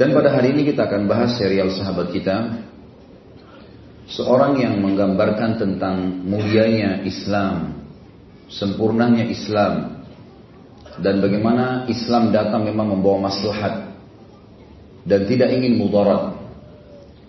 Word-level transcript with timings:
Dan 0.00 0.16
pada 0.16 0.32
hari 0.32 0.56
ini 0.56 0.72
kita 0.72 0.88
akan 0.88 1.04
bahas 1.04 1.36
serial 1.36 1.68
sahabat 1.68 2.08
kita. 2.08 2.64
Seorang 4.08 4.56
yang 4.56 4.80
menggambarkan 4.80 5.60
tentang 5.60 6.24
mulianya 6.26 7.04
Islam 7.06 7.78
Sempurnanya 8.50 9.22
Islam 9.22 10.02
Dan 10.98 11.22
bagaimana 11.22 11.86
Islam 11.86 12.34
datang 12.34 12.66
memang 12.66 12.90
membawa 12.96 13.30
maslahat 13.30 13.92
Dan 15.04 15.28
tidak 15.28 15.52
ingin 15.52 15.76
mudarat. 15.76 16.32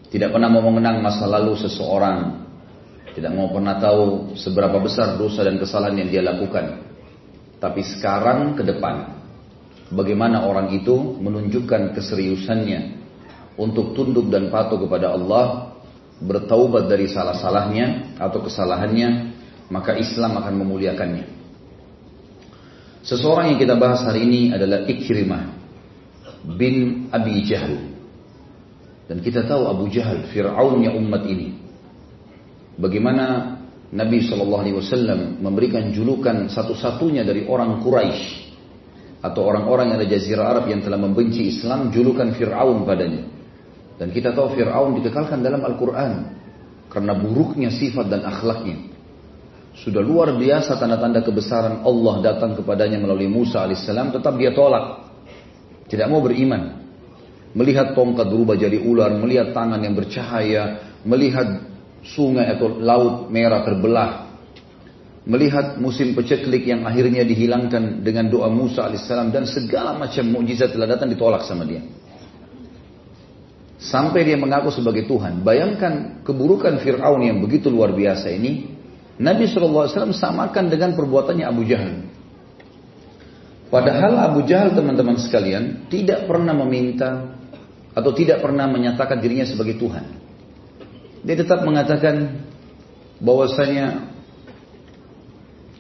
Tidak 0.10 0.32
pernah 0.32 0.48
mau 0.48 0.64
mengenang 0.64 1.04
masa 1.04 1.28
lalu 1.28 1.60
seseorang. 1.60 2.40
Tidak 3.12 3.32
mau 3.36 3.52
pernah 3.52 3.80
tahu 3.84 4.34
seberapa 4.40 4.80
besar 4.80 5.20
dosa 5.20 5.44
dan 5.44 5.60
kesalahan 5.60 6.04
yang 6.04 6.10
dia 6.12 6.24
lakukan. 6.24 6.84
Tapi 7.60 7.84
sekarang 7.84 8.56
ke 8.56 8.64
depan 8.64 9.21
bagaimana 9.92 10.48
orang 10.48 10.72
itu 10.72 11.20
menunjukkan 11.20 11.92
keseriusannya 11.94 13.04
untuk 13.60 13.94
tunduk 13.94 14.32
dan 14.32 14.48
patuh 14.48 14.80
kepada 14.80 15.12
Allah, 15.14 15.76
bertaubat 16.24 16.88
dari 16.88 17.12
salah-salahnya 17.12 18.18
atau 18.18 18.40
kesalahannya, 18.42 19.36
maka 19.70 20.00
Islam 20.00 20.40
akan 20.40 20.54
memuliakannya. 20.64 21.26
Seseorang 23.02 23.54
yang 23.54 23.60
kita 23.60 23.76
bahas 23.76 24.06
hari 24.06 24.24
ini 24.26 24.42
adalah 24.54 24.86
Ikrimah 24.88 25.44
bin 26.56 27.08
Abi 27.12 27.44
Jahal. 27.46 27.92
Dan 29.10 29.20
kita 29.20 29.44
tahu 29.44 29.68
Abu 29.68 29.92
Jahal, 29.92 30.30
Fir'aunnya 30.32 30.96
umat 30.96 31.28
ini. 31.28 31.60
Bagaimana 32.80 33.58
Nabi 33.92 34.24
SAW 34.24 35.44
memberikan 35.44 35.92
julukan 35.92 36.48
satu-satunya 36.48 37.28
dari 37.28 37.44
orang 37.44 37.84
Quraisy 37.84 38.41
atau 39.22 39.42
orang-orang 39.46 39.94
yang 39.94 39.98
ada 40.02 40.08
jazirah 40.10 40.46
Arab 40.58 40.66
yang 40.68 40.82
telah 40.82 40.98
membenci 40.98 41.46
Islam 41.46 41.94
julukan 41.94 42.34
Fir'aun 42.34 42.84
padanya. 42.90 43.30
Dan 44.02 44.10
kita 44.10 44.34
tahu 44.34 44.58
Fir'aun 44.58 44.98
dikekalkan 44.98 45.46
dalam 45.46 45.62
Al-Quran 45.62 46.12
karena 46.90 47.14
buruknya 47.14 47.70
sifat 47.70 48.10
dan 48.10 48.26
akhlaknya. 48.26 48.92
Sudah 49.78 50.04
luar 50.04 50.36
biasa 50.36 50.76
tanda-tanda 50.76 51.24
kebesaran 51.24 51.86
Allah 51.86 52.16
datang 52.20 52.58
kepadanya 52.58 53.00
melalui 53.00 53.30
Musa 53.30 53.64
alaihissalam, 53.64 54.12
tetap 54.12 54.36
dia 54.36 54.52
tolak. 54.52 55.14
Tidak 55.88 56.08
mau 56.12 56.20
beriman. 56.20 56.82
Melihat 57.56 57.96
tongkat 57.96 58.28
berubah 58.28 58.56
jadi 58.58 58.80
ular, 58.80 59.12
melihat 59.16 59.56
tangan 59.56 59.80
yang 59.80 59.96
bercahaya, 59.96 60.96
melihat 61.04 61.68
sungai 62.04 62.48
atau 62.58 62.80
laut 62.80 63.28
merah 63.32 63.64
terbelah, 63.64 64.31
melihat 65.32 65.80
musim 65.80 66.12
peceklik 66.12 66.68
yang 66.68 66.84
akhirnya 66.84 67.24
dihilangkan 67.24 68.04
dengan 68.04 68.28
doa 68.28 68.52
Musa 68.52 68.84
alaihissalam 68.84 69.32
dan 69.32 69.48
segala 69.48 69.96
macam 69.96 70.28
mukjizat 70.28 70.76
telah 70.76 70.92
datang 70.92 71.08
ditolak 71.08 71.48
sama 71.48 71.64
dia. 71.64 71.80
Sampai 73.80 74.28
dia 74.28 74.36
mengaku 74.36 74.76
sebagai 74.76 75.08
Tuhan. 75.08 75.40
Bayangkan 75.42 76.22
keburukan 76.28 76.84
Fir'aun 76.84 77.24
yang 77.24 77.40
begitu 77.40 77.72
luar 77.72 77.96
biasa 77.96 78.28
ini. 78.30 78.76
Nabi 79.18 79.48
SAW 79.48 79.90
samakan 80.12 80.68
dengan 80.68 80.94
perbuatannya 81.00 81.46
Abu 81.48 81.64
Jahal. 81.64 82.04
Padahal 83.72 84.20
Abu 84.20 84.44
Jahal 84.44 84.76
teman-teman 84.76 85.16
sekalian 85.16 85.88
tidak 85.88 86.28
pernah 86.28 86.52
meminta 86.52 87.40
atau 87.96 88.12
tidak 88.12 88.44
pernah 88.44 88.68
menyatakan 88.68 89.18
dirinya 89.24 89.48
sebagai 89.48 89.80
Tuhan. 89.80 90.06
Dia 91.24 91.36
tetap 91.40 91.64
mengatakan 91.64 92.44
bahwasanya 93.18 94.12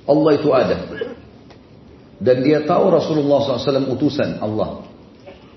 Allah 0.05 0.31
itu 0.37 0.49
ada. 0.53 0.77
Dan 2.21 2.45
dia 2.45 2.61
tahu 2.65 2.93
Rasulullah 2.93 3.41
SAW 3.41 3.89
utusan 3.97 4.37
Allah. 4.41 4.85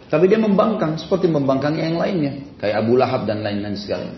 Tapi 0.08 0.24
dia 0.28 0.40
membangkang 0.40 0.96
seperti 0.96 1.28
membangkangnya 1.28 1.84
yang 1.92 1.98
lainnya. 2.00 2.32
Kayak 2.56 2.76
Abu 2.84 2.96
Lahab 2.96 3.28
dan 3.28 3.44
lain-lain 3.44 3.76
sekalian. 3.76 4.16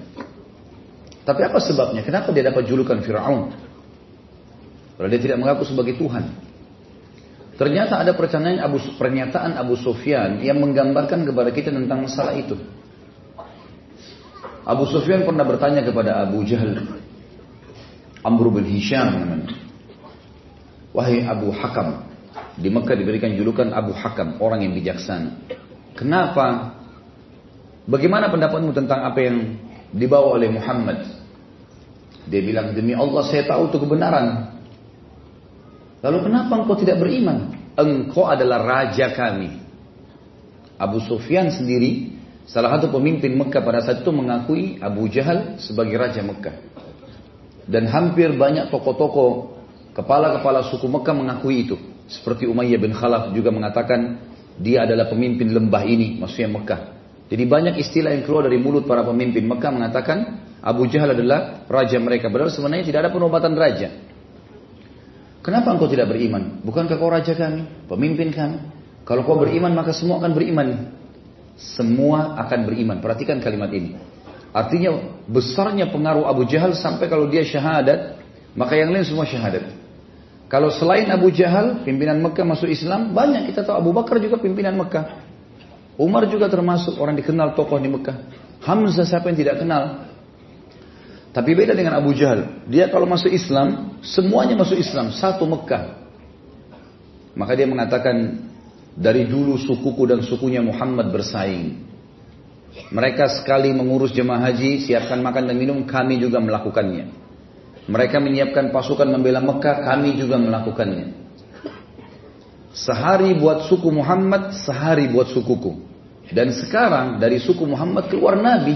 Tapi 1.26 1.40
apa 1.42 1.58
sebabnya? 1.58 2.06
Kenapa 2.06 2.30
dia 2.30 2.46
dapat 2.46 2.70
julukan 2.70 3.02
Fir'aun? 3.02 3.50
Kalau 4.96 5.08
dia 5.10 5.20
tidak 5.20 5.42
mengaku 5.42 5.66
sebagai 5.66 5.98
Tuhan. 5.98 6.24
Ternyata 7.56 8.04
ada 8.04 8.12
pernyataan 8.12 8.60
Abu, 8.62 8.78
pernyataan 9.00 9.52
Abu 9.56 9.74
Sufyan 9.80 10.44
yang 10.44 10.60
menggambarkan 10.60 11.24
kepada 11.24 11.50
kita 11.50 11.72
tentang 11.72 12.04
masalah 12.04 12.36
itu. 12.36 12.54
Abu 14.62 14.86
Sufyan 14.86 15.24
pernah 15.26 15.42
bertanya 15.42 15.82
kepada 15.82 16.22
Abu 16.22 16.46
Jahal. 16.46 17.00
Amr 18.22 18.46
bin 18.52 18.66
Hisham 18.68 19.08
namanya. 19.08 19.65
Wahai 20.96 21.28
Abu 21.28 21.52
Hakam, 21.52 22.08
di 22.56 22.72
Mekah 22.72 22.96
diberikan 22.96 23.36
julukan 23.36 23.68
Abu 23.68 23.92
Hakam, 23.92 24.40
orang 24.40 24.64
yang 24.64 24.72
bijaksana. 24.72 25.44
Kenapa? 25.92 26.72
Bagaimana 27.84 28.32
pendapatmu 28.32 28.72
tentang 28.72 29.04
apa 29.04 29.20
yang 29.20 29.60
dibawa 29.92 30.40
oleh 30.40 30.48
Muhammad? 30.48 31.04
Dia 32.32 32.40
bilang, 32.40 32.72
demi 32.72 32.96
Allah 32.96 33.28
saya 33.28 33.44
tahu 33.44 33.68
itu 33.68 33.76
kebenaran. 33.76 34.56
Lalu 36.00 36.18
kenapa 36.32 36.64
engkau 36.64 36.80
tidak 36.80 36.96
beriman? 36.96 37.52
Engkau 37.76 38.24
adalah 38.24 38.64
raja 38.64 39.12
kami. 39.12 39.52
Abu 40.80 41.04
Sufyan 41.04 41.52
sendiri, 41.52 42.16
salah 42.48 42.72
satu 42.72 42.88
pemimpin 42.88 43.36
Mekah 43.36 43.60
pada 43.60 43.84
saat 43.84 44.00
itu 44.00 44.12
mengakui 44.16 44.80
Abu 44.80 45.12
Jahal 45.12 45.60
sebagai 45.60 46.00
raja 46.00 46.24
Mekah. 46.24 46.56
Dan 47.68 47.84
hampir 47.84 48.32
banyak 48.32 48.72
tokoh-tokoh 48.72 49.55
Kepala-kepala 49.96 50.68
suku 50.68 50.84
Mekah 50.92 51.16
mengakui 51.16 51.64
itu. 51.64 51.80
Seperti 52.04 52.44
Umayyah 52.44 52.76
bin 52.76 52.92
Khalaf 52.92 53.32
juga 53.32 53.48
mengatakan 53.48 54.20
dia 54.60 54.84
adalah 54.84 55.08
pemimpin 55.08 55.48
lembah 55.48 55.88
ini, 55.88 56.20
maksudnya 56.20 56.52
Mekah. 56.52 56.80
Jadi 57.32 57.42
banyak 57.48 57.74
istilah 57.80 58.12
yang 58.12 58.28
keluar 58.28 58.44
dari 58.44 58.60
mulut 58.60 58.84
para 58.84 59.00
pemimpin 59.02 59.42
Mekah 59.48 59.72
mengatakan 59.72 60.18
Abu 60.60 60.84
Jahal 60.92 61.16
adalah 61.16 61.64
raja 61.64 61.96
mereka. 61.96 62.28
Padahal 62.28 62.52
sebenarnya 62.52 62.84
tidak 62.92 63.08
ada 63.08 63.10
penobatan 63.10 63.56
raja. 63.56 63.88
Kenapa 65.40 65.72
engkau 65.72 65.88
tidak 65.88 66.12
beriman? 66.12 66.60
Bukankah 66.60 66.98
kau 67.00 67.08
raja 67.08 67.32
kami, 67.32 67.86
pemimpin 67.88 68.34
kami? 68.34 68.58
Kalau 69.06 69.22
kau 69.22 69.38
beriman 69.38 69.72
maka 69.72 69.96
semua 69.96 70.20
akan 70.20 70.34
beriman. 70.36 70.68
Semua 71.56 72.36
akan 72.36 72.68
beriman. 72.68 73.00
Perhatikan 73.00 73.40
kalimat 73.40 73.72
ini. 73.72 73.96
Artinya 74.52 75.22
besarnya 75.24 75.88
pengaruh 75.88 76.28
Abu 76.28 76.44
Jahal 76.44 76.74
sampai 76.76 77.06
kalau 77.08 77.30
dia 77.30 77.46
syahadat, 77.46 78.18
maka 78.58 78.74
yang 78.74 78.90
lain 78.90 79.06
semua 79.06 79.24
syahadat. 79.24 79.85
Kalau 80.46 80.70
selain 80.70 81.10
Abu 81.10 81.34
Jahal, 81.34 81.82
pimpinan 81.82 82.22
Mekah 82.22 82.46
masuk 82.46 82.70
Islam, 82.70 83.10
banyak 83.10 83.50
kita 83.50 83.66
tahu 83.66 83.82
Abu 83.82 83.90
Bakar 83.90 84.22
juga 84.22 84.38
pimpinan 84.38 84.78
Mekah. 84.78 85.26
Umar 85.98 86.28
juga 86.30 86.46
termasuk 86.46 87.00
orang 87.02 87.18
dikenal 87.18 87.58
tokoh 87.58 87.82
di 87.82 87.90
Mekah. 87.90 88.16
Hamzah 88.62 89.02
siapa 89.02 89.26
yang 89.32 89.38
tidak 89.38 89.56
kenal? 89.64 90.06
Tapi 91.34 91.50
beda 91.52 91.74
dengan 91.74 91.98
Abu 91.98 92.14
Jahal. 92.14 92.64
Dia 92.70 92.86
kalau 92.88 93.10
masuk 93.10 93.28
Islam, 93.28 93.98
semuanya 94.06 94.54
masuk 94.54 94.78
Islam. 94.78 95.10
Satu 95.10 95.44
Mekah. 95.50 95.98
Maka 97.36 97.52
dia 97.58 97.66
mengatakan, 97.66 98.46
dari 98.96 99.28
dulu 99.28 99.60
sukuku 99.60 100.08
dan 100.08 100.24
sukunya 100.24 100.64
Muhammad 100.64 101.12
bersaing. 101.12 101.84
Mereka 102.88 103.42
sekali 103.42 103.74
mengurus 103.74 104.14
jemaah 104.14 104.48
haji, 104.48 104.84
siapkan 104.84 105.20
makan 105.20 105.48
dan 105.50 105.56
minum, 105.58 105.84
kami 105.84 106.22
juga 106.22 106.40
melakukannya. 106.40 107.25
Mereka 107.86 108.18
menyiapkan 108.18 108.74
pasukan 108.74 109.06
membela 109.06 109.38
Mekah, 109.38 109.86
kami 109.86 110.18
juga 110.18 110.38
melakukannya. 110.42 111.14
Sehari 112.74 113.32
buat 113.38 113.70
suku 113.70 113.88
Muhammad, 113.88 114.52
sehari 114.52 115.06
buat 115.08 115.30
sukuku. 115.30 115.86
Dan 116.34 116.50
sekarang 116.50 117.22
dari 117.22 117.38
suku 117.38 117.62
Muhammad 117.62 118.10
keluar 118.10 118.34
Nabi. 118.34 118.74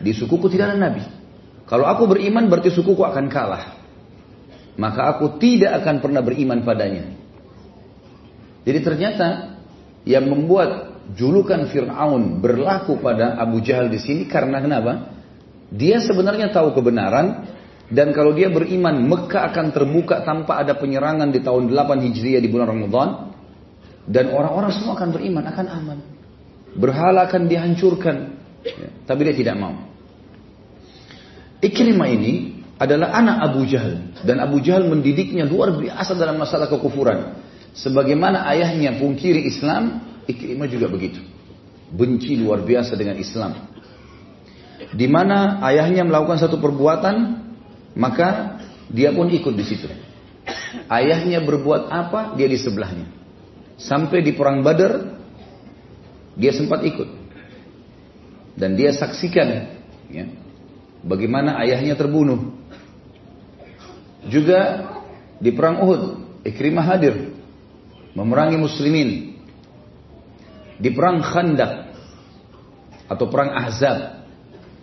Di 0.00 0.14
sukuku 0.14 0.46
tidak 0.48 0.72
ada 0.72 0.78
Nabi. 0.78 1.02
Kalau 1.66 1.84
aku 1.86 2.06
beriman 2.06 2.46
berarti 2.46 2.70
sukuku 2.70 3.02
akan 3.02 3.26
kalah. 3.26 3.78
Maka 4.78 5.12
aku 5.12 5.36
tidak 5.42 5.82
akan 5.82 5.98
pernah 5.98 6.22
beriman 6.22 6.62
padanya. 6.62 7.10
Jadi 8.64 8.78
ternyata 8.86 9.58
yang 10.06 10.30
membuat 10.30 11.02
julukan 11.18 11.66
Fir'aun 11.68 12.38
berlaku 12.38 13.02
pada 13.02 13.36
Abu 13.36 13.60
Jahal 13.60 13.90
di 13.90 13.98
sini 13.98 14.24
karena 14.30 14.62
kenapa? 14.62 15.10
Dia 15.70 16.02
sebenarnya 16.02 16.50
tahu 16.50 16.74
kebenaran, 16.74 17.46
dan 17.90 18.14
kalau 18.14 18.30
dia 18.30 18.46
beriman, 18.46 19.02
Mekah 19.02 19.50
akan 19.50 19.74
terbuka 19.74 20.22
tanpa 20.22 20.62
ada 20.62 20.78
penyerangan 20.78 21.34
di 21.34 21.42
tahun 21.42 21.74
8 21.74 22.06
Hijriah 22.06 22.38
di 22.38 22.46
bulan 22.46 22.70
Ramadan. 22.70 23.34
Dan 24.06 24.30
orang-orang 24.30 24.70
semua 24.70 24.94
akan 24.94 25.10
beriman, 25.10 25.42
akan 25.42 25.66
aman. 25.66 25.98
Berhala 26.78 27.26
akan 27.26 27.50
dihancurkan. 27.50 28.16
Ya, 28.62 28.88
tapi 29.10 29.26
dia 29.26 29.34
tidak 29.34 29.58
mau. 29.58 29.74
Ikrimah 31.58 32.08
ini 32.14 32.62
adalah 32.78 33.10
anak 33.10 33.36
Abu 33.50 33.66
Jahal. 33.66 34.22
Dan 34.22 34.38
Abu 34.38 34.62
Jahal 34.62 34.86
mendidiknya 34.86 35.42
luar 35.42 35.74
biasa 35.74 36.14
dalam 36.14 36.38
masalah 36.38 36.70
kekufuran. 36.70 37.42
Sebagaimana 37.74 38.46
ayahnya 38.54 39.02
pungkiri 39.02 39.50
Islam, 39.50 39.98
Ikrimah 40.30 40.70
juga 40.70 40.86
begitu. 40.86 41.18
Benci 41.90 42.38
luar 42.38 42.62
biasa 42.62 42.94
dengan 42.94 43.18
Islam. 43.18 43.66
Di 44.94 45.10
mana 45.10 45.58
ayahnya 45.66 46.06
melakukan 46.06 46.38
satu 46.38 46.62
perbuatan, 46.62 47.39
maka 47.94 48.60
dia 48.90 49.14
pun 49.14 49.30
ikut 49.30 49.54
di 49.54 49.64
situ. 49.66 49.86
Ayahnya 50.90 51.42
berbuat 51.42 51.90
apa, 51.90 52.34
dia 52.34 52.50
di 52.50 52.58
sebelahnya. 52.58 53.06
Sampai 53.80 54.20
di 54.20 54.34
perang 54.34 54.60
Badar, 54.60 55.18
dia 56.34 56.52
sempat 56.52 56.82
ikut. 56.84 57.08
Dan 58.58 58.76
dia 58.76 58.92
saksikan 58.92 59.48
ya, 60.10 60.24
bagaimana 61.06 61.56
ayahnya 61.64 61.96
terbunuh. 61.96 62.52
Juga 64.28 64.90
di 65.40 65.48
perang 65.54 65.80
Uhud, 65.80 66.02
Ikrimah 66.44 66.84
hadir 66.84 67.32
memerangi 68.12 68.60
muslimin. 68.60 69.40
Di 70.80 70.88
perang 70.92 71.20
Khandak 71.20 71.92
atau 73.04 73.26
perang 73.28 73.52
Ahzab, 73.52 74.19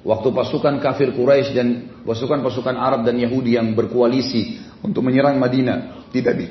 waktu 0.07 0.31
pasukan 0.31 0.79
kafir 0.79 1.11
Quraisy 1.11 1.51
dan 1.51 1.67
pasukan-pasukan 2.07 2.79
Arab 2.79 3.03
dan 3.03 3.19
Yahudi 3.19 3.59
yang 3.59 3.75
berkoalisi 3.75 4.63
untuk 4.79 5.03
menyerang 5.03 5.35
Madinah 5.35 6.07
tidak 6.15 6.33
di, 6.39 6.47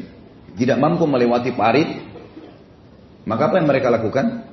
tidak 0.61 0.77
mampu 0.77 1.09
melewati 1.09 1.57
parit, 1.57 1.89
maka 3.25 3.49
apa 3.49 3.57
yang 3.57 3.67
mereka 3.67 3.89
lakukan? 3.89 4.45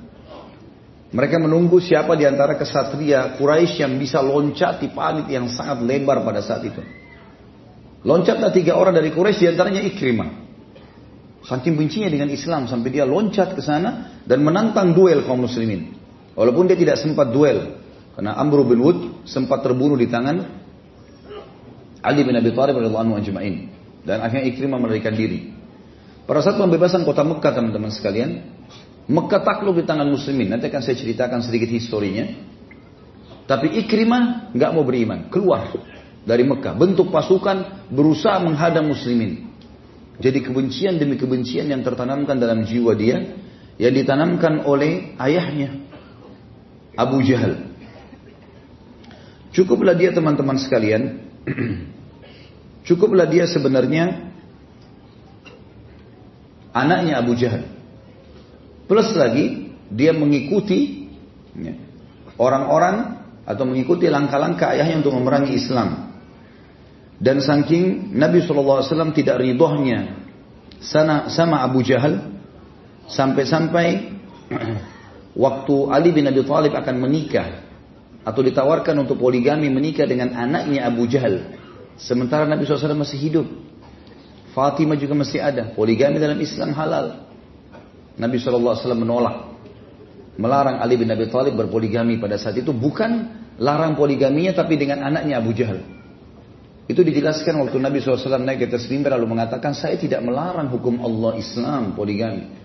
Mereka 1.14 1.38
menunggu 1.38 1.78
siapa 1.78 2.18
di 2.18 2.26
antara 2.26 2.58
kesatria 2.58 3.38
Quraisy 3.38 3.86
yang 3.86 3.94
bisa 4.00 4.18
loncat 4.24 4.82
di 4.82 4.88
parit 4.90 5.28
yang 5.28 5.46
sangat 5.52 5.84
lebar 5.84 6.24
pada 6.24 6.42
saat 6.42 6.64
itu. 6.64 6.80
Loncatlah 8.02 8.50
tiga 8.50 8.74
orang 8.74 8.96
dari 8.96 9.12
Quraisy 9.14 9.46
di 9.46 9.48
antaranya 9.52 9.84
Ikrimah. 9.84 10.42
Saking 11.44 11.76
bencinya 11.76 12.08
dengan 12.08 12.32
Islam 12.32 12.64
sampai 12.64 12.88
dia 12.88 13.04
loncat 13.04 13.52
ke 13.52 13.60
sana 13.60 14.16
dan 14.24 14.40
menantang 14.40 14.96
duel 14.96 15.28
kaum 15.28 15.44
muslimin. 15.44 15.92
Walaupun 16.34 16.66
dia 16.66 16.74
tidak 16.74 16.98
sempat 16.98 17.30
duel 17.30 17.83
karena 18.14 18.38
Amr 18.38 18.62
bin 18.62 18.78
Wud 18.78 18.98
sempat 19.26 19.66
terbunuh 19.66 19.98
di 19.98 20.06
tangan 20.06 20.62
Ali 22.04 22.20
bin 22.22 22.36
Abi 22.36 22.54
Thalib 22.54 22.78
radhiyallahu 22.78 23.04
anhu 23.10 23.16
ajma'in 23.18 23.74
dan 24.04 24.20
akhirnya 24.20 24.44
Ikrimah 24.52 24.78
melarikan 24.78 25.16
diri. 25.16 25.50
Pada 26.24 26.40
saat 26.40 26.56
pembebasan 26.56 27.04
kota 27.04 27.24
Mekah 27.24 27.52
teman-teman 27.52 27.92
sekalian, 27.92 28.44
Mekah 29.04 29.40
takluk 29.44 29.76
di 29.76 29.84
tangan 29.84 30.08
muslimin. 30.08 30.48
Nanti 30.48 30.72
akan 30.72 30.80
saya 30.80 30.96
ceritakan 30.96 31.44
sedikit 31.44 31.68
historinya. 31.68 32.24
Tapi 33.44 33.76
Ikrimah 33.84 34.56
nggak 34.56 34.70
mau 34.72 34.84
beriman, 34.84 35.28
keluar 35.28 35.68
dari 36.24 36.44
Mekah. 36.48 36.72
Bentuk 36.76 37.12
pasukan 37.12 37.88
berusaha 37.92 38.40
menghadang 38.40 38.88
muslimin. 38.88 39.52
Jadi 40.16 40.40
kebencian 40.40 40.96
demi 40.96 41.20
kebencian 41.20 41.68
yang 41.68 41.84
tertanamkan 41.84 42.40
dalam 42.40 42.64
jiwa 42.64 42.96
dia, 42.96 43.20
yang 43.76 43.92
ditanamkan 43.92 44.64
oleh 44.64 45.12
ayahnya, 45.20 45.76
Abu 46.96 47.20
Jahal. 47.20 47.73
Cukuplah 49.54 49.94
dia 49.94 50.10
teman-teman 50.10 50.58
sekalian, 50.58 51.22
cukuplah 52.90 53.30
dia 53.30 53.46
sebenarnya 53.46 54.34
anaknya 56.74 57.22
Abu 57.22 57.38
Jahal. 57.38 57.62
Plus 58.90 59.14
lagi 59.14 59.70
dia 59.94 60.10
mengikuti 60.10 61.06
ya, 61.54 61.70
orang-orang 62.34 63.22
atau 63.46 63.62
mengikuti 63.62 64.10
langkah-langkah 64.10 64.74
ayahnya 64.74 65.06
untuk 65.06 65.14
memerangi 65.22 65.54
Islam. 65.54 66.10
Dan 67.22 67.38
saking 67.38 68.10
Nabi 68.10 68.42
SAW 68.42 68.82
tidak 69.14 69.38
ridhohnya 69.38 70.18
sana 70.82 71.30
sama 71.30 71.62
Abu 71.62 71.86
Jahal 71.86 72.18
sampai-sampai 73.06 74.18
waktu 75.46 75.74
Ali 75.94 76.10
bin 76.10 76.26
Abi 76.26 76.42
Thalib 76.42 76.74
akan 76.74 76.96
menikah 76.98 77.64
atau 78.24 78.40
ditawarkan 78.40 79.04
untuk 79.04 79.20
poligami 79.20 79.68
menikah 79.68 80.08
dengan 80.08 80.32
anaknya 80.32 80.88
Abu 80.88 81.04
Jahal. 81.04 81.54
Sementara 82.00 82.48
Nabi 82.48 82.64
SAW 82.64 82.96
masih 82.96 83.20
hidup. 83.20 83.46
Fatimah 84.56 84.96
juga 84.96 85.14
masih 85.14 85.44
ada. 85.44 85.70
Poligami 85.76 86.16
dalam 86.18 86.40
Islam 86.40 86.72
halal. 86.72 87.28
Nabi 88.16 88.40
SAW 88.40 88.80
menolak. 88.96 89.54
Melarang 90.34 90.82
Ali 90.82 90.98
bin 90.98 91.06
Abi 91.12 91.30
Thalib 91.30 91.54
berpoligami 91.54 92.18
pada 92.18 92.40
saat 92.40 92.58
itu. 92.58 92.74
Bukan 92.74 93.10
larang 93.62 93.94
poligaminya 93.94 94.56
tapi 94.56 94.74
dengan 94.74 95.06
anaknya 95.06 95.38
Abu 95.38 95.54
Jahal. 95.54 95.78
Itu 96.84 97.00
dijelaskan 97.00 97.64
waktu 97.64 97.80
Nabi 97.80 98.02
SAW 98.02 98.44
naik 98.44 98.60
ke 98.60 98.66
atas 98.68 98.84
mimbar 98.92 99.16
lalu 99.16 99.36
mengatakan 99.36 99.72
saya 99.72 99.96
tidak 99.96 100.20
melarang 100.20 100.68
hukum 100.68 101.00
Allah 101.00 101.32
Islam 101.40 101.96
poligami. 101.96 102.63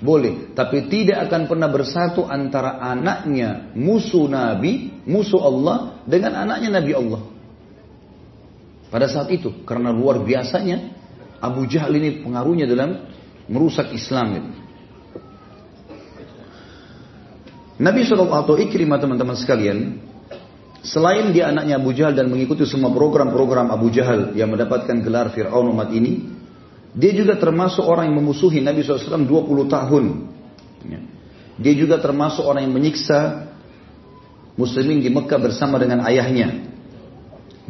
Boleh, 0.00 0.56
tapi 0.56 0.88
tidak 0.88 1.28
akan 1.28 1.44
pernah 1.44 1.68
bersatu 1.68 2.24
antara 2.24 2.80
anaknya 2.80 3.68
musuh 3.76 4.32
Nabi, 4.32 5.04
musuh 5.04 5.44
Allah 5.44 6.00
dengan 6.08 6.40
anaknya 6.40 6.80
Nabi 6.80 6.92
Allah. 6.96 7.22
Pada 8.88 9.06
saat 9.12 9.28
itu, 9.28 9.60
karena 9.68 9.92
luar 9.92 10.24
biasanya 10.24 10.96
Abu 11.38 11.68
Jahal 11.68 12.00
ini 12.00 12.24
pengaruhnya 12.24 12.64
dalam 12.64 12.96
merusak 13.46 13.92
Islam. 13.92 14.26
Gitu. 14.34 14.50
Nabi 17.80 18.00
SAW 18.04 18.32
atau 18.32 18.56
Ikrimah 18.56 19.00
teman-teman 19.00 19.36
sekalian, 19.36 20.00
selain 20.80 21.28
dia 21.32 21.52
anaknya 21.52 21.76
Abu 21.76 21.92
Jahal 21.92 22.16
dan 22.16 22.32
mengikuti 22.32 22.64
semua 22.64 22.88
program-program 22.88 23.68
Abu 23.68 23.92
Jahal 23.92 24.32
yang 24.32 24.48
mendapatkan 24.48 24.96
gelar 25.04 25.28
Fir'aun 25.32 25.76
umat 25.76 25.92
ini, 25.92 26.39
dia 26.90 27.12
juga 27.14 27.38
termasuk 27.38 27.86
orang 27.86 28.10
yang 28.10 28.18
memusuhi 28.18 28.58
Nabi 28.58 28.82
SAW 28.82 29.22
20 29.22 29.70
tahun. 29.70 30.04
Ya. 30.90 31.00
Dia 31.60 31.74
juga 31.78 32.02
termasuk 32.02 32.42
orang 32.42 32.66
yang 32.66 32.74
menyiksa 32.74 33.46
muslimin 34.58 34.98
di 34.98 35.12
Mekah 35.12 35.38
bersama 35.38 35.78
dengan 35.78 36.02
ayahnya. 36.02 36.66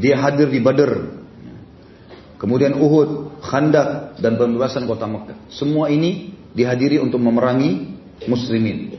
Dia 0.00 0.16
hadir 0.16 0.48
di 0.48 0.62
Badr. 0.62 1.20
Kemudian 2.40 2.72
Uhud, 2.80 3.44
Khandak, 3.44 4.16
dan 4.16 4.40
pembebasan 4.40 4.88
kota 4.88 5.04
Mekah. 5.04 5.36
Semua 5.52 5.92
ini 5.92 6.32
dihadiri 6.56 6.96
untuk 6.96 7.20
memerangi 7.20 7.92
muslimin. 8.24 8.96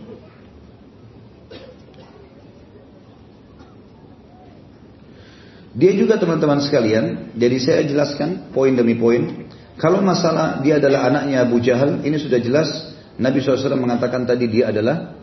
Dia 5.72 5.96
juga 5.96 6.20
teman-teman 6.20 6.60
sekalian, 6.60 7.32
jadi 7.34 7.58
saya 7.58 7.82
jelaskan 7.88 8.52
poin 8.52 8.76
demi 8.76 8.94
poin. 8.94 9.48
Kalau 9.80 10.04
masalah 10.04 10.60
dia 10.60 10.80
adalah 10.80 11.08
anaknya 11.08 11.48
Abu 11.48 11.64
Jahal, 11.64 12.04
ini 12.04 12.18
sudah 12.20 12.40
jelas 12.42 12.68
Nabi 13.22 13.40
SAW 13.40 13.78
mengatakan 13.78 14.26
tadi 14.26 14.50
dia 14.50 14.74
adalah 14.74 15.16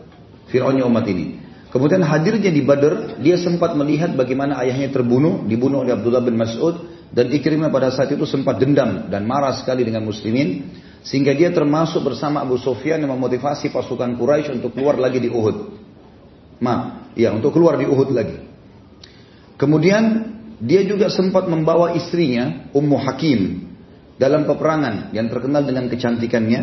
Fir'aunnya 0.49 0.87
umat 0.87 1.05
ini. 1.05 1.37
Kemudian 1.69 2.01
hadirnya 2.01 2.49
di 2.49 2.65
Badr, 2.65 3.21
dia 3.21 3.37
sempat 3.37 3.77
melihat 3.77 4.17
bagaimana 4.17 4.57
ayahnya 4.65 4.89
terbunuh, 4.89 5.45
dibunuh 5.45 5.85
oleh 5.85 5.93
Abdullah 5.93 6.25
bin 6.25 6.33
Mas'ud, 6.33 6.81
dan 7.13 7.29
Ikrimah 7.29 7.69
pada 7.69 7.93
saat 7.93 8.09
itu 8.09 8.25
sempat 8.25 8.57
dendam 8.57 9.05
dan 9.05 9.29
marah 9.29 9.53
sekali 9.53 9.85
dengan 9.85 10.01
muslimin, 10.01 10.65
sehingga 11.05 11.29
dia 11.37 11.53
termasuk 11.53 12.01
bersama 12.01 12.41
Abu 12.41 12.57
Sufyan 12.57 13.05
yang 13.05 13.13
memotivasi 13.13 13.69
pasukan 13.69 14.17
Quraisy 14.17 14.57
untuk 14.57 14.73
keluar 14.73 14.97
lagi 14.97 15.21
di 15.21 15.29
Uhud. 15.29 15.57
Ma, 16.57 17.05
ya 17.13 17.29
untuk 17.37 17.53
keluar 17.53 17.77
di 17.77 17.85
Uhud 17.85 18.09
lagi. 18.17 18.41
Kemudian 19.61 20.03
dia 20.57 20.81
juga 20.89 21.13
sempat 21.13 21.45
membawa 21.45 21.93
istrinya, 21.93 22.67
Ummu 22.73 22.97
Hakim, 22.97 23.68
dalam 24.19 24.43
peperangan 24.43 25.15
yang 25.15 25.31
terkenal 25.31 25.63
dengan 25.63 25.87
kecantikannya, 25.87 26.61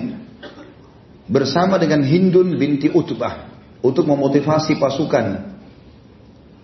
bersama 1.27 1.81
dengan 1.81 2.05
Hindun 2.05 2.61
binti 2.61 2.93
Utbah 2.93 3.49
untuk 3.81 4.05
memotivasi 4.07 4.77
pasukan. 4.77 5.57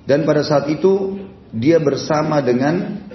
Dan 0.05 0.29
pada 0.29 0.45
saat 0.45 0.69
itu 0.69 1.25
dia 1.51 1.81
bersama 1.81 2.45
dengan 2.45 3.07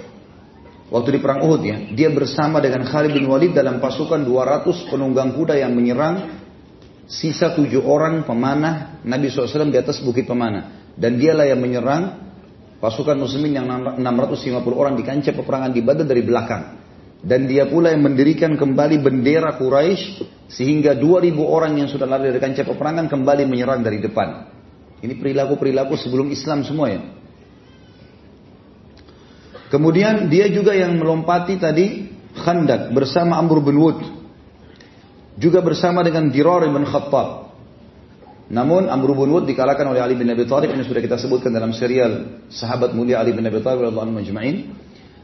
waktu 0.90 1.16
di 1.16 1.20
perang 1.22 1.46
Uhud 1.46 1.62
ya, 1.62 1.76
dia 1.94 2.10
bersama 2.10 2.58
dengan 2.58 2.82
Khalid 2.82 3.14
bin 3.14 3.30
Walid 3.30 3.54
dalam 3.54 3.78
pasukan 3.78 4.26
200 4.26 4.90
penunggang 4.90 5.36
kuda 5.38 5.54
yang 5.56 5.72
menyerang 5.72 6.34
sisa 7.06 7.54
tujuh 7.54 7.86
orang 7.86 8.26
pemanah 8.26 9.00
Nabi 9.06 9.30
SAW 9.30 9.70
di 9.70 9.78
atas 9.78 10.02
bukit 10.02 10.26
pemanah. 10.26 10.90
Dan 10.98 11.14
dialah 11.14 11.46
yang 11.46 11.62
menyerang 11.62 12.28
Pasukan 12.78 13.18
muslimin 13.18 13.58
yang 13.58 13.66
650 13.98 14.62
orang 14.70 14.94
di 14.94 15.02
kancah 15.02 15.34
peperangan 15.34 15.74
di 15.74 15.82
Badar 15.82 16.06
dari 16.06 16.22
belakang. 16.22 16.78
Dan 17.18 17.50
dia 17.50 17.66
pula 17.66 17.90
yang 17.90 18.06
mendirikan 18.06 18.54
kembali 18.54 19.02
bendera 19.02 19.58
Quraisy 19.58 20.22
sehingga 20.46 20.94
2000 20.94 21.34
orang 21.42 21.74
yang 21.74 21.90
sudah 21.90 22.06
lari 22.06 22.30
dari 22.30 22.38
kancah 22.38 22.62
peperangan 22.62 23.10
kembali 23.10 23.42
menyerang 23.44 23.82
dari 23.82 23.98
depan. 23.98 24.46
Ini 25.02 25.18
perilaku-perilaku 25.18 25.98
sebelum 25.98 26.30
Islam 26.30 26.62
semua 26.62 26.86
ya. 26.94 27.02
Kemudian 29.68 30.32
dia 30.32 30.48
juga 30.48 30.72
yang 30.72 30.96
melompati 30.96 31.60
tadi 31.60 31.86
Khandak 32.38 32.94
bersama 32.94 33.36
Amr 33.36 33.60
bin 33.60 33.76
Wud. 33.76 34.00
Juga 35.38 35.62
bersama 35.62 36.02
dengan 36.06 36.30
Dirar 36.30 36.66
bin 36.66 36.86
Khattab. 36.86 37.50
Namun 38.48 38.88
Amr 38.88 39.12
bin 39.12 39.28
Wud 39.28 39.44
dikalahkan 39.44 39.84
oleh 39.90 40.00
Ali 40.00 40.16
bin 40.16 40.30
Abi 40.30 40.48
Thalib 40.48 40.72
ini 40.72 40.86
sudah 40.86 41.04
kita 41.04 41.20
sebutkan 41.20 41.52
dalam 41.52 41.76
serial 41.76 42.40
sahabat 42.48 42.96
mulia 42.96 43.20
Ali 43.20 43.36
bin 43.36 43.44
Abi 43.44 43.60
Thalib 43.60 43.84
radhiyallahu 43.84 44.06
anhu 44.08 44.24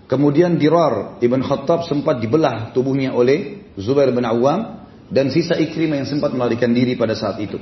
Kemudian 0.05 0.61
Dirar 0.61 1.17
ibn 1.25 1.41
Khattab 1.41 1.89
sempat 1.89 2.21
dibelah 2.21 2.77
tubuhnya 2.77 3.17
oleh 3.17 3.65
Zubair 3.81 4.13
bin 4.13 4.25
Awam 4.29 4.85
dan 5.09 5.33
sisa 5.33 5.57
Ikrimah 5.57 6.05
yang 6.05 6.09
sempat 6.09 6.33
melarikan 6.37 6.73
diri 6.77 6.93
pada 6.93 7.17
saat 7.17 7.41
itu. 7.41 7.57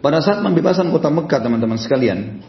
Pada 0.00 0.20
saat 0.24 0.40
pembebasan 0.40 0.88
kota 0.88 1.12
Mekah 1.12 1.40
teman-teman 1.44 1.76
sekalian, 1.76 2.40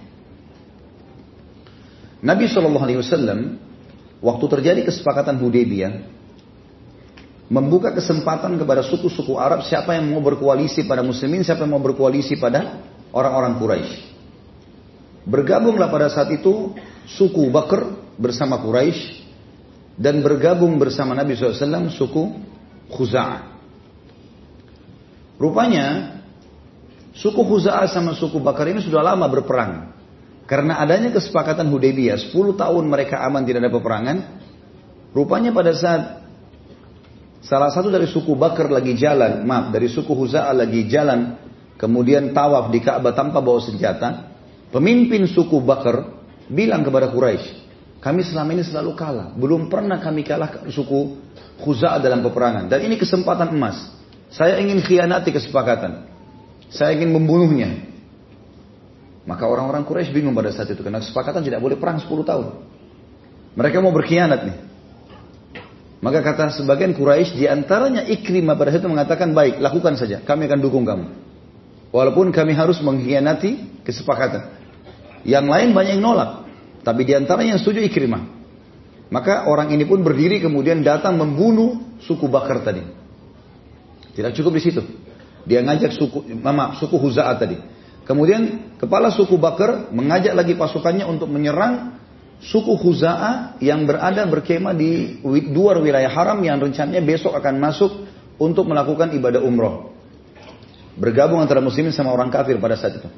Nabi 2.23 2.47
Shallallahu 2.47 2.85
Alaihi 2.85 2.99
Wasallam 3.03 3.59
waktu 4.23 4.45
terjadi 4.47 4.87
kesepakatan 4.87 5.35
Hudaybiyah, 5.39 6.07
membuka 7.51 7.91
kesempatan 7.91 8.55
kepada 8.55 8.87
suku-suku 8.87 9.35
Arab 9.35 9.67
siapa 9.67 9.99
yang 9.99 10.07
mau 10.07 10.23
berkoalisi 10.23 10.87
pada 10.87 11.03
muslimin, 11.03 11.43
siapa 11.43 11.67
yang 11.67 11.75
mau 11.75 11.83
berkoalisi 11.83 12.39
pada 12.39 12.79
orang-orang 13.11 13.59
Quraisy. 13.59 14.10
Bergabunglah 15.21 15.93
pada 15.93 16.09
saat 16.09 16.33
itu 16.33 16.73
suku 17.05 17.49
Bakr 17.53 18.13
bersama 18.17 18.57
Quraisy 18.57 19.21
dan 20.01 20.25
bergabung 20.25 20.81
bersama 20.81 21.13
Nabi 21.13 21.37
SAW 21.37 21.93
suku 21.93 22.23
Khuza'ah. 22.89 23.51
Rupanya 25.41 26.17
suku 27.17 27.41
Khuza'ah 27.41 27.89
sama 27.89 28.13
suku 28.13 28.37
Bakar 28.41 28.69
ini 28.69 28.81
sudah 28.81 29.01
lama 29.01 29.25
berperang. 29.25 29.93
Karena 30.49 30.81
adanya 30.83 31.15
kesepakatan 31.15 31.69
Hudaybiyah, 31.71 32.19
10 32.29 32.59
tahun 32.59 32.83
mereka 32.85 33.23
aman 33.23 33.45
tidak 33.47 33.65
ada 33.65 33.71
peperangan. 33.71 34.17
Rupanya 35.15 35.55
pada 35.55 35.71
saat 35.71 36.01
salah 37.39 37.71
satu 37.71 37.87
dari 37.87 38.05
suku 38.07 38.35
Bakar 38.35 38.67
lagi 38.67 38.97
jalan, 38.99 39.47
maaf, 39.47 39.71
dari 39.71 39.87
suku 39.87 40.11
Khuza'ah 40.11 40.51
lagi 40.51 40.85
jalan, 40.91 41.39
kemudian 41.79 42.35
tawaf 42.35 42.67
di 42.69 42.83
Ka'bah 42.83 43.15
tanpa 43.15 43.39
bawa 43.39 43.63
senjata, 43.63 44.30
pemimpin 44.71 45.27
suku 45.27 45.59
Bakar 45.61 46.23
bilang 46.47 46.81
kepada 46.81 47.11
Quraisy, 47.11 47.61
kami 48.01 48.25
selama 48.25 48.57
ini 48.57 48.65
selalu 48.65 48.97
kalah. 48.97 49.29
Belum 49.37 49.69
pernah 49.69 50.01
kami 50.01 50.25
kalah 50.25 50.65
suku 50.73 51.21
Khuza'ah 51.61 52.01
dalam 52.01 52.25
peperangan. 52.25 52.65
Dan 52.65 52.89
ini 52.89 52.97
kesempatan 52.97 53.53
emas. 53.53 53.77
Saya 54.33 54.57
ingin 54.57 54.81
khianati 54.81 55.29
kesepakatan. 55.29 56.09
Saya 56.73 56.97
ingin 56.97 57.13
membunuhnya. 57.13 57.93
Maka 59.29 59.45
orang-orang 59.45 59.85
Quraisy 59.85 60.09
bingung 60.09 60.33
pada 60.33 60.49
saat 60.49 60.73
itu. 60.73 60.81
Karena 60.81 60.97
kesepakatan 60.97 61.45
tidak 61.45 61.61
boleh 61.61 61.77
perang 61.77 62.01
10 62.01 62.09
tahun. 62.09 62.47
Mereka 63.53 63.77
mau 63.85 63.93
berkhianat 63.93 64.49
nih. 64.49 64.57
Maka 66.01 66.25
kata 66.25 66.57
sebagian 66.57 66.97
Quraisy 66.97 67.37
di 67.37 67.45
antaranya 67.45 68.01
Ikrimah 68.01 68.57
pada 68.57 68.73
saat 68.73 68.81
itu 68.81 68.89
mengatakan 68.89 69.37
baik 69.37 69.61
lakukan 69.61 69.93
saja. 69.93 70.25
Kami 70.25 70.49
akan 70.49 70.57
dukung 70.57 70.81
kamu. 70.81 71.05
Walaupun 71.93 72.33
kami 72.33 72.57
harus 72.57 72.81
mengkhianati 72.81 73.85
kesepakatan. 73.85 74.60
Yang 75.27 75.45
lain 75.49 75.69
banyak 75.73 75.99
yang 75.99 76.03
nolak. 76.03 76.31
Tapi 76.81 77.05
di 77.05 77.13
antaranya 77.13 77.57
yang 77.57 77.61
setuju 77.61 77.81
Ikrimah. 77.85 78.41
Maka 79.11 79.45
orang 79.51 79.75
ini 79.75 79.83
pun 79.83 80.01
berdiri 80.01 80.39
kemudian 80.39 80.81
datang 80.81 81.19
membunuh 81.19 81.99
suku 81.99 82.31
Bakar 82.31 82.63
tadi. 82.63 82.81
Tidak 84.15 84.31
cukup 84.39 84.55
di 84.57 84.61
situ. 84.63 84.81
Dia 85.43 85.59
ngajak 85.65 85.91
suku, 85.93 86.37
mama, 86.39 86.79
suku 86.79 86.95
Huza'ah 86.95 87.35
tadi. 87.35 87.59
Kemudian 88.07 88.73
kepala 88.79 89.11
suku 89.11 89.35
Bakar 89.35 89.91
mengajak 89.91 90.33
lagi 90.33 90.53
pasukannya 90.55 91.05
untuk 91.05 91.27
menyerang 91.27 91.99
suku 92.41 92.73
Huza'ah 92.79 93.61
yang 93.61 93.85
berada 93.85 94.25
berkemah 94.25 94.73
di 94.73 95.21
dua 95.53 95.77
wilayah 95.77 96.09
haram 96.09 96.41
yang 96.41 96.57
rencananya 96.57 97.03
besok 97.05 97.37
akan 97.37 97.61
masuk 97.61 97.91
untuk 98.41 98.65
melakukan 98.65 99.13
ibadah 99.13 99.43
umroh. 99.43 99.93
Bergabung 100.97 101.39
antara 101.39 101.63
muslimin 101.63 101.93
sama 101.93 102.11
orang 102.11 102.33
kafir 102.33 102.57
pada 102.57 102.75
saat 102.75 102.99
itu. 102.99 103.09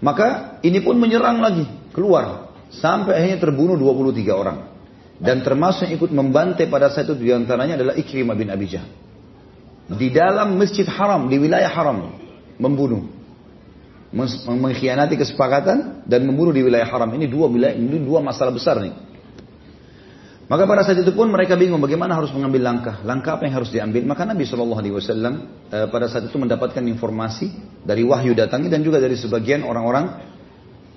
Maka 0.00 0.58
ini 0.64 0.80
pun 0.80 0.96
menyerang 0.96 1.40
lagi, 1.44 1.64
keluar. 1.92 2.52
Sampai 2.72 3.18
akhirnya 3.20 3.38
terbunuh 3.42 3.76
23 3.76 4.32
orang. 4.32 4.58
Dan 5.20 5.44
termasuk 5.44 5.84
yang 5.84 6.00
ikut 6.00 6.10
membantai 6.16 6.64
pada 6.72 6.88
saat 6.88 7.04
itu 7.12 7.20
di 7.20 7.28
antaranya 7.28 7.76
adalah 7.76 7.94
Ikrimah 7.98 8.32
bin 8.32 8.48
Abi 8.48 8.66
Jahal. 8.72 8.88
Di 9.90 10.08
dalam 10.08 10.56
masjid 10.56 10.88
haram, 10.88 11.28
di 11.28 11.36
wilayah 11.36 11.68
haram. 11.68 12.16
Membunuh. 12.56 13.04
Mengkhianati 14.48 15.20
kesepakatan 15.20 16.08
dan 16.08 16.20
membunuh 16.24 16.56
di 16.56 16.64
wilayah 16.64 16.88
haram. 16.88 17.10
Ini 17.12 17.28
dua 17.28 17.46
wilayah, 17.52 17.76
ini 17.76 18.00
dua 18.00 18.24
masalah 18.24 18.54
besar 18.54 18.80
nih. 18.80 19.09
Maka 20.50 20.66
pada 20.66 20.82
saat 20.82 20.98
itu 20.98 21.14
pun 21.14 21.30
mereka 21.30 21.54
bingung 21.54 21.78
bagaimana 21.78 22.18
harus 22.18 22.34
mengambil 22.34 22.66
langkah. 22.66 22.98
Langkah 23.06 23.38
apa 23.38 23.46
yang 23.46 23.62
harus 23.62 23.70
diambil? 23.70 24.02
Maka 24.02 24.26
Nabi 24.26 24.42
Shallallahu 24.42 24.82
Alaihi 24.82 24.94
Wasallam 24.98 25.34
eh, 25.70 25.86
pada 25.86 26.10
saat 26.10 26.26
itu 26.26 26.34
mendapatkan 26.42 26.82
informasi 26.82 27.54
dari 27.86 28.02
wahyu 28.02 28.34
datangnya 28.34 28.74
dan 28.74 28.82
juga 28.82 28.98
dari 28.98 29.14
sebagian 29.14 29.62
orang-orang 29.62 30.26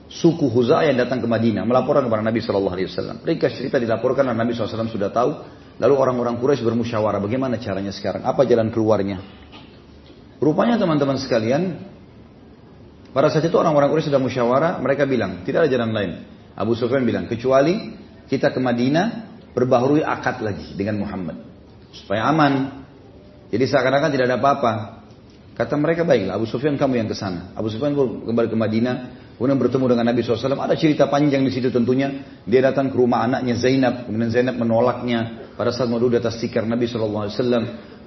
suku 0.10 0.50
Huza 0.50 0.82
yang 0.90 0.98
datang 0.98 1.22
ke 1.22 1.30
Madinah 1.30 1.70
melaporkan 1.70 2.10
kepada 2.10 2.26
Nabi 2.26 2.42
Shallallahu 2.42 2.74
Alaihi 2.74 2.90
Wasallam. 2.90 3.22
Mereka 3.22 3.46
cerita 3.54 3.78
dilaporkan 3.78 4.26
dan 4.26 4.34
Nabi 4.34 4.58
SAW 4.58 4.90
sudah 4.90 5.14
tahu. 5.14 5.32
Lalu 5.78 5.94
orang-orang 5.98 6.38
Quraisy 6.38 6.62
bermusyawarah 6.62 7.18
bagaimana 7.18 7.58
caranya 7.58 7.90
sekarang, 7.90 8.26
apa 8.26 8.46
jalan 8.46 8.70
keluarnya. 8.70 9.22
Rupanya 10.38 10.78
teman-teman 10.78 11.18
sekalian, 11.18 11.82
pada 13.10 13.34
saat 13.34 13.46
itu 13.46 13.58
orang-orang 13.58 13.90
Quraisy 13.90 14.14
sudah 14.14 14.22
musyawarah, 14.22 14.78
mereka 14.82 15.10
bilang 15.10 15.42
tidak 15.46 15.66
ada 15.66 15.70
jalan 15.74 15.90
lain. 15.94 16.12
Abu 16.54 16.78
Sufyan 16.78 17.02
bilang 17.06 17.26
kecuali 17.26 17.98
kita 18.30 18.54
ke 18.54 18.62
Madinah 18.62 19.33
berbaharui 19.54 20.02
akad 20.02 20.42
lagi 20.42 20.74
dengan 20.74 21.02
Muhammad 21.02 21.38
supaya 21.94 22.30
aman. 22.30 22.84
Jadi 23.54 23.70
seakan-akan 23.70 24.10
tidak 24.10 24.26
ada 24.34 24.38
apa-apa. 24.42 24.72
Kata 25.54 25.78
mereka 25.78 26.02
baiklah 26.02 26.42
Abu 26.42 26.50
Sufyan 26.50 26.74
kamu 26.74 27.06
yang 27.06 27.10
ke 27.10 27.14
sana. 27.14 27.54
Abu 27.54 27.70
Sufyan 27.70 27.94
kembali 27.94 28.50
ke 28.50 28.58
Madinah 28.58 28.96
Kemudian 29.34 29.58
bertemu 29.58 29.86
dengan 29.90 30.06
Nabi 30.14 30.22
SAW. 30.22 30.62
Ada 30.62 30.78
cerita 30.78 31.10
panjang 31.10 31.42
di 31.42 31.50
situ 31.50 31.74
tentunya. 31.74 32.22
Dia 32.46 32.70
datang 32.70 32.94
ke 32.94 32.96
rumah 32.96 33.26
anaknya 33.26 33.58
Zainab. 33.58 34.06
Kemudian 34.06 34.30
Zainab 34.30 34.56
menolaknya 34.62 35.52
pada 35.58 35.74
saat 35.74 35.90
mau 35.90 35.98
di 35.98 36.16
atas 36.16 36.38
tikar 36.38 36.70
Nabi 36.70 36.86
SAW. 36.86 37.34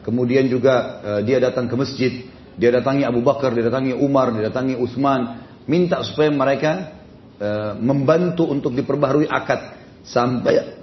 Kemudian 0.06 0.46
juga 0.46 1.02
uh, 1.02 1.20
dia 1.26 1.42
datang 1.42 1.66
ke 1.66 1.74
masjid. 1.74 2.12
Dia 2.56 2.72
datangi 2.72 3.04
Abu 3.04 3.20
Bakar, 3.26 3.52
dia 3.52 3.66
datangi 3.66 3.92
Umar, 3.92 4.32
dia 4.32 4.48
datangi 4.48 4.78
Utsman. 4.78 5.44
Minta 5.66 6.00
supaya 6.06 6.30
mereka 6.30 6.94
uh, 7.42 7.74
membantu 7.74 8.46
untuk 8.46 8.70
diperbaharui 8.78 9.26
akad. 9.26 9.74
Sampai 10.06 10.75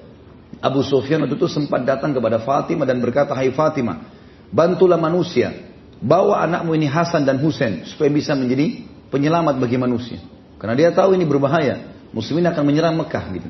Abu 0.60 0.86
Sufyan 0.86 1.26
waktu 1.26 1.40
itu 1.40 1.50
sempat 1.50 1.82
datang 1.88 2.14
kepada 2.14 2.38
Fatimah 2.42 2.86
dan 2.86 3.02
berkata, 3.02 3.34
Hai 3.34 3.50
Fatimah, 3.50 4.06
bantulah 4.54 5.00
manusia. 5.00 5.72
Bawa 6.04 6.44
anakmu 6.44 6.76
ini 6.76 6.92
Hasan 6.92 7.24
dan 7.24 7.40
Husain 7.40 7.88
supaya 7.88 8.12
bisa 8.12 8.36
menjadi 8.36 8.84
penyelamat 9.08 9.56
bagi 9.56 9.80
manusia. 9.80 10.20
Karena 10.60 10.76
dia 10.76 10.90
tahu 10.92 11.16
ini 11.16 11.24
berbahaya. 11.24 11.96
Muslimin 12.14 12.46
akan 12.46 12.64
menyerang 12.68 12.96
Mekah 13.00 13.26
gitu. 13.34 13.50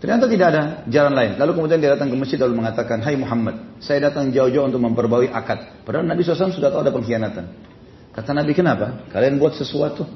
Ternyata 0.00 0.24
tidak 0.32 0.46
ada 0.54 0.62
jalan 0.88 1.12
lain. 1.12 1.32
Lalu 1.36 1.52
kemudian 1.60 1.76
dia 1.76 1.92
datang 1.92 2.08
ke 2.08 2.16
masjid 2.16 2.40
lalu 2.40 2.56
mengatakan, 2.64 3.04
Hai 3.04 3.20
Muhammad, 3.20 3.80
saya 3.84 4.08
datang 4.08 4.32
jauh-jauh 4.32 4.64
untuk 4.64 4.80
memperbaui 4.80 5.28
akad. 5.28 5.84
Padahal 5.84 6.08
Nabi 6.08 6.24
SAW 6.24 6.56
sudah 6.56 6.72
tahu 6.72 6.80
ada 6.80 6.92
pengkhianatan. 6.92 7.44
Kata 8.16 8.30
Nabi, 8.32 8.56
kenapa? 8.56 9.04
Kalian 9.12 9.36
buat 9.36 9.60
sesuatu. 9.60 10.08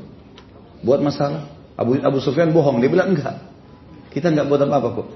Buat 0.81 1.05
masalah. 1.05 1.53
Abu, 1.77 2.01
Abu 2.01 2.19
Sufyan 2.25 2.49
bohong. 2.49 2.81
Dia 2.81 2.89
bilang, 2.89 3.13
enggak. 3.13 3.45
Kita 4.09 4.33
enggak 4.33 4.49
buat 4.49 4.61
apa-apa 4.65 4.89
kok. 5.05 5.09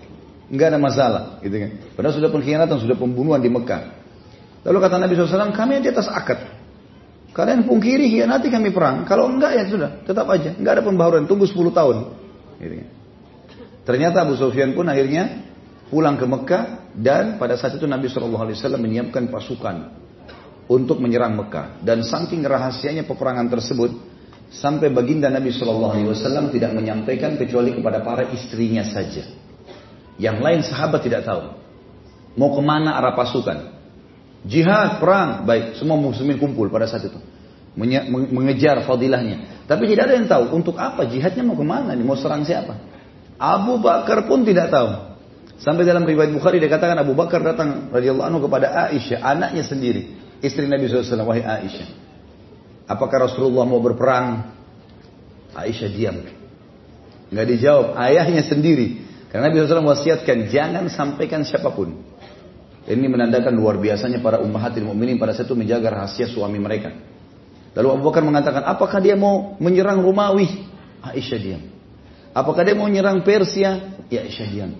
Enggak 0.48 0.66
ada 0.72 0.78
masalah. 0.80 1.22
Gitu 1.44 1.56
kan. 1.56 1.70
Padahal 1.92 2.14
sudah 2.16 2.30
pengkhianatan, 2.32 2.76
sudah 2.80 2.96
pembunuhan 2.96 3.40
di 3.40 3.52
Mekah. 3.52 3.82
Lalu 4.64 4.78
kata 4.80 4.96
Nabi 4.96 5.12
SAW, 5.14 5.54
kami 5.54 5.80
di 5.84 5.88
atas 5.92 6.08
akad. 6.08 6.40
Kalian 7.32 7.68
pungkiri, 7.68 8.18
nanti 8.26 8.50
kami 8.50 8.72
perang. 8.74 9.06
Kalau 9.06 9.30
enggak 9.30 9.54
ya 9.54 9.64
sudah, 9.68 10.02
tetap 10.02 10.26
aja. 10.32 10.56
Enggak 10.56 10.80
ada 10.80 10.82
pembaharuan, 10.82 11.28
tunggu 11.28 11.46
10 11.46 11.70
tahun. 11.70 11.96
Gitu. 12.58 12.74
Kan. 12.82 12.88
Ternyata 13.86 14.26
Abu 14.26 14.34
Sufyan 14.36 14.76
pun 14.76 14.84
akhirnya 14.90 15.48
pulang 15.88 16.20
ke 16.20 16.26
Mekah 16.28 16.92
dan 16.92 17.40
pada 17.40 17.56
saat 17.56 17.78
itu 17.78 17.88
Nabi 17.88 18.10
SAW 18.10 18.52
menyiapkan 18.76 19.32
pasukan 19.32 19.76
untuk 20.68 21.00
menyerang 21.00 21.38
Mekah. 21.38 21.80
Dan 21.80 22.04
saking 22.04 22.44
rahasianya 22.44 23.06
peperangan 23.08 23.48
tersebut, 23.48 23.94
sampai 24.52 24.92
baginda 24.92 25.32
Nabi 25.32 25.54
SAW 25.54 26.52
tidak 26.52 26.72
menyampaikan 26.74 27.38
kecuali 27.38 27.76
kepada 27.76 28.02
para 28.04 28.28
istrinya 28.34 28.84
saja. 28.84 29.37
Yang 30.18 30.36
lain 30.42 30.60
sahabat 30.66 31.00
tidak 31.06 31.22
tahu. 31.24 31.54
Mau 32.34 32.50
ke 32.54 32.62
mana 32.62 32.98
arah 32.98 33.14
pasukan. 33.14 33.78
Jihad, 34.46 35.02
perang, 35.02 35.46
baik, 35.46 35.78
semua 35.78 35.98
muslimin 35.98 36.38
kumpul 36.38 36.70
pada 36.70 36.86
saat 36.86 37.06
itu. 37.06 37.18
Mengejar 38.34 38.82
fadilahnya. 38.86 39.66
Tapi 39.70 39.86
tidak 39.90 40.10
ada 40.10 40.14
yang 40.18 40.26
tahu 40.26 40.44
untuk 40.54 40.74
apa 40.78 41.06
jihadnya 41.06 41.46
mau 41.46 41.54
ke 41.54 41.66
mana 41.66 41.94
nih, 41.94 42.06
mau 42.06 42.18
serang 42.18 42.42
siapa. 42.42 42.74
Abu 43.38 43.78
Bakar 43.78 44.26
pun 44.26 44.42
tidak 44.42 44.74
tahu. 44.74 45.08
Sampai 45.58 45.82
dalam 45.82 46.06
riwayat 46.06 46.30
Bukhari 46.30 46.62
dikatakan 46.62 46.98
Abu 47.02 47.18
Bakar 47.18 47.42
datang 47.42 47.90
radhiyallahu 47.90 48.26
anhu 48.30 48.40
kepada 48.46 48.90
Aisyah, 48.90 49.22
anaknya 49.22 49.66
sendiri, 49.66 50.14
istri 50.38 50.70
Nabi 50.70 50.86
SAW, 50.86 51.26
wahai 51.26 51.42
Aisyah. 51.42 51.88
Apakah 52.86 53.26
Rasulullah 53.26 53.66
mau 53.66 53.82
berperang? 53.82 54.54
Aisyah 55.54 55.90
diam. 55.90 56.22
Nggak 57.34 57.46
dijawab, 57.50 57.86
ayahnya 57.98 58.46
sendiri. 58.46 59.07
Karena 59.28 59.52
Nabi 59.52 59.60
SAW 59.60 59.84
wasiatkan, 59.84 60.48
jangan 60.48 60.88
sampaikan 60.88 61.44
siapa 61.44 61.68
pun. 61.72 61.92
Ini 62.88 63.04
menandakan 63.04 63.52
luar 63.52 63.76
biasanya 63.76 64.24
para 64.24 64.40
ummahatil 64.40 64.88
mukminin 64.88 65.20
pada 65.20 65.36
saat 65.36 65.44
itu 65.44 65.52
menjaga 65.52 65.92
rahasia 65.92 66.24
suami 66.24 66.56
mereka. 66.56 66.96
Lalu 67.76 68.00
Abu 68.00 68.02
Bakar 68.08 68.24
mengatakan, 68.24 68.64
apakah 68.64 68.96
dia 69.04 69.12
mau 69.12 69.60
menyerang 69.60 70.00
Romawi? 70.00 70.64
Aisyah 71.04 71.38
diam. 71.38 71.62
Apakah 72.32 72.64
dia 72.64 72.72
mau 72.72 72.88
menyerang 72.88 73.20
Persia? 73.20 74.00
Ya 74.08 74.24
Aisyah 74.24 74.48
diam. 74.48 74.70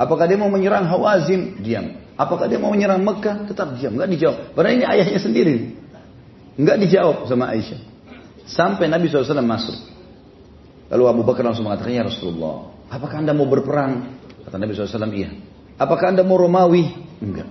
Apakah 0.00 0.24
dia 0.24 0.40
mau 0.40 0.48
menyerang 0.48 0.88
Hawazim? 0.88 1.60
Diam. 1.60 2.00
Apakah 2.16 2.48
dia 2.48 2.56
mau 2.56 2.72
menyerang 2.72 3.04
Mekah? 3.04 3.44
Tetap 3.52 3.76
diam. 3.76 3.94
Enggak 3.94 4.10
dijawab. 4.16 4.36
Padahal 4.56 4.74
ini 4.80 4.84
ayahnya 4.88 5.20
sendiri. 5.20 5.56
Enggak 6.56 6.80
dijawab 6.80 7.28
sama 7.28 7.52
Aisyah. 7.52 7.80
Sampai 8.48 8.88
Nabi 8.88 9.12
SAW 9.12 9.44
masuk. 9.44 9.76
Lalu 10.88 11.04
Abu 11.04 11.22
Bakar 11.28 11.44
langsung 11.44 11.68
mengatakan, 11.68 11.92
Ya 11.92 12.02
Rasulullah, 12.02 12.72
apakah 12.88 13.22
anda 13.22 13.32
mau 13.36 13.48
berperang? 13.48 14.18
Kata 14.44 14.56
Nabi 14.56 14.72
SAW, 14.72 15.12
iya. 15.12 15.30
Apakah 15.78 16.10
anda 16.12 16.24
mau 16.24 16.40
Romawi? 16.40 16.88
Enggak. 17.20 17.48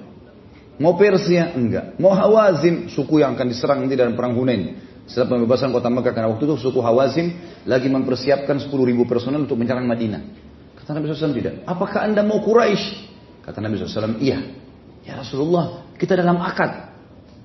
Mau 0.78 0.94
Persia? 0.94 1.58
Enggak. 1.58 1.98
Mau 1.98 2.14
Hawazim? 2.14 2.90
Suku 2.92 3.22
yang 3.22 3.34
akan 3.34 3.48
diserang 3.50 3.82
nanti 3.82 3.98
dalam 3.98 4.14
perang 4.14 4.38
Hunain. 4.38 4.78
Setelah 5.08 5.40
pembebasan 5.40 5.72
kota 5.72 5.88
Mekah 5.88 6.12
karena 6.12 6.30
waktu 6.30 6.44
itu 6.46 6.56
suku 6.60 6.84
Hawazim 6.84 7.32
lagi 7.64 7.88
mempersiapkan 7.88 8.60
10 8.60 8.70
ribu 8.84 9.08
personel 9.08 9.48
untuk 9.48 9.56
menyerang 9.56 9.88
Madinah. 9.88 10.22
Kata 10.76 10.92
Nabi 10.94 11.10
SAW 11.10 11.34
tidak. 11.34 11.64
Apakah 11.64 12.04
anda 12.04 12.22
mau 12.22 12.44
Quraisy? 12.44 12.86
Kata 13.48 13.64
Nabi 13.64 13.80
SAW, 13.80 14.20
iya. 14.20 14.44
Ya 15.08 15.16
Rasulullah, 15.16 15.88
kita 15.96 16.20
dalam 16.20 16.36
akad. 16.44 16.92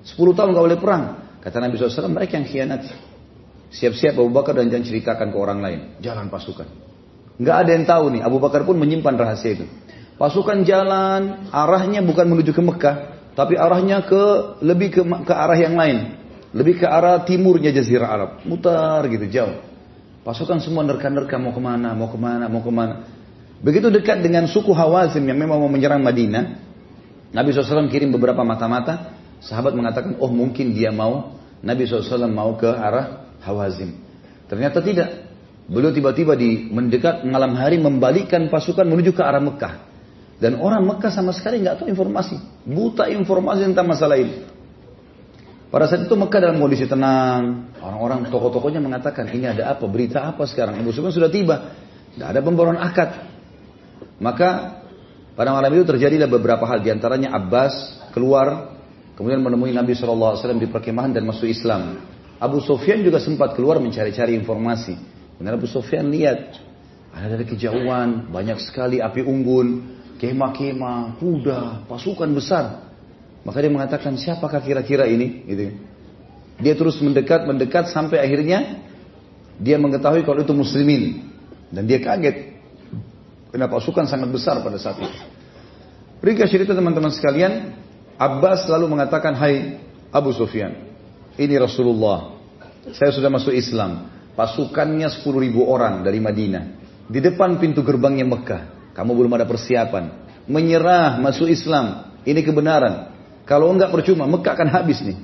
10 0.03 0.19
tahun 0.35 0.51
gak 0.51 0.65
boleh 0.67 0.79
perang. 0.83 1.03
Kata 1.39 1.63
Nabi 1.63 1.79
SAW, 1.79 2.11
mereka 2.11 2.35
yang 2.35 2.47
khianat. 2.47 2.83
Siap-siap 3.73 4.19
Abu 4.19 4.29
Bakar 4.29 4.59
dan 4.59 4.67
jangan 4.69 4.85
ceritakan 4.85 5.27
ke 5.31 5.37
orang 5.39 5.59
lain. 5.63 5.79
Jalan 6.03 6.27
pasukan. 6.27 6.92
Nggak 7.41 7.55
ada 7.65 7.69
yang 7.73 7.85
tahu 7.85 8.05
nih. 8.17 8.21
Abu 8.21 8.37
Bakar 8.37 8.61
pun 8.67 8.77
menyimpan 8.77 9.15
rahasia 9.17 9.57
itu. 9.57 9.65
Pasukan 10.21 10.61
jalan, 10.61 11.49
arahnya 11.49 12.05
bukan 12.05 12.29
menuju 12.29 12.53
ke 12.53 12.61
Mekah, 12.61 12.95
tapi 13.33 13.57
arahnya 13.57 14.05
ke 14.05 14.55
lebih 14.61 14.89
ke, 14.93 15.01
ke 15.01 15.33
arah 15.33 15.57
yang 15.57 15.73
lain. 15.73 16.21
Lebih 16.53 16.85
ke 16.85 16.85
arah 16.85 17.25
timurnya 17.25 17.73
Jazirah 17.73 18.09
Arab. 18.13 18.31
Mutar 18.45 19.01
gitu, 19.09 19.25
jauh. 19.25 19.57
Pasukan 20.21 20.61
semua 20.61 20.85
nerka-nerka 20.85 21.35
mau 21.41 21.49
ke 21.49 21.59
mana, 21.59 21.97
mau 21.97 22.07
ke 22.13 22.19
mana, 22.21 22.45
mau 22.45 22.61
ke 22.61 22.69
mana. 22.69 23.09
Begitu 23.65 23.89
dekat 23.89 24.21
dengan 24.21 24.45
suku 24.45 24.69
Hawazim 24.71 25.25
yang 25.25 25.39
memang 25.39 25.57
mau 25.57 25.71
menyerang 25.71 26.05
Madinah, 26.05 26.61
Nabi 27.33 27.49
SAW 27.49 27.89
kirim 27.89 28.13
beberapa 28.13 28.45
mata-mata, 28.45 29.17
sahabat 29.41 29.73
mengatakan, 29.73 30.21
oh 30.21 30.29
mungkin 30.29 30.77
dia 30.77 30.93
mau, 30.93 31.41
Nabi 31.65 31.89
SAW 31.89 32.29
mau 32.29 32.53
ke 32.53 32.69
arah 32.69 33.33
Hawazim. 33.41 33.97
Ternyata 34.45 34.83
tidak. 34.85 35.22
Beliau 35.63 35.95
tiba-tiba 35.95 36.35
di 36.35 36.67
mendekat 36.67 37.23
malam 37.23 37.55
hari 37.55 37.79
membalikkan 37.79 38.51
pasukan 38.51 38.83
menuju 38.83 39.15
ke 39.15 39.23
arah 39.23 39.39
Mekah. 39.39 39.73
Dan 40.43 40.59
orang 40.59 40.83
Mekah 40.83 41.07
sama 41.07 41.31
sekali 41.31 41.63
nggak 41.63 41.83
tahu 41.83 41.87
informasi. 41.87 42.35
Buta 42.67 43.07
informasi 43.07 43.71
tentang 43.71 43.87
masalah 43.87 44.19
ini. 44.19 44.43
Pada 45.71 45.87
saat 45.87 46.03
itu 46.03 46.13
Mekah 46.13 46.39
dalam 46.43 46.59
kondisi 46.59 46.83
tenang. 46.83 47.71
Orang-orang 47.79 48.27
tokoh-tokohnya 48.27 48.83
mengatakan 48.83 49.31
ini 49.31 49.47
ada 49.47 49.71
apa, 49.71 49.87
berita 49.87 50.21
apa 50.27 50.43
sekarang. 50.43 50.83
Abu 50.83 50.91
Sufyan 50.91 51.15
sudah 51.15 51.31
tiba. 51.31 51.73
Tidak 52.13 52.27
ada 52.27 52.43
pembaruan 52.43 52.77
akad. 52.77 53.09
Maka 54.19 54.83
pada 55.33 55.49
malam 55.55 55.71
itu 55.73 55.87
terjadilah 55.87 56.27
beberapa 56.27 56.67
hal. 56.67 56.83
Di 56.83 56.91
antaranya 56.91 57.33
Abbas 57.33 58.03
keluar. 58.11 58.75
Kemudian 59.15 59.39
menemui 59.45 59.71
Nabi 59.71 59.93
SAW 59.93 60.41
di 60.57 60.67
perkemahan 60.67 61.13
dan 61.13 61.23
masuk 61.23 61.45
Islam. 61.45 62.01
Abu 62.41 62.59
Sufyan 62.59 62.99
juga 62.99 63.23
sempat 63.23 63.55
keluar 63.55 63.79
mencari-cari 63.79 64.35
informasi. 64.35 64.97
Kemudian 65.43 65.59
Abu 65.59 65.67
Sufyan 65.67 66.07
lihat 66.07 66.55
ada 67.11 67.35
dari 67.35 67.43
kejauhan 67.43 68.31
banyak 68.31 68.63
sekali 68.63 69.03
api 69.03 69.27
unggun, 69.27 69.99
kemah-kemah, 70.15 71.19
kuda, 71.19 71.83
pasukan 71.83 72.31
besar. 72.31 72.87
Maka 73.43 73.59
dia 73.59 73.67
mengatakan 73.67 74.15
siapakah 74.15 74.63
kira-kira 74.63 75.03
ini? 75.03 75.43
Gitu. 75.43 75.75
Dia 76.63 76.79
terus 76.79 76.95
mendekat, 77.03 77.43
mendekat 77.43 77.91
sampai 77.91 78.23
akhirnya 78.23 78.87
dia 79.59 79.75
mengetahui 79.75 80.23
kalau 80.23 80.47
itu 80.47 80.55
muslimin 80.55 81.27
dan 81.75 81.91
dia 81.91 81.99
kaget 81.99 82.55
karena 83.51 83.67
pasukan 83.67 84.07
sangat 84.07 84.31
besar 84.31 84.63
pada 84.63 84.79
saat 84.79 84.95
itu. 85.03 85.19
Ringkas 86.23 86.55
cerita 86.55 86.71
teman-teman 86.71 87.11
sekalian, 87.11 87.75
Abbas 88.15 88.63
selalu 88.63 88.95
mengatakan, 88.95 89.35
Hai 89.35 89.75
Abu 90.07 90.31
Sufyan, 90.31 90.87
ini 91.35 91.59
Rasulullah. 91.59 92.31
Saya 92.95 93.11
sudah 93.11 93.27
masuk 93.27 93.51
Islam. 93.51 94.12
Pasukannya 94.33 95.07
10 95.09 95.45
ribu 95.45 95.65
orang 95.69 96.01
dari 96.01 96.17
Madinah. 96.17 96.63
Di 97.05 97.21
depan 97.21 97.61
pintu 97.61 97.85
gerbangnya 97.85 98.25
Mekah. 98.25 98.93
Kamu 98.97 99.13
belum 99.13 99.37
ada 99.37 99.45
persiapan. 99.45 100.25
Menyerah 100.49 101.21
masuk 101.21 101.49
Islam. 101.49 102.17
Ini 102.25 102.41
kebenaran. 102.41 103.13
Kalau 103.43 103.69
enggak 103.69 103.93
percuma, 103.93 104.25
Mekah 104.25 104.53
akan 104.57 104.69
habis 104.71 105.03
nih. 105.03 105.17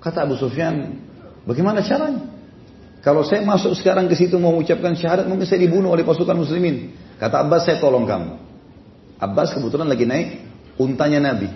Kata 0.00 0.24
Abu 0.24 0.36
Sufyan, 0.36 0.96
bagaimana 1.44 1.84
caranya? 1.84 2.24
Kalau 3.00 3.24
saya 3.24 3.40
masuk 3.44 3.72
sekarang 3.76 4.08
ke 4.08 4.16
situ 4.16 4.36
mau 4.36 4.52
mengucapkan 4.52 4.92
syahadat, 4.92 5.24
mungkin 5.24 5.48
saya 5.48 5.64
dibunuh 5.64 5.92
oleh 5.92 6.04
pasukan 6.04 6.36
muslimin. 6.36 6.92
Kata 7.16 7.40
Abbas, 7.40 7.64
saya 7.68 7.80
tolong 7.80 8.04
kamu. 8.04 8.32
Abbas 9.20 9.56
kebetulan 9.56 9.88
lagi 9.88 10.04
naik 10.04 10.28
untanya 10.80 11.32
Nabi. 11.32 11.48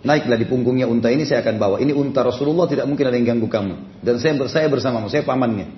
Naiklah 0.00 0.40
di 0.40 0.48
punggungnya 0.48 0.88
unta 0.88 1.12
ini 1.12 1.28
saya 1.28 1.44
akan 1.44 1.60
bawa. 1.60 1.76
Ini 1.76 1.92
unta 1.92 2.24
Rasulullah 2.24 2.64
tidak 2.64 2.88
mungkin 2.88 3.04
ada 3.04 3.16
yang 3.20 3.36
ganggu 3.36 3.52
kamu. 3.52 4.00
Dan 4.00 4.16
saya, 4.16 4.32
saya 4.48 4.66
bersamamu, 4.72 5.12
saya 5.12 5.28
pamannya. 5.28 5.68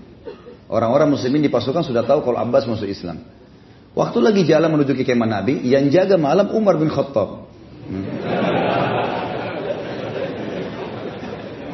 Orang-orang 0.71 1.11
muslimin 1.11 1.43
di 1.43 1.51
pasukan 1.51 1.83
sudah 1.83 2.07
tahu 2.07 2.23
kalau 2.23 2.39
Abbas 2.39 2.71
masuk 2.71 2.87
Islam. 2.87 3.19
Waktu 3.93 4.19
lagi 4.23 4.47
jalan 4.47 4.79
menuju 4.79 4.95
ke 4.95 5.03
kemah 5.03 5.27
Nabi, 5.27 5.67
yang 5.67 5.91
jaga 5.91 6.15
malam 6.15 6.55
Umar 6.55 6.79
bin 6.79 6.87
Khattab. 6.89 7.51
Hmm. 7.91 8.07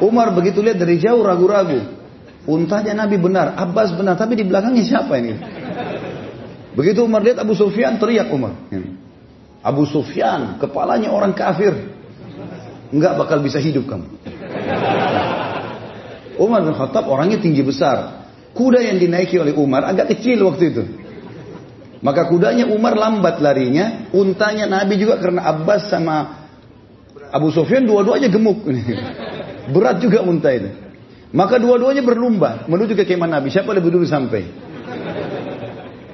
Umar 0.01 0.33
begitu 0.33 0.65
lihat 0.65 0.81
dari 0.81 0.97
jauh 0.97 1.21
ragu-ragu. 1.21 1.85
Untanya 2.49 3.05
Nabi 3.05 3.21
benar, 3.21 3.53
Abbas 3.61 3.93
benar, 3.93 4.17
tapi 4.17 4.33
di 4.33 4.43
belakangnya 4.43 4.83
siapa 4.83 5.13
ini? 5.21 5.37
Begitu 6.73 7.05
Umar 7.05 7.21
lihat 7.21 7.45
Abu 7.45 7.53
Sufyan 7.53 8.01
teriak 8.01 8.33
Umar. 8.33 8.57
Hmm. 8.73 8.97
Abu 9.61 9.85
Sufyan, 9.85 10.57
kepalanya 10.57 11.13
orang 11.13 11.37
kafir 11.37 11.98
nggak 12.89 13.13
bakal 13.17 13.41
bisa 13.41 13.61
hidup 13.61 13.85
kamu. 13.85 14.07
Umar 16.39 16.63
bin 16.63 16.73
Khattab 16.73 17.05
orangnya 17.05 17.37
tinggi 17.37 17.61
besar. 17.61 18.25
Kuda 18.55 18.81
yang 18.81 18.97
dinaiki 18.97 19.37
oleh 19.37 19.53
Umar 19.53 19.85
agak 19.85 20.15
kecil 20.15 20.41
waktu 20.47 20.63
itu. 20.73 20.83
Maka 21.99 22.31
kudanya 22.31 22.71
Umar 22.71 22.95
lambat 22.95 23.43
larinya, 23.43 24.07
untanya 24.15 24.65
Nabi 24.65 24.95
juga 24.95 25.19
karena 25.19 25.43
Abbas 25.51 25.91
sama 25.91 26.47
Abu 27.29 27.51
Sufyan 27.51 27.83
dua-duanya 27.83 28.31
gemuk. 28.31 28.63
Berat 29.75 29.99
juga 30.01 30.23
unta 30.23 30.49
itu. 30.49 30.71
Maka 31.29 31.61
dua-duanya 31.61 32.01
berlomba 32.01 32.65
menuju 32.65 32.97
ke 32.97 33.05
kemah 33.05 33.29
Nabi. 33.29 33.53
Siapa 33.53 33.69
lebih 33.75 33.93
dulu 33.93 34.07
sampai? 34.07 34.47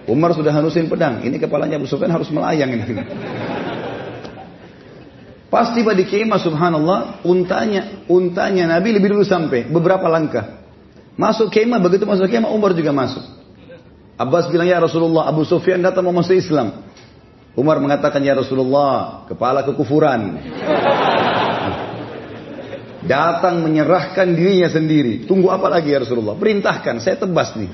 Umar 0.06 0.36
sudah 0.36 0.52
hanusin 0.52 0.92
pedang. 0.92 1.24
Ini 1.24 1.40
kepalanya 1.40 1.80
Abu 1.80 1.88
Sufyan 1.88 2.12
harus 2.12 2.28
melayang 2.34 2.70
ini. 2.76 2.84
Pas 5.46 5.72
tiba 5.78 5.94
di 5.94 6.04
kemah 6.10 6.42
subhanallah, 6.42 7.22
untanya, 7.22 8.06
untanya 8.10 8.66
Nabi 8.66 8.98
lebih 8.98 9.14
dulu 9.14 9.24
sampai, 9.24 9.70
beberapa 9.70 10.10
langkah. 10.10 10.66
Masuk 11.16 11.54
kemah, 11.54 11.80
begitu 11.80 12.04
masuk 12.04 12.28
kemah 12.28 12.52
Umar 12.52 12.74
juga 12.74 12.92
masuk. 12.92 13.24
Abbas 14.16 14.48
bilang, 14.52 14.68
ya 14.68 14.80
Rasulullah, 14.80 15.28
Abu 15.28 15.44
Sufyan 15.44 15.84
datang 15.84 16.08
mau 16.08 16.16
masuk 16.16 16.36
Islam. 16.40 16.88
Umar 17.56 17.80
mengatakan, 17.80 18.20
ya 18.24 18.36
Rasulullah, 18.36 19.24
kepala 19.28 19.64
kekufuran. 19.64 20.22
Datang 23.06 23.62
menyerahkan 23.62 24.34
dirinya 24.34 24.66
sendiri. 24.66 25.30
Tunggu 25.30 25.54
apa 25.54 25.70
lagi 25.70 25.94
ya 25.94 26.02
Rasulullah? 26.02 26.34
Perintahkan, 26.42 26.98
saya 26.98 27.22
tebas 27.22 27.54
nih. 27.54 27.70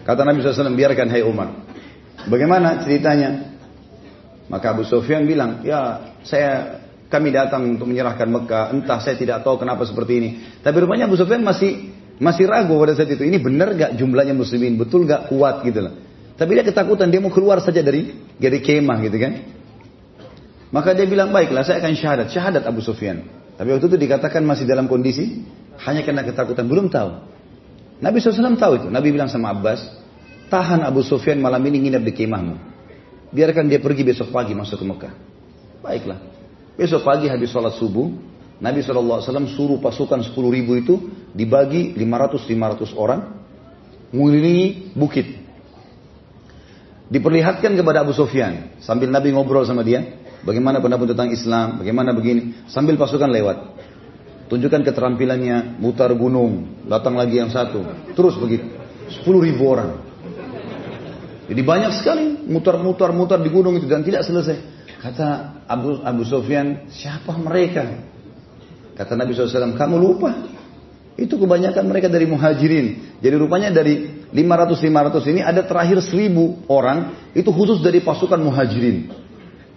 Kata 0.00 0.24
Nabi 0.24 0.40
SAW, 0.40 0.72
biarkan 0.72 1.12
hai 1.12 1.20
Umar. 1.20 1.60
Bagaimana 2.24 2.80
ceritanya? 2.80 3.55
Maka 4.46 4.74
Abu 4.74 4.86
Sufyan 4.86 5.26
bilang, 5.26 5.66
ya 5.66 6.14
saya 6.22 6.82
kami 7.06 7.34
datang 7.34 7.78
untuk 7.78 7.86
menyerahkan 7.90 8.26
Mekah, 8.26 8.74
entah 8.74 8.98
saya 9.02 9.18
tidak 9.18 9.42
tahu 9.42 9.58
kenapa 9.62 9.86
seperti 9.86 10.12
ini. 10.18 10.30
Tapi 10.62 10.76
rupanya 10.82 11.06
Abu 11.10 11.18
Sufyan 11.18 11.42
masih 11.42 11.94
masih 12.18 12.46
ragu 12.46 12.74
pada 12.78 12.94
saat 12.94 13.10
itu. 13.10 13.22
Ini 13.22 13.38
benar 13.42 13.74
gak 13.74 13.98
jumlahnya 13.98 14.34
muslimin? 14.34 14.78
Betul 14.78 15.06
gak 15.06 15.30
kuat 15.30 15.62
gitu 15.66 15.82
loh. 15.82 15.94
Tapi 16.36 16.50
dia 16.52 16.64
ketakutan, 16.66 17.08
dia 17.08 17.20
mau 17.22 17.32
keluar 17.32 17.58
saja 17.64 17.80
dari 17.80 18.12
dari 18.36 18.58
kemah 18.60 18.98
gitu 19.08 19.16
kan. 19.18 19.32
Maka 20.74 20.92
dia 20.92 21.06
bilang, 21.06 21.30
baiklah 21.30 21.62
saya 21.62 21.78
akan 21.80 21.94
syahadat. 21.94 22.26
Syahadat 22.34 22.62
Abu 22.66 22.82
Sufyan. 22.82 23.24
Tapi 23.56 23.72
waktu 23.72 23.86
itu 23.88 23.96
dikatakan 23.96 24.44
masih 24.44 24.68
dalam 24.68 24.84
kondisi 24.90 25.46
hanya 25.86 26.04
karena 26.04 26.26
ketakutan. 26.26 26.68
Belum 26.68 26.92
tahu. 26.92 27.24
Nabi 28.04 28.20
SAW 28.20 28.60
tahu 28.60 28.72
itu. 28.84 28.86
Nabi 28.92 29.08
bilang 29.08 29.32
sama 29.32 29.56
Abbas, 29.56 29.80
tahan 30.52 30.84
Abu 30.84 31.00
Sufyan 31.00 31.40
malam 31.40 31.64
ini 31.64 31.88
nginep 31.88 32.02
di 32.04 32.12
kemahmu. 32.12 32.75
Biarkan 33.36 33.68
dia 33.68 33.84
pergi 33.84 34.00
besok 34.00 34.32
pagi 34.32 34.56
masuk 34.56 34.80
ke 34.80 34.86
Mekah. 34.88 35.14
Baiklah. 35.84 36.16
Besok 36.80 37.04
pagi 37.04 37.28
habis 37.28 37.52
sholat 37.52 37.76
subuh, 37.76 38.08
Nabi 38.64 38.80
SAW 38.80 39.20
suruh 39.52 39.76
pasukan 39.76 40.24
10 40.24 40.32
ribu 40.56 40.72
itu 40.80 40.94
dibagi 41.36 41.92
500-500 42.00 42.96
orang, 42.96 43.36
mengelilingi 44.08 44.96
bukit. 44.96 45.28
Diperlihatkan 47.12 47.76
kepada 47.76 48.08
Abu 48.08 48.16
Sufyan, 48.16 48.80
sambil 48.80 49.12
Nabi 49.12 49.36
ngobrol 49.36 49.68
sama 49.68 49.84
dia, 49.84 50.16
bagaimana 50.40 50.80
pendapat 50.80 51.12
tentang 51.12 51.28
Islam, 51.28 51.84
bagaimana 51.84 52.16
begini, 52.16 52.64
sambil 52.72 52.96
pasukan 52.96 53.28
lewat. 53.28 53.56
Tunjukkan 54.48 54.80
keterampilannya, 54.80 55.76
mutar 55.76 56.08
gunung, 56.16 56.80
datang 56.88 57.20
lagi 57.20 57.36
yang 57.36 57.52
satu, 57.52 57.84
terus 58.16 58.40
begitu. 58.40 58.64
10 59.12 59.28
ribu 59.44 59.68
orang. 59.68 60.05
Jadi 61.46 61.60
banyak 61.62 61.92
sekali 62.02 62.24
mutar-mutar 62.50 63.14
mutar 63.14 63.38
di 63.38 63.50
gunung 63.50 63.78
itu 63.78 63.86
dan 63.86 64.02
tidak 64.02 64.26
selesai. 64.26 64.56
Kata 64.98 65.62
Abu 65.70 66.02
Abu 66.02 66.22
Sofyan, 66.26 66.90
siapa 66.90 67.34
mereka? 67.38 67.86
Kata 68.96 69.12
Nabi 69.14 69.36
SAW, 69.36 69.76
kamu 69.76 69.96
lupa. 70.00 70.32
Itu 71.16 71.40
kebanyakan 71.40 71.84
mereka 71.88 72.12
dari 72.12 72.28
muhajirin. 72.28 73.16
Jadi 73.24 73.34
rupanya 73.40 73.72
dari 73.72 74.26
500-500 74.32 75.32
ini 75.32 75.40
ada 75.40 75.64
terakhir 75.64 76.04
1000 76.04 76.68
orang, 76.68 77.30
itu 77.32 77.48
khusus 77.54 77.80
dari 77.80 78.04
pasukan 78.04 78.36
muhajirin. 78.36 79.26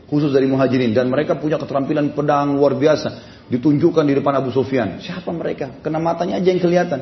khusus 0.09 0.33
dari 0.33 0.49
muhajirin 0.49 0.91
dan 0.91 1.07
mereka 1.07 1.37
punya 1.37 1.61
keterampilan 1.61 2.17
pedang 2.17 2.57
luar 2.57 2.73
biasa 2.73 3.21
ditunjukkan 3.47 4.03
di 4.09 4.13
depan 4.17 4.33
Abu 4.41 4.49
Sufyan 4.49 4.97
siapa 4.97 5.29
mereka 5.29 5.77
kena 5.85 6.01
matanya 6.01 6.41
aja 6.41 6.49
yang 6.49 6.59
kelihatan 6.59 6.99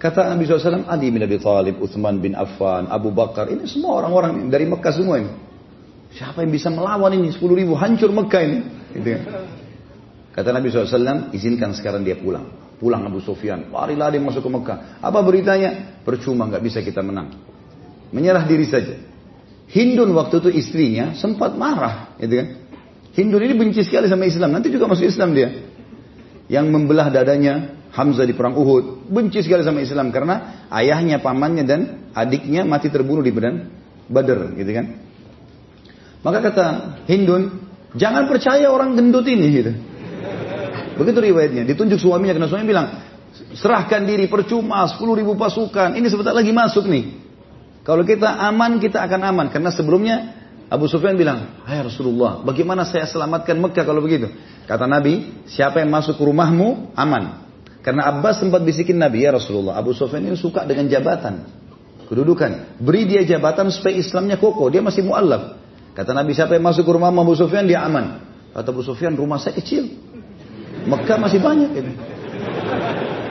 kata 0.00 0.32
Nabi 0.32 0.48
SAW 0.48 0.88
Ali 0.88 1.12
bin 1.12 1.20
Abi 1.20 1.36
Thalib 1.36 1.76
Utsman 1.84 2.24
bin 2.24 2.32
Affan 2.32 2.88
Abu 2.88 3.12
Bakar 3.12 3.52
ini 3.52 3.68
semua 3.68 4.00
orang-orang 4.00 4.48
dari 4.48 4.64
Mekah 4.64 4.92
semua 4.96 5.20
ini. 5.20 5.30
Siapa 6.10 6.42
yang 6.42 6.50
bisa 6.50 6.72
melawan 6.72 7.12
ini? 7.14 7.30
10 7.30 7.38
ribu 7.54 7.76
hancur 7.76 8.10
Mekah 8.10 8.42
ini. 8.42 8.58
Gitu 8.96 9.08
ya. 9.14 9.20
kata 10.34 10.50
Nabi 10.50 10.72
SAW 10.72 11.30
izinkan 11.36 11.76
sekarang 11.76 12.02
dia 12.02 12.18
pulang. 12.18 12.48
Pulang 12.80 13.04
Abu 13.06 13.20
Sufyan. 13.20 13.68
Lari-lari 13.68 14.18
masuk 14.18 14.42
ke 14.42 14.50
Mekah. 14.50 14.78
Apa 15.04 15.20
beritanya? 15.20 16.00
Percuma 16.02 16.48
nggak 16.48 16.64
bisa 16.64 16.80
kita 16.80 17.04
menang. 17.04 17.36
Menyerah 18.10 18.42
diri 18.48 18.66
saja. 18.66 18.96
Hindun 19.70 20.10
waktu 20.18 20.42
itu 20.42 20.50
istrinya 20.50 21.14
sempat 21.14 21.54
marah, 21.54 22.18
gitu 22.18 22.42
kan? 22.42 22.48
Hindun 23.14 23.42
ini 23.46 23.54
benci 23.54 23.86
sekali 23.86 24.10
sama 24.10 24.26
Islam, 24.26 24.50
nanti 24.50 24.66
juga 24.66 24.90
masuk 24.90 25.06
Islam 25.06 25.30
dia. 25.30 25.62
Yang 26.50 26.66
membelah 26.74 27.06
dadanya 27.06 27.78
Hamzah 27.90 28.22
di 28.22 28.34
perang 28.38 28.54
Uhud, 28.54 29.10
benci 29.10 29.42
sekali 29.42 29.66
sama 29.66 29.82
Islam 29.82 30.14
karena 30.14 30.66
ayahnya, 30.70 31.18
pamannya 31.18 31.64
dan 31.66 31.80
adiknya 32.14 32.62
mati 32.62 32.86
terbunuh 32.86 33.22
di 33.22 33.34
badan 33.34 33.66
Badr, 34.06 34.54
gitu 34.54 34.70
kan? 34.70 34.86
Maka 36.22 36.38
kata 36.38 36.66
Hindun, 37.10 37.66
jangan 37.98 38.30
percaya 38.30 38.70
orang 38.70 38.94
gendut 38.94 39.26
ini, 39.26 39.46
gitu. 39.50 39.72
Begitu 41.02 41.18
riwayatnya, 41.18 41.66
ditunjuk 41.66 41.98
suaminya 41.98 42.36
karena 42.36 42.46
suaminya 42.46 42.70
bilang, 42.70 42.88
serahkan 43.58 44.06
diri 44.06 44.30
percuma 44.30 44.86
10 44.86 45.00
ribu 45.18 45.34
pasukan, 45.34 45.98
ini 45.98 46.06
sebentar 46.06 46.30
lagi 46.36 46.54
masuk 46.54 46.86
nih. 46.86 47.20
Kalau 47.82 48.04
kita 48.04 48.38
aman, 48.46 48.78
kita 48.78 49.00
akan 49.02 49.20
aman. 49.34 49.46
Karena 49.48 49.72
sebelumnya 49.72 50.36
Abu 50.70 50.86
Sufyan 50.86 51.16
bilang, 51.16 51.64
Hai 51.66 51.82
Rasulullah, 51.82 52.44
bagaimana 52.44 52.86
saya 52.86 53.08
selamatkan 53.08 53.56
Mekah 53.58 53.82
kalau 53.82 54.04
begitu? 54.04 54.30
Kata 54.68 54.86
Nabi, 54.86 55.42
siapa 55.50 55.82
yang 55.82 55.90
masuk 55.90 56.20
ke 56.20 56.22
rumahmu, 56.22 56.94
aman. 56.94 57.49
Karena 57.80 58.12
Abbas 58.12 58.44
sempat 58.44 58.60
bisikin 58.60 59.00
Nabi, 59.00 59.24
ya 59.24 59.32
Rasulullah, 59.32 59.80
Abu 59.80 59.96
Sufyan 59.96 60.20
ini 60.20 60.36
suka 60.36 60.68
dengan 60.68 60.84
jabatan. 60.84 61.48
Kedudukan. 62.10 62.82
Beri 62.82 63.08
dia 63.08 63.22
jabatan 63.24 63.72
supaya 63.72 63.96
Islamnya 63.96 64.36
kokoh. 64.36 64.68
Dia 64.68 64.84
masih 64.84 65.06
mu'allaf. 65.06 65.56
Kata 65.96 66.12
Nabi, 66.12 66.36
siapa 66.36 66.58
yang 66.58 66.66
masuk 66.66 66.84
ke 66.84 66.90
rumah 66.92 67.08
Abu 67.08 67.32
Sufyan, 67.38 67.64
dia 67.64 67.80
aman. 67.86 68.20
Kata 68.52 68.68
Abu 68.68 68.82
Sufyan, 68.84 69.16
rumah 69.16 69.40
saya 69.40 69.56
kecil. 69.56 69.88
Mekah 70.84 71.16
masih 71.22 71.40
banyak. 71.40 71.70
Ini. 71.70 71.92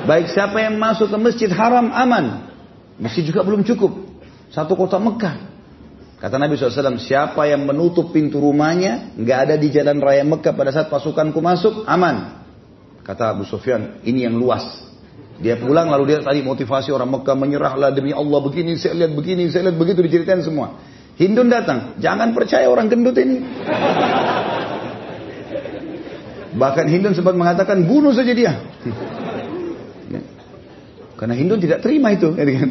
Baik 0.07 0.31
siapa 0.33 0.57
yang 0.63 0.79
masuk 0.79 1.11
ke 1.11 1.17
masjid 1.19 1.51
haram, 1.53 1.91
aman. 1.93 2.49
Masih 2.97 3.21
juga 3.21 3.45
belum 3.45 3.61
cukup. 3.67 3.99
Satu 4.49 4.73
kota 4.73 4.97
Mekah. 4.97 5.45
Kata 6.19 6.35
Nabi 6.35 6.55
SAW, 6.55 6.99
siapa 6.99 7.47
yang 7.47 7.63
menutup 7.63 8.11
pintu 8.11 8.43
rumahnya, 8.43 9.15
nggak 9.15 9.37
ada 9.45 9.55
di 9.55 9.71
jalan 9.71 9.99
raya 10.03 10.25
Mekah 10.25 10.51
pada 10.55 10.71
saat 10.71 10.87
pasukanku 10.87 11.39
masuk, 11.39 11.83
aman. 11.83 12.38
Kata 13.09 13.33
Abu 13.33 13.41
Sufyan, 13.41 14.05
ini 14.05 14.21
yang 14.21 14.37
luas. 14.37 14.61
Dia 15.41 15.57
pulang 15.57 15.89
lalu 15.89 16.13
dia 16.13 16.21
tadi 16.21 16.45
motivasi 16.45 16.93
orang 16.93 17.09
Mekah 17.09 17.33
menyerahlah 17.33 17.89
demi 17.89 18.13
Allah 18.13 18.37
begini, 18.37 18.77
saya 18.77 18.93
lihat 19.01 19.17
begini, 19.17 19.49
saya 19.49 19.65
lihat 19.65 19.81
begitu 19.81 20.05
diceritain 20.05 20.45
semua. 20.45 20.77
Hindun 21.17 21.49
datang, 21.49 21.97
jangan 21.97 22.37
percaya 22.37 22.69
orang 22.69 22.85
gendut 22.85 23.17
ini. 23.17 23.41
Bahkan 26.53 26.85
Hindun 26.85 27.17
sempat 27.17 27.33
mengatakan 27.33 27.81
bunuh 27.89 28.13
saja 28.13 28.29
dia. 28.29 28.61
Karena 31.17 31.33
Hindun 31.33 31.65
tidak 31.65 31.81
terima 31.81 32.13
itu. 32.13 32.29
Kan? 32.29 32.69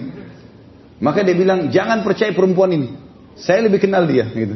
Maka 1.03 1.27
dia 1.27 1.35
bilang, 1.35 1.67
jangan 1.75 2.07
percaya 2.07 2.31
perempuan 2.31 2.79
ini. 2.79 2.95
Saya 3.35 3.67
lebih 3.67 3.83
kenal 3.83 4.07
dia. 4.07 4.31
Gitu. 4.31 4.55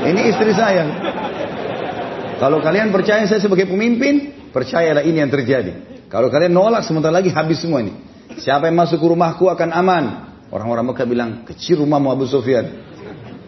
Ini 0.00 0.20
istri 0.32 0.56
saya. 0.56 0.88
Kalau 2.40 2.64
kalian 2.64 2.88
percaya 2.88 3.28
saya 3.28 3.38
sebagai 3.42 3.68
pemimpin, 3.68 4.37
percayalah 4.50 5.04
ini 5.04 5.20
yang 5.20 5.32
terjadi. 5.32 6.04
Kalau 6.08 6.32
kalian 6.32 6.52
nolak 6.52 6.84
sebentar 6.84 7.12
lagi 7.12 7.28
habis 7.28 7.60
semua 7.60 7.84
ini. 7.84 7.92
Siapa 8.38 8.68
yang 8.68 8.76
masuk 8.76 9.00
ke 9.00 9.06
rumahku 9.06 9.48
akan 9.48 9.68
aman. 9.72 10.04
Orang-orang 10.48 10.92
Mekah 10.92 11.06
bilang, 11.08 11.30
kecil 11.44 11.84
rumahmu 11.84 12.08
Abu 12.08 12.24
Sufyan. 12.24 12.88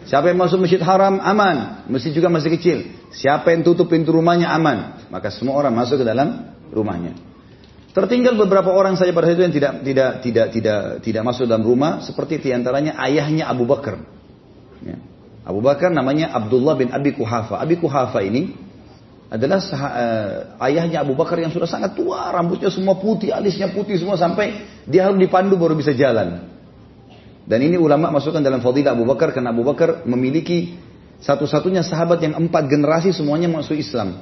Siapa 0.05 0.33
yang 0.33 0.41
masuk 0.41 0.65
masjid 0.65 0.81
haram 0.83 1.21
aman, 1.23 1.87
masjid 1.89 2.11
juga 2.13 2.29
masih 2.33 2.53
kecil. 2.57 2.79
Siapa 3.13 3.53
yang 3.53 3.63
tutup 3.63 3.89
pintu 3.89 4.11
rumahnya 4.13 4.51
aman, 4.53 5.07
maka 5.09 5.31
semua 5.33 5.57
orang 5.57 5.73
masuk 5.77 6.03
ke 6.03 6.05
dalam 6.05 6.57
rumahnya. 6.73 7.17
Tertinggal 7.91 8.39
beberapa 8.39 8.71
orang 8.71 8.95
saja 8.95 9.11
pada 9.11 9.27
saat 9.27 9.37
itu 9.39 9.45
yang 9.51 9.55
tidak 9.55 9.73
tidak 9.83 10.11
tidak 10.23 10.47
tidak 10.55 10.81
tidak 11.03 11.23
masuk 11.27 11.51
dalam 11.51 11.67
rumah 11.67 11.99
seperti 12.07 12.39
di 12.39 12.55
antaranya 12.55 12.95
ayahnya 13.03 13.51
Abu 13.51 13.67
Bakar. 13.67 13.99
Ya. 14.87 14.97
Abu 15.43 15.59
Bakar 15.59 15.91
namanya 15.91 16.31
Abdullah 16.31 16.79
bin 16.79 16.95
Abi 16.95 17.11
Kuhafa. 17.19 17.59
Abi 17.59 17.83
Kuhafa 17.83 18.23
ini 18.23 18.55
adalah 19.31 19.63
uh, 19.63 20.31
ayahnya 20.67 21.07
Abu 21.07 21.15
Bakar 21.15 21.39
yang 21.39 21.55
sudah 21.55 21.71
sangat 21.71 21.95
tua, 21.95 22.35
rambutnya 22.35 22.67
semua 22.67 22.99
putih, 22.99 23.31
alisnya 23.31 23.71
putih 23.71 23.95
semua 23.95 24.19
sampai 24.19 24.67
dia 24.91 25.07
harus 25.07 25.23
dipandu 25.23 25.55
baru 25.55 25.79
bisa 25.79 25.95
jalan. 25.95 26.51
Dan 27.47 27.63
ini 27.63 27.79
ulama 27.79 28.11
masukkan 28.11 28.43
dalam 28.43 28.59
fadilah 28.59 28.99
Abu 28.99 29.07
Bakar 29.07 29.31
karena 29.31 29.55
Abu 29.55 29.63
Bakar 29.63 30.03
memiliki 30.03 30.75
satu-satunya 31.23 31.87
sahabat 31.87 32.19
yang 32.27 32.35
empat 32.43 32.67
generasi 32.67 33.15
semuanya 33.15 33.47
masuk 33.47 33.79
Islam. 33.79 34.19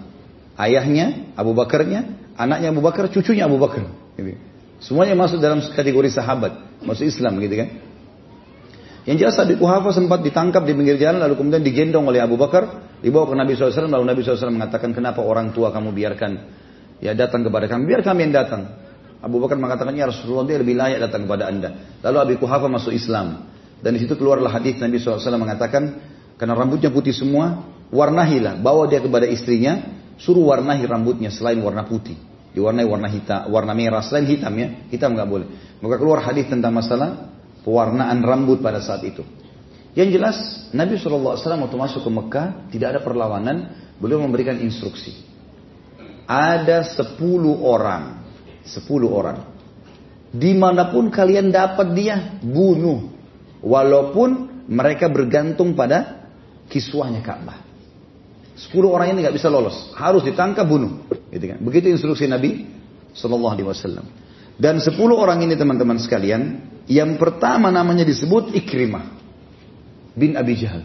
Ayahnya, 0.61 1.33
Abu 1.39 1.57
Bakarnya, 1.57 2.05
anaknya 2.37 2.69
Abu 2.69 2.85
Bakar, 2.85 3.09
cucunya 3.09 3.49
Abu 3.49 3.57
Bakar. 3.57 3.89
Gitu. 4.19 4.37
Semuanya 4.79 5.17
masuk 5.17 5.41
dalam 5.41 5.65
kategori 5.65 6.11
sahabat, 6.13 6.53
masuk 6.85 7.09
Islam 7.09 7.41
gitu 7.41 7.55
kan. 7.65 7.69
Yang 9.09 9.25
jelas 9.25 9.37
Abi 9.41 9.57
Kuhafa 9.57 9.97
sempat 9.97 10.21
ditangkap 10.21 10.69
di 10.69 10.77
pinggir 10.77 11.01
jalan 11.01 11.25
lalu 11.25 11.41
kemudian 11.41 11.65
digendong 11.65 12.05
oleh 12.05 12.21
Abu 12.21 12.37
Bakar, 12.37 12.93
dibawa 13.01 13.25
ke 13.25 13.35
Nabi 13.41 13.57
SAW 13.57 13.89
lalu 13.89 14.05
Nabi 14.05 14.21
SAW 14.21 14.53
mengatakan 14.53 14.93
kenapa 14.93 15.25
orang 15.25 15.57
tua 15.57 15.73
kamu 15.73 15.97
biarkan 15.97 16.33
ya 17.01 17.17
datang 17.17 17.41
kepada 17.41 17.65
kami, 17.73 17.89
biar 17.89 18.05
kami 18.05 18.29
yang 18.29 18.37
datang. 18.37 18.69
Abu 19.25 19.41
Bakar 19.41 19.57
mengatakan 19.57 19.97
ya 19.97 20.13
Rasulullah 20.13 20.45
dia 20.45 20.61
lebih 20.61 20.77
layak 20.77 21.09
datang 21.09 21.25
kepada 21.25 21.49
anda. 21.49 21.97
Lalu 22.05 22.17
Abi 22.21 22.35
Kuhafa 22.37 22.69
masuk 22.69 22.93
Islam 22.93 23.49
dan 23.81 23.97
di 23.97 24.05
situ 24.05 24.13
keluarlah 24.13 24.53
hadis 24.53 24.77
Nabi 24.77 25.01
SAW 25.01 25.41
mengatakan 25.41 26.05
karena 26.37 26.53
rambutnya 26.53 26.93
putih 26.93 27.17
semua, 27.17 27.65
warnahilah, 27.89 28.61
bawa 28.61 28.93
dia 28.93 29.01
kepada 29.01 29.25
istrinya, 29.25 29.99
Suruh 30.19 30.51
warnahi 30.51 30.83
rambutnya 30.83 31.31
selain 31.31 31.63
warna 31.63 31.87
putih. 31.87 32.19
Diwarnai 32.51 32.83
warna 32.83 33.07
hitam, 33.07 33.55
warna 33.55 33.71
merah 33.71 34.03
selain 34.03 34.27
hitam 34.27 34.51
ya. 34.59 34.69
Hitam 34.91 35.15
nggak 35.15 35.29
boleh. 35.31 35.47
Maka 35.79 35.95
keluar 35.95 36.19
hadis 36.27 36.51
tentang 36.51 36.75
masalah 36.75 37.38
pewarnaan 37.69 38.25
rambut 38.25 38.65
pada 38.65 38.81
saat 38.81 39.05
itu. 39.05 39.21
Yang 39.93 40.09
jelas 40.17 40.37
Nabi 40.73 40.97
SAW 40.97 41.37
waktu 41.37 41.77
masuk 41.77 42.01
ke 42.01 42.09
Mekah 42.09 42.49
tidak 42.73 42.97
ada 42.97 43.01
perlawanan. 43.05 43.77
Beliau 44.01 44.25
memberikan 44.25 44.57
instruksi. 44.57 45.13
Ada 46.25 46.97
sepuluh 46.97 47.61
orang. 47.61 48.25
Sepuluh 48.65 49.13
orang. 49.13 49.45
Di 50.33 50.57
mana 50.57 50.89
pun 50.89 51.13
kalian 51.13 51.53
dapat 51.53 51.93
dia, 51.93 52.41
bunuh. 52.41 53.13
Walaupun 53.61 54.65
mereka 54.71 55.09
bergantung 55.09 55.77
pada 55.77 56.29
kiswahnya 56.69 57.25
Ka'bah. 57.25 57.65
Sepuluh 58.55 58.93
orang 58.93 59.17
ini 59.17 59.25
nggak 59.25 59.35
bisa 59.35 59.49
lolos, 59.49 59.95
harus 59.97 60.23
ditangkap 60.23 60.69
bunuh. 60.69 61.07
Gitu 61.33 61.57
kan? 61.57 61.59
Begitu 61.63 61.91
instruksi 61.91 62.29
Nabi 62.29 62.67
Shallallahu 63.17 63.55
Alaihi 63.55 63.67
Wasallam. 63.67 64.07
Dan 64.59 64.83
sepuluh 64.83 65.15
orang 65.15 65.39
ini 65.47 65.55
teman-teman 65.55 66.03
sekalian, 66.03 66.67
yang 66.91 67.15
pertama 67.15 67.71
namanya 67.71 68.03
disebut 68.03 68.51
Ikrimah 68.59 69.07
bin 70.19 70.35
Abi 70.35 70.59
Jahal. 70.59 70.83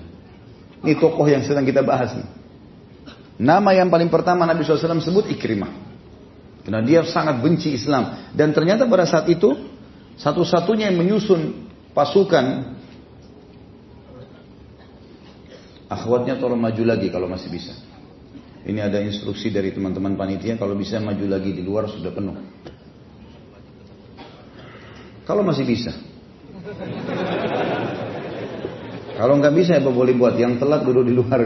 Ini 0.86 0.94
tokoh 1.02 1.26
yang 1.26 1.42
sedang 1.42 1.66
kita 1.66 1.82
bahas 1.82 2.14
nih. 2.14 2.28
Nama 3.42 3.82
yang 3.82 3.90
paling 3.90 4.14
pertama 4.14 4.46
Nabi 4.46 4.62
SAW 4.62 5.02
sebut 5.02 5.26
Ikrimah. 5.34 5.74
Karena 6.64 6.86
dia 6.86 7.02
sangat 7.04 7.42
benci 7.42 7.74
Islam. 7.74 8.30
Dan 8.32 8.54
ternyata 8.54 8.86
pada 8.86 9.10
saat 9.10 9.26
itu, 9.28 9.58
satu-satunya 10.22 10.94
yang 10.94 11.02
menyusun 11.02 11.66
pasukan 11.98 12.78
Akhwatnya 15.94 16.42
tolong 16.42 16.58
maju 16.58 16.84
lagi 16.90 17.14
kalau 17.14 17.30
masih 17.30 17.54
bisa. 17.54 17.74
Ini 18.66 18.82
ada 18.82 18.98
instruksi 19.04 19.54
dari 19.54 19.70
teman-teman 19.70 20.18
panitia 20.18 20.58
kalau 20.58 20.74
bisa 20.74 20.98
maju 20.98 21.22
lagi 21.30 21.54
di 21.54 21.62
luar 21.62 21.86
sudah 21.86 22.10
penuh. 22.10 22.34
Kalau 25.24 25.42
masih 25.44 25.64
bisa. 25.64 25.92
Kalau 29.14 29.40
nggak 29.40 29.56
bisa 29.56 29.78
ya 29.78 29.82
boleh 29.84 30.18
buat 30.18 30.36
yang 30.36 30.60
telat 30.60 30.84
duduk 30.84 31.06
di 31.08 31.14
luar. 31.16 31.40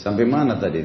Sampai 0.00 0.24
mana 0.24 0.56
tadi? 0.56 0.80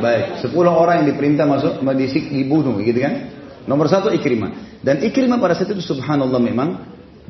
Baik, 0.00 0.40
10 0.40 0.50
orang 0.64 1.04
yang 1.04 1.06
diperintah 1.12 1.44
masuk 1.44 1.84
dibunuh 2.32 2.80
gitu 2.80 2.98
kan? 3.04 3.14
Nomor 3.68 3.86
satu 3.86 4.08
Ikrimah. 4.08 4.80
Dan 4.80 5.04
Ikrimah 5.04 5.36
pada 5.36 5.52
saat 5.52 5.70
itu 5.76 5.84
subhanallah 5.84 6.40
memang 6.40 6.68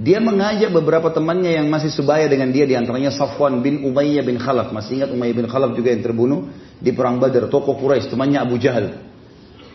dia 0.00 0.16
mengajak 0.16 0.72
beberapa 0.72 1.12
temannya 1.12 1.60
yang 1.60 1.68
masih 1.68 1.92
sebaya 1.92 2.24
dengan 2.24 2.48
dia 2.48 2.64
di 2.64 2.72
antaranya 2.72 3.12
Safwan 3.12 3.60
bin 3.60 3.84
Umayyah 3.84 4.24
bin 4.24 4.40
Khalaf. 4.40 4.72
Masih 4.72 4.96
ingat 4.96 5.12
Umayyah 5.12 5.36
bin 5.36 5.44
Khalaf 5.44 5.76
juga 5.76 5.92
yang 5.92 6.00
terbunuh 6.00 6.48
di 6.80 6.88
perang 6.96 7.20
Badar, 7.20 7.52
tokoh 7.52 7.76
Quraisy, 7.76 8.08
temannya 8.08 8.40
Abu 8.40 8.56
Jahal. 8.56 8.96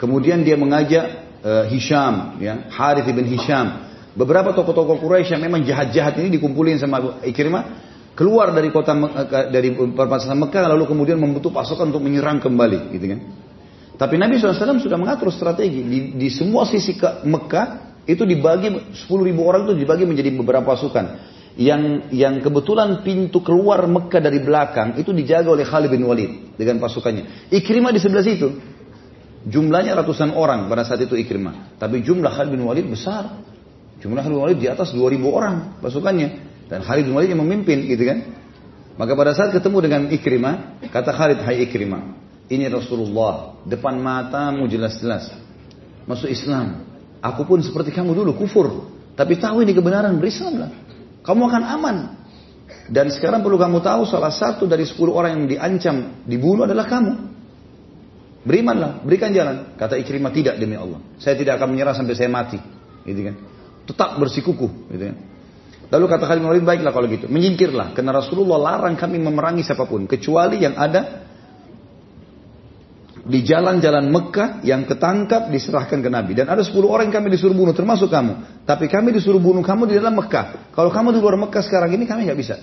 Kemudian 0.01 0.41
dia 0.41 0.57
mengajak 0.57 1.05
uh, 1.45 1.69
Hisham, 1.69 2.41
ya, 2.41 2.65
Harith 2.73 3.05
bin 3.05 3.29
Hisham. 3.29 3.85
Beberapa 4.17 4.49
tokoh-tokoh 4.57 4.97
Quraisy 4.97 5.38
yang 5.38 5.45
memang 5.45 5.61
jahat-jahat 5.61 6.17
ini 6.17 6.41
dikumpulin 6.41 6.81
sama 6.81 7.21
Ikrimah 7.21 7.85
keluar 8.17 8.49
dari 8.49 8.73
kota 8.73 8.97
dari 9.53 9.77
perbatasan 9.77 10.33
Mekah 10.41 10.73
lalu 10.73 10.89
kemudian 10.89 11.21
membutuh 11.21 11.53
pasukan 11.53 11.93
untuk 11.93 12.01
menyerang 12.01 12.41
kembali 12.41 12.97
gitu 12.97 13.05
kan. 13.13 13.19
Tapi 13.95 14.15
Nabi 14.17 14.41
SAW 14.41 14.81
sudah 14.81 14.97
mengatur 14.97 15.29
strategi 15.29 15.85
di, 15.85 15.99
di 16.17 16.27
semua 16.33 16.65
sisi 16.65 16.97
ke 16.97 17.21
Mekah 17.29 17.85
itu 18.05 18.23
dibagi 18.25 18.69
10 18.69 19.09
ribu 19.09 19.41
orang 19.45 19.65
itu 19.65 19.73
dibagi 19.81 20.05
menjadi 20.05 20.29
beberapa 20.37 20.77
pasukan. 20.77 21.33
Yang 21.55 22.11
yang 22.11 22.43
kebetulan 22.43 22.99
pintu 23.01 23.39
keluar 23.39 23.87
Mekah 23.87 24.19
dari 24.19 24.43
belakang 24.43 24.99
itu 24.99 25.15
dijaga 25.15 25.55
oleh 25.55 25.63
Khalid 25.63 25.89
bin 25.89 26.03
Walid 26.03 26.59
dengan 26.59 26.83
pasukannya. 26.83 27.49
Ikrimah 27.49 27.95
di 27.95 27.99
sebelah 28.03 28.25
situ. 28.27 28.59
Jumlahnya 29.45 29.95
ratusan 29.95 30.35
orang 30.35 30.67
pada 30.67 30.83
saat 30.83 31.05
itu 31.05 31.15
Ikrimah. 31.15 31.79
Tapi 31.79 32.03
jumlah 32.03 32.29
Khalid 32.33 32.51
bin 32.53 32.61
Walid 32.67 32.85
besar. 32.91 33.39
Jumlah 34.03 34.21
Khalid 34.21 34.35
bin 34.35 34.43
Walid 34.43 34.59
di 34.59 34.67
atas 34.67 34.91
2000 34.91 35.21
orang 35.25 35.79
pasukannya. 35.79 36.29
Dan 36.67 36.83
Khalid 36.83 37.07
bin 37.07 37.13
Walid 37.15 37.29
yang 37.31 37.41
memimpin 37.41 37.87
gitu 37.87 38.03
kan. 38.03 38.19
Maka 38.95 39.11
pada 39.11 39.35
saat 39.35 39.51
ketemu 39.51 39.77
dengan 39.83 40.01
Ikrimah, 40.07 40.79
kata 40.87 41.11
Khalid, 41.11 41.43
hai 41.43 41.67
Ikrimah, 41.67 42.15
ini 42.47 42.71
Rasulullah, 42.71 43.59
depan 43.67 43.99
matamu 43.99 44.71
jelas-jelas. 44.71 45.35
Masuk 46.07 46.31
Islam. 46.31 46.94
Aku 47.25 47.41
pun 47.49 47.57
seperti 47.65 47.89
kamu 47.89 48.13
dulu, 48.13 48.38
kufur. 48.38 48.93
Tapi 49.17 49.41
tahu 49.41 49.65
ini 49.65 49.73
kebenaran, 49.73 50.13
berislamlah. 50.21 50.69
Kamu 51.25 51.41
akan 51.49 51.63
aman. 51.65 51.97
Dan 52.85 53.09
sekarang 53.09 53.41
perlu 53.41 53.57
kamu 53.57 53.81
tahu 53.81 54.05
salah 54.05 54.29
satu 54.29 54.69
dari 54.69 54.85
sepuluh 54.85 55.17
orang 55.17 55.41
yang 55.41 55.45
diancam 55.49 56.21
dibunuh 56.29 56.69
adalah 56.69 56.85
kamu. 56.85 57.33
Berimanlah, 58.45 59.01
berikan 59.01 59.33
jalan. 59.33 59.73
Kata 59.73 59.97
Ikrimah 59.97 60.29
tidak 60.29 60.61
demi 60.61 60.77
Allah. 60.77 61.01
Saya 61.17 61.33
tidak 61.33 61.57
akan 61.57 61.73
menyerah 61.73 61.97
sampai 61.97 62.13
saya 62.13 62.29
mati. 62.29 62.61
Gitu 63.01 63.25
kan. 63.25 63.35
Tetap 63.89 64.21
bersikukuh. 64.21 64.93
Gitu 64.93 65.03
kan. 65.09 65.17
Lalu 65.89 66.05
kata 66.05 66.29
Khalid 66.29 66.41
bin 66.45 66.49
Walid, 66.53 66.65
baiklah 66.65 66.93
kalau 66.93 67.09
gitu. 67.09 67.25
Menyingkirlah. 67.25 67.97
Karena 67.97 68.13
Rasulullah 68.13 68.61
larang 68.61 68.93
kami 68.93 69.17
memerangi 69.17 69.65
siapa 69.65 69.89
pun. 69.89 70.05
Kecuali 70.05 70.61
yang 70.61 70.77
ada 70.77 71.24
di 73.25 73.41
jalan-jalan 73.41 74.05
Mekah 74.13 74.61
yang 74.61 74.85
ketangkap 74.85 75.49
diserahkan 75.49 75.97
ke 75.97 76.09
Nabi. 76.13 76.38
Dan 76.38 76.45
ada 76.45 76.61
10 76.61 76.77
orang 76.85 77.09
yang 77.09 77.17
kami 77.17 77.33
disuruh 77.33 77.57
bunuh, 77.57 77.73
termasuk 77.73 78.13
kamu. 78.13 78.63
Tapi 78.69 78.85
kami 78.85 79.09
disuruh 79.17 79.41
bunuh 79.41 79.65
kamu 79.65 79.89
di 79.89 79.97
dalam 79.97 80.13
Mekah. 80.13 80.71
Kalau 80.77 80.93
kamu 80.93 81.17
di 81.17 81.19
luar 81.19 81.35
Mekah 81.41 81.63
sekarang 81.65 81.89
ini, 81.97 82.05
kami 82.05 82.29
nggak 82.29 82.38
bisa. 82.38 82.55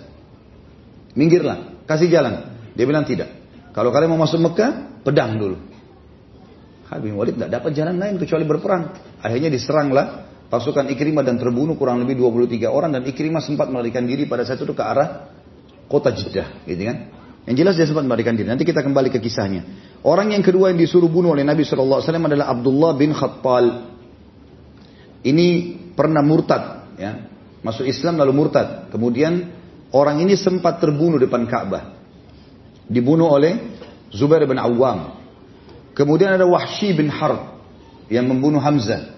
Minggirlah, 1.18 1.82
kasih 1.84 2.06
jalan. 2.06 2.54
Dia 2.78 2.86
bilang 2.86 3.02
tidak. 3.02 3.28
Kalau 3.74 3.90
kalian 3.90 4.14
mau 4.14 4.22
masuk 4.22 4.38
Mekah, 4.38 5.02
pedang 5.02 5.34
dulu. 5.34 5.58
Khalid 6.86 7.02
bin 7.02 7.18
Walid 7.18 7.34
tidak 7.40 7.50
dapat 7.58 7.70
jalan 7.74 7.96
lain 7.98 8.14
kecuali 8.22 8.44
berperang. 8.46 8.94
Akhirnya 9.18 9.50
diseranglah 9.50 10.30
pasukan 10.46 10.92
Ikrimah 10.92 11.24
dan 11.26 11.42
terbunuh 11.42 11.74
kurang 11.74 12.04
lebih 12.04 12.20
23 12.20 12.68
orang 12.68 12.94
dan 12.94 13.02
Ikrimah 13.08 13.42
sempat 13.42 13.66
melarikan 13.72 14.04
diri 14.04 14.30
pada 14.30 14.46
saat 14.46 14.60
itu 14.60 14.76
ke 14.76 14.84
arah 14.84 15.26
kota 15.90 16.12
Jeddah, 16.14 16.62
gitu 16.68 16.84
kan? 16.86 16.96
Yang 17.48 17.56
jelas 17.58 17.74
dia 17.74 17.86
sempat 17.90 18.04
melarikan 18.06 18.38
diri. 18.38 18.46
Nanti 18.46 18.62
kita 18.62 18.84
kembali 18.84 19.10
ke 19.10 19.18
kisahnya. 19.18 19.64
Orang 20.02 20.34
yang 20.34 20.42
kedua 20.42 20.74
yang 20.74 20.78
disuruh 20.82 21.06
bunuh 21.06 21.30
oleh 21.30 21.46
Nabi 21.46 21.62
SAW 21.62 22.02
adalah 22.02 22.50
Abdullah 22.50 22.92
bin 22.98 23.14
Khattal. 23.14 23.94
Ini 25.22 25.46
pernah 25.94 26.26
murtad, 26.26 26.98
ya, 26.98 27.30
masuk 27.62 27.86
Islam 27.86 28.18
lalu 28.18 28.34
murtad. 28.34 28.90
Kemudian 28.90 29.54
orang 29.94 30.18
ini 30.18 30.34
sempat 30.34 30.82
terbunuh 30.82 31.22
depan 31.22 31.46
Ka'bah. 31.46 31.94
Dibunuh 32.90 33.30
oleh 33.30 33.78
Zubair 34.10 34.42
bin 34.50 34.58
Awam. 34.58 35.22
Kemudian 35.94 36.34
ada 36.34 36.50
Wahsy 36.50 36.90
bin 36.98 37.06
Harb 37.06 37.62
yang 38.10 38.26
membunuh 38.26 38.58
Hamzah. 38.58 39.14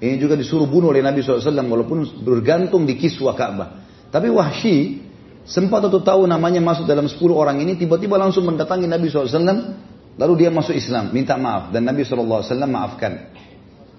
Ini 0.00 0.16
juga 0.16 0.40
disuruh 0.40 0.64
bunuh 0.64 0.88
oleh 0.88 1.04
Nabi 1.04 1.20
SAW 1.20 1.52
walaupun 1.52 2.24
bergantung 2.24 2.88
di 2.88 2.96
kiswah 2.96 3.36
Ka'bah. 3.36 3.84
Tapi 4.08 4.32
Wahsy 4.32 5.04
sempat 5.44 5.84
atau 5.84 6.00
tahu 6.00 6.24
namanya 6.24 6.64
masuk 6.64 6.88
dalam 6.88 7.04
10 7.04 7.20
orang 7.28 7.60
ini 7.60 7.76
tiba-tiba 7.76 8.16
langsung 8.16 8.48
mendatangi 8.48 8.88
Nabi 8.88 9.12
SAW 9.12 9.97
lalu 10.18 10.44
dia 10.44 10.50
masuk 10.50 10.74
Islam 10.74 11.14
minta 11.14 11.38
maaf 11.38 11.70
dan 11.70 11.86
Nabi 11.86 12.02
SAW 12.02 12.42
maafkan. 12.66 13.32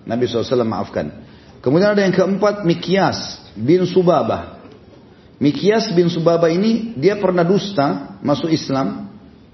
Nabi 0.04 0.28
SAW 0.28 0.68
maafkan. 0.68 1.26
Kemudian 1.64 1.96
ada 1.96 2.04
yang 2.04 2.16
keempat 2.16 2.68
Mikyas 2.68 3.50
bin 3.56 3.84
Subabah. 3.88 4.60
Mikyas 5.40 5.96
bin 5.96 6.12
Subabah 6.12 6.52
ini 6.52 6.96
dia 7.00 7.16
pernah 7.16 7.48
dusta 7.48 8.20
masuk 8.20 8.52
Islam. 8.52 9.08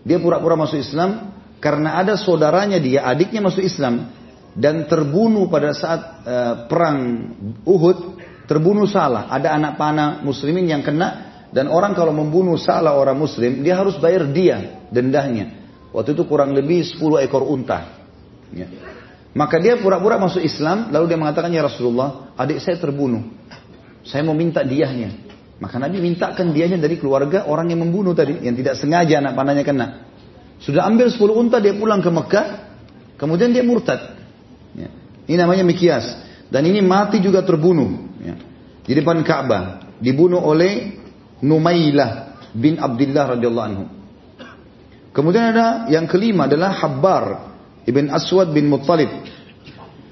Dia 0.06 0.21
pura-pura 0.21 0.54
masuk 0.54 0.78
Islam 0.78 1.34
karena 1.58 1.97
ada 1.97 2.13
saudaranya 2.13 2.78
dia, 2.78 3.01
adiknya 3.10 3.41
masuk 3.41 3.65
Islam 3.65 4.13
dan 4.54 4.86
terbunuh 4.86 5.49
pada 5.49 5.73
saat 5.73 6.01
uh, 6.21 6.54
perang 6.69 7.34
Uhud, 7.65 8.21
terbunuh 8.45 8.86
salah. 8.86 9.34
Ada 9.34 9.58
anak 9.58 9.73
panah 9.73 10.21
muslimin 10.21 10.69
yang 10.69 10.86
kena 10.86 11.34
dan 11.49 11.65
orang 11.65 11.97
kalau 11.97 12.13
membunuh 12.13 12.54
salah 12.62 12.93
orang 12.93 13.17
muslim, 13.17 13.65
dia 13.65 13.82
harus 13.82 13.97
bayar 13.97 14.30
dia 14.30 14.86
dendahnya. 14.93 15.64
Waktu 15.95 16.12
itu 16.12 16.27
kurang 16.27 16.51
lebih 16.51 16.84
10 16.84 17.23
ekor 17.23 17.47
unta. 17.47 18.03
Ya. 18.51 18.67
Maka 19.31 19.63
dia 19.63 19.79
pura-pura 19.79 20.19
masuk 20.19 20.43
Islam, 20.43 20.91
lalu 20.91 21.15
dia 21.15 21.19
mengatakan, 21.19 21.47
Ya 21.55 21.63
Rasulullah, 21.63 22.36
adik 22.36 22.60
saya 22.60 22.75
terbunuh. 22.75 23.23
Saya 24.03 24.27
mau 24.27 24.36
minta 24.36 24.60
diahnya. 24.60 25.23
Maka 25.55 25.79
Nabi 25.79 26.03
mintakan 26.03 26.51
diahnya 26.51 26.75
dari 26.84 26.99
keluarga 26.99 27.47
orang 27.47 27.71
yang 27.71 27.79
membunuh 27.88 28.12
tadi, 28.12 28.43
yang 28.43 28.60
tidak 28.60 28.75
sengaja 28.75 29.23
anak 29.23 29.39
panahnya 29.39 29.63
kena. 29.63 29.88
Sudah 30.60 30.84
ambil 30.84 31.08
10 31.08 31.19
unta 31.31 31.63
dia 31.63 31.71
pulang 31.71 32.03
ke 32.03 32.12
Mekah, 32.12 32.47
kemudian 33.15 33.55
dia 33.55 33.63
murtad. 33.63 34.19
Ya. 34.75 34.91
Ini 35.31 35.36
namanya 35.39 35.63
Mikias. 35.63 36.12
Dan 36.51 36.67
ini 36.67 36.84
mati 36.84 37.23
juga 37.23 37.39
terbunuh. 37.39 38.19
Ya. 38.19 38.36
Di 38.84 38.93
depan 38.99 39.23
Ka'bah. 39.23 39.95
Dibunuh 39.95 40.43
oleh 40.43 40.99
Numailah 41.39 42.36
bin 42.51 42.79
Abdullah 42.79 43.36
radhiyallahu 43.36 43.67
anhu. 43.67 43.86
Kemudian 45.15 45.56
ada 45.56 45.88
yang 45.88 46.12
kelima 46.12 46.43
adalah 46.43 46.75
Habbar 46.75 47.23
ibn 47.88 48.12
Aswad 48.12 48.51
bin 48.51 48.67
Muttalib. 48.67 49.08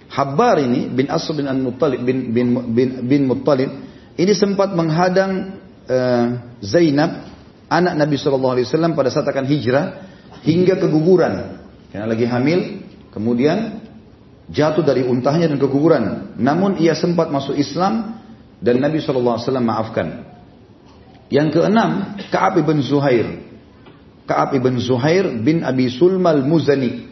Habbar 0.07 0.63
ini 0.63 0.87
bin 0.87 1.11
Aswad 1.11 1.43
bin 1.43 1.51
Muttalib 1.59 1.99
bin 2.07 2.31
bin 2.31 2.47
bin, 2.71 2.89
bin 3.03 3.21
Muttalib 3.27 3.67
ini 4.15 4.31
sempat 4.31 4.71
menghadang 4.71 5.59
uh, 5.91 6.25
Zainab 6.63 7.33
anak 7.67 7.93
Nabi 7.97 8.15
SAW 8.15 8.93
pada 8.93 9.09
saat 9.09 9.27
akan 9.27 9.45
hijrah 9.49 9.85
hingga 10.45 10.77
keguguran. 10.77 11.65
Karena 11.89 12.05
lagi 12.09 12.25
hamil, 12.29 12.85
kemudian 13.09 13.81
jatuh 14.53 14.85
dari 14.85 15.01
untahnya 15.01 15.49
dan 15.49 15.57
keguguran. 15.57 16.35
Namun 16.37 16.77
ia 16.77 16.93
sempat 16.93 17.33
masuk 17.33 17.57
Islam 17.57 18.21
dan 18.61 18.79
Nabi 18.79 19.01
SAW 19.01 19.41
maafkan. 19.59 20.29
Yang 21.33 21.57
keenam, 21.57 22.13
Ka'ab 22.29 22.61
ibn 22.61 22.77
Zuhair. 22.85 23.52
Ka'ab 24.23 24.55
ibn 24.55 24.79
Zuhair 24.79 25.27
bin 25.43 25.67
Abi 25.67 25.91
Sulmal 25.91 26.43
Muzani. 26.47 27.11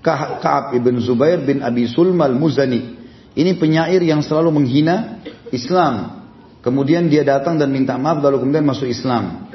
Ka'ab 0.00 0.72
ibn 0.72 0.96
Zubair 1.02 1.44
bin 1.44 1.60
Abi 1.60 1.84
Sulmal 1.90 2.32
Muzani. 2.32 2.96
Ini 3.36 3.60
penyair 3.60 4.00
yang 4.00 4.24
selalu 4.24 4.50
menghina 4.50 5.20
Islam. 5.52 6.24
Kemudian 6.64 7.06
dia 7.06 7.22
datang 7.22 7.60
dan 7.60 7.70
minta 7.70 7.94
maaf 7.94 8.18
lalu 8.18 8.42
kemudian 8.42 8.66
masuk 8.66 8.90
Islam. 8.90 9.46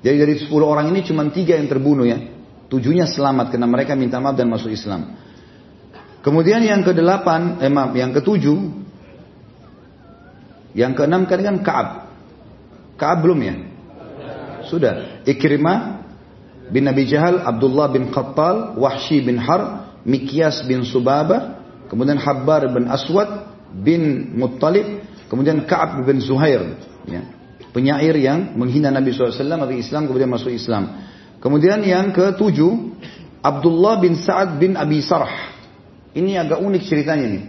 Jadi 0.00 0.16
dari 0.16 0.34
10 0.40 0.50
orang 0.64 0.88
ini 0.90 1.04
cuma 1.04 1.28
tiga 1.28 1.54
yang 1.54 1.68
terbunuh 1.68 2.08
ya. 2.08 2.18
Tujuhnya 2.72 3.04
selamat 3.04 3.52
karena 3.52 3.68
mereka 3.68 3.92
minta 3.94 4.18
maaf 4.18 4.34
dan 4.34 4.48
masuk 4.48 4.72
Islam. 4.72 5.14
Kemudian 6.20 6.60
yang 6.64 6.84
kedelapan, 6.84 7.60
eh 7.64 7.72
maaf, 7.72 7.96
yang 7.96 8.12
ketujuh, 8.12 8.58
yang 10.76 10.92
keenam 10.96 11.24
kan 11.28 11.40
kan 11.40 11.56
Kaab. 11.64 11.88
Kaab 12.96 13.18
belum 13.24 13.38
ya? 13.40 13.54
Sudah. 14.68 15.24
Ikrimah 15.24 15.99
bin 16.70 16.86
Nabi 16.86 17.06
Jahal, 17.06 17.42
Abdullah 17.42 17.90
bin 17.90 18.08
Khattal, 18.14 18.78
Wahsy 18.78 19.20
bin 19.22 19.38
Har, 19.38 19.92
Mikyas 20.06 20.64
bin 20.64 20.86
Subaba, 20.86 21.60
kemudian 21.90 22.16
Habbar 22.16 22.70
bin 22.70 22.86
Aswad 22.86 23.50
bin 23.74 24.34
Muttalib, 24.38 25.04
kemudian 25.26 25.66
Kaab 25.66 26.02
bin 26.06 26.22
Zuhair. 26.22 26.78
Ya. 27.06 27.26
Penyair 27.70 28.18
yang 28.18 28.58
menghina 28.58 28.90
Nabi 28.90 29.14
SAW, 29.14 29.30
atau 29.30 29.74
Islam, 29.74 30.10
kemudian 30.10 30.30
masuk 30.30 30.50
Islam. 30.50 31.06
Kemudian 31.38 31.82
yang 31.86 32.10
ketujuh, 32.10 32.98
Abdullah 33.40 34.02
bin 34.02 34.18
Sa'ad 34.18 34.58
bin 34.58 34.74
Abi 34.74 34.98
Sarh. 35.00 35.30
Ini 36.10 36.42
agak 36.42 36.58
unik 36.58 36.82
ceritanya 36.86 37.26
nih. 37.30 37.44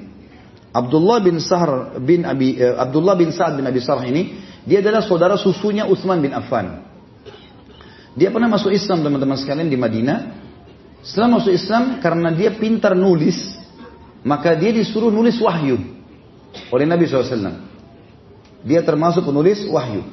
Abdullah 0.72 1.20
bin 1.20 1.36
Sahr 1.44 2.00
bin 2.00 2.24
Abi 2.24 2.56
eh, 2.56 2.72
Abdullah 2.72 3.20
bin 3.20 3.36
Sa'ad 3.36 3.60
bin 3.60 3.68
Abi 3.68 3.84
Sarh 3.84 4.08
ini 4.08 4.40
dia 4.64 4.80
adalah 4.80 5.04
saudara 5.04 5.36
susunya 5.36 5.84
Utsman 5.84 6.24
bin 6.24 6.32
Affan. 6.32 6.91
Dia 8.16 8.30
pernah 8.30 8.52
masuk 8.52 8.72
Islam 8.76 9.04
teman-teman 9.04 9.38
sekalian 9.40 9.72
di 9.72 9.80
Madinah. 9.80 10.20
Setelah 11.02 11.42
masuk 11.42 11.54
Islam 11.56 11.98
karena 12.04 12.30
dia 12.30 12.54
pintar 12.54 12.94
nulis, 12.94 13.58
maka 14.22 14.54
dia 14.54 14.70
disuruh 14.70 15.10
nulis 15.10 15.40
wahyu 15.42 15.82
oleh 16.70 16.86
Nabi 16.86 17.10
SAW. 17.10 17.72
Dia 18.62 18.86
termasuk 18.86 19.26
penulis 19.26 19.66
wahyu. 19.66 20.06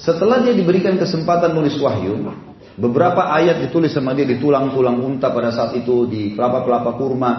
Setelah 0.00 0.40
dia 0.40 0.56
diberikan 0.56 0.96
kesempatan 0.96 1.52
nulis 1.52 1.76
wahyu, 1.76 2.32
Beberapa 2.72 3.28
ayat 3.36 3.68
ditulis 3.68 3.92
sama 3.92 4.16
dia 4.16 4.24
di 4.24 4.40
tulang-tulang 4.40 4.96
unta 4.96 5.28
pada 5.28 5.52
saat 5.52 5.76
itu, 5.76 6.08
di 6.08 6.32
kelapa-kelapa 6.32 6.96
kurma. 6.96 7.32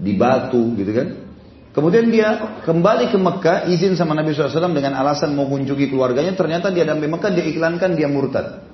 di 0.00 0.16
batu 0.16 0.72
gitu 0.80 0.96
kan. 0.96 1.08
Kemudian 1.76 2.08
dia 2.08 2.56
kembali 2.64 3.12
ke 3.12 3.20
Mekah, 3.20 3.68
izin 3.68 4.00
sama 4.00 4.16
Nabi 4.16 4.32
SAW 4.32 4.72
dengan 4.72 4.96
alasan 4.96 5.36
mau 5.36 5.44
kunjungi 5.44 5.92
keluarganya. 5.92 6.32
Ternyata 6.32 6.72
dia 6.72 6.88
sampai 6.88 7.04
Mekah, 7.04 7.30
dia 7.36 7.44
iklankan 7.44 8.00
dia 8.00 8.08
murtad. 8.08 8.64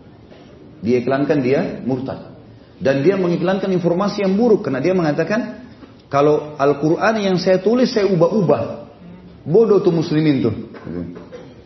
Dia 0.80 1.00
iklankan 1.00 1.38
dia 1.40 1.80
murtad. 1.84 2.36
Dan 2.76 3.00
dia 3.00 3.16
mengiklankan 3.16 3.72
informasi 3.72 4.24
yang 4.24 4.36
buruk. 4.36 4.68
Karena 4.68 4.84
dia 4.84 4.92
mengatakan, 4.92 5.64
kalau 6.12 6.54
Al-Quran 6.60 7.14
yang 7.24 7.36
saya 7.40 7.60
tulis 7.60 7.92
saya 7.92 8.06
ubah-ubah. 8.12 8.62
Bodoh 9.46 9.80
tuh 9.80 9.94
muslimin 9.94 10.44
tuh. 10.44 10.54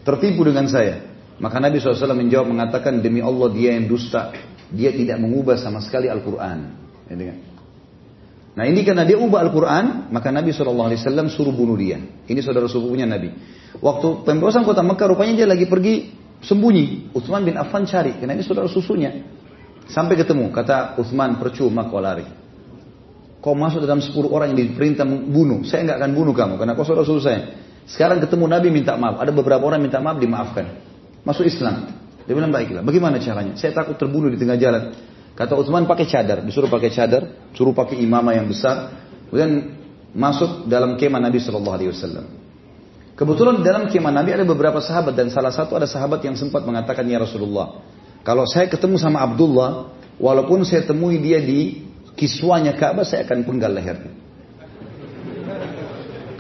Tertipu 0.07 0.47
dengan 0.47 0.71
saya. 0.71 1.11
Maka 1.41 1.57
Nabi 1.57 1.81
SAW 1.81 2.13
menjawab 2.13 2.47
mengatakan, 2.53 3.01
demi 3.01 3.25
Allah 3.25 3.49
dia 3.51 3.75
yang 3.75 3.89
dusta. 3.89 4.31
Dia 4.71 4.95
tidak 4.95 5.19
mengubah 5.19 5.59
sama 5.59 5.83
sekali 5.83 6.07
Al-Quran. 6.07 6.59
Kan? 7.11 7.39
Nah 8.51 8.65
ini 8.69 8.85
karena 8.85 9.09
dia 9.09 9.17
ubah 9.19 9.41
Al-Quran, 9.49 10.13
maka 10.13 10.29
Nabi 10.31 10.53
SAW 10.53 10.95
suruh 11.33 11.55
bunuh 11.55 11.75
dia. 11.75 11.99
Ini 12.29 12.39
saudara 12.45 12.69
sepupunya 12.69 13.09
Nabi. 13.09 13.33
Waktu 13.81 14.27
pembebasan 14.29 14.63
kota 14.69 14.85
Mekah, 14.85 15.17
rupanya 15.17 15.33
dia 15.43 15.49
lagi 15.49 15.65
pergi 15.65 16.20
sembunyi. 16.45 17.13
Utsman 17.17 17.45
bin 17.45 17.57
Affan 17.57 17.85
cari, 17.89 18.17
karena 18.17 18.37
ini 18.37 18.45
saudara 18.45 18.69
susunya. 18.69 19.13
Sampai 19.91 20.15
ketemu, 20.15 20.53
kata 20.55 21.01
Utsman 21.01 21.41
percuma 21.41 21.89
kau 21.89 21.99
lari. 21.99 22.25
Kau 23.41 23.57
masuk 23.57 23.81
dalam 23.83 24.05
10 24.05 24.13
orang 24.29 24.53
yang 24.53 24.69
diperintah 24.69 25.09
bunuh. 25.09 25.65
Saya 25.65 25.89
nggak 25.89 25.99
akan 26.05 26.11
bunuh 26.13 26.35
kamu, 26.37 26.55
karena 26.61 26.73
kau 26.77 26.85
saudara 26.85 27.09
susu 27.09 27.25
saya. 27.25 27.57
Sekarang 27.89 28.21
ketemu 28.23 28.45
Nabi 28.47 28.69
minta 28.71 28.95
maaf. 28.95 29.19
Ada 29.19 29.33
beberapa 29.35 29.65
orang 29.67 29.81
minta 29.83 29.99
maaf, 29.99 30.21
dimaafkan. 30.21 30.67
Masuk 31.27 31.49
Islam. 31.49 31.91
Dia 32.29 32.33
bilang 32.37 32.53
baiklah. 32.55 32.85
Bagaimana 32.87 33.19
caranya? 33.19 33.59
Saya 33.59 33.75
takut 33.75 33.99
terbunuh 33.99 34.31
di 34.31 34.39
tengah 34.39 34.55
jalan. 34.61 34.95
Kata 35.35 35.57
Utsman 35.57 35.89
pakai 35.89 36.05
cadar, 36.05 36.45
disuruh 36.45 36.69
pakai 36.69 36.91
cadar, 36.93 37.51
suruh 37.57 37.73
pakai 37.73 37.97
imamah 37.99 38.37
yang 38.37 38.47
besar, 38.47 38.93
kemudian 39.33 39.73
masuk 40.13 40.69
dalam 40.69 41.01
kemah 41.01 41.23
Nabi 41.23 41.39
Shallallahu 41.41 41.77
Alaihi 41.81 41.91
Wasallam. 41.97 42.40
Kebetulan 43.21 43.61
dalam 43.61 43.85
kemah 43.93 44.17
Nabi 44.17 44.33
ada 44.33 44.49
beberapa 44.49 44.81
sahabat 44.81 45.13
dan 45.13 45.29
salah 45.29 45.53
satu 45.53 45.77
ada 45.77 45.85
sahabat 45.85 46.25
yang 46.25 46.41
sempat 46.41 46.65
mengatakan 46.65 47.05
ya 47.05 47.21
Rasulullah, 47.21 47.85
kalau 48.25 48.49
saya 48.49 48.65
ketemu 48.65 48.97
sama 48.97 49.21
Abdullah, 49.21 49.93
walaupun 50.17 50.65
saya 50.65 50.89
temui 50.89 51.21
dia 51.21 51.37
di 51.37 51.85
kiswanya 52.17 52.73
Ka'bah, 52.81 53.05
saya 53.05 53.29
akan 53.29 53.45
penggal 53.45 53.77
lehernya. 53.77 54.13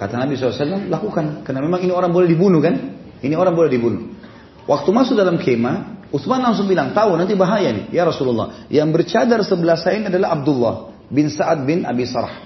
Kata 0.00 0.16
Nabi 0.16 0.40
SAW, 0.40 0.88
lakukan. 0.88 1.44
Karena 1.44 1.60
memang 1.60 1.84
ini 1.84 1.92
orang 1.92 2.08
boleh 2.08 2.24
dibunuh 2.24 2.64
kan? 2.64 2.72
Ini 3.20 3.36
orang 3.36 3.52
boleh 3.52 3.68
dibunuh. 3.68 4.16
Waktu 4.64 4.88
masuk 4.88 5.20
dalam 5.20 5.36
kemah, 5.36 6.08
Utsman 6.08 6.40
langsung 6.40 6.64
bilang, 6.64 6.96
tahu 6.96 7.12
nanti 7.20 7.36
bahaya 7.36 7.76
nih, 7.76 7.92
ya 7.92 8.08
Rasulullah. 8.08 8.64
Yang 8.72 8.88
bercadar 8.96 9.44
sebelah 9.44 9.76
saya 9.76 10.00
ini 10.00 10.08
adalah 10.08 10.32
Abdullah 10.32 10.96
bin 11.12 11.28
Sa'ad 11.28 11.68
bin 11.68 11.84
Abi 11.84 12.08
Sarah. 12.08 12.40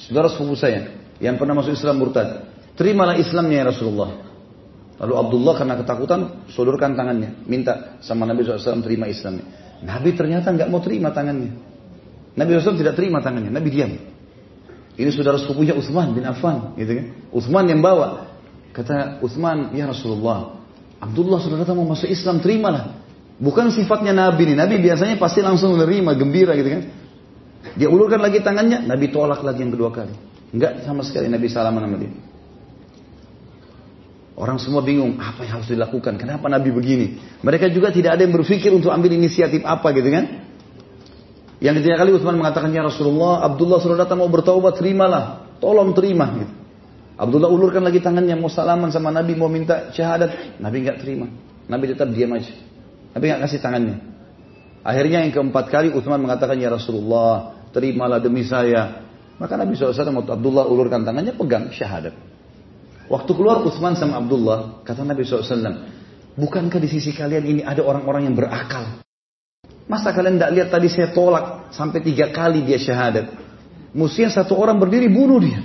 Saudara 0.00 0.32
sepupu 0.32 0.56
saya, 0.56 0.88
yang 1.20 1.36
pernah 1.36 1.52
masuk 1.52 1.76
Islam 1.76 2.00
murtad. 2.00 2.47
Terimalah 2.78 3.18
Islamnya 3.18 3.66
ya 3.66 3.74
Rasulullah. 3.74 4.10
Lalu 5.02 5.14
Abdullah 5.18 5.54
karena 5.58 5.74
ketakutan, 5.78 6.20
sodorkan 6.50 6.94
tangannya. 6.94 7.42
Minta 7.50 7.98
sama 8.02 8.22
Nabi 8.22 8.46
SAW 8.46 8.82
terima 8.86 9.10
Islamnya. 9.10 9.46
Nabi 9.82 10.14
ternyata 10.14 10.54
nggak 10.54 10.70
mau 10.70 10.78
terima 10.78 11.10
tangannya. 11.10 11.54
Nabi 12.38 12.54
SAW 12.54 12.78
tidak 12.78 12.94
terima 12.94 13.18
tangannya, 13.18 13.50
Nabi 13.50 13.68
diam. 13.70 13.92
Ini 14.98 15.10
saudara 15.14 15.38
sepupunya 15.38 15.74
Utsman 15.74 16.10
bin 16.14 16.26
Affan, 16.26 16.74
gitu 16.78 16.98
kan? 16.98 17.06
Utsman 17.30 17.64
yang 17.70 17.82
bawa. 17.82 18.30
Kata 18.74 19.22
Utsman, 19.22 19.74
ya 19.74 19.86
Rasulullah, 19.90 20.58
Abdullah 20.98 21.38
sudah 21.38 21.62
datang 21.62 21.78
mau 21.78 21.86
masuk 21.86 22.10
Islam, 22.10 22.42
terimalah. 22.42 22.94
Bukan 23.38 23.70
sifatnya 23.70 24.10
Nabi 24.10 24.50
nih. 24.50 24.56
Nabi 24.58 24.82
biasanya 24.82 25.14
pasti 25.18 25.42
langsung 25.42 25.78
menerima, 25.78 26.10
gembira 26.18 26.58
gitu 26.58 26.70
kan. 26.74 26.82
Dia 27.78 27.86
ulurkan 27.90 28.18
lagi 28.18 28.42
tangannya, 28.42 28.86
Nabi 28.86 29.10
tolak 29.14 29.46
lagi 29.46 29.62
yang 29.62 29.70
kedua 29.70 29.94
kali. 29.94 30.14
Enggak 30.50 30.82
sama 30.82 31.06
sekali 31.06 31.30
Nabi 31.30 31.46
salaman 31.46 31.86
sama 31.86 31.96
dia. 32.02 32.27
Orang 34.38 34.62
semua 34.62 34.86
bingung, 34.86 35.18
apa 35.18 35.42
yang 35.42 35.58
harus 35.58 35.66
dilakukan? 35.66 36.14
Kenapa 36.14 36.46
Nabi 36.46 36.70
begini? 36.70 37.18
Mereka 37.42 37.74
juga 37.74 37.90
tidak 37.90 38.14
ada 38.14 38.22
yang 38.22 38.30
berpikir 38.30 38.70
untuk 38.70 38.94
ambil 38.94 39.10
inisiatif 39.18 39.66
apa 39.66 39.90
gitu 39.90 40.14
kan. 40.14 40.46
Yang 41.58 41.82
ketiga 41.82 42.06
kali 42.06 42.14
Utsman 42.14 42.38
mengatakan, 42.38 42.70
Ya 42.70 42.86
Rasulullah, 42.86 43.42
Abdullah 43.42 43.82
sudah 43.82 44.06
datang 44.06 44.22
mau 44.22 44.30
bertaubat, 44.30 44.78
terimalah. 44.78 45.42
Tolong 45.58 45.90
terima. 45.90 46.30
Gitu. 46.38 46.54
Abdullah 47.18 47.50
ulurkan 47.50 47.82
lagi 47.82 47.98
tangannya 47.98 48.38
mau 48.38 48.46
salaman 48.46 48.94
sama 48.94 49.10
Nabi 49.10 49.34
mau 49.34 49.50
minta 49.50 49.90
syahadat. 49.90 50.62
Nabi 50.62 50.86
nggak 50.86 51.02
terima. 51.02 51.26
Nabi 51.66 51.84
tetap 51.90 52.06
diam 52.14 52.30
aja. 52.30 52.54
Nabi 53.18 53.24
nggak 53.34 53.42
kasih 53.42 53.58
tangannya. 53.58 53.96
Akhirnya 54.86 55.26
yang 55.26 55.34
keempat 55.34 55.66
kali 55.66 55.90
Utsman 55.90 56.22
mengatakan 56.22 56.54
ya 56.62 56.70
Rasulullah 56.70 57.58
terimalah 57.74 58.22
demi 58.22 58.46
saya. 58.46 59.02
Maka 59.42 59.58
Nabi 59.58 59.74
SAW 59.74 59.98
waktu 59.98 60.30
Abdullah 60.30 60.70
ulurkan 60.70 61.02
tangannya 61.02 61.34
pegang 61.34 61.74
syahadat. 61.74 62.27
Waktu 63.08 63.30
keluar 63.32 63.64
Utsman 63.64 63.96
sama 63.96 64.20
Abdullah 64.20 64.84
kata 64.84 65.00
Nabi 65.00 65.24
SAW 65.24 65.88
bukankah 66.36 66.76
di 66.76 66.88
sisi 66.92 67.16
kalian 67.16 67.44
ini 67.48 67.60
ada 67.64 67.80
orang-orang 67.80 68.28
yang 68.28 68.36
berakal? 68.36 69.00
Masa 69.88 70.12
kalian 70.12 70.36
tidak 70.36 70.52
lihat 70.52 70.68
tadi 70.68 70.88
saya 70.92 71.08
tolak 71.16 71.72
sampai 71.72 72.04
tiga 72.04 72.28
kali 72.28 72.60
dia 72.68 72.76
syahadat. 72.76 73.32
Mestinya 73.96 74.28
satu 74.28 74.52
orang 74.60 74.76
berdiri 74.76 75.08
bunuh 75.08 75.40
dia. 75.40 75.64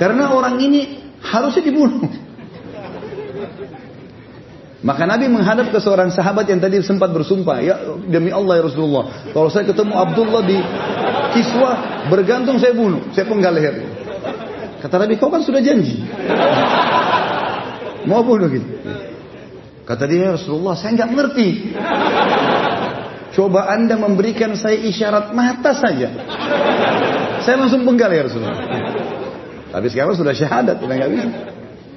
Karena 0.00 0.36
orang 0.36 0.60
ini 0.60 1.00
harusnya 1.24 1.64
dibunuh. 1.64 2.25
Maka 4.86 5.02
Nabi 5.02 5.26
menghadap 5.26 5.74
ke 5.74 5.82
seorang 5.82 6.14
sahabat 6.14 6.46
yang 6.46 6.62
tadi 6.62 6.78
sempat 6.78 7.10
bersumpah, 7.10 7.58
ya 7.58 7.74
demi 8.06 8.30
Allah 8.30 8.62
ya 8.62 8.70
Rasulullah, 8.70 9.34
kalau 9.34 9.50
saya 9.50 9.66
ketemu 9.66 9.98
Abdullah 9.98 10.46
di 10.46 10.62
Kiswa 11.34 11.70
bergantung 12.06 12.62
saya 12.62 12.70
bunuh, 12.70 13.02
saya 13.10 13.26
penggal 13.26 13.50
leher. 13.58 13.82
Kata 14.78 15.02
Nabi, 15.02 15.18
kau 15.18 15.26
kan 15.26 15.42
sudah 15.42 15.58
janji. 15.58 16.06
Mau 18.08 18.22
bunuh 18.22 18.46
gitu. 18.46 18.62
Kata 19.82 20.06
dia, 20.06 20.30
ya 20.30 20.38
Rasulullah, 20.38 20.78
saya 20.78 20.94
nggak 20.94 21.10
mengerti. 21.10 21.48
Coba 23.34 23.66
anda 23.74 23.98
memberikan 23.98 24.54
saya 24.54 24.78
isyarat 24.78 25.34
mata 25.34 25.74
saja. 25.74 26.14
Saya 27.42 27.58
langsung 27.58 27.82
penggal 27.82 28.14
ya 28.14 28.22
Rasulullah. 28.30 28.58
Tapi 29.74 29.86
sekarang 29.90 30.14
sudah 30.14 30.30
syahadat, 30.30 30.78
sudah 30.78 30.94
nggak 30.94 31.10
bisa. 31.10 31.28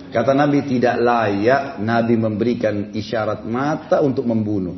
Kata 0.10 0.34
Nabi 0.34 0.66
tidak 0.66 0.98
layak 0.98 1.78
Nabi 1.78 2.18
memberikan 2.18 2.90
isyarat 2.98 3.46
mata 3.46 4.02
untuk 4.02 4.26
membunuh. 4.26 4.74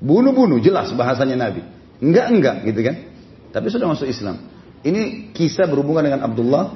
Bunuh-bunuh 0.00 0.60
jelas 0.60 0.92
bahasanya 0.96 1.36
Nabi. 1.48 1.60
Enggak 2.00 2.26
enggak 2.32 2.56
gitu 2.68 2.80
kan. 2.84 2.96
Tapi 3.52 3.66
sudah 3.72 3.88
masuk 3.88 4.08
Islam. 4.08 4.36
Ini 4.84 5.32
kisah 5.32 5.68
berhubungan 5.68 6.08
dengan 6.08 6.24
Abdullah. 6.24 6.72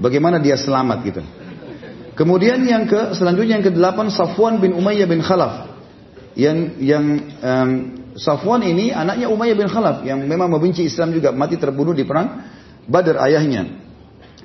Bagaimana 0.00 0.40
dia 0.40 0.56
selamat 0.56 0.98
gitu. 1.04 1.22
Kemudian 2.16 2.60
yang 2.66 2.84
ke 2.90 3.14
selanjutnya 3.14 3.60
yang 3.60 3.66
ke 3.66 3.72
delapan 3.72 4.10
Safwan 4.10 4.60
bin 4.60 4.74
Umayyah 4.76 5.08
bin 5.08 5.24
Khalaf. 5.24 5.70
Yang 6.36 6.58
yang 6.82 7.04
um, 7.40 7.70
Safwan 8.18 8.66
ini 8.66 8.90
anaknya 8.90 9.30
Umayyah 9.30 9.56
bin 9.56 9.68
Khalaf 9.70 10.04
yang 10.04 10.22
memang 10.26 10.50
membenci 10.50 10.84
Islam 10.84 11.14
juga 11.14 11.30
mati 11.30 11.56
terbunuh 11.56 11.94
di 11.96 12.04
perang 12.04 12.42
Badar 12.88 13.22
ayahnya. 13.28 13.87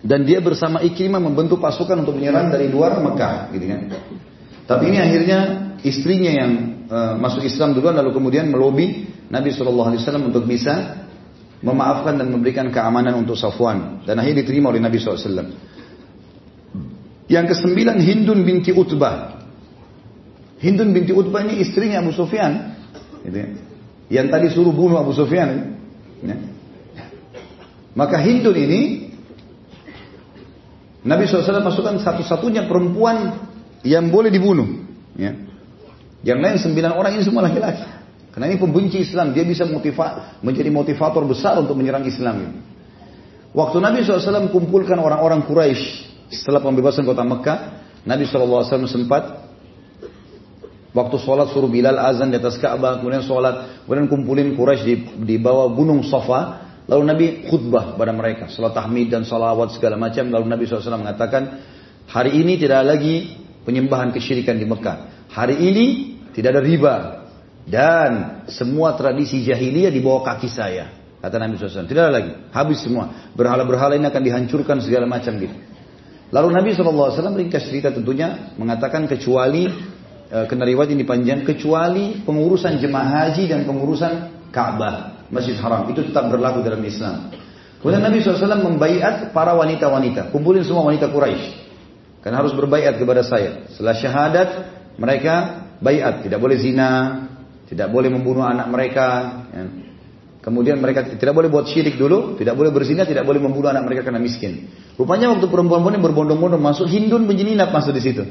Dan 0.03 0.27
dia 0.27 0.43
bersama 0.43 0.83
Ikrimah 0.83 1.23
membentuk 1.23 1.63
pasukan 1.63 2.03
untuk 2.03 2.19
menyerang 2.19 2.51
dari 2.51 2.67
luar 2.67 2.99
Mekah, 2.99 3.55
gitu 3.55 3.65
kan. 3.71 3.81
Tapi 4.67 4.83
ini 4.91 4.99
akhirnya 4.99 5.39
istrinya 5.79 6.31
yang 6.31 6.51
uh, 6.91 7.15
masuk 7.15 7.47
Islam 7.47 7.71
duluan 7.71 7.95
lalu 7.95 8.11
kemudian 8.11 8.51
melobi 8.51 9.07
Nabi 9.31 9.55
Shallallahu 9.55 9.95
Alaihi 9.95 10.01
Wasallam 10.03 10.27
untuk 10.27 10.43
bisa 10.43 11.03
memaafkan 11.63 12.19
dan 12.19 12.27
memberikan 12.27 12.67
keamanan 12.67 13.23
untuk 13.23 13.39
Safwan 13.39 14.03
dan 14.03 14.19
akhirnya 14.19 14.43
diterima 14.43 14.67
oleh 14.67 14.83
Nabi 14.83 14.99
SAW. 14.99 15.55
Yang 17.31 17.45
kesembilan 17.55 17.97
Hindun 18.03 18.43
binti 18.43 18.75
Utbah. 18.75 19.39
Hindun 20.59 20.91
binti 20.91 21.15
Utbah 21.15 21.47
ini 21.47 21.63
istrinya 21.63 22.03
Abu 22.03 22.11
Sufyan, 22.11 22.75
gitu 23.23 23.37
ya. 23.39 23.47
yang 24.11 24.27
tadi 24.27 24.51
suruh 24.51 24.75
bunuh 24.75 24.99
Abu 24.99 25.15
Sufyan. 25.15 25.79
Ya. 26.19 26.35
Maka 27.95 28.19
Hindun 28.19 28.55
ini 28.59 29.02
Nabi 31.03 31.27
SAW 31.27 31.59
masukkan 31.59 31.99
satu-satunya 31.99 32.63
perempuan 32.65 33.35
yang 33.83 34.07
boleh 34.07 34.31
dibunuh. 34.31 34.87
Ya. 35.19 35.35
Yang 36.23 36.39
lain 36.39 36.57
sembilan 36.63 36.91
orang 36.95 37.19
ini 37.19 37.23
semua 37.27 37.43
laki-laki. 37.43 37.83
Karena 38.33 38.49
ini 38.49 38.57
pembenci 38.57 39.03
Islam, 39.03 39.35
dia 39.35 39.45
bisa 39.45 39.67
motiva 39.67 40.39
menjadi 40.41 40.71
motivator 40.73 41.21
besar 41.27 41.59
untuk 41.59 41.77
menyerang 41.77 42.07
Islam. 42.07 42.65
Waktu 43.53 43.77
Nabi 43.77 44.01
SAW 44.01 44.49
kumpulkan 44.49 44.97
orang-orang 44.97 45.45
Quraisy 45.45 46.09
setelah 46.33 46.63
pembebasan 46.63 47.05
kota 47.05 47.21
Mekah, 47.21 47.59
Nabi 48.09 48.25
SAW 48.25 48.65
sempat 48.89 49.53
waktu 50.95 51.15
sholat 51.21 51.53
suruh 51.53 51.69
Bilal 51.69 51.99
azan 51.99 52.33
di 52.33 52.41
atas 52.41 52.57
Ka'bah, 52.57 52.97
kemudian 52.97 53.21
sholat, 53.21 53.85
kemudian 53.85 54.09
kumpulin 54.09 54.57
Quraisy 54.57 54.83
di, 54.87 54.95
di 55.21 55.35
bawah 55.37 55.69
gunung 55.69 56.01
Safa, 56.01 56.62
Lalu 56.83 57.03
Nabi 57.07 57.25
khutbah 57.47 57.95
pada 57.95 58.11
mereka, 58.11 58.51
salat 58.51 58.75
tahmid 58.75 59.07
dan 59.07 59.23
salawat 59.23 59.71
segala 59.71 59.95
macam. 59.95 60.27
Lalu 60.27 60.45
Nabi 60.51 60.63
SAW 60.67 60.99
mengatakan, 60.99 61.63
hari 62.11 62.35
ini 62.35 62.59
tidak 62.59 62.83
lagi 62.83 63.39
penyembahan 63.63 64.11
kesyirikan 64.11 64.59
di 64.59 64.67
Mekah. 64.67 65.31
Hari 65.31 65.55
ini 65.63 65.85
tidak 66.35 66.59
ada 66.59 66.61
riba. 66.63 66.95
Dan 67.63 68.43
semua 68.51 68.99
tradisi 68.99 69.39
jahiliyah 69.47 69.87
di 69.87 70.03
bawah 70.03 70.27
kaki 70.27 70.51
saya. 70.51 70.91
Kata 71.23 71.39
Nabi 71.39 71.55
SAW. 71.55 71.87
Tidak 71.87 72.03
ada 72.03 72.11
lagi. 72.11 72.35
Habis 72.51 72.83
semua. 72.83 73.31
Berhala-berhala 73.31 73.95
ini 73.95 74.03
akan 74.03 74.19
dihancurkan 74.19 74.83
segala 74.83 75.07
macam 75.07 75.39
gitu. 75.39 75.55
Lalu 76.35 76.47
Nabi 76.51 76.69
SAW 76.75 77.15
ringkas 77.39 77.63
cerita 77.71 77.95
tentunya 77.95 78.51
mengatakan 78.59 79.07
kecuali 79.07 79.69
e, 80.27 80.37
kena 80.49 80.65
riwayat 80.65 80.91
ini 80.91 81.05
panjang 81.05 81.45
kecuali 81.45 82.25
pengurusan 82.25 82.81
jemaah 82.81 83.29
haji 83.29 83.53
dan 83.53 83.69
pengurusan 83.69 84.11
Ka'bah 84.49 85.12
Masjid 85.33 85.57
Haram 85.57 85.89
itu 85.89 86.05
tetap 86.05 86.29
berlaku 86.29 86.61
dalam 86.61 86.79
Islam. 86.85 87.33
Kemudian 87.81 87.99
Nabi 87.99 88.23
SAW 88.23 88.63
membaiat 88.63 89.35
para 89.35 89.57
wanita-wanita, 89.59 90.31
kumpulin 90.31 90.63
semua 90.63 90.87
wanita 90.87 91.11
Quraisy. 91.11 91.65
Karena 92.23 92.39
harus 92.39 92.55
berbaiat 92.55 92.95
kepada 92.95 93.25
saya. 93.27 93.67
Setelah 93.75 93.95
syahadat 93.99 94.49
mereka 94.95 95.67
baiat, 95.83 96.23
tidak 96.23 96.39
boleh 96.39 96.55
zina, 96.55 96.91
tidak 97.67 97.91
boleh 97.91 98.07
membunuh 98.07 98.47
anak 98.47 98.71
mereka. 98.71 99.07
Ya. 99.51 99.63
Kemudian 100.43 100.79
mereka 100.79 101.07
tidak 101.07 101.35
boleh 101.35 101.51
buat 101.51 101.67
syirik 101.67 101.95
dulu, 101.95 102.35
tidak 102.39 102.55
boleh 102.55 102.71
berzina, 102.71 103.07
tidak 103.07 103.27
boleh 103.27 103.39
membunuh 103.39 103.71
anak 103.71 103.83
mereka 103.87 104.07
karena 104.07 104.19
miskin. 104.19 104.71
Rupanya 104.99 105.31
waktu 105.35 105.47
perempuan-perempuan 105.47 106.03
berbondong-bondong 106.03 106.63
masuk, 106.63 106.87
Hindun 106.87 107.27
menyelinap 107.27 107.71
masuk 107.71 107.95
di 107.95 108.03
situ. 108.03 108.23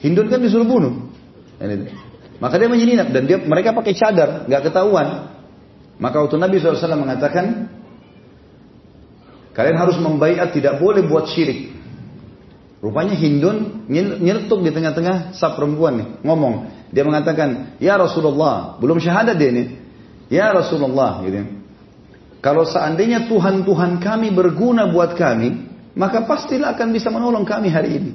Hindun 0.00 0.28
kan 0.28 0.40
disuruh 0.40 0.68
bunuh. 0.68 1.08
Maka 2.40 2.54
dia 2.60 2.68
menyelinap 2.68 3.12
dan 3.12 3.24
dia 3.24 3.40
mereka 3.40 3.76
pakai 3.76 3.92
cadar, 3.92 4.48
nggak 4.48 4.72
ketahuan. 4.72 5.33
Maka 6.04 6.20
waktu 6.20 6.36
Nabi 6.36 6.60
SAW 6.60 7.00
mengatakan, 7.00 7.72
kalian 9.56 9.76
harus 9.80 9.96
membaiat 9.96 10.52
tidak 10.52 10.76
boleh 10.76 11.00
buat 11.00 11.32
syirik. 11.32 11.72
Rupanya 12.84 13.16
Hindun 13.16 13.88
nyeletuk 14.20 14.60
di 14.60 14.68
tengah-tengah 14.68 15.32
sab 15.32 15.56
perempuan 15.56 15.96
nih, 15.96 16.08
ngomong. 16.20 16.68
Dia 16.92 17.08
mengatakan, 17.08 17.80
ya 17.80 17.96
Rasulullah, 17.96 18.76
belum 18.76 19.00
syahadat 19.00 19.40
dia 19.40 19.48
nih. 19.48 19.68
Ya 20.28 20.52
Rasulullah, 20.52 21.24
gitu. 21.24 21.40
Kalau 22.44 22.68
seandainya 22.68 23.24
Tuhan-Tuhan 23.24 24.04
kami 24.04 24.28
berguna 24.36 24.92
buat 24.92 25.16
kami, 25.16 25.72
maka 25.96 26.28
pastilah 26.28 26.76
akan 26.76 26.92
bisa 26.92 27.08
menolong 27.08 27.48
kami 27.48 27.72
hari 27.72 27.96
ini. 27.96 28.12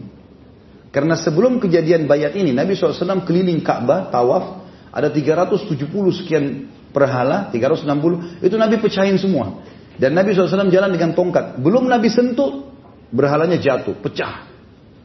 Karena 0.94 1.18
sebelum 1.18 1.58
kejadian 1.58 2.06
bayat 2.06 2.38
ini, 2.38 2.54
Nabi 2.54 2.78
SAW 2.78 3.26
keliling 3.26 3.66
Ka'bah, 3.66 4.14
tawaf, 4.14 4.62
ada 4.94 5.10
370 5.10 5.90
sekian 6.14 6.70
perhala, 6.92 7.54
360, 7.54 8.44
itu 8.46 8.56
Nabi 8.58 8.76
pecahin 8.82 9.18
semua. 9.22 9.62
Dan 10.00 10.16
Nabi 10.16 10.32
SAW 10.32 10.72
jalan 10.72 10.96
dengan 10.96 11.12
tongkat. 11.12 11.60
Belum 11.60 11.86
Nabi 11.86 12.08
sentuh, 12.08 12.72
berhalanya 13.12 13.60
jatuh, 13.60 14.00
pecah. 14.00 14.48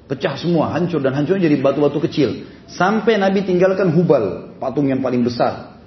Pecah 0.05 0.37
semua, 0.37 0.69
hancur 0.77 1.01
dan 1.01 1.17
hancurnya 1.17 1.49
jadi 1.49 1.57
batu-batu 1.65 1.99
kecil. 2.05 2.45
Sampai 2.69 3.17
Nabi 3.17 3.43
tinggalkan 3.43 3.89
Hubal, 3.91 4.57
patung 4.61 4.87
yang 4.87 5.01
paling 5.01 5.25
besar. 5.25 5.81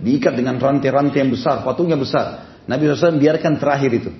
Diikat 0.00 0.32
dengan 0.32 0.56
rantai-rantai 0.56 1.20
yang 1.20 1.30
besar, 1.30 1.60
patungnya 1.60 2.00
besar. 2.00 2.48
Nabi 2.64 2.88
SAW 2.88 3.20
biarkan 3.20 3.60
terakhir 3.60 3.90
itu. 3.92 4.10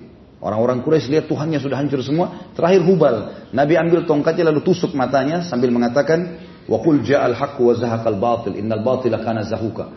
Orang-orang 0.41 0.81
Quraisy 0.81 1.13
lihat 1.13 1.27
Tuhannya 1.29 1.61
sudah 1.61 1.77
hancur 1.81 2.01
semua. 2.01 2.53
Terakhir 2.57 2.85
Hubal. 2.85 3.49
Nabi 3.53 3.77
ambil 3.77 4.09
tongkatnya 4.09 4.49
lalu 4.49 4.65
tusuk 4.65 4.93
matanya 4.97 5.45
sambil 5.45 5.73
mengatakan, 5.73 6.41
Wa 6.65 6.81
qul 6.81 7.05
ja'al 7.05 7.37
haqq 7.37 7.57
wa 7.61 7.73
zahaqal 7.77 8.17
batil, 8.21 8.57
innal 8.57 8.81
batila 8.85 9.21
kana 9.21 9.45
zahuka. 9.45 9.93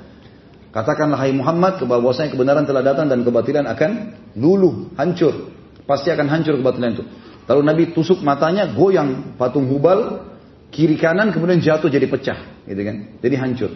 Katakanlah 0.73 1.21
hai 1.21 1.29
Muhammad 1.37 1.85
bahwasanya 1.85 2.33
kebenaran 2.33 2.65
telah 2.65 2.81
datang 2.81 3.05
dan 3.05 3.21
kebatilan 3.21 3.69
akan 3.69 3.91
luluh, 4.33 4.89
hancur. 4.97 5.53
Pasti 5.85 6.09
akan 6.09 6.25
hancur 6.25 6.57
kebatilan 6.57 6.97
itu. 6.97 7.03
Lalu 7.45 7.61
Nabi 7.61 7.83
tusuk 7.93 8.25
matanya, 8.25 8.65
goyang 8.73 9.37
patung 9.37 9.69
Hubal, 9.69 10.25
kiri 10.73 10.97
kanan 10.97 11.29
kemudian 11.29 11.61
jatuh 11.61 11.93
jadi 11.93 12.09
pecah, 12.09 12.65
gitu 12.65 12.81
kan. 12.81 12.95
Jadi 13.21 13.35
hancur. 13.37 13.71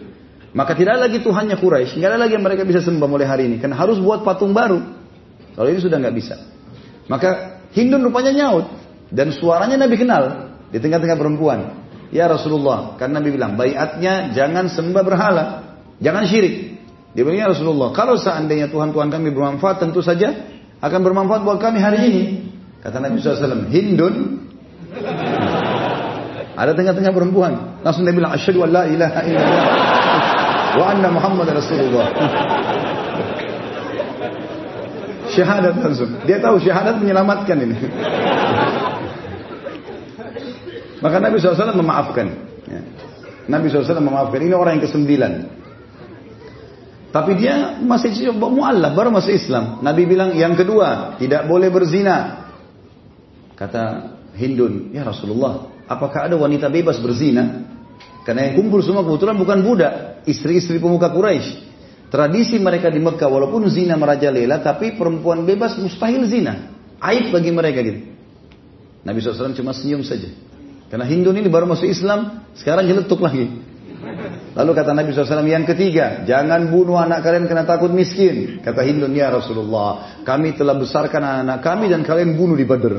Maka 0.58 0.74
tidak 0.74 0.98
ada 0.98 1.06
lagi 1.06 1.22
Tuhannya 1.22 1.54
Quraisy, 1.60 2.02
tidak 2.02 2.18
ada 2.18 2.20
lagi 2.26 2.34
yang 2.34 2.42
mereka 2.42 2.66
bisa 2.66 2.82
sembah 2.82 3.06
mulai 3.06 3.30
hari 3.30 3.46
ini. 3.46 3.62
Karena 3.62 3.78
harus 3.78 4.02
buat 4.02 4.26
patung 4.26 4.50
baru. 4.50 4.82
Kalau 5.54 5.68
ini 5.70 5.78
sudah 5.78 6.02
nggak 6.02 6.16
bisa. 6.18 6.34
Maka 7.06 7.60
Hindun 7.76 8.00
rupanya 8.00 8.32
nyaut 8.32 8.66
dan 9.12 9.30
suaranya 9.30 9.76
Nabi 9.76 10.00
kenal 10.00 10.56
di 10.72 10.80
tengah-tengah 10.80 11.14
perempuan. 11.20 11.84
Ya 12.08 12.24
Rasulullah, 12.24 12.96
karena 12.96 13.20
Nabi 13.20 13.36
bilang, 13.36 13.60
bayatnya 13.60 14.32
jangan 14.32 14.72
sembah 14.72 15.02
berhala, 15.04 15.44
jangan 16.00 16.24
syirik. 16.24 16.77
Dia 17.18 17.26
bilang, 17.26 17.42
ya 17.42 17.50
Rasulullah, 17.50 17.90
kalau 17.90 18.14
seandainya 18.14 18.70
Tuhan-Tuhan 18.70 19.10
kami 19.10 19.34
bermanfaat, 19.34 19.82
tentu 19.82 19.98
saja 19.98 20.38
akan 20.78 21.00
bermanfaat 21.02 21.42
buat 21.42 21.58
kami 21.58 21.82
hari 21.82 21.98
ini. 22.06 22.22
Kata 22.78 23.02
Nabi 23.02 23.18
SAW, 23.18 23.66
Hindun, 23.74 24.14
ada 26.54 26.78
tengah-tengah 26.78 27.10
perempuan. 27.10 27.82
Langsung 27.82 28.06
dia 28.06 28.14
bilang, 28.14 28.30
Asyadu 28.30 28.62
an 28.62 28.70
la 28.70 28.86
ilaha 28.86 29.20
illallah 29.26 29.66
wa 30.78 30.84
anna 30.94 31.08
Muhammad 31.10 31.58
Rasulullah. 31.58 32.06
Syahadat 35.34 35.74
langsung. 35.74 36.22
Dia 36.22 36.38
tahu 36.38 36.62
syahadat 36.62 37.02
menyelamatkan 37.02 37.58
ini. 37.58 37.76
Maka 41.02 41.18
Nabi 41.18 41.42
SAW 41.42 41.82
memaafkan. 41.82 42.26
Ya. 42.70 42.80
Nabi 43.50 43.66
SAW 43.74 43.98
memaafkan. 43.98 44.38
Ini 44.38 44.54
orang 44.54 44.78
yang 44.78 44.86
kesembilan. 44.86 45.57
Tapi 47.08 47.40
dia 47.40 47.80
masih 47.80 48.12
mu'allaf, 48.36 48.92
baru 48.92 49.08
masuk 49.08 49.32
Islam. 49.32 49.80
Nabi 49.80 50.04
bilang 50.04 50.36
yang 50.36 50.52
kedua, 50.52 51.16
tidak 51.16 51.48
boleh 51.48 51.72
berzina. 51.72 52.48
Kata 53.56 54.14
Hindun, 54.36 54.92
ya 54.92 55.08
Rasulullah, 55.08 55.72
apakah 55.88 56.28
ada 56.28 56.36
wanita 56.36 56.68
bebas 56.68 57.00
berzina? 57.00 57.64
Karena 58.28 58.52
yang 58.52 58.60
kumpul 58.60 58.84
semua 58.84 59.08
kebetulan 59.08 59.40
bukan 59.40 59.58
budak, 59.64 59.92
istri-istri 60.28 60.76
pemuka 60.76 61.08
Quraisy. 61.08 61.64
Tradisi 62.08 62.56
mereka 62.60 62.88
di 62.88 63.00
Mekah 63.00 63.28
walaupun 63.28 63.68
zina 63.68 63.96
merajalela 63.96 64.64
tapi 64.64 64.96
perempuan 64.96 65.44
bebas 65.44 65.76
mustahil 65.76 66.24
zina. 66.24 66.72
Aib 67.00 67.32
bagi 67.32 67.52
mereka 67.52 67.84
gitu. 67.84 68.16
Nabi 69.04 69.20
SAW 69.20 69.56
cuma 69.56 69.72
senyum 69.76 70.04
saja. 70.04 70.28
Karena 70.88 71.04
Hindun 71.04 71.36
ini 71.36 71.48
baru 71.52 71.68
masuk 71.68 71.84
Islam, 71.84 72.48
sekarang 72.56 72.88
jeletuk 72.88 73.20
lagi. 73.20 73.48
Lalu 74.58 74.74
kata 74.74 74.90
Nabi 74.90 75.14
SAW 75.14 75.46
yang 75.46 75.62
ketiga, 75.62 76.26
jangan 76.26 76.66
bunuh 76.66 76.98
anak 76.98 77.22
kalian 77.22 77.46
karena 77.46 77.62
takut 77.62 77.94
miskin. 77.94 78.58
Kata 78.58 78.82
Hindun, 78.82 79.14
ya 79.14 79.30
Rasulullah, 79.30 80.18
kami 80.26 80.58
telah 80.58 80.74
besarkan 80.74 81.22
anak-anak 81.22 81.62
kami 81.62 81.86
dan 81.86 82.02
kalian 82.02 82.34
bunuh 82.34 82.58
di 82.58 82.66
Badr. 82.66 82.98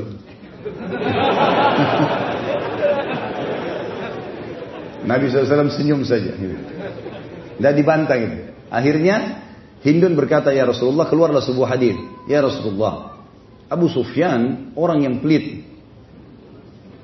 Nabi 5.10 5.28
SAW 5.28 5.68
senyum 5.68 6.00
saja. 6.00 6.32
Tidak 6.32 7.72
dibantah 7.76 8.16
gitu. 8.16 8.56
Akhirnya 8.72 9.44
Hindun 9.84 10.16
berkata, 10.16 10.56
Ya 10.56 10.64
Rasulullah, 10.64 11.12
keluarlah 11.12 11.44
sebuah 11.44 11.76
hadir. 11.76 12.00
Ya 12.24 12.40
Rasulullah, 12.40 13.20
Abu 13.68 13.92
Sufyan 13.92 14.72
orang 14.80 15.04
yang 15.04 15.20
pelit. 15.20 15.60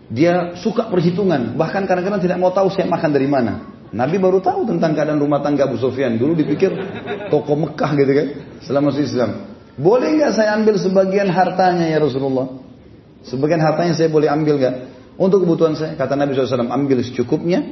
Dia 0.09 0.57
suka 0.57 0.89
perhitungan. 0.89 1.61
Bahkan 1.61 1.85
kadang-kadang 1.85 2.25
tidak 2.25 2.41
mau 2.41 2.57
tahu 2.57 2.73
saya 2.73 2.89
makan 2.89 3.13
dari 3.13 3.29
mana. 3.29 3.76
Nabi 3.95 4.17
baru 4.19 4.43
tahu 4.43 4.67
tentang 4.67 4.99
keadaan 4.99 5.23
rumah 5.23 5.39
tangga 5.45 5.71
Abu 5.71 5.79
Sufyan. 5.79 6.19
Dulu 6.19 6.35
dipikir 6.35 6.75
toko 7.31 7.55
Mekah 7.55 7.91
gitu 7.95 8.13
kan. 8.13 8.27
Selama 8.67 8.91
masuk 8.91 9.03
Islam. 9.07 9.31
Boleh 9.77 10.17
nggak 10.17 10.33
saya 10.35 10.57
ambil 10.57 10.81
sebagian 10.81 11.29
hartanya 11.31 11.87
ya 11.87 12.01
Rasulullah? 12.01 12.49
Sebagian 13.23 13.61
hartanya 13.63 13.93
saya 13.95 14.09
boleh 14.11 14.27
ambil 14.27 14.59
nggak? 14.59 14.75
Untuk 15.21 15.47
kebutuhan 15.47 15.79
saya. 15.79 15.95
Kata 15.95 16.17
Nabi 16.17 16.35
SAW, 16.35 16.67
ambil 16.67 17.05
secukupnya. 17.05 17.63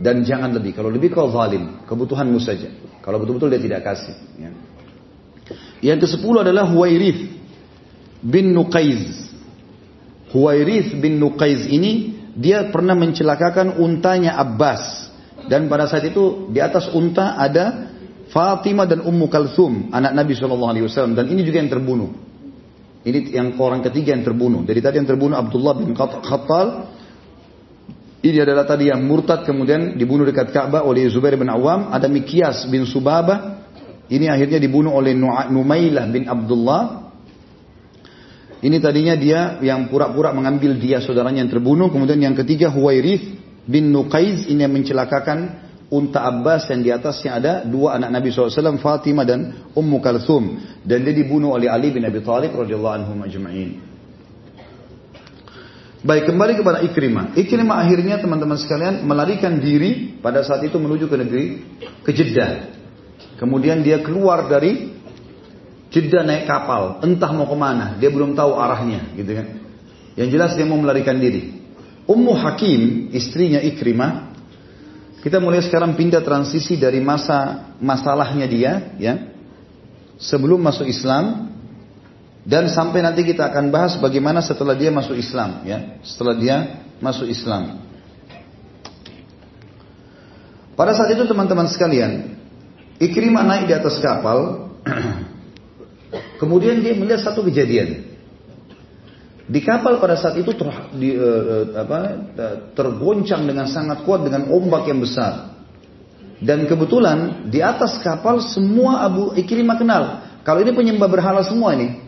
Dan 0.00 0.24
jangan 0.24 0.56
lebih. 0.56 0.72
Kalau 0.72 0.88
lebih 0.88 1.12
kau 1.12 1.28
zalim. 1.28 1.84
Kebutuhanmu 1.84 2.40
saja. 2.40 2.72
Kalau 3.04 3.20
betul-betul 3.20 3.52
dia 3.52 3.60
tidak 3.60 3.80
kasih. 3.84 4.16
Ya. 4.40 4.50
Yang 5.80 6.06
ke 6.06 6.06
sepuluh 6.16 6.40
adalah 6.40 6.68
Huwairith 6.68 7.20
bin 8.24 8.52
Nuqaiz. 8.56 9.32
Huwairith 10.30 10.96
bin 11.00 11.18
Nuqaiz 11.18 11.66
ini 11.68 12.16
dia 12.36 12.70
pernah 12.70 12.94
mencelakakan 12.94 13.80
untanya 13.80 14.38
Abbas. 14.38 15.09
Dan 15.48 15.70
pada 15.70 15.88
saat 15.88 16.04
itu 16.04 16.50
di 16.52 16.60
atas 16.60 16.90
unta 16.92 17.38
ada 17.38 17.90
Fatimah 18.30 18.86
dan 18.86 19.02
Ummu 19.02 19.26
Kalthum, 19.26 19.90
anak 19.90 20.14
Nabi 20.14 20.38
SAW. 20.38 20.86
Dan 21.14 21.26
ini 21.30 21.42
juga 21.42 21.58
yang 21.58 21.70
terbunuh. 21.70 22.10
Ini 23.00 23.18
yang 23.32 23.56
orang 23.56 23.80
ketiga 23.80 24.12
yang 24.12 24.22
terbunuh. 24.22 24.60
Dari 24.62 24.78
tadi 24.84 25.00
yang 25.00 25.08
terbunuh 25.08 25.34
Abdullah 25.34 25.74
bin 25.80 25.96
Khattal, 25.96 26.66
ini 28.20 28.36
adalah 28.36 28.68
tadi 28.68 28.92
yang 28.92 29.00
murtad 29.00 29.48
kemudian 29.48 29.96
dibunuh 29.96 30.28
dekat 30.28 30.52
Ka'bah 30.52 30.84
oleh 30.84 31.08
Zubair 31.08 31.40
bin 31.40 31.48
Awam. 31.48 31.88
Ada 31.88 32.04
Mikyas 32.04 32.68
bin 32.68 32.84
Subabah. 32.84 33.64
Ini 34.12 34.28
akhirnya 34.28 34.60
dibunuh 34.60 34.92
oleh 34.92 35.16
Numailah 35.48 36.04
bin 36.12 36.28
Abdullah. 36.28 37.08
Ini 38.60 38.76
tadinya 38.76 39.16
dia 39.16 39.56
yang 39.64 39.88
pura-pura 39.88 40.36
mengambil 40.36 40.76
dia 40.76 41.00
saudaranya 41.00 41.40
yang 41.40 41.48
terbunuh. 41.48 41.88
Kemudian 41.88 42.20
yang 42.20 42.36
ketiga 42.36 42.68
Huwairith 42.68 43.39
bin 43.70 43.94
Nuqaiz. 43.94 44.50
Ini 44.50 44.66
yang 44.66 44.74
mencelakakan 44.74 45.38
unta 45.94 46.26
Abbas 46.26 46.66
yang 46.74 46.82
di 46.82 46.90
atasnya 46.90 47.38
ada 47.38 47.52
dua 47.62 47.94
anak 47.94 48.10
Nabi 48.10 48.34
SAW. 48.34 48.82
Fatimah 48.82 49.22
dan 49.22 49.70
Ummu 49.70 50.02
Kalthum. 50.02 50.58
Dan 50.82 51.06
dia 51.06 51.14
dibunuh 51.14 51.54
oleh 51.54 51.70
Ali 51.70 51.94
bin 51.94 52.02
Abi 52.02 52.18
Thalib 52.18 52.50
radhiyallahu 52.58 52.94
anhu 52.98 53.12
majma'in. 53.14 53.90
Baik, 56.00 56.32
kembali 56.32 56.56
kepada 56.56 56.80
Ikrimah. 56.80 57.36
Ikrimah 57.36 57.76
akhirnya 57.84 58.16
teman-teman 58.24 58.56
sekalian 58.56 59.04
melarikan 59.04 59.60
diri 59.60 60.16
pada 60.16 60.40
saat 60.40 60.64
itu 60.64 60.80
menuju 60.80 61.12
ke 61.12 61.16
negeri, 61.20 61.44
ke 62.00 62.10
Jeddah. 62.16 62.72
Kemudian 63.36 63.84
dia 63.84 64.00
keluar 64.00 64.48
dari 64.48 64.96
Jeddah 65.92 66.24
naik 66.24 66.48
kapal, 66.48 67.04
entah 67.04 67.28
mau 67.36 67.44
ke 67.44 67.56
mana, 67.58 68.00
dia 68.00 68.08
belum 68.08 68.32
tahu 68.32 68.56
arahnya, 68.56 69.12
gitu 69.12 69.28
kan. 69.28 69.46
Yang 70.16 70.28
jelas 70.32 70.50
dia 70.56 70.64
mau 70.64 70.80
melarikan 70.80 71.20
diri. 71.20 71.59
Ummu 72.10 72.34
Hakim, 72.34 73.14
istrinya 73.14 73.62
Ikrimah, 73.62 74.34
kita 75.22 75.38
mulai 75.38 75.62
sekarang 75.62 75.94
pindah 75.94 76.26
transisi 76.26 76.74
dari 76.74 76.98
masa 76.98 77.70
masalahnya 77.78 78.50
dia, 78.50 78.72
ya, 78.98 79.14
sebelum 80.18 80.58
masuk 80.58 80.90
Islam 80.90 81.54
dan 82.42 82.66
sampai 82.66 83.06
nanti 83.06 83.22
kita 83.22 83.46
akan 83.46 83.70
bahas 83.70 83.94
bagaimana 84.02 84.42
setelah 84.42 84.74
dia 84.74 84.90
masuk 84.90 85.14
Islam 85.14 85.62
ya, 85.62 86.02
setelah 86.02 86.34
dia 86.34 86.56
masuk 86.98 87.30
Islam. 87.30 87.78
Pada 90.74 90.96
saat 90.96 91.14
itu 91.14 91.28
teman-teman 91.30 91.70
sekalian, 91.70 92.40
Ikrimah 92.98 93.44
naik 93.46 93.70
di 93.70 93.74
atas 93.76 94.02
kapal, 94.02 94.68
kemudian 96.42 96.82
dia 96.82 96.96
melihat 96.98 97.22
satu 97.22 97.46
kejadian. 97.46 98.09
Di 99.50 99.58
kapal 99.66 99.98
pada 99.98 100.14
saat 100.14 100.38
itu 100.38 100.54
ter, 100.54 100.70
di, 100.94 101.18
uh, 101.18 101.74
apa, 101.74 101.98
tergoncang 102.78 103.42
dengan 103.50 103.66
sangat 103.66 104.06
kuat 104.06 104.22
dengan 104.22 104.46
ombak 104.46 104.86
yang 104.86 105.02
besar. 105.02 105.58
Dan 106.38 106.70
kebetulan 106.70 107.50
di 107.50 107.58
atas 107.58 107.98
kapal 107.98 108.38
semua 108.38 109.02
Abu 109.02 109.34
Ikrimah 109.34 109.76
kenal. 109.76 110.02
Kalau 110.46 110.62
ini 110.62 110.70
penyembah 110.70 111.10
berhala 111.10 111.42
semua 111.42 111.74
ini. 111.74 111.98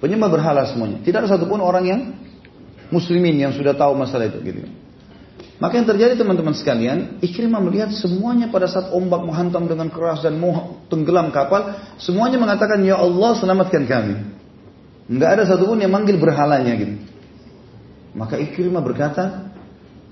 Penyembah 0.00 0.32
berhala 0.32 0.64
semuanya. 0.64 1.04
Tidak 1.04 1.24
ada 1.24 1.28
satupun 1.28 1.60
orang 1.60 1.84
yang 1.84 2.00
muslimin 2.88 3.36
yang 3.36 3.52
sudah 3.52 3.76
tahu 3.76 3.92
masalah 3.92 4.26
itu. 4.32 4.40
Gitu. 4.40 4.60
Maka 5.56 5.80
yang 5.80 5.88
terjadi 5.88 6.20
teman-teman 6.20 6.52
sekalian, 6.52 7.16
Ikrimah 7.24 7.60
melihat 7.64 7.88
semuanya 7.92 8.52
pada 8.52 8.68
saat 8.68 8.92
ombak 8.92 9.24
menghantam 9.24 9.64
dengan 9.64 9.88
keras 9.88 10.20
dan 10.20 10.36
tenggelam 10.92 11.32
kapal, 11.32 11.80
semuanya 11.96 12.36
mengatakan, 12.36 12.80
Ya 12.84 12.96
Allah 13.00 13.36
selamatkan 13.40 13.88
kami. 13.88 14.35
Enggak 15.06 15.30
ada 15.38 15.42
satupun 15.46 15.78
yang 15.78 15.94
manggil 15.94 16.18
berhalanya 16.18 16.74
gitu. 16.74 16.94
Maka 18.16 18.40
Ikrimah 18.40 18.82
berkata, 18.82 19.52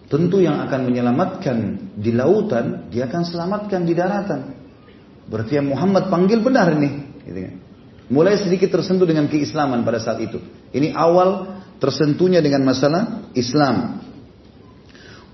tentu 0.06 0.38
yang 0.38 0.60
akan 0.60 0.80
menyelamatkan 0.86 1.56
di 1.96 2.12
lautan, 2.12 2.86
dia 2.92 3.08
akan 3.08 3.22
selamatkan 3.24 3.82
di 3.82 3.96
daratan. 3.96 4.40
Berarti 5.24 5.56
yang 5.56 5.72
Muhammad 5.72 6.12
panggil 6.12 6.44
benar 6.44 6.76
nih. 6.76 6.92
Gitu 7.24 7.40
kan. 7.48 7.54
Mulai 8.12 8.36
sedikit 8.36 8.68
tersentuh 8.68 9.08
dengan 9.08 9.24
keislaman 9.32 9.80
pada 9.82 9.96
saat 9.96 10.20
itu. 10.20 10.36
Ini 10.76 10.92
awal 10.92 11.56
tersentuhnya 11.80 12.44
dengan 12.44 12.68
masalah 12.68 13.32
Islam. 13.32 14.04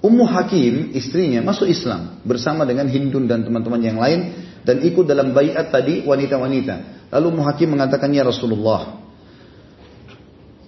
Ummu 0.00 0.24
Hakim, 0.24 0.96
istrinya, 0.96 1.44
masuk 1.44 1.68
Islam 1.68 2.22
bersama 2.24 2.64
dengan 2.64 2.88
Hindun 2.88 3.28
dan 3.28 3.44
teman-teman 3.44 3.82
yang 3.84 4.00
lain 4.00 4.32
dan 4.64 4.80
ikut 4.80 5.04
dalam 5.04 5.36
bayat 5.36 5.68
tadi 5.68 6.06
wanita-wanita. 6.06 7.10
Lalu 7.12 7.26
Ummu 7.34 7.42
Hakim 7.44 7.68
mengatakan, 7.74 8.08
Ya 8.14 8.24
Rasulullah, 8.24 8.99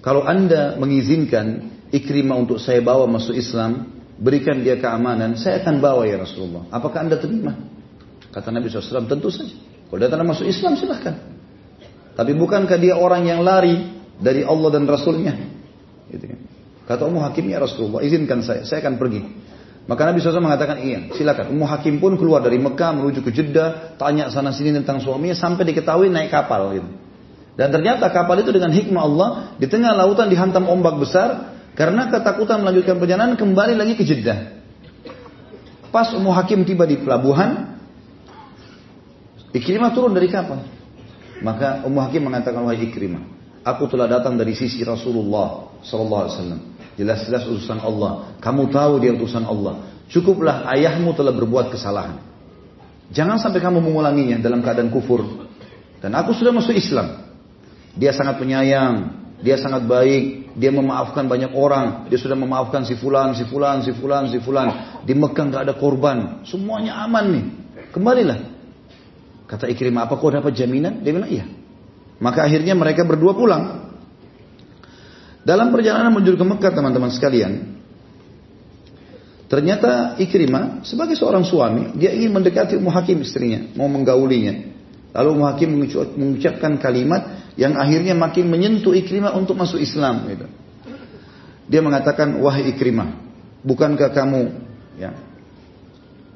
kalau 0.02 0.26
anda 0.26 0.74
mengizinkan 0.76 1.78
Ikrimah 1.92 2.40
untuk 2.40 2.58
saya 2.58 2.80
bawa 2.82 3.06
masuk 3.06 3.36
Islam, 3.36 3.92
berikan 4.18 4.64
dia 4.64 4.80
keamanan, 4.80 5.36
saya 5.38 5.60
akan 5.60 5.78
bawa 5.78 6.08
ya 6.08 6.24
Rasulullah. 6.24 6.66
Apakah 6.72 7.04
anda 7.04 7.20
terima? 7.20 7.52
Kata 8.32 8.48
Nabi 8.48 8.72
SAW, 8.72 9.04
tentu 9.06 9.28
saja. 9.28 9.52
Kalau 9.92 10.00
datang 10.00 10.24
masuk 10.24 10.48
Islam 10.48 10.72
silahkan. 10.80 11.20
Tapi 12.16 12.32
bukankah 12.32 12.80
dia 12.80 12.96
orang 12.96 13.28
yang 13.28 13.44
lari 13.44 13.92
dari 14.16 14.40
Allah 14.40 14.68
dan 14.72 14.88
Rasulnya? 14.88 15.36
Gitu 16.08 16.24
kan. 16.24 16.40
Kata 16.88 17.06
Ummu 17.06 17.20
Hakim, 17.22 17.46
ya 17.52 17.60
Rasulullah, 17.60 18.00
izinkan 18.00 18.40
saya, 18.40 18.64
saya 18.64 18.80
akan 18.82 18.96
pergi. 18.96 19.20
Maka 19.84 20.08
Nabi 20.08 20.18
SAW 20.24 20.40
mengatakan, 20.40 20.80
iya, 20.80 21.12
silakan. 21.12 21.52
Ummu 21.52 21.66
Hakim 21.68 22.00
pun 22.00 22.16
keluar 22.16 22.40
dari 22.40 22.56
Mekah 22.56 22.90
menuju 22.96 23.20
ke 23.20 23.30
Jeddah, 23.30 24.00
tanya 24.00 24.32
sana 24.32 24.50
sini 24.50 24.72
tentang 24.72 24.98
suaminya, 24.98 25.36
sampai 25.36 25.68
diketahui 25.68 26.08
naik 26.08 26.32
kapal. 26.32 26.72
Gitu. 26.72 26.88
Dan 27.52 27.68
ternyata 27.68 28.08
kapal 28.08 28.40
itu 28.40 28.48
dengan 28.48 28.72
hikmah 28.72 29.02
Allah, 29.04 29.28
di 29.60 29.68
tengah 29.68 29.92
lautan 29.92 30.32
dihantam 30.32 30.64
ombak 30.68 30.96
besar, 30.96 31.52
karena 31.76 32.08
ketakutan 32.08 32.64
melanjutkan 32.64 32.96
perjalanan, 32.96 33.36
kembali 33.36 33.76
lagi 33.76 33.96
ke 33.96 34.04
Jeddah. 34.04 34.60
Pas 35.92 36.08
Ummu 36.16 36.32
Hakim 36.32 36.64
tiba 36.64 36.88
di 36.88 36.96
pelabuhan, 36.96 37.76
Ikrimah 39.52 39.92
turun 39.92 40.16
dari 40.16 40.32
kapal. 40.32 40.64
Maka 41.44 41.84
Ummu 41.84 42.00
Hakim 42.00 42.24
mengatakan 42.24 42.64
wahai 42.64 42.88
Ikrimah, 42.88 43.20
aku 43.60 43.84
telah 43.92 44.08
datang 44.08 44.40
dari 44.40 44.56
sisi 44.56 44.80
Rasulullah 44.80 45.76
sallallahu 45.84 46.22
alaihi 46.24 46.34
wasallam. 46.40 46.60
Jelas-jelas 46.92 47.44
utusan 47.48 47.80
Allah. 47.80 48.36
Kamu 48.40 48.68
tahu 48.68 49.00
dia 49.00 49.12
utusan 49.16 49.44
Allah. 49.48 49.92
Cukuplah 50.12 50.68
ayahmu 50.76 51.16
telah 51.16 51.32
berbuat 51.32 51.72
kesalahan. 51.72 52.20
Jangan 53.12 53.40
sampai 53.40 53.60
kamu 53.64 53.80
mengulanginya 53.80 54.40
dalam 54.40 54.60
keadaan 54.60 54.92
kufur. 54.92 55.24
Dan 56.04 56.12
aku 56.12 56.36
sudah 56.36 56.52
masuk 56.52 56.76
Islam. 56.76 57.31
Dia 57.92 58.16
sangat 58.16 58.40
penyayang, 58.40 59.22
dia 59.42 59.58
sangat 59.60 59.84
baik, 59.84 60.54
dia 60.56 60.70
memaafkan 60.72 61.26
banyak 61.28 61.52
orang, 61.52 62.06
dia 62.08 62.16
sudah 62.16 62.38
memaafkan 62.38 62.86
si 62.86 62.96
fulan, 62.96 63.34
si 63.36 63.44
fulan, 63.48 63.82
si 63.84 63.92
fulan, 63.92 64.30
si 64.30 64.38
fulan. 64.38 64.68
Di 65.04 65.12
Mekah 65.12 65.44
nggak 65.50 65.62
ada 65.68 65.74
korban, 65.76 66.46
semuanya 66.46 67.02
aman 67.04 67.24
nih. 67.28 67.44
Kembalilah. 67.92 68.38
Kata 69.50 69.68
Ikrimah, 69.68 70.08
apa 70.08 70.16
kau 70.16 70.32
dapat 70.32 70.56
jaminan? 70.56 71.04
Dia 71.04 71.12
bilang, 71.12 71.28
iya. 71.28 71.44
Maka 72.22 72.48
akhirnya 72.48 72.72
mereka 72.72 73.04
berdua 73.04 73.36
pulang. 73.36 73.92
Dalam 75.42 75.74
perjalanan 75.74 76.14
menuju 76.14 76.38
ke 76.38 76.44
Mekah 76.46 76.72
teman-teman 76.72 77.10
sekalian. 77.10 77.82
Ternyata 79.50 80.16
Ikrimah 80.16 80.86
sebagai 80.86 81.18
seorang 81.18 81.44
suami, 81.44 81.92
dia 81.98 82.14
ingin 82.14 82.32
mendekati 82.32 82.78
Ummu 82.78 82.88
Hakim 82.88 83.20
istrinya, 83.20 83.60
mau 83.76 83.90
menggaulinya. 83.90 84.72
Lalu 85.12 85.28
Ummu 85.36 85.44
Hakim 85.44 85.70
mengucapkan 86.16 86.80
kalimat 86.80 87.41
yang 87.56 87.76
akhirnya 87.76 88.16
makin 88.16 88.48
menyentuh 88.48 88.96
Ikrimah 88.96 89.36
untuk 89.36 89.58
masuk 89.60 89.80
Islam. 89.80 90.24
Gitu. 90.28 90.46
Dia 91.68 91.80
mengatakan, 91.84 92.40
wahai 92.40 92.72
Ikrimah, 92.72 93.12
bukankah 93.62 94.10
kamu 94.12 94.40
ya, 94.96 95.10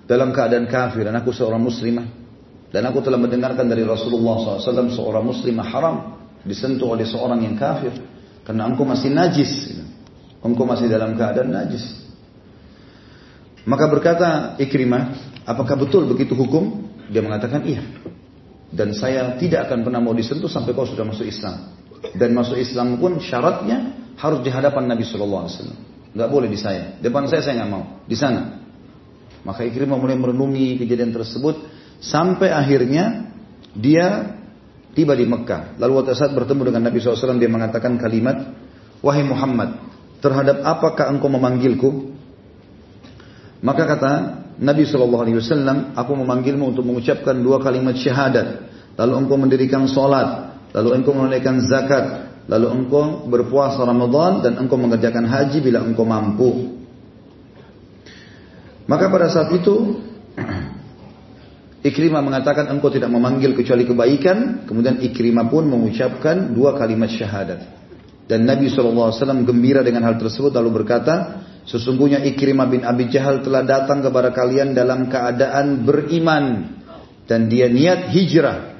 dalam 0.07 0.31
keadaan 0.31 0.69
kafir 0.69 1.09
dan 1.09 1.17
aku 1.19 1.33
seorang 1.33 1.61
muslimah? 1.61 2.27
Dan 2.71 2.83
aku 2.93 3.01
telah 3.01 3.17
mendengarkan 3.17 3.65
dari 3.65 3.87
Rasulullah 3.87 4.61
SAW 4.61 4.93
seorang 4.93 5.25
muslim 5.25 5.57
haram 5.63 6.19
disentuh 6.45 6.93
oleh 6.93 7.09
seorang 7.09 7.41
yang 7.41 7.57
kafir. 7.57 7.95
Karena 8.45 8.69
engkau 8.69 8.85
masih 8.85 9.11
najis. 9.11 9.81
Engkau 10.45 10.69
masih 10.69 10.87
dalam 10.87 11.17
keadaan 11.17 11.51
najis. 11.51 11.83
Maka 13.67 13.91
berkata 13.91 14.29
Ikrimah, 14.63 15.17
apakah 15.43 15.75
betul 15.75 16.07
begitu 16.07 16.39
hukum? 16.39 16.87
Dia 17.11 17.23
mengatakan 17.23 17.67
iya. 17.67 17.83
Dan 18.77 18.93
saya 18.93 19.41
tidak 19.41 19.73
akan 19.73 19.89
pernah 19.89 20.05
mau 20.05 20.13
disentuh 20.13 20.53
sampai 20.53 20.77
kau 20.77 20.85
sudah 20.85 21.09
masuk 21.09 21.25
Islam. 21.25 21.73
Dan 22.13 22.37
masuk 22.37 22.61
Islam 22.61 23.01
pun 23.01 23.17
syaratnya 23.17 24.13
harus 24.21 24.45
di 24.45 24.53
hadapan 24.53 24.85
Nabi 24.85 25.09
Shallallahu 25.09 25.43
Alaihi 25.49 25.55
Wasallam. 25.57 25.79
Gak 26.17 26.29
boleh 26.29 26.49
di 26.53 26.61
saya. 26.61 27.01
Depan 27.01 27.25
saya 27.25 27.41
saya 27.41 27.65
nggak 27.65 27.71
mau. 27.73 28.05
Di 28.05 28.17
sana. 28.17 28.61
Maka 29.49 29.65
Ikrimah 29.65 29.97
mulai 29.97 30.17
merenungi 30.21 30.77
kejadian 30.77 31.17
tersebut 31.17 31.57
Sampai 32.03 32.53
akhirnya 32.53 33.33
dia 33.73 34.37
tiba 34.93 35.17
di 35.17 35.25
Mekah. 35.25 35.81
Lalu 35.81 35.93
waktu 36.01 36.17
saat 36.17 36.33
bertemu 36.37 36.73
dengan 36.73 36.89
Nabi 36.89 37.01
SAW 37.01 37.41
dia 37.41 37.49
mengatakan 37.49 37.97
kalimat, 37.97 38.53
Wahai 39.01 39.25
Muhammad, 39.25 39.81
terhadap 40.21 40.65
apakah 40.65 41.13
engkau 41.13 41.29
memanggilku? 41.29 41.91
Maka 43.65 43.83
kata 43.89 44.13
Nabi 44.57 44.89
SAW, 44.89 45.93
aku 45.93 46.13
memanggilmu 46.17 46.73
untuk 46.73 46.85
mengucapkan 46.89 47.37
dua 47.37 47.61
kalimat 47.61 47.93
syahadat. 47.93 48.73
Lalu 48.97 49.13
engkau 49.13 49.37
mendirikan 49.37 49.85
sholat, 49.85 50.57
lalu 50.73 50.97
engkau 50.97 51.13
menunaikan 51.13 51.61
zakat, 51.69 52.33
lalu 52.49 52.73
engkau 52.73 53.29
berpuasa 53.29 53.85
Ramadan 53.85 54.41
dan 54.41 54.57
engkau 54.57 54.81
mengerjakan 54.81 55.29
haji 55.29 55.61
bila 55.61 55.85
engkau 55.85 56.09
mampu. 56.09 56.73
Maka 58.89 59.13
pada 59.13 59.29
saat 59.29 59.53
itu 59.53 60.01
Ikrimah 61.93 62.25
mengatakan 62.25 62.73
engkau 62.73 62.89
tidak 62.89 63.13
memanggil 63.13 63.53
kecuali 63.53 63.85
kebaikan. 63.85 64.65
Kemudian 64.65 65.05
Ikrimah 65.05 65.53
pun 65.53 65.69
mengucapkan 65.69 66.57
dua 66.57 66.75
kalimat 66.81 67.13
syahadat. 67.13 67.61
Dan 68.27 68.43
Nabi 68.43 68.67
SAW 68.67 69.15
gembira 69.47 69.87
dengan 69.87 70.03
hal 70.03 70.19
tersebut 70.19 70.51
lalu 70.51 70.83
berkata, 70.83 71.47
Sesungguhnya 71.67 72.23
Ikrimah 72.23 72.71
bin 72.71 72.87
Abi 72.87 73.11
Jahal 73.11 73.43
telah 73.43 73.67
datang 73.67 73.99
kepada 73.99 74.31
kalian 74.31 74.73
dalam 74.73 75.11
keadaan 75.11 75.83
beriman. 75.83 76.79
Dan 77.27 77.51
dia 77.51 77.67
niat 77.67 78.15
hijrah. 78.15 78.79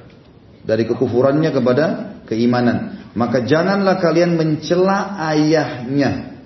Dari 0.63 0.87
kekufurannya 0.87 1.51
kepada 1.51 1.85
keimanan. 2.27 3.11
Maka 3.11 3.43
janganlah 3.43 3.99
kalian 3.99 4.39
mencela 4.39 5.19
ayahnya. 5.31 6.37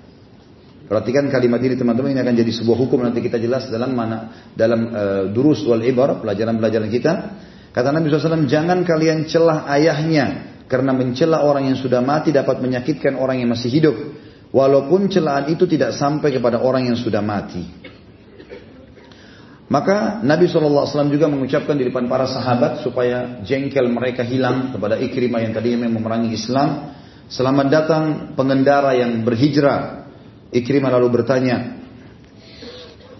Perhatikan 0.92 1.30
kalimat 1.32 1.62
ini 1.62 1.78
teman-teman 1.78 2.12
ini 2.12 2.20
akan 2.20 2.34
jadi 2.36 2.52
sebuah 2.52 2.76
hukum 2.84 3.00
nanti 3.00 3.24
kita 3.24 3.40
jelas 3.40 3.64
dalam 3.72 3.96
mana 3.96 4.50
dalam 4.52 4.80
uh, 4.92 5.24
durus 5.32 5.64
wal 5.64 5.80
ibar 5.80 6.20
pelajaran-pelajaran 6.20 6.90
kita. 6.92 7.12
Kata 7.72 7.88
Nabi 7.96 8.12
SAW 8.12 8.44
jangan 8.44 8.84
kalian 8.84 9.24
celah 9.24 9.64
ayahnya 9.72 10.52
karena 10.68 10.92
mencela 10.92 11.48
orang 11.48 11.72
yang 11.72 11.80
sudah 11.80 12.04
mati 12.04 12.28
dapat 12.28 12.60
menyakitkan 12.60 13.16
orang 13.16 13.40
yang 13.40 13.48
masih 13.48 13.72
hidup. 13.72 13.96
Walaupun 14.52 15.08
celaan 15.08 15.48
itu 15.50 15.64
tidak 15.64 15.96
sampai 15.96 16.30
kepada 16.30 16.60
orang 16.60 16.92
yang 16.92 16.98
sudah 17.00 17.24
mati. 17.24 17.64
Maka 19.72 20.20
Nabi 20.20 20.52
SAW 20.52 21.08
juga 21.08 21.32
mengucapkan 21.32 21.72
di 21.80 21.88
depan 21.88 22.04
para 22.04 22.28
sahabat 22.28 22.84
supaya 22.84 23.40
jengkel 23.40 23.88
mereka 23.88 24.20
hilang 24.20 24.68
kepada 24.68 25.00
Ikrimah 25.00 25.40
yang 25.40 25.56
tadinya 25.56 25.88
memerangi 25.88 26.36
Islam. 26.36 26.92
Selamat 27.32 27.72
datang 27.72 28.04
pengendara 28.36 28.92
yang 28.92 29.24
berhijrah. 29.24 30.12
Ikrimah 30.52 30.92
lalu 30.92 31.08
bertanya, 31.16 31.80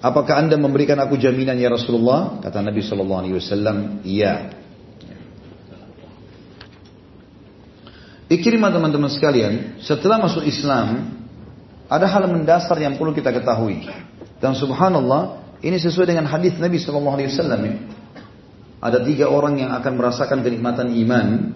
Apakah 0.03 0.43
anda 0.43 0.59
memberikan 0.59 0.99
aku 0.99 1.15
jaminan 1.15 1.55
ya 1.55 1.71
Rasulullah? 1.71 2.43
Kata 2.43 2.59
Nabi 2.59 2.83
SAW, 2.83 4.03
iya. 4.03 4.51
Ikrimah 8.27 8.75
teman-teman 8.75 9.07
sekalian, 9.15 9.79
setelah 9.79 10.19
masuk 10.19 10.43
Islam, 10.43 11.22
ada 11.93 12.09
hal 12.09 12.25
mendasar 12.25 12.81
yang 12.81 12.97
perlu 12.97 13.13
kita 13.13 13.29
ketahui. 13.29 13.85
Dan 14.41 14.57
subhanallah, 14.57 15.45
ini 15.61 15.77
sesuai 15.77 16.09
dengan 16.09 16.25
hadis 16.25 16.57
Nabi 16.57 16.81
Shallallahu 16.81 17.17
Alaihi 17.21 17.29
Wasallam. 17.29 17.63
Ada 18.81 18.99
tiga 19.05 19.29
orang 19.29 19.61
yang 19.61 19.71
akan 19.77 19.93
merasakan 20.01 20.41
kenikmatan 20.41 20.89
iman. 21.05 21.53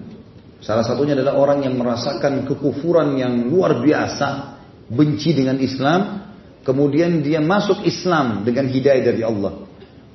Salah 0.60 0.84
satunya 0.84 1.16
adalah 1.16 1.40
orang 1.40 1.64
yang 1.64 1.74
merasakan 1.80 2.44
kekufuran 2.44 3.16
yang 3.16 3.48
luar 3.48 3.80
biasa, 3.80 4.60
benci 4.92 5.32
dengan 5.32 5.56
Islam, 5.56 6.28
kemudian 6.62 7.24
dia 7.24 7.40
masuk 7.40 7.82
Islam 7.88 8.44
dengan 8.44 8.68
hidayah 8.68 9.02
dari 9.02 9.24
Allah. 9.24 9.64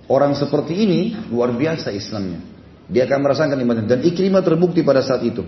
Orang 0.06 0.38
seperti 0.38 0.78
ini 0.86 1.02
luar 1.34 1.50
biasa 1.52 1.90
Islamnya. 1.90 2.46
Dia 2.92 3.10
akan 3.10 3.20
merasakan 3.26 3.58
kenikmatan 3.58 3.86
dan 3.90 4.00
ikrimah 4.06 4.44
terbukti 4.46 4.86
pada 4.86 5.02
saat 5.02 5.24
itu. 5.26 5.42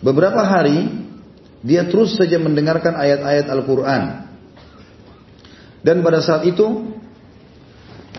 Beberapa 0.00 0.40
hari 0.40 1.09
dia 1.60 1.84
terus 1.88 2.16
saja 2.16 2.40
mendengarkan 2.40 2.96
ayat-ayat 2.96 3.46
Al-Quran. 3.52 4.02
Dan 5.80 6.04
pada 6.04 6.20
saat 6.20 6.44
itu 6.44 6.96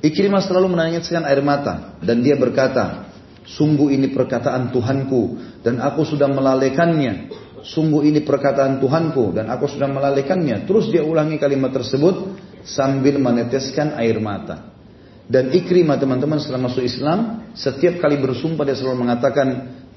Ikrimah 0.02 0.42
selalu 0.42 0.74
menangiskan 0.74 1.22
air 1.30 1.46
mata 1.46 1.94
dan 2.02 2.26
dia 2.26 2.34
berkata, 2.34 3.14
sungguh 3.46 3.94
ini 3.94 4.10
perkataan 4.10 4.74
Tuhanku 4.74 5.38
dan 5.62 5.78
aku 5.78 6.02
sudah 6.02 6.26
melalaikannya. 6.26 7.30
Sungguh 7.62 8.10
ini 8.10 8.26
perkataan 8.26 8.82
Tuhanku 8.82 9.38
dan 9.38 9.46
aku 9.54 9.70
sudah 9.70 9.86
melalaikannya. 9.86 10.66
Terus 10.66 10.90
dia 10.90 11.06
ulangi 11.06 11.38
kalimat 11.38 11.70
tersebut 11.70 12.34
sambil 12.66 13.22
meneteskan 13.22 13.94
air 14.02 14.18
mata. 14.18 14.74
Dan 15.30 15.54
Ikrimah 15.54 16.02
teman-teman 16.02 16.42
setelah 16.42 16.66
masuk 16.66 16.82
Islam, 16.82 17.54
setiap 17.54 18.02
kali 18.02 18.18
bersumpah 18.18 18.66
dia 18.66 18.74
selalu 18.74 19.06
mengatakan, 19.06 19.48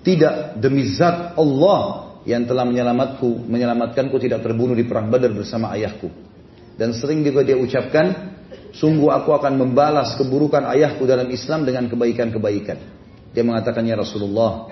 tidak 0.05 0.61
demi 0.61 0.84
zat 0.92 1.32
Allah 1.40 2.13
yang 2.24 2.48
telah 2.48 2.64
menyelamatku, 2.64 3.44
menyelamatkanku 3.48 4.16
tidak 4.20 4.40
terbunuh 4.40 4.72
di 4.72 4.88
perang 4.88 5.12
Badar 5.12 5.32
bersama 5.32 5.72
ayahku. 5.76 6.08
Dan 6.74 6.96
sering 6.96 7.22
juga 7.22 7.44
dia 7.44 7.54
ucapkan, 7.54 8.34
Sungguh 8.74 9.06
aku 9.06 9.30
akan 9.30 9.54
membalas 9.54 10.18
keburukan 10.18 10.66
ayahku 10.66 11.06
dalam 11.06 11.30
Islam 11.30 11.62
dengan 11.62 11.86
kebaikan-kebaikan. 11.86 12.78
Dia 13.30 13.46
mengatakan 13.46 13.86
ya 13.86 13.94
Rasulullah, 13.94 14.66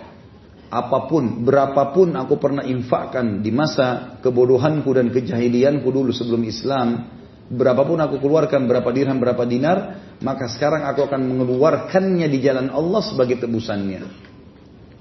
apa 0.67 1.07
pun, 1.07 1.47
berapapun 1.47 2.19
aku 2.19 2.35
pernah 2.35 2.67
infakkan 2.67 3.47
di 3.47 3.55
masa 3.55 4.19
kebodohanku 4.19 4.91
dan 4.91 5.15
kejahilianku 5.15 5.87
dulu 5.87 6.11
sebelum 6.11 6.43
Islam, 6.43 7.15
berapapun 7.47 8.03
aku 8.03 8.19
keluarkan 8.19 8.67
berapa 8.67 8.91
dirham, 8.91 9.23
berapa 9.23 9.47
dinar, 9.47 9.79
maka 10.19 10.51
sekarang 10.51 10.83
aku 10.83 11.07
akan 11.07 11.23
mengeluarkannya 11.23 12.27
di 12.27 12.39
jalan 12.43 12.75
Allah 12.75 13.07
sebagai 13.07 13.39
tebusannya. 13.39 14.03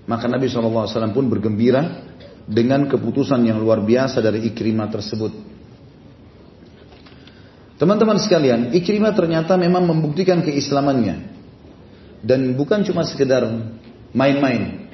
Maka 0.05 0.29
Nabi 0.29 0.45
SAW 0.45 1.09
pun 1.09 1.25
bergembira 1.25 2.10
dengan 2.47 2.89
keputusan 2.89 3.41
yang 3.45 3.61
luar 3.61 3.81
biasa 3.81 4.21
dari 4.21 4.47
Ikrimah 4.49 4.89
tersebut. 4.89 5.33
Teman-teman 7.81 8.21
sekalian, 8.21 8.69
Ikrimah 8.77 9.17
ternyata 9.17 9.57
memang 9.57 9.89
membuktikan 9.89 10.45
keislamannya. 10.45 11.33
Dan 12.21 12.53
bukan 12.53 12.85
cuma 12.85 13.01
sekedar 13.01 13.41
main-main. 14.13 14.85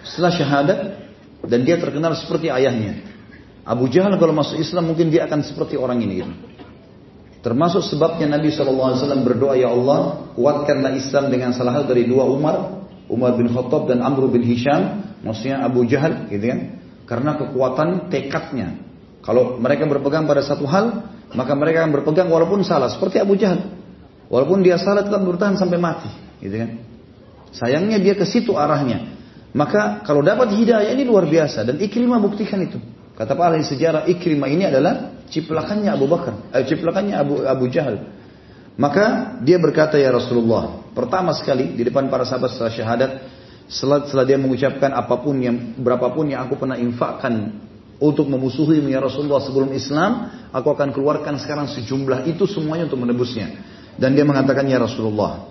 Setelah 0.00 0.32
syahadat, 0.32 0.78
dan 1.44 1.60
dia 1.66 1.76
terkenal 1.76 2.16
seperti 2.16 2.48
ayahnya. 2.48 3.04
Abu 3.62 3.86
Jahal 3.92 4.18
kalau 4.18 4.34
masuk 4.34 4.58
Islam 4.58 4.90
mungkin 4.90 5.12
dia 5.12 5.28
akan 5.28 5.44
seperti 5.44 5.78
orang 5.78 6.02
ini. 6.02 6.24
Termasuk 7.42 7.82
sebabnya 7.82 8.30
Nabi 8.30 8.54
SAW 8.54 8.96
berdoa, 9.26 9.58
Ya 9.58 9.70
Allah, 9.70 10.30
kuatkanlah 10.38 10.94
Islam 10.94 11.30
dengan 11.30 11.50
salah 11.50 11.82
satu 11.82 11.90
dari 11.90 12.06
dua 12.06 12.26
Umar, 12.26 12.86
Umar 13.10 13.34
bin 13.34 13.50
Khattab 13.50 13.90
dan 13.90 13.98
Amr 13.98 14.30
bin 14.30 14.46
Hisham, 14.46 15.02
maksudnya 15.26 15.62
Abu 15.66 15.82
Jahal, 15.84 16.30
gitu 16.30 16.42
kan? 16.42 16.81
Karena 17.04 17.36
kekuatan 17.36 18.08
tekadnya. 18.08 18.78
Kalau 19.22 19.58
mereka 19.58 19.86
berpegang 19.86 20.26
pada 20.26 20.42
satu 20.42 20.66
hal, 20.66 21.06
maka 21.32 21.52
mereka 21.54 21.86
akan 21.86 21.92
berpegang 22.00 22.28
walaupun 22.28 22.66
salah 22.66 22.90
seperti 22.90 23.22
Abu 23.22 23.38
Jahal. 23.38 23.62
Walaupun 24.32 24.64
dia 24.64 24.80
salah 24.80 25.04
tetap 25.04 25.20
bertahan 25.20 25.60
sampai 25.60 25.76
mati, 25.76 26.08
gitu 26.40 26.56
kan? 26.56 26.70
Sayangnya 27.52 28.00
dia 28.00 28.16
ke 28.16 28.24
situ 28.24 28.56
arahnya. 28.56 29.12
Maka 29.52 30.00
kalau 30.08 30.24
dapat 30.24 30.56
hidayah 30.56 30.96
ini 30.96 31.04
luar 31.04 31.28
biasa 31.28 31.68
dan 31.68 31.76
Ikrimah 31.76 32.16
buktikan 32.16 32.64
itu. 32.64 32.80
Kata 33.12 33.36
para 33.36 33.52
ahli 33.52 33.60
sejarah 33.60 34.08
Ikrimah 34.08 34.48
ini 34.48 34.64
adalah 34.64 35.20
ciplakannya 35.28 35.92
Abu 35.92 36.08
Bakar, 36.08 36.48
eh, 36.56 36.64
ciplakannya 36.64 37.12
Abu 37.12 37.44
Abu 37.44 37.68
Jahal. 37.68 38.00
Maka 38.80 39.36
dia 39.44 39.60
berkata 39.60 40.00
ya 40.00 40.08
Rasulullah, 40.08 40.80
pertama 40.96 41.36
sekali 41.36 41.76
di 41.76 41.84
depan 41.84 42.08
para 42.08 42.24
sahabat 42.24 42.56
setelah 42.56 42.72
syahadat, 42.72 43.10
setelah, 43.70 44.24
dia 44.26 44.38
mengucapkan 44.38 44.92
apa 44.92 45.18
pun 45.20 45.38
yang 45.40 45.78
berapapun 45.80 46.30
yang 46.30 46.44
aku 46.44 46.60
pernah 46.60 46.76
infakkan 46.76 47.62
untuk 48.02 48.26
memusuhi 48.26 48.82
ya 48.90 48.98
Rasulullah 48.98 49.38
sebelum 49.38 49.70
Islam, 49.70 50.26
aku 50.50 50.74
akan 50.74 50.90
keluarkan 50.90 51.38
sekarang 51.38 51.70
sejumlah 51.70 52.26
itu 52.26 52.50
semuanya 52.50 52.90
untuk 52.90 53.00
menebusnya. 53.06 53.54
Dan 53.94 54.18
dia 54.18 54.26
mengatakan 54.26 54.66
ya 54.66 54.82
Rasulullah, 54.82 55.46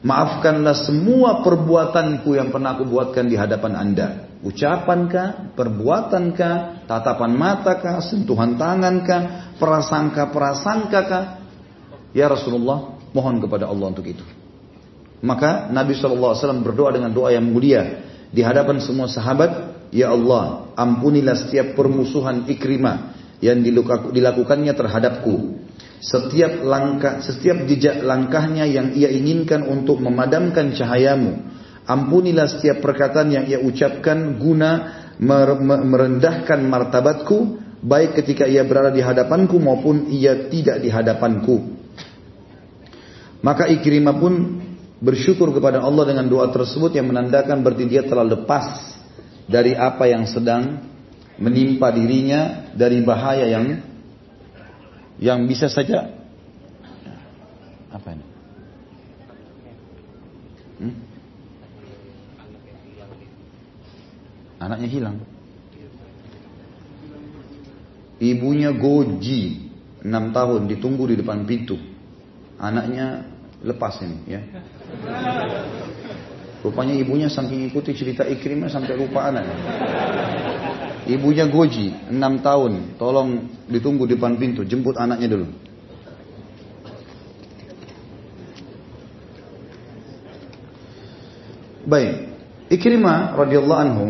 maafkanlah 0.00 0.88
semua 0.88 1.44
perbuatanku 1.44 2.32
yang 2.32 2.48
pernah 2.48 2.72
aku 2.72 2.88
buatkan 2.88 3.28
di 3.28 3.36
hadapan 3.36 3.72
anda. 3.76 4.08
Ucapankah, 4.38 5.58
perbuatankah, 5.58 6.86
tatapan 6.86 7.32
matakah, 7.34 7.98
sentuhan 8.00 8.54
tangankah, 8.54 9.52
prasangka-prasangkakah. 9.58 11.42
Ya 12.14 12.30
Rasulullah, 12.30 12.96
mohon 13.10 13.42
kepada 13.42 13.66
Allah 13.68 13.92
untuk 13.92 14.06
itu. 14.06 14.37
Maka 15.18 15.70
Nabi 15.74 15.98
SAW 15.98 16.34
berdoa 16.62 16.94
dengan 16.94 17.10
doa 17.10 17.34
yang 17.34 17.46
mulia 17.46 18.06
di 18.30 18.44
hadapan 18.44 18.78
semua 18.78 19.10
sahabat 19.10 19.78
Ya 19.88 20.12
Allah, 20.12 20.68
ampunilah 20.76 21.48
setiap 21.48 21.72
permusuhan 21.72 22.44
ikrimah 22.44 23.16
yang 23.40 23.64
dilakukannya 24.12 24.76
terhadapku. 24.76 25.64
Setiap 25.98 26.62
langkah, 26.62 27.24
setiap 27.24 27.64
jejak 27.66 28.04
langkahnya 28.04 28.68
yang 28.68 28.94
ia 28.94 29.08
inginkan 29.10 29.64
untuk 29.66 29.98
memadamkan 29.98 30.76
cahayamu. 30.76 31.40
Ampunilah 31.88 32.46
setiap 32.52 32.84
perkataan 32.84 33.32
yang 33.32 33.44
ia 33.48 33.58
ucapkan 33.64 34.36
guna 34.36 34.70
merendahkan 35.64 36.60
martabatku, 36.68 37.58
baik 37.80 38.20
ketika 38.22 38.44
ia 38.44 38.62
berada 38.68 38.92
di 38.92 39.00
hadapanku 39.00 39.56
maupun 39.56 40.12
ia 40.12 40.52
tidak 40.52 40.84
di 40.84 40.92
hadapanku. 40.92 41.80
Maka 43.40 43.72
Ikrimah 43.72 44.16
pun 44.20 44.34
bersyukur 44.98 45.54
kepada 45.54 45.78
Allah 45.78 46.04
dengan 46.10 46.26
doa 46.26 46.50
tersebut 46.50 46.94
yang 46.94 47.06
menandakan 47.06 47.62
berarti 47.62 47.84
dia 47.86 48.02
telah 48.02 48.26
lepas 48.26 48.98
dari 49.46 49.72
apa 49.74 50.10
yang 50.10 50.26
sedang 50.26 50.82
menimpa 51.38 51.94
dirinya 51.94 52.70
dari 52.74 52.98
bahaya 53.00 53.46
yang 53.46 53.78
yang 55.18 55.46
bisa 55.46 55.70
saja 55.70 56.10
apa 57.90 58.08
ini? 58.14 58.26
Hmm? 60.78 60.94
Anaknya 64.58 64.88
hilang. 64.90 65.16
Ibunya 68.18 68.74
goji 68.74 69.70
enam 70.02 70.34
tahun 70.34 70.66
ditunggu 70.66 71.14
di 71.14 71.16
depan 71.22 71.46
pintu. 71.46 71.78
Anaknya 72.58 73.22
lepas 73.62 74.02
ini 74.02 74.18
ya. 74.26 74.42
Rupanya 76.58 76.94
ibunya 76.98 77.30
saking 77.30 77.70
ikuti 77.70 77.94
cerita 77.94 78.26
Ikrimah 78.26 78.66
sampai 78.66 78.98
lupa 78.98 79.30
anak. 79.30 79.46
Ibunya 81.08 81.48
goji, 81.48 82.12
6 82.12 82.18
tahun. 82.44 82.72
Tolong 83.00 83.48
ditunggu 83.70 84.04
di 84.04 84.18
depan 84.18 84.36
pintu, 84.36 84.66
jemput 84.66 84.98
anaknya 84.98 85.38
dulu. 85.38 85.48
Baik, 91.88 92.36
Ikrimah 92.68 93.32
radhiyallahu 93.32 93.80
anhu 93.80 94.06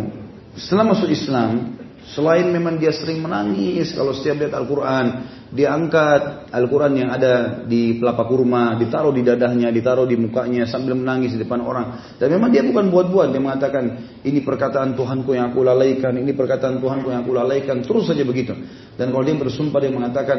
setelah 0.59 0.91
masuk 0.91 1.07
Islam, 1.15 1.79
selain 2.11 2.51
memang 2.51 2.75
dia 2.83 2.91
sering 2.91 3.23
menangis 3.23 3.95
kalau 3.95 4.11
setiap 4.11 4.43
lihat 4.43 4.59
Al-Quran, 4.59 5.07
diangkat 5.49 6.53
Al-Quran 6.53 6.93
yang 6.93 7.11
ada 7.13 7.65
di 7.65 7.97
pelapa 7.97 8.29
kurma, 8.29 8.77
ditaruh 8.77 9.13
di 9.17 9.25
dadahnya, 9.25 9.73
ditaruh 9.73 10.05
di 10.05 10.17
mukanya 10.21 10.69
sambil 10.69 10.93
menangis 10.93 11.33
di 11.33 11.41
depan 11.41 11.65
orang. 11.65 12.17
Dan 12.21 12.37
memang 12.37 12.53
dia 12.53 12.61
bukan 12.61 12.93
buat-buat, 12.93 13.33
dia 13.33 13.41
mengatakan 13.41 13.85
ini 14.25 14.45
perkataan 14.45 14.93
Tuhanku 14.93 15.33
yang 15.33 15.53
aku 15.53 15.65
lalaikan, 15.65 16.13
ini 16.21 16.37
perkataan 16.37 16.85
Tuhanku 16.85 17.09
yang 17.09 17.25
aku 17.25 17.33
lalaikan, 17.33 17.81
terus 17.81 18.09
saja 18.09 18.21
begitu. 18.29 18.53
Dan 19.01 19.09
kalau 19.09 19.25
dia 19.25 19.37
bersumpah 19.41 19.81
dia 19.81 19.93
mengatakan 19.93 20.39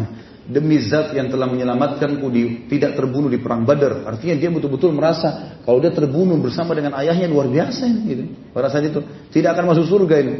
demi 0.56 0.80
zat 0.80 1.12
yang 1.12 1.28
telah 1.28 1.50
menyelamatkanku 1.50 2.26
di, 2.32 2.42
tidak 2.72 2.96
terbunuh 2.96 3.28
di 3.28 3.42
perang 3.42 3.68
Badar. 3.68 4.08
Artinya 4.08 4.40
dia 4.40 4.48
betul-betul 4.48 4.94
merasa 4.96 5.60
kalau 5.66 5.84
dia 5.84 5.92
terbunuh 5.92 6.40
bersama 6.40 6.72
dengan 6.72 6.96
ayahnya 6.96 7.28
luar 7.28 7.50
biasa 7.52 7.82
ini. 7.84 8.00
Gitu. 8.08 8.24
Pada 8.56 8.72
saat 8.72 8.88
itu 8.88 9.04
tidak 9.34 9.58
akan 9.58 9.74
masuk 9.74 9.84
surga 9.84 10.16
ini. 10.22 10.34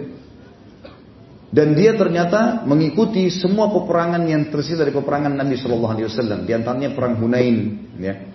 Dan 1.57 1.73
dia 1.73 1.97
ternyata 1.97 2.69
mengikuti 2.69 3.33
semua 3.33 3.73
peperangan 3.73 4.21
yang 4.29 4.53
tersisa 4.53 4.85
dari 4.85 4.93
peperangan 4.93 5.33
Nabi 5.33 5.57
Shallallahu 5.57 5.93
Alaihi 5.97 6.07
Wasallam. 6.13 6.45
Di 6.45 6.53
antaranya 6.53 6.93
perang 6.93 7.17
Hunain. 7.17 7.57
Ya. 7.97 8.29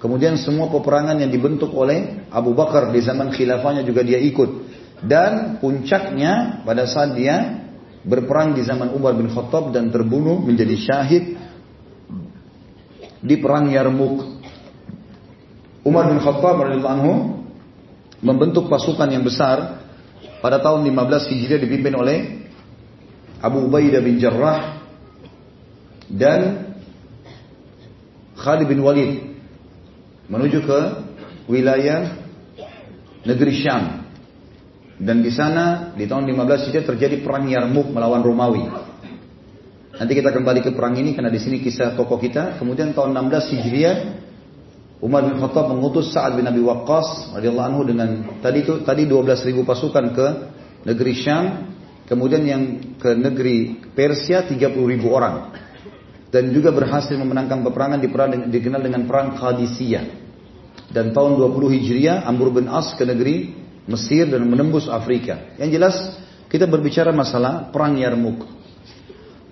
Kemudian 0.00 0.40
semua 0.40 0.72
peperangan 0.72 1.20
yang 1.20 1.28
dibentuk 1.28 1.68
oleh 1.76 2.24
Abu 2.32 2.56
Bakar 2.56 2.88
di 2.88 3.04
zaman 3.04 3.28
khilafahnya 3.28 3.84
juga 3.84 4.00
dia 4.00 4.16
ikut. 4.16 4.72
Dan 5.04 5.60
puncaknya 5.60 6.64
pada 6.64 6.88
saat 6.88 7.12
dia 7.12 7.60
berperang 8.08 8.56
di 8.56 8.64
zaman 8.64 8.96
Umar 8.96 9.20
bin 9.20 9.28
Khattab 9.28 9.68
dan 9.76 9.92
terbunuh 9.92 10.40
menjadi 10.40 10.72
syahid 10.80 11.36
di 13.20 13.36
perang 13.36 13.68
Yarmuk. 13.68 14.40
Umar 15.84 16.08
bin 16.08 16.24
Khattab 16.24 16.56
radhiyallahu 16.56 16.94
anhu 16.96 17.12
membentuk 18.24 18.72
pasukan 18.72 19.12
yang 19.12 19.28
besar 19.28 19.84
pada 20.40 20.56
tahun 20.56 20.88
15 20.88 21.30
Hijriah 21.36 21.60
dipimpin 21.60 21.94
oleh 22.00 22.41
Abu 23.42 23.66
Ubaidah 23.66 23.98
bin 23.98 24.22
Jarrah 24.22 24.78
dan 26.06 26.72
Khalid 28.38 28.70
bin 28.70 28.80
Walid 28.86 29.18
menuju 30.30 30.58
ke 30.62 30.80
wilayah 31.50 32.22
negeri 33.26 33.52
Syam. 33.58 34.06
Dan 35.02 35.18
di 35.18 35.34
sana 35.34 35.90
di 35.98 36.06
tahun 36.06 36.30
15 36.30 36.70
Hijriah 36.70 36.86
terjadi 36.86 37.16
perang 37.26 37.50
Yarmuk 37.50 37.90
melawan 37.90 38.22
Romawi. 38.22 38.62
Nanti 39.98 40.12
kita 40.14 40.30
kembali 40.30 40.62
ke 40.62 40.70
perang 40.70 40.94
ini 40.94 41.10
karena 41.10 41.26
di 41.26 41.42
sini 41.42 41.58
kisah 41.58 41.98
tokoh 41.98 42.22
kita. 42.22 42.62
Kemudian 42.62 42.94
tahun 42.94 43.10
16 43.10 43.52
Hijriah 43.58 43.96
Umar 45.02 45.26
bin 45.26 45.42
Khattab 45.42 45.66
mengutus 45.66 46.14
Sa'ad 46.14 46.38
bin 46.38 46.46
Abi 46.46 46.62
Waqqas 46.62 47.34
radhiyallahu 47.34 47.68
anhu 47.74 47.82
dengan 47.82 48.38
tadi 48.38 48.62
itu 48.62 48.86
tadi 48.86 49.02
12.000 49.10 49.66
pasukan 49.66 50.04
ke 50.14 50.26
negeri 50.86 51.14
Syam 51.18 51.71
Kemudian 52.06 52.42
yang 52.42 52.62
ke 52.98 53.14
negeri 53.14 53.78
Persia 53.94 54.42
30 54.42 54.58
ribu 54.92 55.14
orang. 55.14 55.54
Dan 56.32 56.48
juga 56.50 56.72
berhasil 56.72 57.12
memenangkan 57.14 57.60
peperangan 57.60 58.00
di 58.00 58.08
perang 58.08 58.48
dikenal 58.48 58.80
dengan 58.80 59.04
perang 59.04 59.36
Qadisiyah. 59.36 60.04
Dan 60.92 61.12
tahun 61.12 61.36
20 61.36 61.76
Hijriah 61.78 62.24
Amr 62.24 62.52
bin 62.52 62.66
As 62.68 62.96
ke 62.96 63.04
negeri 63.04 63.52
Mesir 63.84 64.28
dan 64.28 64.44
menembus 64.48 64.88
Afrika. 64.88 65.56
Yang 65.60 65.70
jelas 65.76 65.96
kita 66.48 66.68
berbicara 66.68 67.12
masalah 67.12 67.68
perang 67.68 67.96
Yarmuk. 67.96 68.44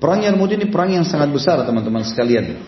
Perang 0.00 0.20
Yarmuk 0.24 0.48
ini 0.52 0.68
perang 0.72 0.92
yang 0.92 1.04
sangat 1.04 1.28
besar 1.32 1.60
teman-teman 1.64 2.04
sekalian. 2.04 2.60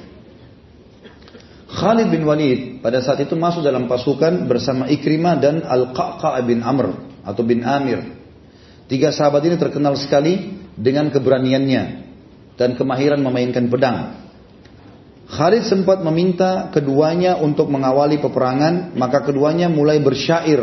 Khalid 1.72 2.12
bin 2.12 2.28
Walid 2.28 2.84
pada 2.84 3.00
saat 3.00 3.24
itu 3.24 3.32
masuk 3.32 3.64
dalam 3.64 3.88
pasukan 3.88 4.44
bersama 4.44 4.92
Ikrimah 4.92 5.40
dan 5.40 5.64
Al-Qaqa 5.64 6.36
bin 6.44 6.60
Amr 6.60 6.92
atau 7.24 7.42
bin 7.42 7.64
Amir 7.64 8.21
Tiga 8.90 9.14
sahabat 9.14 9.46
ini 9.46 9.56
terkenal 9.56 9.94
sekali 9.96 10.62
dengan 10.74 11.08
keberaniannya 11.12 11.82
dan 12.56 12.74
kemahiran 12.76 13.20
memainkan 13.20 13.68
pedang. 13.68 14.22
Khalid 15.32 15.64
sempat 15.64 16.04
meminta 16.04 16.68
keduanya 16.68 17.40
untuk 17.40 17.72
mengawali 17.72 18.20
peperangan, 18.20 18.92
maka 18.92 19.24
keduanya 19.24 19.72
mulai 19.72 19.96
bersyair 19.96 20.60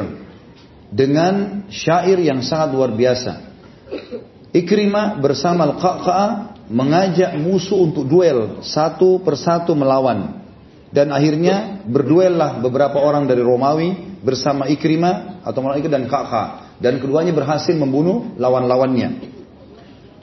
dengan 0.93 1.65
syair 1.73 2.21
yang 2.21 2.45
sangat 2.45 2.77
luar 2.77 2.93
biasa. 2.93 3.49
Ikrimah 4.53 5.17
bersama 5.17 5.65
Al-Qaqa'a 5.73 6.27
mengajak 6.69 7.33
musuh 7.41 7.81
untuk 7.81 8.05
duel 8.05 8.61
satu 8.61 9.21
persatu 9.25 9.73
melawan. 9.73 10.37
Dan 10.89 11.13
akhirnya 11.13 11.85
berduellah 11.85 12.61
beberapa 12.61 12.97
orang 13.01 13.25
dari 13.29 13.41
Romawi 13.41 14.21
bersama 14.21 14.65
Ikrimah 14.69 15.45
atau 15.45 15.61
Malaika 15.65 15.89
dan 15.89 16.05
Qaqa'a 16.05 16.68
dan 16.79 16.97
keduanya 17.03 17.35
berhasil 17.35 17.75
membunuh 17.75 18.35
lawan-lawannya. 18.39 19.29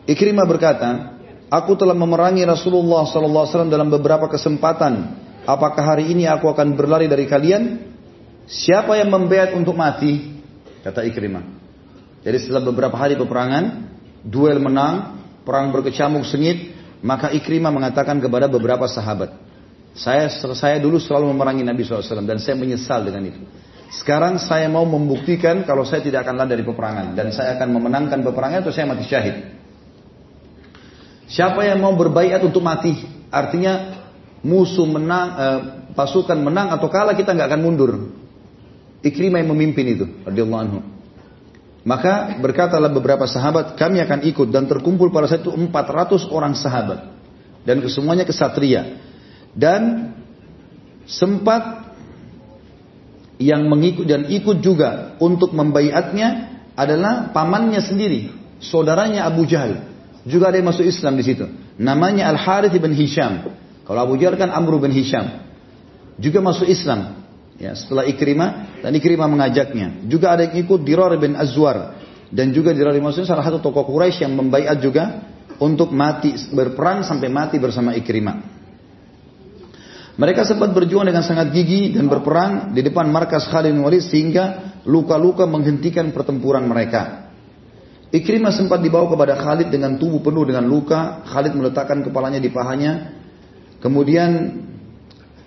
Ikrimah 0.08 0.46
berkata, 0.48 1.16
Aku 1.46 1.78
telah 1.78 1.94
memerangi 1.94 2.42
Rasulullah 2.42 3.06
SAW 3.06 3.70
dalam 3.70 3.86
beberapa 3.86 4.26
kesempatan. 4.26 5.14
Apakah 5.46 5.94
hari 5.94 6.10
ini 6.10 6.26
aku 6.26 6.50
akan 6.50 6.74
berlari 6.74 7.06
dari 7.06 7.30
kalian? 7.30 7.86
Siapa 8.50 8.98
yang 8.98 9.14
membayar 9.14 9.54
untuk 9.54 9.78
mati? 9.78 10.42
Kata 10.82 11.06
Ikrimah. 11.06 11.46
Jadi 12.26 12.36
setelah 12.42 12.66
beberapa 12.66 12.98
hari 12.98 13.14
peperangan, 13.14 13.94
duel 14.26 14.58
menang, 14.58 15.22
perang 15.46 15.70
berkecamuk 15.70 16.26
sengit, 16.26 16.74
maka 16.98 17.30
Ikrimah 17.30 17.70
mengatakan 17.70 18.18
kepada 18.18 18.50
beberapa 18.50 18.90
sahabat, 18.90 19.38
saya 19.94 20.26
saya 20.34 20.82
dulu 20.82 20.98
selalu 20.98 21.30
memerangi 21.30 21.62
Nabi 21.62 21.86
SAW 21.86 22.26
dan 22.26 22.42
saya 22.42 22.58
menyesal 22.58 23.06
dengan 23.06 23.30
itu. 23.30 23.40
Sekarang 23.86 24.42
saya 24.42 24.66
mau 24.66 24.82
membuktikan 24.82 25.62
kalau 25.62 25.86
saya 25.86 26.02
tidak 26.02 26.26
akan 26.26 26.42
lari 26.42 26.58
dari 26.58 26.64
peperangan 26.66 27.14
dan 27.14 27.30
saya 27.30 27.54
akan 27.54 27.68
memenangkan 27.70 28.18
peperangan 28.26 28.66
atau 28.66 28.74
saya 28.74 28.90
mati 28.90 29.06
syahid. 29.06 29.36
Siapa 31.30 31.62
yang 31.66 31.82
mau 31.82 31.94
berbaikat 31.94 32.42
untuk 32.42 32.62
mati? 32.62 32.94
Artinya 33.30 34.02
musuh 34.42 34.86
menang, 34.86 35.26
eh, 35.38 35.60
pasukan 35.94 36.38
menang 36.38 36.74
atau 36.74 36.86
kalah 36.90 37.14
kita 37.14 37.34
nggak 37.34 37.48
akan 37.50 37.60
mundur. 37.62 37.92
Ikrimah 39.06 39.38
yang 39.42 39.54
memimpin 39.54 39.86
itu, 39.86 40.06
radhiyallahu 40.26 40.62
anhu. 40.66 40.80
Maka 41.86 42.42
berkatalah 42.42 42.90
beberapa 42.90 43.30
sahabat, 43.30 43.78
kami 43.78 44.02
akan 44.02 44.26
ikut 44.26 44.50
dan 44.50 44.66
terkumpul 44.66 45.14
pada 45.14 45.30
saat 45.30 45.46
itu 45.46 45.54
400 45.54 46.26
orang 46.34 46.58
sahabat 46.58 47.14
dan 47.62 47.78
kesemuanya 47.78 48.26
kesatria. 48.26 48.98
Dan 49.54 50.10
sempat 51.06 51.85
yang 53.36 53.68
mengikut 53.68 54.08
dan 54.08 54.28
ikut 54.32 54.64
juga 54.64 55.16
untuk 55.20 55.52
membaiatnya 55.52 56.56
adalah 56.76 57.32
pamannya 57.32 57.80
sendiri, 57.84 58.32
saudaranya 58.60 59.28
Abu 59.28 59.44
Jahal. 59.44 59.92
Juga 60.26 60.50
ada 60.50 60.58
yang 60.58 60.68
masuk 60.68 60.84
Islam 60.84 61.14
di 61.16 61.24
situ. 61.24 61.46
Namanya 61.78 62.28
Al 62.32 62.38
Harith 62.40 62.74
bin 62.76 62.92
Hisham. 62.96 63.46
Kalau 63.86 64.00
Abu 64.02 64.18
Jahal 64.18 64.34
kan 64.34 64.50
Amr 64.50 64.82
bin 64.82 64.90
Hisham. 64.90 65.46
Juga 66.18 66.42
masuk 66.42 66.66
Islam. 66.66 67.22
Ya, 67.56 67.72
setelah 67.72 68.04
Ikrimah 68.04 68.82
dan 68.84 68.92
Ikrimah 68.92 69.28
mengajaknya. 69.30 70.04
Juga 70.04 70.36
ada 70.36 70.44
yang 70.44 70.60
ikut 70.60 70.80
Dirar 70.84 71.16
bin 71.16 71.38
Azwar 71.38 71.96
dan 72.28 72.52
juga 72.52 72.76
Dirar 72.76 72.92
bin 72.92 73.06
salah 73.12 73.44
satu 73.44 73.64
tokoh 73.64 73.86
Quraisy 73.86 74.28
yang 74.28 74.36
membaiat 74.36 74.76
juga 74.82 75.24
untuk 75.56 75.88
mati 75.94 76.36
berperang 76.52 77.00
sampai 77.00 77.32
mati 77.32 77.56
bersama 77.56 77.96
Ikrimah. 77.96 78.55
Mereka 80.16 80.48
sempat 80.48 80.72
berjuang 80.72 81.04
dengan 81.04 81.20
sangat 81.20 81.52
gigih 81.52 81.92
dan 81.92 82.08
berperang 82.08 82.72
di 82.72 82.80
depan 82.80 83.12
markas 83.12 83.44
Khalid 83.52 83.76
bin 83.76 83.84
Walid 83.84 84.00
sehingga 84.00 84.72
luka-luka 84.88 85.44
menghentikan 85.44 86.08
pertempuran 86.08 86.64
mereka. 86.64 87.28
Ikrimah 88.08 88.56
sempat 88.56 88.80
dibawa 88.80 89.12
kepada 89.12 89.36
Khalid 89.36 89.68
dengan 89.68 90.00
tubuh 90.00 90.24
penuh 90.24 90.48
dengan 90.48 90.64
luka. 90.64 91.20
Khalid 91.28 91.52
meletakkan 91.52 92.00
kepalanya 92.00 92.40
di 92.40 92.48
pahanya. 92.48 93.12
Kemudian 93.84 94.56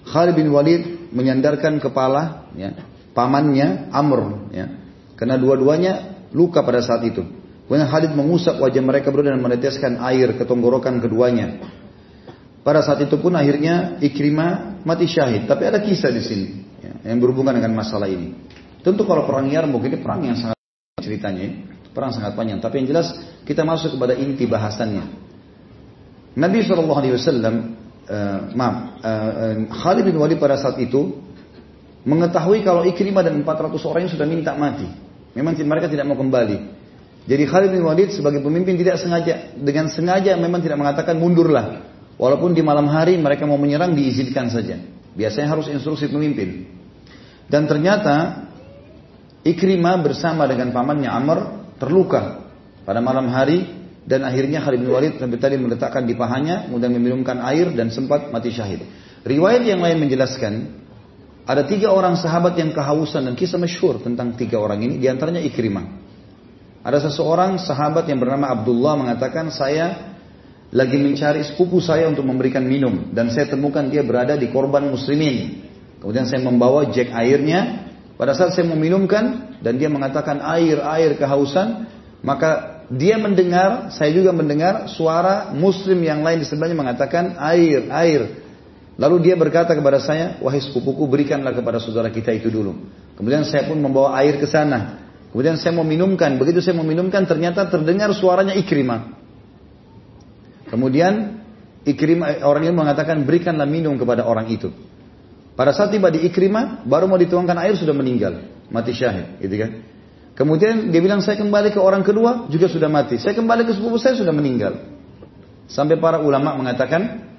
Khalid 0.05 0.37
bin 0.37 0.53
Walid 0.53 1.09
menyandarkan 1.17 1.81
kepala 1.81 2.53
ya, 2.53 2.77
pamannya 3.17 3.89
Amr 3.89 4.53
ya. 4.53 4.69
Karena 5.17 5.41
dua-duanya 5.41 6.21
luka 6.29 6.61
pada 6.61 6.85
saat 6.85 7.01
itu. 7.09 7.25
Kemudian 7.65 7.89
Khalid 7.89 8.13
mengusap 8.13 8.61
wajah 8.61 8.85
mereka 8.85 9.09
berdua 9.09 9.33
dan 9.33 9.41
meneteskan 9.41 9.97
air 9.97 10.37
ke 10.37 10.45
tenggorokan 10.45 11.01
keduanya. 11.01 11.57
Pada 12.59 12.83
saat 12.83 12.99
itu 12.99 13.15
pun 13.17 13.31
akhirnya 13.35 13.97
Ikrimah 14.03 14.83
mati 14.83 15.07
syahid. 15.07 15.47
Tapi 15.47 15.63
ada 15.63 15.79
kisah 15.79 16.11
di 16.11 16.21
sini 16.23 16.47
ya, 16.83 17.11
yang 17.13 17.19
berhubungan 17.23 17.55
dengan 17.55 17.71
masalah 17.75 18.11
ini. 18.11 18.35
Tentu 18.83 19.03
kalau 19.03 19.27
perang 19.27 19.47
Yarmuk 19.47 19.83
ini 19.83 19.99
perang 19.99 20.23
yang 20.23 20.35
sangat 20.39 20.59
ceritanya, 20.99 21.67
perang 21.91 22.11
sangat 22.11 22.35
panjang. 22.35 22.59
Tapi 22.59 22.83
yang 22.83 22.87
jelas 22.95 23.15
kita 23.47 23.63
masuk 23.63 23.95
kepada 23.95 24.15
inti 24.15 24.47
bahasannya. 24.47 25.03
Nabi 26.39 26.63
Shallallahu 26.63 26.99
Alaihi 26.99 27.13
Wasallam, 27.19 27.55
uh, 28.07 28.39
maaf, 28.55 28.75
uh, 29.03 29.55
Khalid 29.67 30.07
bin 30.07 30.15
Walid 30.15 30.39
pada 30.39 30.55
saat 30.55 30.79
itu 30.79 31.19
mengetahui 32.07 32.63
kalau 32.63 32.87
Ikrimah 32.87 33.25
dan 33.25 33.35
400 33.43 33.75
orang 33.83 34.01
yang 34.07 34.13
sudah 34.13 34.27
minta 34.27 34.55
mati. 34.55 34.87
Memang 35.35 35.55
mereka 35.55 35.91
tidak 35.91 36.07
mau 36.07 36.15
kembali. 36.15 36.79
Jadi 37.27 37.43
Khalid 37.45 37.69
bin 37.75 37.83
Walid 37.83 38.15
sebagai 38.15 38.39
pemimpin 38.39 38.79
tidak 38.79 38.97
sengaja 38.97 39.53
dengan 39.59 39.91
sengaja 39.91 40.33
memang 40.39 40.63
tidak 40.63 40.79
mengatakan 40.79 41.19
mundurlah. 41.19 41.88
Walaupun 42.19 42.51
di 42.51 42.59
malam 42.59 42.91
hari 42.91 43.15
mereka 43.15 43.47
mau 43.47 43.55
menyerang 43.55 43.95
diizinkan 43.95 44.51
saja. 44.51 44.75
Biasanya 45.15 45.47
harus 45.55 45.71
instruksi 45.71 46.11
pemimpin. 46.11 46.67
Dan 47.47 47.65
ternyata 47.65 48.45
Ikrimah 49.39 50.03
bersama 50.03 50.43
dengan 50.43 50.75
pamannya 50.75 51.07
Amr 51.07 51.39
terluka. 51.79 52.43
Pada 52.83 52.99
malam 52.99 53.31
hari 53.31 53.63
dan 54.03 54.27
akhirnya 54.27 54.59
Khalid 54.59 54.83
bin 54.83 54.91
Walid 54.91 55.13
sampai 55.15 55.39
tadi 55.39 55.55
meletakkan 55.55 56.03
di 56.03 56.11
pahanya, 56.17 56.67
kemudian 56.67 56.91
meminumkan 56.91 57.39
air 57.39 57.71
dan 57.71 57.87
sempat 57.87 58.35
mati 58.35 58.51
syahid. 58.51 58.83
Riwayat 59.23 59.63
yang 59.63 59.79
lain 59.79 60.03
menjelaskan 60.03 60.53
ada 61.47 61.63
tiga 61.63 61.93
orang 61.95 62.19
sahabat 62.19 62.59
yang 62.59 62.75
kehausan 62.75 63.31
dan 63.31 63.33
kisah 63.33 63.55
masyhur 63.55 64.03
tentang 64.03 64.35
tiga 64.35 64.59
orang 64.59 64.83
ini, 64.83 64.99
di 64.99 65.07
antaranya 65.07 65.39
Ikrimah. 65.39 65.85
Ada 66.83 67.07
seseorang 67.11 67.61
sahabat 67.63 68.11
yang 68.11 68.19
bernama 68.19 68.51
Abdullah 68.51 68.97
mengatakan 68.99 69.53
saya 69.53 70.08
lagi 70.69 71.01
mencari 71.01 71.41
sepupu 71.41 71.81
saya 71.81 72.05
untuk 72.05 72.21
memberikan 72.29 72.61
minum 72.61 73.09
dan 73.09 73.33
saya 73.33 73.49
temukan 73.49 73.89
dia 73.89 74.05
berada 74.05 74.37
di 74.37 74.53
korban 74.53 74.85
muslimin. 74.85 75.65
Kemudian 75.99 76.29
saya 76.29 76.45
membawa 76.45 76.87
jack 76.93 77.09
airnya. 77.11 77.89
Pada 78.19 78.35
saat 78.35 78.51
saya 78.51 78.67
meminumkan 78.67 79.55
dan 79.63 79.79
dia 79.79 79.87
mengatakan 79.87 80.43
air 80.43 80.83
air 80.83 81.15
kehausan, 81.15 81.87
maka 82.19 82.83
dia 82.91 83.15
mendengar, 83.15 83.95
saya 83.95 84.11
juga 84.11 84.35
mendengar 84.35 84.91
suara 84.91 85.55
muslim 85.55 86.03
yang 86.03 86.19
lain 86.19 86.43
di 86.43 86.45
sebelahnya 86.45 86.75
mengatakan 86.75 87.39
air 87.39 87.87
air. 87.87 88.21
Lalu 88.99 89.31
dia 89.31 89.35
berkata 89.39 89.71
kepada 89.71 90.03
saya, 90.03 90.35
wahai 90.43 90.59
sepupuku 90.59 91.07
berikanlah 91.07 91.55
kepada 91.55 91.79
saudara 91.79 92.11
kita 92.11 92.35
itu 92.35 92.51
dulu. 92.51 92.75
Kemudian 93.15 93.47
saya 93.47 93.63
pun 93.71 93.79
membawa 93.79 94.19
air 94.19 94.35
ke 94.35 94.43
sana. 94.43 94.99
Kemudian 95.31 95.55
saya 95.55 95.71
mau 95.71 95.87
minumkan. 95.87 96.35
Begitu 96.35 96.59
saya 96.59 96.75
mau 96.75 96.83
minumkan 96.83 97.23
ternyata 97.23 97.63
terdengar 97.71 98.11
suaranya 98.11 98.51
Ikrimah. 98.59 99.18
Kemudian 100.69 101.41
Ikrimah 101.79 102.43
orang 102.45 102.69
ini 102.69 102.75
mengatakan 102.75 103.23
berikanlah 103.23 103.65
minum 103.65 103.95
kepada 103.97 104.27
orang 104.27 104.45
itu. 104.51 104.69
Pada 105.57 105.73
saat 105.73 105.91
tiba 105.91 106.13
di 106.13 106.23
Ikrimah 106.27 106.85
baru 106.85 107.09
mau 107.09 107.17
dituangkan 107.19 107.55
air 107.59 107.75
sudah 107.75 107.95
meninggal, 107.95 108.45
mati 108.71 108.93
syahid, 108.93 109.41
gitu 109.41 109.55
kan? 109.59 109.71
Kemudian 110.37 110.87
dia 110.87 111.03
bilang 111.03 111.19
saya 111.19 111.35
kembali 111.35 111.75
ke 111.75 111.79
orang 111.83 111.99
kedua 112.05 112.47
juga 112.47 112.71
sudah 112.71 112.87
mati. 112.87 113.19
Saya 113.19 113.35
kembali 113.35 113.67
ke 113.67 113.75
sepupu 113.75 113.99
saya 113.99 114.15
sudah 114.15 114.31
meninggal. 114.31 114.87
Sampai 115.67 115.99
para 115.99 116.23
ulama 116.23 116.55
mengatakan 116.55 117.29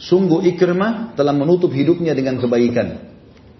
Sungguh 0.00 0.48
Ikrimah 0.56 1.12
telah 1.12 1.36
menutup 1.36 1.68
hidupnya 1.76 2.16
dengan 2.16 2.40
kebaikan. 2.40 3.12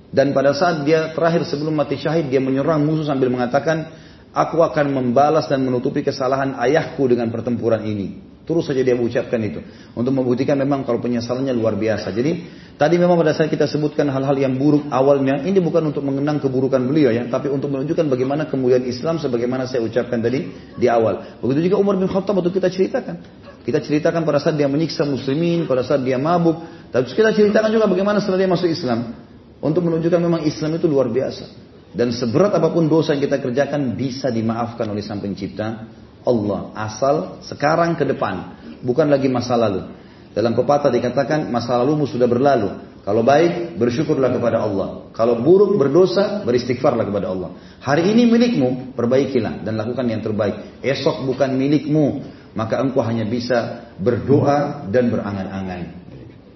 Dan 0.08 0.32
pada 0.32 0.56
saat 0.56 0.88
dia 0.88 1.12
terakhir 1.12 1.44
sebelum 1.44 1.76
mati 1.76 2.00
syahid, 2.00 2.32
dia 2.32 2.40
menyerang 2.40 2.80
musuh 2.80 3.04
sambil 3.04 3.28
mengatakan, 3.28 3.92
Aku 4.32 4.64
akan 4.64 4.94
membalas 4.94 5.50
dan 5.52 5.60
menutupi 5.60 6.00
kesalahan 6.00 6.56
ayahku 6.56 7.04
dengan 7.12 7.28
pertempuran 7.28 7.84
ini. 7.84 8.29
Terus 8.50 8.66
saja 8.66 8.82
dia 8.82 8.98
mengucapkan 8.98 9.38
itu. 9.46 9.62
Untuk 9.94 10.10
membuktikan 10.10 10.58
memang 10.58 10.82
kalau 10.82 10.98
penyesalannya 10.98 11.54
luar 11.54 11.78
biasa. 11.78 12.10
Jadi 12.10 12.50
tadi 12.74 12.98
memang 12.98 13.14
pada 13.14 13.30
saat 13.30 13.46
kita 13.46 13.70
sebutkan 13.70 14.10
hal-hal 14.10 14.34
yang 14.34 14.58
buruk 14.58 14.90
awalnya. 14.90 15.38
Ini 15.38 15.62
bukan 15.62 15.94
untuk 15.94 16.02
mengenang 16.02 16.42
keburukan 16.42 16.82
beliau 16.82 17.14
ya. 17.14 17.30
Tapi 17.30 17.46
untuk 17.46 17.70
menunjukkan 17.70 18.10
bagaimana 18.10 18.50
kemuliaan 18.50 18.90
Islam 18.90 19.22
sebagaimana 19.22 19.70
saya 19.70 19.86
ucapkan 19.86 20.18
tadi 20.18 20.50
di 20.74 20.90
awal. 20.90 21.38
Begitu 21.38 21.70
juga 21.70 21.78
Umar 21.78 21.94
bin 21.94 22.10
Khattab 22.10 22.42
waktu 22.42 22.50
kita 22.50 22.66
ceritakan. 22.74 23.22
Kita 23.62 23.78
ceritakan 23.78 24.26
pada 24.26 24.42
saat 24.42 24.58
dia 24.58 24.66
menyiksa 24.66 25.06
muslimin, 25.06 25.70
pada 25.70 25.86
saat 25.86 26.02
dia 26.02 26.18
mabuk. 26.18 26.58
Tapi 26.90 27.06
kita 27.06 27.30
ceritakan 27.30 27.70
juga 27.70 27.86
bagaimana 27.86 28.18
setelah 28.18 28.42
dia 28.42 28.50
masuk 28.50 28.66
Islam. 28.66 29.14
Untuk 29.62 29.86
menunjukkan 29.86 30.18
memang 30.18 30.42
Islam 30.42 30.74
itu 30.74 30.90
luar 30.90 31.06
biasa. 31.06 31.70
Dan 31.94 32.10
seberat 32.10 32.50
apa 32.50 32.66
pun 32.74 32.90
dosa 32.90 33.14
yang 33.14 33.22
kita 33.22 33.38
kerjakan 33.38 33.94
bisa 33.94 34.26
dimaafkan 34.34 34.90
oleh 34.90 35.06
Sang 35.06 35.22
Pencipta 35.22 35.86
Allah. 36.24 36.72
Asal 36.76 37.40
sekarang 37.44 37.96
ke 37.96 38.04
depan. 38.04 38.56
Bukan 38.80 39.08
lagi 39.08 39.28
masa 39.28 39.56
lalu. 39.56 39.88
Dalam 40.30 40.54
pepatah 40.54 40.88
dikatakan 40.88 41.50
masa 41.50 41.76
lalumu 41.80 42.06
sudah 42.06 42.30
berlalu. 42.30 42.90
Kalau 43.00 43.24
baik, 43.24 43.80
bersyukurlah 43.80 44.28
kepada 44.28 44.60
Allah. 44.60 45.08
Kalau 45.16 45.40
buruk, 45.40 45.80
berdosa, 45.80 46.44
beristighfarlah 46.44 47.08
kepada 47.08 47.32
Allah. 47.32 47.56
Hari 47.80 48.12
ini 48.12 48.28
milikmu, 48.28 48.92
perbaikilah 48.92 49.64
dan 49.64 49.80
lakukan 49.80 50.04
yang 50.04 50.20
terbaik. 50.20 50.84
Esok 50.84 51.24
bukan 51.24 51.56
milikmu, 51.56 52.22
maka 52.52 52.76
engkau 52.76 53.00
hanya 53.00 53.24
bisa 53.24 53.88
berdoa 53.96 54.84
dan 54.92 55.08
berangan-angan. 55.08 56.00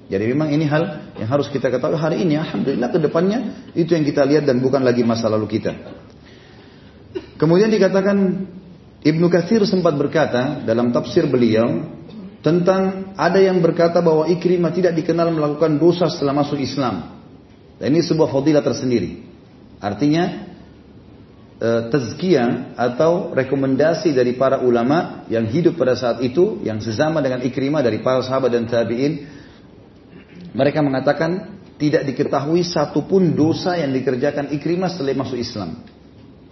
Jadi 0.05 0.25
memang 0.31 0.53
ini 0.53 0.69
hal 0.69 1.17
yang 1.17 1.29
harus 1.33 1.49
kita 1.49 1.73
ketahui 1.73 1.97
hari 1.97 2.21
ini. 2.23 2.37
Alhamdulillah 2.37 2.93
ke 2.93 3.01
depannya 3.01 3.73
itu 3.73 3.97
yang 3.97 4.05
kita 4.05 4.29
lihat 4.29 4.45
dan 4.45 4.61
bukan 4.61 4.85
lagi 4.85 5.01
masa 5.01 5.33
lalu 5.33 5.49
kita. 5.49 5.73
Kemudian 7.41 7.73
dikatakan 7.73 8.47
Ibnu 9.05 9.29
Katsir 9.29 9.61
sempat 9.69 9.93
berkata 10.01 10.65
dalam 10.65 10.89
tafsir 10.89 11.29
beliau 11.29 11.93
tentang 12.41 13.13
ada 13.21 13.37
yang 13.37 13.61
berkata 13.61 14.01
bahwa 14.01 14.25
Ikrimah 14.33 14.73
tidak 14.73 14.97
dikenal 14.97 15.29
melakukan 15.29 15.77
dosa 15.77 16.09
setelah 16.09 16.41
masuk 16.41 16.57
Islam. 16.57 17.21
Dan 17.77 17.93
ini 17.93 18.01
sebuah 18.01 18.33
fadilah 18.33 18.65
tersendiri. 18.65 19.21
Artinya 19.77 20.49
e, 21.61 21.69
tazkiyah 21.93 22.81
atau 22.81 23.37
rekomendasi 23.37 24.17
dari 24.17 24.41
para 24.41 24.65
ulama 24.65 25.29
yang 25.29 25.45
hidup 25.53 25.77
pada 25.77 26.01
saat 26.01 26.25
itu 26.25 26.65
yang 26.65 26.81
sesama 26.81 27.21
dengan 27.21 27.45
Ikrimah 27.45 27.85
dari 27.85 28.01
para 28.01 28.25
sahabat 28.25 28.57
dan 28.57 28.65
tabi'in 28.65 29.21
mereka 30.57 30.81
mengatakan 30.81 31.61
tidak 31.77 32.09
diketahui 32.09 32.65
satupun 32.65 33.37
dosa 33.37 33.77
yang 33.77 33.93
dikerjakan 33.93 34.49
Ikrimah 34.57 34.89
setelah 34.89 35.13
masuk 35.13 35.37
Islam 35.37 35.94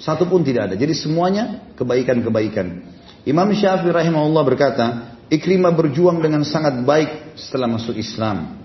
satupun 0.02 0.42
tidak 0.42 0.72
ada 0.72 0.74
jadi 0.74 0.92
semuanya 0.98 1.72
kebaikan-kebaikan 1.78 2.90
Imam 3.22 3.48
Syafi'i 3.54 3.94
rahimahullah 3.94 4.42
berkata 4.42 4.86
Ikrimah 5.30 5.72
berjuang 5.72 6.18
dengan 6.18 6.42
sangat 6.42 6.82
baik 6.82 7.38
setelah 7.38 7.70
masuk 7.70 7.94
Islam 7.94 8.58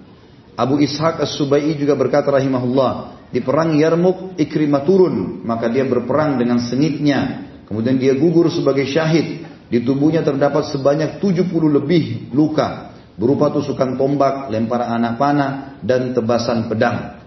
Abu 0.57 0.81
Ishaq 0.81 1.21
As-Subai 1.21 1.69
juga 1.77 1.93
berkata 1.93 2.33
rahimahullah 2.33 3.17
di 3.27 3.43
perang 3.43 3.75
Yarmuk, 3.75 4.39
Ikrimah 4.39 4.87
turun, 4.87 5.43
maka 5.43 5.67
dia 5.67 5.83
berperang 5.83 6.39
dengan 6.39 6.63
sengitnya. 6.63 7.43
Kemudian 7.67 7.99
dia 7.99 8.15
gugur 8.15 8.47
sebagai 8.47 8.87
syahid. 8.87 9.43
Di 9.67 9.83
tubuhnya 9.83 10.23
terdapat 10.23 10.71
sebanyak 10.71 11.19
70 11.19 11.51
lebih 11.51 12.31
luka. 12.31 12.95
Berupa 13.19 13.51
tusukan 13.51 13.99
tombak, 13.99 14.47
lemparan 14.47 14.95
anak 14.95 15.13
panah, 15.19 15.51
dan 15.83 16.15
tebasan 16.15 16.71
pedang. 16.71 17.19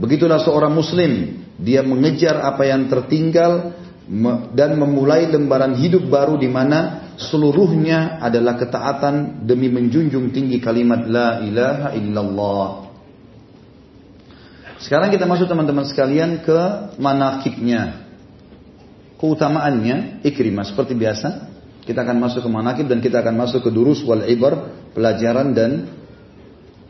Begitulah 0.00 0.40
seorang 0.40 0.72
muslim. 0.72 1.44
Dia 1.60 1.84
mengejar 1.84 2.40
apa 2.40 2.64
yang 2.64 2.88
tertinggal 2.88 3.76
dan 4.52 4.76
memulai 4.76 5.30
lembaran 5.30 5.78
hidup 5.78 6.08
baru 6.10 6.36
di 6.36 6.50
mana 6.50 7.12
seluruhnya 7.16 8.18
adalah 8.18 8.58
ketaatan 8.58 9.46
demi 9.46 9.70
menjunjung 9.70 10.34
tinggi 10.34 10.58
kalimat 10.58 11.06
la 11.06 11.40
ilaha 11.44 11.88
illallah. 11.94 12.68
Sekarang 14.82 15.14
kita 15.14 15.30
masuk 15.30 15.46
teman-teman 15.46 15.86
sekalian 15.86 16.42
ke 16.42 16.60
manakibnya. 16.98 18.02
Keutamaannya 19.22 20.26
ikrimah 20.26 20.66
seperti 20.66 20.98
biasa. 20.98 21.54
Kita 21.86 22.02
akan 22.02 22.18
masuk 22.18 22.42
ke 22.42 22.50
manakib 22.50 22.86
dan 22.90 22.98
kita 22.98 23.22
akan 23.22 23.38
masuk 23.38 23.62
ke 23.62 23.70
durus 23.70 24.02
wal 24.02 24.26
ibar, 24.26 24.74
pelajaran 24.94 25.54
dan 25.54 26.01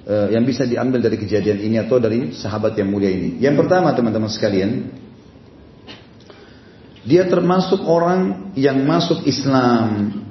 uh, 0.07 0.29
yang 0.31 0.43
bisa 0.47 0.67
diambil 0.67 1.03
dari 1.03 1.19
kejadian 1.19 1.59
ini 1.63 1.77
atau 1.83 1.99
dari 1.99 2.35
sahabat 2.35 2.79
yang 2.79 2.89
mulia 2.89 3.11
ini. 3.11 3.39
Yang 3.43 3.67
pertama 3.67 3.93
teman-teman 3.93 4.31
sekalian, 4.31 4.89
dia 7.03 7.27
termasuk 7.27 7.83
orang 7.83 8.55
yang 8.55 8.83
masuk 8.87 9.27
Islam 9.27 10.23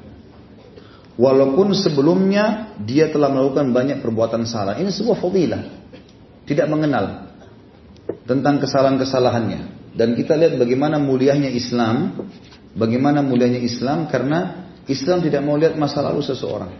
Walaupun 1.22 1.76
sebelumnya 1.78 2.74
dia 2.82 3.12
telah 3.14 3.30
melakukan 3.30 3.70
banyak 3.70 4.02
perbuatan 4.02 4.48
salah. 4.50 4.82
Ini 4.82 4.90
sebuah 4.90 5.22
fadilah. 5.22 5.62
Tidak 6.50 6.66
mengenal 6.66 7.30
tentang 8.26 8.58
kesalahan-kesalahannya. 8.58 9.94
Dan 9.94 10.18
kita 10.18 10.34
lihat 10.34 10.58
bagaimana 10.58 10.98
mulianya 10.98 11.52
Islam, 11.54 12.26
bagaimana 12.74 13.22
mulianya 13.22 13.62
Islam 13.62 14.10
karena 14.10 14.72
Islam 14.90 15.22
tidak 15.22 15.46
mau 15.46 15.60
lihat 15.62 15.78
masa 15.78 16.02
lalu 16.02 16.26
seseorang. 16.26 16.74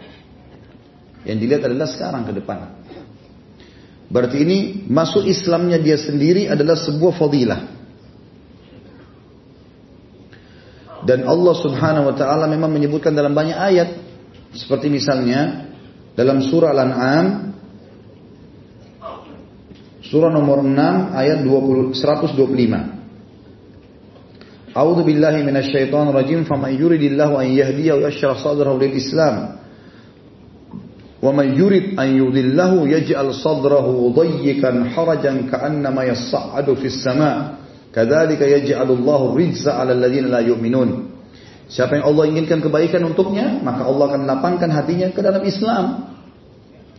Yang 1.22 1.38
dilihat 1.46 1.62
adalah 1.70 1.86
sekarang 1.86 2.26
ke 2.26 2.34
depan. 2.34 2.81
Berarti 4.12 4.44
ini 4.44 4.58
masuk 4.92 5.24
Islamnya 5.24 5.80
dia 5.80 5.96
sendiri 5.96 6.52
adalah 6.52 6.76
sebuah 6.76 7.16
fadilah. 7.16 7.60
Dan 11.02 11.26
Allah 11.26 11.54
subhanahu 11.56 12.12
wa 12.12 12.14
ta'ala 12.14 12.44
memang 12.46 12.70
menyebutkan 12.70 13.16
dalam 13.16 13.32
banyak 13.32 13.56
ayat. 13.56 13.88
Seperti 14.52 14.92
misalnya 14.92 15.72
dalam 16.12 16.44
surah 16.44 16.76
Al-An'am 16.76 17.52
Surah 20.12 20.28
nomor 20.28 20.60
6 20.60 20.76
ayat 21.16 21.40
20, 21.40 21.96
125. 21.96 24.76
A'udzu 24.76 25.08
billahi 25.08 25.40
minasyaitonir 25.40 26.12
rajim 26.12 26.44
faman 26.44 26.76
yuridillahu 26.76 27.40
an 27.40 27.48
yahdiyahu 27.48 28.04
yashrah 28.04 28.36
sadrahu 28.36 28.76
lil 28.76 28.92
Islam. 28.92 29.61
Wa 31.22 31.30
man 31.30 31.54
yurid 31.54 31.94
an 31.94 32.18
yudillahu 32.18 32.82
yaj'al 32.90 33.30
sadrahu 33.30 34.10
dayyikan 34.10 34.90
harajan 34.90 35.46
ka'annama 35.46 36.02
yas'adu 36.10 36.74
fis 36.74 36.98
sama'. 36.98 37.62
Kadzalika 37.94 38.42
yaj'alullahu 38.42 39.38
rijza 39.38 39.78
'alal 39.78 40.02
ladzina 40.02 40.34
la 40.34 40.40
yu'minun. 40.42 41.14
Siapa 41.70 42.02
yang 42.02 42.10
Allah 42.10 42.24
inginkan 42.26 42.58
kebaikan 42.58 43.06
untuknya, 43.06 43.62
maka 43.62 43.86
Allah 43.86 44.04
akan 44.10 44.22
lapangkan 44.26 44.70
hatinya 44.74 45.14
ke 45.14 45.22
dalam 45.22 45.46
Islam. 45.46 46.10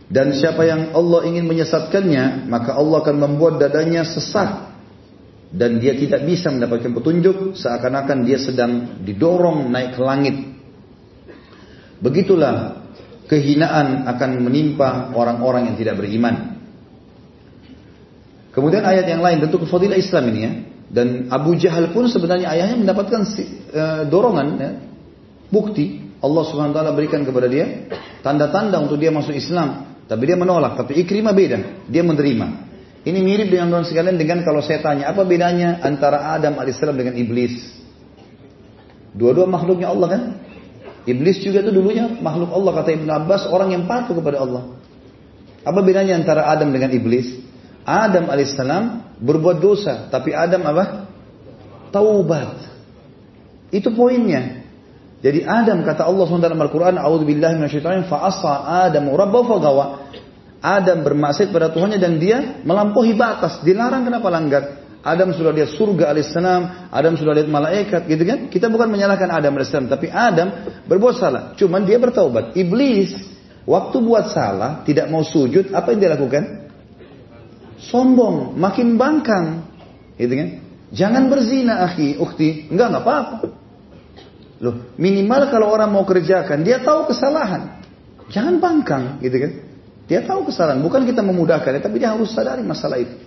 Dan 0.08 0.32
siapa 0.32 0.64
yang 0.64 0.96
Allah 0.96 1.20
ingin 1.28 1.44
menyesatkannya, 1.44 2.48
maka 2.48 2.74
Allah 2.80 3.04
akan 3.04 3.16
membuat 3.20 3.60
dadanya 3.60 4.08
sesak. 4.08 4.72
Dan 5.54 5.78
dia 5.78 5.94
tidak 5.94 6.26
bisa 6.26 6.50
mendapatkan 6.50 6.90
petunjuk, 6.90 7.54
seakan-akan 7.54 8.26
dia 8.26 8.40
sedang 8.40 9.04
didorong 9.04 9.70
naik 9.70 9.94
ke 9.94 10.02
langit. 10.02 10.36
Begitulah 12.02 12.83
kehinaan 13.34 14.06
akan 14.06 14.30
menimpa 14.46 15.10
orang-orang 15.10 15.74
yang 15.74 15.76
tidak 15.76 15.98
beriman. 15.98 16.54
Kemudian 18.54 18.86
ayat 18.86 19.10
yang 19.10 19.18
lain 19.18 19.42
tentu 19.42 19.58
kefadilah 19.58 19.98
Islam 19.98 20.30
ini 20.30 20.40
ya. 20.40 20.52
Dan 20.94 21.26
Abu 21.26 21.58
Jahal 21.58 21.90
pun 21.90 22.06
sebenarnya 22.06 22.54
ayahnya 22.54 22.78
mendapatkan 22.78 23.26
uh, 23.26 24.02
dorongan 24.06 24.46
ya, 24.62 24.70
bukti 25.50 26.14
Allah 26.22 26.42
Subhanahu 26.46 26.70
wa 26.70 26.76
taala 26.78 26.94
berikan 26.94 27.26
kepada 27.26 27.50
dia 27.50 27.90
tanda-tanda 28.22 28.78
untuk 28.78 29.02
dia 29.02 29.10
masuk 29.10 29.34
Islam, 29.34 29.98
tapi 30.06 30.30
dia 30.30 30.38
menolak. 30.38 30.78
Tapi 30.78 31.02
Ikrimah 31.02 31.34
beda, 31.34 31.90
dia 31.90 32.06
menerima. 32.06 32.46
Ini 33.04 33.18
mirip 33.20 33.50
dengan 33.50 33.74
orang 33.74 33.90
sekalian 33.90 34.16
dengan 34.16 34.46
kalau 34.46 34.62
saya 34.62 34.80
tanya 34.80 35.10
apa 35.10 35.26
bedanya 35.26 35.82
antara 35.82 36.30
Adam 36.32 36.56
alaihissalam 36.56 36.94
dengan 36.94 37.18
iblis? 37.18 37.58
Dua-dua 39.12 39.50
makhluknya 39.50 39.90
Allah 39.90 40.08
kan? 40.08 40.22
Iblis 41.04 41.44
juga 41.44 41.60
itu 41.60 41.68
dulunya 41.68 42.08
makhluk 42.20 42.48
Allah 42.52 42.72
kata 42.80 42.90
Ibn 42.96 43.08
Abbas 43.24 43.42
orang 43.52 43.76
yang 43.76 43.84
patuh 43.84 44.16
kepada 44.16 44.40
Allah. 44.40 44.72
Apa 45.64 45.80
bedanya 45.84 46.16
antara 46.16 46.48
Adam 46.48 46.72
dengan 46.72 46.92
iblis? 46.92 47.40
Adam 47.84 48.32
alaihissalam 48.32 49.16
berbuat 49.20 49.60
dosa, 49.60 50.08
tapi 50.08 50.32
Adam 50.32 50.64
apa? 50.64 51.08
Taubat. 51.92 52.56
Itu 53.68 53.92
poinnya. 53.92 54.64
Jadi 55.24 55.40
Adam 55.44 55.80
kata 55.84 56.04
Allah 56.04 56.24
SWT 56.28 56.44
dalam 56.52 56.60
Al-Quran, 56.60 57.00
A'udzubillahi 57.00 57.56
minasyaitonir 57.56 58.08
fa 58.08 58.28
asa 58.28 58.84
Adam 58.88 59.08
rabbahu 59.08 59.44
fagawa. 59.56 60.04
Adam 60.60 61.04
bermaksud 61.04 61.52
pada 61.52 61.72
Tuhannya 61.72 62.00
dan 62.00 62.20
dia 62.20 62.60
melampaui 62.64 63.16
batas. 63.16 63.60
Dilarang 63.64 64.04
kenapa 64.04 64.28
langgar? 64.32 64.83
Adam 65.04 65.36
sudah 65.36 65.52
lihat 65.52 65.76
surga 65.76 66.16
alaihissalam, 66.16 66.88
Adam 66.88 67.12
sudah 67.20 67.36
lihat 67.36 67.52
malaikat, 67.52 68.08
gitu 68.08 68.24
kan? 68.24 68.48
Kita 68.48 68.72
bukan 68.72 68.88
menyalahkan 68.88 69.28
Adam 69.28 69.52
alaihissalam, 69.52 69.92
tapi 69.92 70.08
Adam 70.08 70.48
berbuat 70.88 71.14
salah. 71.20 71.42
Cuman 71.60 71.84
dia 71.84 72.00
bertaubat. 72.00 72.56
Iblis 72.56 73.12
waktu 73.68 73.96
buat 74.00 74.32
salah, 74.32 74.80
tidak 74.88 75.12
mau 75.12 75.20
sujud, 75.20 75.76
apa 75.76 75.92
yang 75.92 76.00
dia 76.00 76.10
lakukan? 76.16 76.44
Sombong, 77.84 78.56
makin 78.56 78.96
bangkang, 78.96 79.68
gitu 80.16 80.32
kan? 80.40 80.48
Jangan 80.88 81.28
berzina, 81.28 81.84
akhi, 81.84 82.16
ukti. 82.16 82.72
Enggak, 82.72 82.96
enggak 82.96 83.04
apa-apa. 83.04 83.36
Loh, 84.64 84.88
minimal 84.96 85.52
kalau 85.52 85.68
orang 85.68 85.92
mau 85.92 86.08
kerjakan, 86.08 86.64
dia 86.64 86.80
tahu 86.80 87.12
kesalahan. 87.12 87.76
Jangan 88.32 88.56
bangkang, 88.56 89.20
gitu 89.20 89.36
kan? 89.36 89.52
Dia 90.08 90.24
tahu 90.24 90.48
kesalahan, 90.48 90.80
bukan 90.80 91.04
kita 91.04 91.20
memudahkan, 91.20 91.76
tapi 91.84 92.00
dia 92.00 92.16
harus 92.16 92.32
sadari 92.32 92.64
masalah 92.64 92.96
itu. 92.96 93.23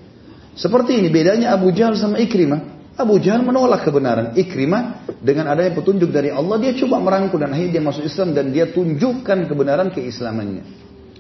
Seperti 0.58 0.98
ini 0.98 1.14
bedanya 1.14 1.54
Abu 1.54 1.70
Jahal 1.70 1.94
sama 1.94 2.18
Ikrimah. 2.18 2.76
Abu 2.98 3.22
Jahal 3.22 3.46
menolak 3.46 3.86
kebenaran. 3.86 4.34
Ikrimah 4.34 5.06
dengan 5.22 5.54
adanya 5.54 5.78
petunjuk 5.78 6.10
dari 6.10 6.34
Allah 6.34 6.58
dia 6.58 6.74
coba 6.82 6.98
merangkul 6.98 7.38
dan 7.38 7.54
akhirnya 7.54 7.78
dia 7.78 7.84
masuk 7.86 8.10
Islam 8.10 8.34
dan 8.34 8.50
dia 8.50 8.66
tunjukkan 8.74 9.46
kebenaran 9.46 9.94
keislamannya. 9.94 10.66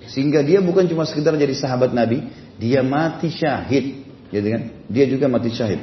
Sehingga 0.09 0.41
dia 0.41 0.57
bukan 0.57 0.89
cuma 0.89 1.05
sekedar 1.05 1.37
jadi 1.37 1.53
sahabat 1.53 1.93
Nabi, 1.93 2.25
dia 2.57 2.81
mati 2.81 3.29
syahid. 3.29 4.09
Jadi 4.33 4.47
kan? 4.49 4.61
Dia 4.89 5.05
juga 5.05 5.29
mati 5.29 5.53
syahid. 5.53 5.81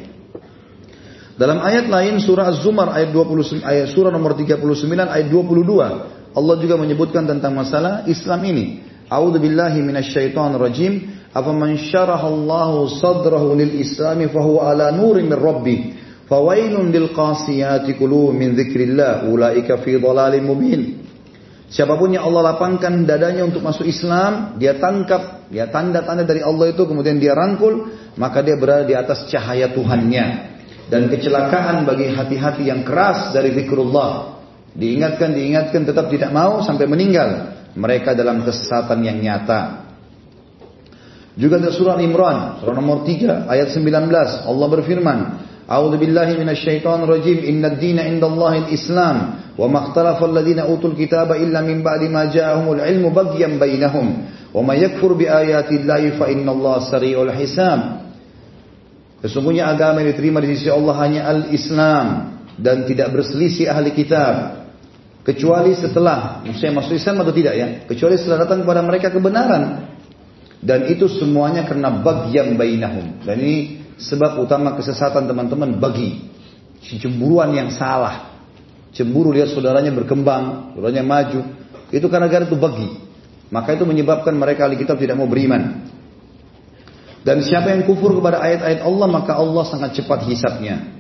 Dalam 1.39 1.63
ayat 1.63 1.87
lain 1.87 2.19
surah 2.19 2.51
Az-Zumar 2.51 2.91
ayat 2.91 3.15
20 3.15 3.63
ayat 3.63 3.91
surah 3.91 4.11
nomor 4.11 4.39
39 4.39 4.67
ayat 4.87 5.27
22 5.31 6.35
Allah 6.35 6.57
juga 6.59 6.75
menyebutkan 6.75 7.27
tentang 7.27 7.55
masalah 7.55 8.03
Islam 8.11 8.43
ini. 8.43 8.67
A'udzu 9.07 9.39
billahi 9.39 9.79
minasyaitonir 9.79 10.59
rajim 10.59 10.93
apa 11.35 11.51
man 11.51 11.75
syarahallahu 11.75 12.87
sadrahu 13.03 13.59
lil 13.59 13.83
islami 13.83 14.31
fahuwa 14.31 14.71
ala 14.71 14.95
nurin 14.95 15.27
min 15.27 15.35
rabbi 15.35 15.77
fawailun 16.31 16.95
lil 16.95 17.11
qasiyati 17.11 17.99
qulubum 17.99 18.39
min 18.39 18.55
dzikrillah 18.55 19.27
ulaika 19.27 19.83
fi 19.83 19.99
dhalalin 19.99 20.47
mubin 20.47 20.83
Siapa 21.75 21.99
pun 21.99 22.15
yang 22.15 22.31
Allah 22.31 22.55
lapangkan 22.55 23.03
dadanya 23.03 23.43
untuk 23.43 23.65
masuk 23.67 23.83
Islam, 23.89 24.55
dia 24.63 24.79
tangkap 24.79 25.51
ya 25.51 25.67
tanda-tanda 25.67 26.23
dari 26.23 26.39
Allah 26.39 26.71
itu 26.71 26.87
kemudian 26.87 27.19
dia 27.19 27.35
rangkul, 27.35 27.91
maka 28.15 28.47
dia 28.47 28.55
berada 28.55 28.87
di 28.87 28.95
atas 28.95 29.27
cahaya 29.27 29.75
Tuhannya. 29.75 30.55
Dan 30.87 31.11
kecelakaan 31.11 31.83
bagi 31.83 32.15
hati-hati 32.15 32.71
yang 32.71 32.87
keras 32.87 33.35
dari 33.35 33.51
zikrullah. 33.59 34.39
Diingatkan, 34.71 35.35
diingatkan 35.35 35.83
tetap 35.83 36.13
tidak 36.15 36.31
mau 36.31 36.63
sampai 36.63 36.87
meninggal. 36.87 37.59
Mereka 37.75 38.15
dalam 38.15 38.47
kesesatan 38.47 39.03
yang 39.03 39.19
nyata. 39.19 39.84
Juga 41.35 41.59
dalam 41.59 41.75
surah 41.75 41.99
Imran, 41.99 42.63
surah 42.63 42.75
nomor 42.79 43.03
3 43.03 43.51
ayat 43.51 43.75
19, 43.75 43.91
Allah 44.47 44.69
berfirman, 44.71 45.19
A'udzu 45.65 45.97
billahi 45.97 46.37
minasyaitonir 46.37 47.09
rajim. 47.09 47.39
Innad 47.41 47.81
dina 47.81 48.05
indallahi 48.05 48.69
al-Islam 48.69 49.17
wa 49.57 49.67
ma 49.67 49.89
ikhtalafa 49.89 50.29
alladziina 50.29 50.69
utul 50.69 50.93
kitaba 50.93 51.41
illa 51.41 51.65
min 51.65 51.81
ba'di 51.81 52.13
ma 52.13 52.29
ja'ahumul 52.29 52.85
ilmu 52.85 53.09
baghyan 53.11 53.57
bainahum. 53.57 54.29
Wa 54.53 54.61
may 54.61 54.85
yakfur 54.85 55.17
bi 55.17 55.25
ayati 55.25 55.81
llahi 55.83 56.21
fa 56.21 56.29
innallaha 56.29 56.85
sari'ul 56.85 57.33
hisab. 57.33 58.05
Sesungguhnya 59.25 59.73
agama 59.73 60.05
yang 60.05 60.13
diterima 60.13 60.45
di 60.45 60.53
sisi 60.53 60.69
Allah 60.69 60.95
hanya 61.01 61.21
al-Islam 61.33 62.07
dan 62.61 62.85
tidak 62.85 63.09
berselisih 63.17 63.73
ahli 63.73 63.97
kitab 63.97 64.69
kecuali 65.25 65.73
setelah 65.73 66.45
saya 66.61 66.71
masuk 66.77 66.95
Islam 67.01 67.25
atau 67.25 67.33
tidak 67.33 67.55
ya 67.57 67.67
kecuali 67.89 68.21
setelah 68.21 68.45
datang 68.45 68.63
kepada 68.63 68.85
mereka 68.85 69.09
kebenaran 69.09 69.91
dan 70.65 70.89
itu 70.89 71.05
semuanya 71.21 71.69
karena 71.69 71.93
bagian 71.93 72.57
bainahum. 72.57 73.21
Dan 73.21 73.37
ini 73.37 73.57
sebab 74.01 74.41
utama 74.41 74.73
kesesatan 74.73 75.29
teman-teman 75.29 75.77
bagi. 75.77 76.33
Cemburuan 76.81 77.53
yang 77.53 77.69
salah. 77.69 78.33
Cemburu 78.97 79.37
lihat 79.37 79.53
saudaranya 79.53 79.93
berkembang, 79.93 80.73
saudaranya 80.73 81.05
maju. 81.05 81.41
Itu 81.93 82.09
karena 82.09 82.33
gara 82.33 82.49
itu 82.49 82.57
bagi. 82.57 82.89
Maka 83.53 83.77
itu 83.77 83.85
menyebabkan 83.85 84.33
mereka 84.33 84.65
ahli 84.65 84.81
kitab 84.81 84.97
tidak 84.97 85.21
mau 85.21 85.29
beriman. 85.29 85.85
Dan 87.25 87.45
siapa 87.45 87.73
yang 87.73 87.85
kufur 87.85 88.17
kepada 88.17 88.41
ayat-ayat 88.41 88.85
Allah 88.85 89.09
maka 89.09 89.37
Allah 89.37 89.65
sangat 89.69 90.01
cepat 90.01 90.29
hisapnya. 90.29 90.97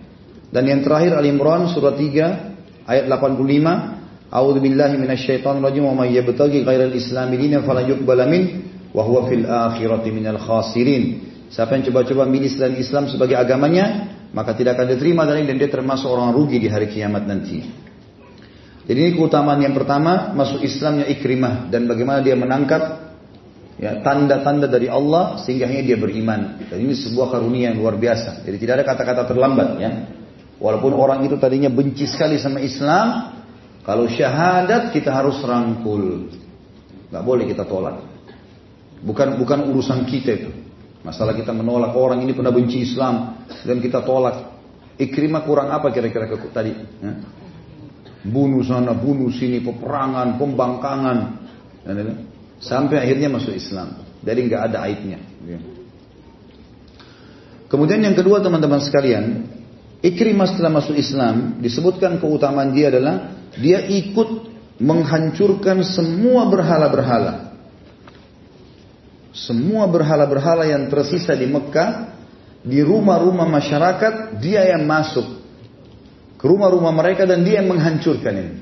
Dan 0.52 0.68
yang 0.68 0.80
terakhir 0.84 1.16
Al-Imran 1.16 1.72
surah 1.72 1.96
3 1.96 2.84
ayat 2.84 3.04
85 3.08 4.04
A'udzu 4.34 4.58
billahi 4.58 4.98
rajim 4.98 5.84
wa 5.86 5.94
may 5.94 6.16
yabtaghi 6.18 6.66
ghairal 6.66 6.90
islami 6.90 7.38
dinan 7.38 7.62
falan 7.62 7.86
yuqbala 7.86 8.26
wa 8.94 9.26
fil 9.26 9.44
akhirati 9.44 10.08
minal 10.14 10.38
khasirin. 10.38 11.34
Siapa 11.50 11.74
yang 11.74 11.90
coba-coba 11.90 12.30
milih 12.30 12.50
selain 12.50 12.78
Islam 12.78 13.10
sebagai 13.10 13.34
agamanya, 13.34 14.14
maka 14.30 14.54
tidak 14.54 14.78
akan 14.78 14.94
diterima 14.94 15.26
dari 15.26 15.46
dan 15.46 15.58
dia 15.58 15.70
termasuk 15.70 16.06
orang 16.06 16.30
rugi 16.30 16.62
di 16.62 16.70
hari 16.70 16.86
kiamat 16.86 17.26
nanti. 17.26 17.58
Jadi 18.84 18.98
ini 19.00 19.12
keutamaan 19.16 19.64
yang 19.64 19.74
pertama 19.74 20.36
masuk 20.36 20.60
Islamnya 20.60 21.08
Ikrimah 21.08 21.72
dan 21.72 21.88
bagaimana 21.88 22.20
dia 22.20 22.36
menangkap 22.36 23.16
ya 23.80 24.04
tanda-tanda 24.04 24.68
dari 24.68 24.92
Allah 24.92 25.40
sehingga 25.40 25.66
dia 25.66 25.96
beriman. 25.96 26.68
Dan 26.68 26.78
ini 26.84 26.92
sebuah 26.92 27.32
karunia 27.32 27.72
yang 27.72 27.80
luar 27.80 27.96
biasa. 27.96 28.44
Jadi 28.44 28.56
tidak 28.60 28.82
ada 28.82 28.84
kata-kata 28.92 29.22
terlambat 29.24 29.68
ya. 29.80 29.90
Walaupun 30.60 30.92
orang 30.94 31.24
itu 31.26 31.34
tadinya 31.40 31.72
benci 31.72 32.06
sekali 32.06 32.38
sama 32.38 32.62
Islam, 32.62 33.34
kalau 33.82 34.06
syahadat 34.06 34.92
kita 34.92 35.10
harus 35.10 35.40
rangkul. 35.42 36.30
Gak 37.08 37.24
boleh 37.24 37.48
kita 37.48 37.64
tolak. 37.64 38.13
Bukan 39.04 39.36
bukan 39.36 39.68
urusan 39.68 40.08
kita 40.08 40.30
itu. 40.32 40.50
Masalah 41.04 41.36
kita 41.36 41.52
menolak 41.52 41.92
orang 41.92 42.24
ini 42.24 42.32
pernah 42.32 42.48
benci 42.48 42.80
Islam 42.80 43.44
dan 43.68 43.76
kita 43.84 44.00
tolak. 44.00 44.56
Ikrimah 44.96 45.44
kurang 45.44 45.68
apa 45.68 45.92
kira-kira 45.92 46.24
tadi? 46.48 46.72
Ya? 46.72 47.12
Bunuh 48.24 48.64
sana, 48.64 48.96
bunuh 48.96 49.28
sini, 49.28 49.60
peperangan, 49.60 50.40
pembangkangan. 50.40 51.18
Sampai 52.56 53.04
akhirnya 53.04 53.28
masuk 53.28 53.52
Islam. 53.52 54.00
Jadi 54.24 54.40
nggak 54.48 54.62
ada 54.72 54.78
aibnya. 54.88 55.20
Ya. 55.44 55.60
Kemudian 57.68 58.00
yang 58.00 58.16
kedua 58.16 58.40
teman-teman 58.40 58.80
sekalian, 58.80 59.44
Ikrimah 60.04 60.52
setelah 60.52 60.80
masuk 60.80 61.00
Islam 61.00 61.60
disebutkan 61.64 62.20
keutamaan 62.20 62.76
dia 62.76 62.92
adalah 62.92 63.40
dia 63.56 63.80
ikut 63.88 64.52
menghancurkan 64.76 65.80
semua 65.80 66.44
berhala-berhala. 66.52 67.43
Semua 69.34 69.90
berhala-berhala 69.90 70.62
yang 70.62 70.86
tersisa 70.86 71.34
di 71.34 71.50
Mekah, 71.50 72.14
di 72.62 72.78
rumah-rumah 72.86 73.50
masyarakat, 73.50 74.38
dia 74.38 74.70
yang 74.70 74.86
masuk 74.86 75.42
ke 76.38 76.44
rumah-rumah 76.46 76.94
mereka 76.94 77.26
dan 77.26 77.42
dia 77.42 77.58
yang 77.58 77.74
menghancurkan 77.74 78.34
ini. 78.38 78.54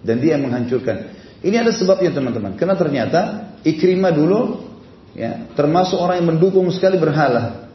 Dan 0.00 0.24
dia 0.24 0.40
yang 0.40 0.48
menghancurkan. 0.48 1.12
Ini 1.44 1.60
ada 1.60 1.76
sebabnya 1.76 2.08
teman-teman. 2.08 2.56
Karena 2.56 2.72
ternyata 2.72 3.20
Ikrimah 3.64 4.12
dulu 4.16 4.64
ya, 5.12 5.48
termasuk 5.52 6.00
orang 6.00 6.24
yang 6.24 6.28
mendukung 6.36 6.68
sekali 6.72 6.96
berhala. 6.96 7.68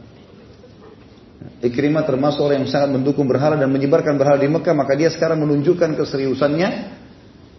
Ikrimah 1.62 2.02
termasuk 2.02 2.42
orang 2.42 2.66
yang 2.66 2.70
sangat 2.70 2.98
mendukung 2.98 3.30
berhala 3.30 3.54
dan 3.54 3.70
menyebarkan 3.70 4.18
berhala 4.18 4.42
di 4.42 4.50
Mekah, 4.50 4.74
maka 4.74 4.98
dia 4.98 5.10
sekarang 5.12 5.38
menunjukkan 5.42 5.98
keseriusannya 5.98 6.68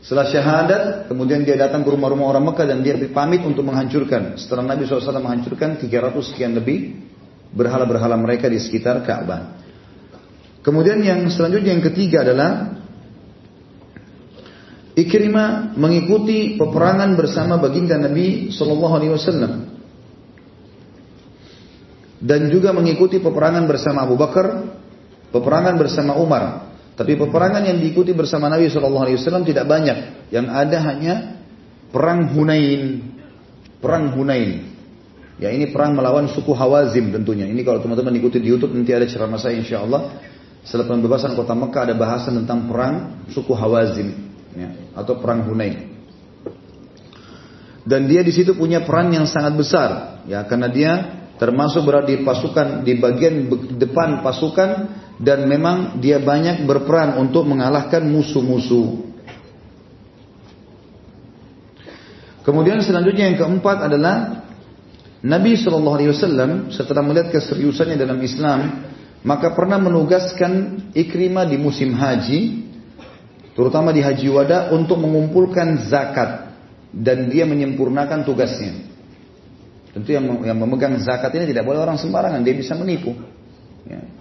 setelah 0.02 0.26
syahadat, 0.34 0.82
kemudian 1.14 1.46
dia 1.46 1.54
datang 1.54 1.86
ke 1.86 1.90
rumah-rumah 1.94 2.34
orang 2.34 2.50
Mekah 2.50 2.66
dan 2.66 2.82
dia 2.82 2.98
pamit 3.14 3.46
untuk 3.46 3.62
menghancurkan. 3.62 4.34
Setelah 4.34 4.74
Nabi 4.74 4.90
SAW 4.90 5.22
menghancurkan 5.22 5.78
300 5.78 6.30
sekian 6.34 6.58
lebih 6.58 6.98
berhala-berhala 7.54 8.18
mereka 8.18 8.50
di 8.50 8.58
sekitar 8.58 9.06
Ka'bah. 9.06 9.62
Kemudian 10.66 11.06
yang 11.06 11.30
selanjutnya 11.30 11.78
yang 11.78 11.86
ketiga 11.86 12.26
adalah 12.26 12.82
Ikrimah 14.92 15.80
mengikuti 15.80 16.60
peperangan 16.60 17.16
bersama 17.16 17.56
baginda 17.56 17.96
Nabi 17.96 18.52
Shallallahu 18.52 18.94
Alaihi 19.00 19.14
Wasallam 19.16 19.54
dan 22.22 22.52
juga 22.54 22.70
mengikuti 22.76 23.18
peperangan 23.18 23.66
bersama 23.66 24.06
Abu 24.06 24.20
Bakar, 24.20 24.78
peperangan 25.34 25.76
bersama 25.80 26.20
Umar. 26.20 26.71
Tapi 27.02 27.18
peperangan 27.18 27.66
yang 27.66 27.82
diikuti 27.82 28.14
bersama 28.14 28.46
Nabi 28.46 28.70
Shallallahu 28.70 29.10
Alaihi 29.10 29.18
Wasallam 29.18 29.42
tidak 29.42 29.66
banyak. 29.66 30.30
Yang 30.30 30.48
ada 30.54 30.78
hanya 30.86 31.14
perang 31.90 32.30
Hunain, 32.30 33.02
perang 33.82 34.14
Hunain. 34.14 34.70
Ya 35.42 35.50
ini 35.50 35.74
perang 35.74 35.98
melawan 35.98 36.30
suku 36.30 36.54
Hawazim 36.54 37.10
tentunya. 37.10 37.50
Ini 37.50 37.58
kalau 37.66 37.82
teman-teman 37.82 38.14
ikuti 38.22 38.38
di 38.38 38.54
YouTube 38.54 38.78
nanti 38.78 38.94
ada 38.94 39.10
ceramah 39.10 39.42
saya 39.42 39.58
insya 39.58 39.82
Allah. 39.82 40.22
Setelah 40.62 40.94
pembebasan 40.94 41.34
kota 41.34 41.58
Mekah 41.58 41.90
ada 41.90 41.96
bahasan 41.98 42.46
tentang 42.46 42.70
perang 42.70 43.26
suku 43.34 43.50
Hawazim 43.50 44.14
ya, 44.54 44.70
atau 44.94 45.18
perang 45.18 45.42
Hunain. 45.50 45.90
Dan 47.82 48.06
dia 48.06 48.22
di 48.22 48.30
situ 48.30 48.54
punya 48.54 48.86
peran 48.86 49.10
yang 49.10 49.26
sangat 49.26 49.58
besar 49.58 49.90
ya 50.30 50.46
karena 50.46 50.70
dia 50.70 50.92
termasuk 51.42 51.82
berada 51.82 52.14
di 52.14 52.22
pasukan 52.22 52.86
di 52.86 52.94
bagian 53.02 53.50
depan 53.82 54.22
pasukan 54.22 54.70
dan 55.22 55.46
memang 55.46 56.02
dia 56.02 56.18
banyak 56.18 56.66
berperan 56.66 57.22
untuk 57.22 57.46
mengalahkan 57.46 58.02
musuh-musuh. 58.10 59.14
Kemudian 62.42 62.82
selanjutnya 62.82 63.30
yang 63.30 63.38
keempat 63.38 63.86
adalah 63.86 64.42
Nabi 65.22 65.54
Shallallahu 65.54 65.96
Alaihi 66.02 66.10
Wasallam 66.10 66.74
setelah 66.74 67.06
melihat 67.06 67.30
keseriusannya 67.30 68.02
dalam 68.02 68.18
Islam 68.26 68.90
maka 69.22 69.54
pernah 69.54 69.78
menugaskan 69.78 70.90
Ikrimah 70.98 71.46
di 71.46 71.62
musim 71.62 71.94
haji 71.94 72.66
terutama 73.54 73.94
di 73.94 74.02
haji 74.02 74.26
wada 74.34 74.74
untuk 74.74 74.98
mengumpulkan 74.98 75.86
zakat 75.86 76.50
dan 76.90 77.30
dia 77.30 77.46
menyempurnakan 77.46 78.26
tugasnya. 78.26 78.90
Tentu 79.94 80.16
yang, 80.16 80.26
memegang 80.56 80.98
zakat 81.04 81.30
ini 81.36 81.52
tidak 81.52 81.68
boleh 81.68 81.84
orang 81.84 82.00
sembarangan, 82.00 82.42
dia 82.42 82.56
bisa 82.56 82.74
menipu. 82.80 83.12
Ya. 83.84 84.21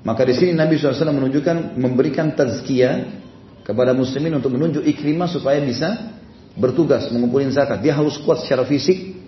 Maka 0.00 0.24
di 0.24 0.32
sini 0.32 0.56
Nabi 0.56 0.80
SAW 0.80 1.12
menunjukkan 1.12 1.76
memberikan 1.76 2.32
tazkiyah 2.32 3.20
kepada 3.60 3.92
muslimin 3.92 4.40
untuk 4.40 4.56
menunjuk 4.56 4.80
ikrimah 4.82 5.28
supaya 5.28 5.60
bisa 5.60 6.16
bertugas 6.56 7.12
mengumpulin 7.12 7.52
zakat. 7.52 7.84
Dia 7.84 7.94
harus 7.94 8.16
kuat 8.24 8.40
secara 8.40 8.64
fisik. 8.64 9.20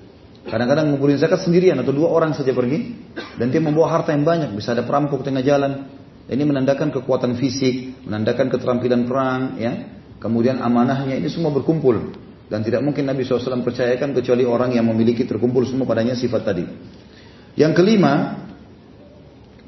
Kadang-kadang 0.43 0.91
mengumpulin 0.91 1.21
zakat 1.21 1.45
sendirian 1.45 1.79
atau 1.79 1.95
dua 1.95 2.11
orang 2.11 2.35
saja 2.35 2.51
pergi 2.51 2.99
dan 3.39 3.53
dia 3.53 3.61
membawa 3.63 4.01
harta 4.01 4.17
yang 4.17 4.25
banyak. 4.25 4.51
Bisa 4.57 4.73
ada 4.73 4.83
perampok 4.83 5.23
tengah 5.23 5.45
jalan. 5.45 5.87
Ini 6.27 6.43
menandakan 6.49 6.89
kekuatan 6.95 7.37
fisik, 7.37 8.09
menandakan 8.09 8.49
keterampilan 8.49 9.05
perang, 9.05 9.61
ya. 9.61 9.73
Kemudian 10.23 10.63
amanahnya 10.63 11.19
ini 11.19 11.29
semua 11.29 11.51
berkumpul. 11.51 12.15
Dan 12.47 12.63
tidak 12.63 12.85
mungkin 12.85 13.09
Nabi 13.09 13.27
SAW 13.27 13.65
percayakan 13.65 14.15
kecuali 14.15 14.47
orang 14.47 14.77
yang 14.77 14.87
memiliki 14.87 15.27
terkumpul 15.27 15.67
semua 15.67 15.89
padanya 15.89 16.15
sifat 16.15 16.43
tadi. 16.47 16.65
Yang 17.59 17.73
kelima, 17.75 18.45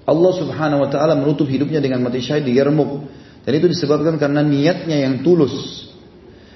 Allah 0.05 0.32
Subhanahu 0.36 0.84
wa 0.84 0.88
taala 0.92 1.16
menutup 1.16 1.48
hidupnya 1.48 1.80
dengan 1.80 2.05
mati 2.05 2.20
syahid 2.20 2.44
di 2.44 2.61
Yarmuk. 2.61 3.09
Dan 3.44 3.52
itu 3.61 3.68
disebabkan 3.68 4.16
karena 4.16 4.40
niatnya 4.40 5.05
yang 5.05 5.20
tulus. 5.20 5.88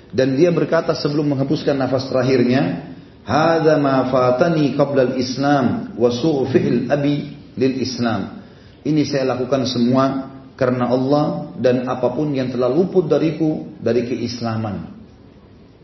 Dan 0.08 0.36
dia 0.40 0.48
berkata 0.48 0.96
sebelum 0.96 1.36
menghembuskan 1.36 1.76
nafas 1.76 2.08
terakhirnya, 2.08 2.92
"Hadza 3.28 3.76
ma 3.76 4.08
fatani 4.08 4.72
qabla 4.72 5.12
al-Islam 5.12 5.96
wa 6.00 6.08
su'u 6.08 6.48
fi'l 6.48 6.88
abi 6.88 7.36
lil 7.56 7.74
Islam." 7.80 8.40
Ini 8.84 9.04
saya 9.04 9.28
lakukan 9.36 9.68
semua 9.68 10.32
karena 10.56 10.88
Allah 10.88 11.52
dan 11.60 11.84
apa 11.84 12.08
pun 12.16 12.32
yang 12.32 12.48
telah 12.48 12.72
luput 12.72 13.04
dariku 13.04 13.68
dari 13.76 14.08
keislaman. 14.08 14.96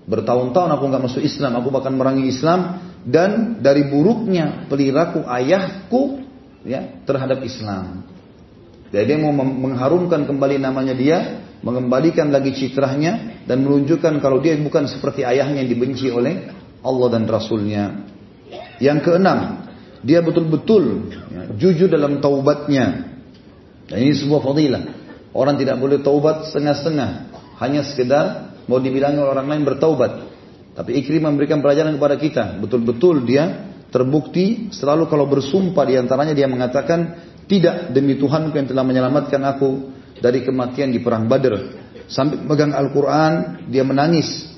Bertahun-tahun 0.08 0.70
aku 0.72 0.84
nggak 0.88 1.04
masuk 1.04 1.22
Islam, 1.24 1.56
aku 1.60 1.68
bahkan 1.68 1.92
merangi 1.92 2.28
Islam 2.28 2.80
dan 3.04 3.60
dari 3.60 3.88
buruknya 3.88 4.68
perilaku 4.68 5.24
ayahku 5.28 6.23
ya 6.64 7.04
terhadap 7.04 7.44
Islam. 7.44 8.08
Jadi 8.90 9.04
dia 9.10 9.18
mau 9.18 9.34
mengharumkan 9.34 10.24
kembali 10.24 10.56
namanya 10.58 10.94
dia, 10.94 11.42
mengembalikan 11.66 12.30
lagi 12.30 12.54
citranya 12.54 13.42
dan 13.44 13.66
menunjukkan 13.66 14.22
kalau 14.22 14.38
dia 14.38 14.54
bukan 14.58 14.86
seperti 14.86 15.26
ayahnya 15.26 15.66
yang 15.66 15.70
dibenci 15.70 16.08
oleh 16.08 16.50
Allah 16.84 17.08
dan 17.10 17.26
Rasulnya. 17.26 18.06
Yang 18.78 18.98
keenam, 19.10 19.66
dia 20.04 20.22
betul-betul 20.22 21.10
ya, 21.10 21.42
jujur 21.58 21.90
dalam 21.90 22.22
taubatnya. 22.22 23.18
Dan 23.90 23.98
ini 23.98 24.14
sebuah 24.14 24.40
fadilah. 24.44 24.82
Orang 25.34 25.58
tidak 25.58 25.82
boleh 25.82 25.98
taubat 25.98 26.46
setengah-setengah, 26.46 27.10
hanya 27.58 27.82
sekedar 27.82 28.54
mau 28.70 28.78
dibilangi 28.78 29.18
orang 29.18 29.50
lain 29.50 29.62
bertaubat. 29.66 30.30
Tapi 30.78 31.02
Ikrimah 31.02 31.34
memberikan 31.34 31.58
pelajaran 31.58 31.98
kepada 31.98 32.14
kita. 32.18 32.44
Betul-betul 32.62 33.26
dia 33.26 33.73
terbukti 33.94 34.74
selalu 34.74 35.06
kalau 35.06 35.30
bersumpah 35.30 35.86
di 35.86 35.94
antaranya 35.94 36.34
dia 36.34 36.50
mengatakan 36.50 37.30
tidak 37.46 37.94
demi 37.94 38.18
Tuhan 38.18 38.50
yang 38.50 38.66
telah 38.66 38.82
menyelamatkan 38.82 39.38
aku 39.46 39.94
dari 40.18 40.42
kematian 40.42 40.90
di 40.90 40.98
perang 40.98 41.30
Badr. 41.30 41.86
Sambil 42.10 42.42
pegang 42.42 42.74
Al-Quran 42.74 43.64
dia 43.70 43.86
menangis 43.86 44.50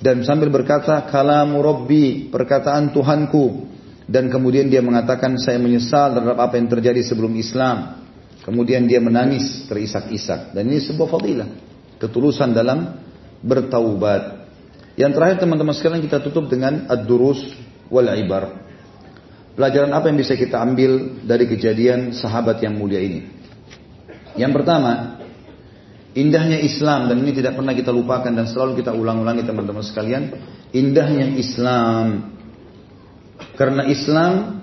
dan 0.00 0.24
sambil 0.24 0.48
berkata 0.48 1.04
kalamu 1.04 1.60
Rabbi 1.60 2.32
perkataan 2.32 2.96
Tuhanku 2.96 3.68
dan 4.08 4.32
kemudian 4.32 4.72
dia 4.72 4.80
mengatakan 4.80 5.36
saya 5.36 5.60
menyesal 5.60 6.16
terhadap 6.16 6.40
apa 6.40 6.56
yang 6.56 6.72
terjadi 6.72 7.04
sebelum 7.04 7.36
Islam. 7.36 8.08
Kemudian 8.40 8.88
dia 8.88 9.04
menangis 9.04 9.68
terisak-isak 9.68 10.56
dan 10.56 10.64
ini 10.64 10.80
sebuah 10.80 11.12
fadilah 11.12 11.48
ketulusan 12.00 12.56
dalam 12.56 12.96
bertaubat. 13.44 14.48
Yang 14.96 15.12
terakhir 15.20 15.36
teman-teman 15.44 15.76
sekalian 15.76 16.02
kita 16.02 16.24
tutup 16.24 16.48
dengan 16.48 16.88
ad-durus 16.88 17.67
wal 17.88 18.08
ibar. 18.14 18.68
Pelajaran 19.58 19.90
apa 19.90 20.06
yang 20.08 20.18
bisa 20.22 20.38
kita 20.38 20.62
ambil 20.62 21.18
dari 21.26 21.50
kejadian 21.50 22.14
sahabat 22.14 22.62
yang 22.62 22.78
mulia 22.78 23.02
ini? 23.02 23.26
Yang 24.38 24.62
pertama, 24.62 25.18
indahnya 26.14 26.62
Islam 26.62 27.10
dan 27.10 27.18
ini 27.18 27.34
tidak 27.34 27.58
pernah 27.58 27.74
kita 27.74 27.90
lupakan 27.90 28.30
dan 28.30 28.46
selalu 28.46 28.78
kita 28.78 28.94
ulang-ulangi 28.94 29.42
teman-teman 29.42 29.82
sekalian, 29.82 30.30
indahnya 30.70 31.34
Islam. 31.34 32.38
Karena 33.58 33.82
Islam 33.90 34.62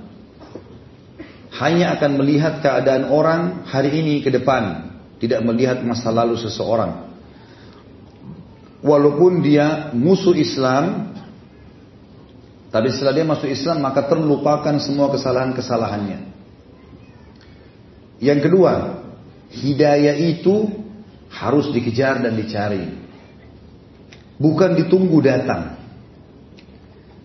hanya 1.59 1.99
akan 1.99 2.11
melihat 2.15 2.63
keadaan 2.63 3.11
orang 3.11 3.67
hari 3.67 3.99
ini 3.99 4.23
ke 4.23 4.31
depan, 4.31 4.95
tidak 5.19 5.43
melihat 5.43 5.83
masa 5.83 6.07
lalu 6.07 6.39
seseorang 6.39 7.05
walaupun 8.85 9.41
dia 9.41 9.89
musuh 9.97 10.37
Islam, 10.37 11.14
tapi 12.75 12.91
setelah 12.91 13.15
dia 13.15 13.23
masuk 13.23 13.47
Islam 13.47 13.87
maka 13.87 14.03
terlupakan 14.03 14.75
semua 14.83 15.07
kesalahan-kesalahannya. 15.07 16.27
Yang 18.19 18.39
kedua, 18.51 18.99
hidayah 19.55 20.19
itu 20.19 20.75
harus 21.31 21.71
dikejar 21.71 22.19
dan 22.19 22.35
dicari. 22.35 22.83
Bukan 24.35 24.75
ditunggu 24.75 25.23
datang. 25.23 25.79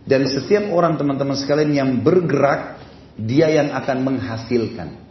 Dan 0.06 0.30
setiap 0.30 0.70
orang 0.70 0.94
teman-teman 0.94 1.34
sekalian 1.34 1.74
yang 1.74 1.90
bergerak, 1.98 2.78
dia 3.18 3.50
yang 3.50 3.74
akan 3.74 4.06
menghasilkan. 4.06 5.02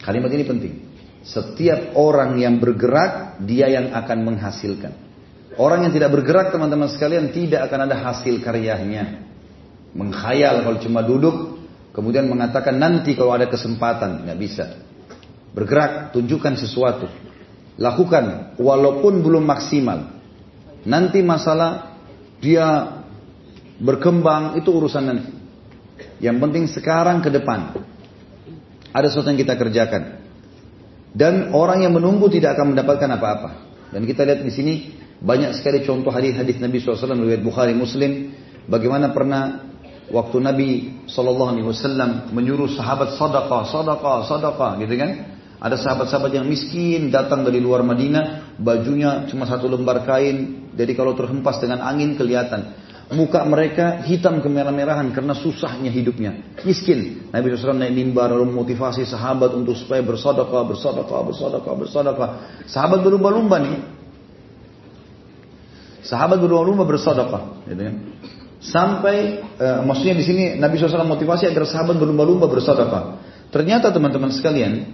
Kalimat 0.00 0.32
ini 0.32 0.44
penting. 0.48 0.74
Setiap 1.20 2.00
orang 2.00 2.40
yang 2.40 2.56
bergerak, 2.56 3.44
dia 3.44 3.68
yang 3.68 3.92
akan 3.92 4.24
menghasilkan. 4.24 5.11
Orang 5.60 5.84
yang 5.84 5.92
tidak 5.92 6.16
bergerak 6.16 6.48
teman-teman 6.48 6.88
sekalian 6.88 7.28
tidak 7.28 7.68
akan 7.68 7.84
ada 7.84 7.96
hasil 8.00 8.40
karyanya. 8.40 9.20
Mengkhayal 9.92 10.64
kalau 10.64 10.78
cuma 10.80 11.04
duduk, 11.04 11.60
kemudian 11.92 12.24
mengatakan 12.24 12.80
nanti 12.80 13.12
kalau 13.12 13.36
ada 13.36 13.44
kesempatan, 13.44 14.24
nggak 14.24 14.38
bisa. 14.40 14.80
Bergerak, 15.52 16.16
tunjukkan 16.16 16.56
sesuatu. 16.56 17.04
Lakukan, 17.76 18.56
walaupun 18.56 19.20
belum 19.20 19.44
maksimal. 19.44 20.16
Nanti 20.88 21.20
masalah 21.20 22.00
dia 22.40 23.00
berkembang, 23.76 24.56
itu 24.56 24.72
urusan 24.72 25.04
nanti. 25.04 25.32
Yang 26.24 26.36
penting 26.40 26.64
sekarang 26.72 27.20
ke 27.20 27.28
depan. 27.28 27.76
Ada 28.96 29.12
sesuatu 29.12 29.28
yang 29.28 29.40
kita 29.40 29.60
kerjakan. 29.60 30.24
Dan 31.12 31.52
orang 31.52 31.84
yang 31.84 31.92
menunggu 31.92 32.32
tidak 32.32 32.56
akan 32.56 32.72
mendapatkan 32.72 33.10
apa-apa. 33.12 33.50
Dan 33.92 34.08
kita 34.08 34.24
lihat 34.24 34.40
di 34.40 34.52
sini 34.52 34.74
banyak 35.22 35.54
sekali 35.54 35.86
contoh 35.86 36.10
hadis-hadis 36.10 36.58
Nabi 36.58 36.82
SAW 36.82 37.14
riwayat 37.14 37.46
Bukhari 37.46 37.78
Muslim. 37.78 38.34
Bagaimana 38.66 39.14
pernah 39.14 39.70
waktu 40.10 40.36
Nabi 40.42 40.68
SAW 41.06 42.34
menyuruh 42.34 42.74
sahabat 42.74 43.14
sadaqah, 43.14 43.70
sadaqah, 43.70 44.18
sadaqah, 44.26 44.70
gitu 44.82 44.94
kan? 44.98 45.10
Ada 45.62 45.78
sahabat-sahabat 45.78 46.42
yang 46.42 46.46
miskin 46.50 47.14
datang 47.14 47.46
dari 47.46 47.62
luar 47.62 47.86
Madinah, 47.86 48.58
bajunya 48.58 49.30
cuma 49.30 49.46
satu 49.46 49.70
lembar 49.70 50.02
kain, 50.02 50.66
jadi 50.74 50.90
kalau 50.98 51.14
terhempas 51.14 51.62
dengan 51.62 51.86
angin 51.86 52.18
kelihatan. 52.18 52.74
Muka 53.12 53.44
mereka 53.44 54.02
hitam 54.08 54.40
kemerah-merahan 54.40 55.12
karena 55.12 55.36
susahnya 55.36 55.92
hidupnya. 55.92 56.56
Miskin. 56.64 57.28
Nabi 57.28 57.52
SAW 57.52 57.76
naik 57.76 57.92
mimbar 57.92 58.32
lalu 58.32 58.56
memotivasi 58.56 59.04
sahabat 59.04 59.52
untuk 59.52 59.76
supaya 59.76 60.00
bersadaqah, 60.00 60.64
bersadaqah, 60.64 61.20
bersadaqah, 61.28 61.72
bersadaqah. 61.76 62.28
Sahabat 62.66 63.04
berlumba-lumba 63.04 63.60
nih. 63.60 63.91
Sahabat 66.02 66.42
berlomba-lomba 66.42 66.82
bersedekah, 66.82 67.62
gitu 67.70 67.82
kan. 67.82 67.96
Sampai 68.62 69.42
uh, 69.58 69.82
maksudnya 69.82 70.14
di 70.18 70.24
sini 70.26 70.44
Nabi 70.54 70.78
SAW 70.78 71.02
motivasi 71.06 71.50
agar 71.50 71.66
sahabat 71.66 71.98
berlomba-lomba 71.98 72.46
bersedekah. 72.46 73.18
Ternyata 73.50 73.90
teman-teman 73.90 74.30
sekalian, 74.30 74.86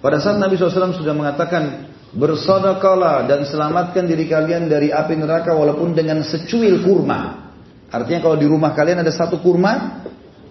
pada 0.00 0.20
saat 0.20 0.40
Nabi 0.40 0.56
SAW 0.56 0.96
sudah 0.96 1.12
mengatakan 1.16 1.92
bersedekahlah 2.16 3.28
dan 3.28 3.44
selamatkan 3.44 4.08
diri 4.08 4.24
kalian 4.28 4.68
dari 4.68 4.88
api 4.88 5.20
neraka 5.20 5.52
walaupun 5.52 5.92
dengan 5.92 6.20
secuil 6.24 6.80
kurma. 6.80 7.52
Artinya 7.92 8.20
kalau 8.24 8.36
di 8.40 8.48
rumah 8.48 8.72
kalian 8.72 9.04
ada 9.04 9.12
satu 9.12 9.38
kurma, 9.38 10.04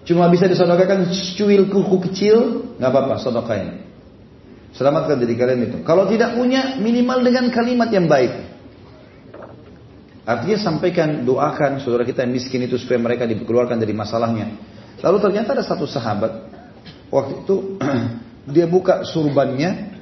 cuma 0.06 0.30
bisa 0.30 0.46
disedekahkan 0.46 1.10
secuil 1.10 1.66
kuku 1.70 1.96
kecil, 2.10 2.36
nggak 2.78 2.90
apa-apa, 2.90 3.14
sedekahin. 3.20 3.82
Selamatkan 4.74 5.18
diri 5.22 5.34
kalian 5.38 5.60
itu. 5.70 5.78
Kalau 5.86 6.06
tidak 6.10 6.34
punya, 6.34 6.78
minimal 6.78 7.22
dengan 7.22 7.50
kalimat 7.50 7.90
yang 7.94 8.10
baik. 8.10 8.53
Artinya 10.24 10.56
sampaikan, 10.56 11.20
doakan 11.28 11.84
saudara 11.84 12.08
kita 12.08 12.24
yang 12.24 12.32
miskin 12.32 12.64
itu 12.64 12.80
supaya 12.80 12.96
mereka 12.96 13.28
dikeluarkan 13.28 13.76
dari 13.76 13.92
masalahnya. 13.92 14.56
Lalu 15.04 15.18
ternyata 15.20 15.52
ada 15.52 15.60
satu 15.60 15.84
sahabat, 15.84 16.48
waktu 17.12 17.44
itu 17.44 17.76
dia 18.54 18.64
buka 18.64 19.04
surbannya, 19.04 20.00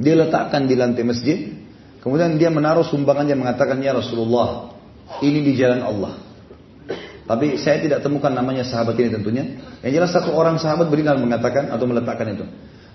dia 0.00 0.14
letakkan 0.16 0.64
di 0.64 0.72
lantai 0.72 1.04
masjid, 1.04 1.52
kemudian 2.00 2.40
dia 2.40 2.48
menaruh 2.48 2.88
sumbangannya 2.88 3.36
mengatakan, 3.36 3.84
Ya 3.84 3.92
Rasulullah, 3.92 4.72
ini 5.20 5.44
di 5.44 5.52
jalan 5.60 5.84
Allah. 5.84 6.24
Tapi 7.24 7.56
saya 7.56 7.80
tidak 7.80 8.04
temukan 8.04 8.32
namanya 8.32 8.64
sahabat 8.64 8.96
ini 9.00 9.08
tentunya. 9.12 9.44
Yang 9.80 9.92
jelas 9.96 10.10
satu 10.12 10.36
orang 10.36 10.60
sahabat 10.60 10.92
berikan 10.92 11.16
mengatakan 11.16 11.72
atau 11.72 11.84
meletakkan 11.88 12.36
itu. 12.36 12.44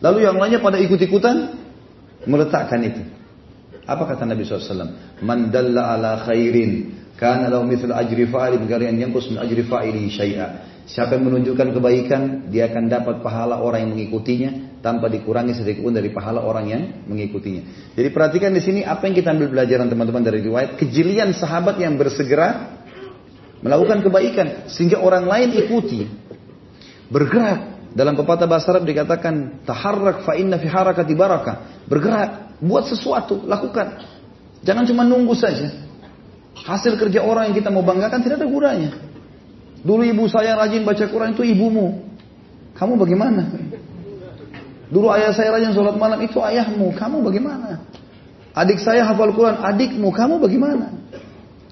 Lalu 0.02 0.26
yang 0.26 0.38
lainnya 0.38 0.62
pada 0.62 0.78
ikut-ikutan 0.78 1.58
meletakkan 2.30 2.82
itu. 2.86 3.02
Apa 3.90 4.06
kata 4.06 4.30
Nabi 4.30 4.46
SAW? 4.46 5.22
Man 5.26 5.50
dalla 5.50 5.98
ala 5.98 6.22
khairin 6.30 6.94
kana 7.18 7.50
lahu 7.52 7.66
mithlu 7.66 7.92
ajri 7.92 8.30
fa'il 8.30 8.62
yang 8.64 9.10
yanqus 9.10 9.34
min 9.34 9.42
ajri 9.42 9.66
fa'ilihi 9.66 10.10
syai'a. 10.14 10.48
Siapa 10.90 11.22
yang 11.22 11.30
menunjukkan 11.30 11.78
kebaikan, 11.78 12.50
dia 12.50 12.66
akan 12.66 12.90
dapat 12.90 13.22
pahala 13.22 13.62
orang 13.62 13.86
yang 13.86 13.92
mengikutinya 13.94 14.82
tanpa 14.82 15.06
dikurangi 15.06 15.54
sedikit 15.54 15.86
pun 15.86 15.94
dari 15.94 16.10
pahala 16.10 16.42
orang 16.42 16.66
yang 16.66 16.82
mengikutinya. 17.06 17.94
Jadi 17.94 18.10
perhatikan 18.10 18.50
di 18.50 18.62
sini 18.64 18.82
apa 18.82 19.06
yang 19.06 19.14
kita 19.14 19.30
ambil 19.36 19.54
pelajaran 19.54 19.86
teman-teman 19.86 20.24
dari 20.26 20.42
riwayat 20.42 20.82
kejelian 20.82 21.36
sahabat 21.38 21.78
yang 21.78 21.94
bersegera 21.94 22.80
melakukan 23.62 24.02
kebaikan 24.02 24.72
sehingga 24.72 24.98
orang 25.04 25.30
lain 25.30 25.50
ikuti 25.62 26.10
bergerak 27.12 27.94
dalam 27.94 28.18
pepatah 28.18 28.50
bahasa 28.50 28.74
Arab 28.74 28.90
dikatakan 28.90 29.66
taharrak 29.70 30.26
fa 30.26 30.34
inna 30.38 30.58
fi 30.58 30.66
harakati 30.66 31.14
barakah. 31.14 31.86
Bergerak, 31.86 32.49
buat 32.60 32.88
sesuatu, 32.88 33.44
lakukan. 33.48 34.04
Jangan 34.64 34.84
cuma 34.88 35.08
nunggu 35.08 35.36
saja. 35.36 35.72
Hasil 36.60 37.00
kerja 37.00 37.24
orang 37.24 37.52
yang 37.52 37.56
kita 37.56 37.72
mau 37.72 37.84
banggakan 37.84 38.20
tidak 38.20 38.44
ada 38.44 38.48
gunanya. 38.48 38.92
Dulu 39.80 40.04
ibu 40.04 40.28
saya 40.28 40.60
rajin 40.60 40.84
baca 40.84 41.08
Quran 41.08 41.32
itu 41.32 41.44
ibumu. 41.48 42.04
Kamu 42.76 43.00
bagaimana? 43.00 43.48
Dulu 44.92 45.08
ayah 45.16 45.32
saya 45.32 45.56
rajin 45.56 45.72
sholat 45.72 45.96
malam 45.96 46.20
itu 46.20 46.40
ayahmu. 46.44 46.92
Kamu 47.00 47.24
bagaimana? 47.24 47.80
Adik 48.52 48.84
saya 48.84 49.08
hafal 49.08 49.32
Quran, 49.32 49.56
adikmu. 49.64 50.12
Kamu 50.12 50.44
bagaimana? 50.44 50.92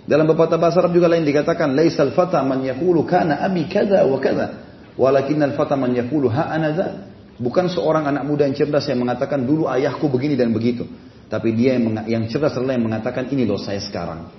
Dalam 0.07 0.23
pepatah 0.23 0.55
bahasa 0.55 0.79
Arab 0.79 0.95
juga 0.95 1.11
lain 1.11 1.27
dikatakan, 1.27 1.75
Laisal 1.75 2.15
fata 2.15 2.39
man 2.47 2.63
yakulu 2.63 3.03
kana 3.03 3.43
abi 3.43 3.67
kada 3.67 4.07
wa 4.07 4.15
kada. 4.23 4.63
Walakin 4.95 5.43
al-fata 5.43 5.75
man 5.75 5.93
yaqulu 5.93 6.31
ha. 6.31 6.55
Bukan 7.37 7.69
seorang 7.69 8.09
anak 8.09 8.25
muda 8.25 8.49
yang 8.49 8.57
cerdas 8.57 8.89
yang 8.89 8.97
mengatakan 9.05 9.45
dulu 9.45 9.69
ayahku 9.69 10.09
begini 10.09 10.33
dan 10.33 10.49
begitu. 10.49 10.89
Tapi 11.29 11.53
dia 11.53 11.77
yang, 11.77 12.01
yang 12.09 12.23
cerdas 12.25 12.57
adalah 12.57 12.73
yang 12.73 12.89
mengatakan 12.89 13.29
ini 13.29 13.45
loh 13.45 13.61
saya 13.61 13.77
sekarang. 13.77 14.31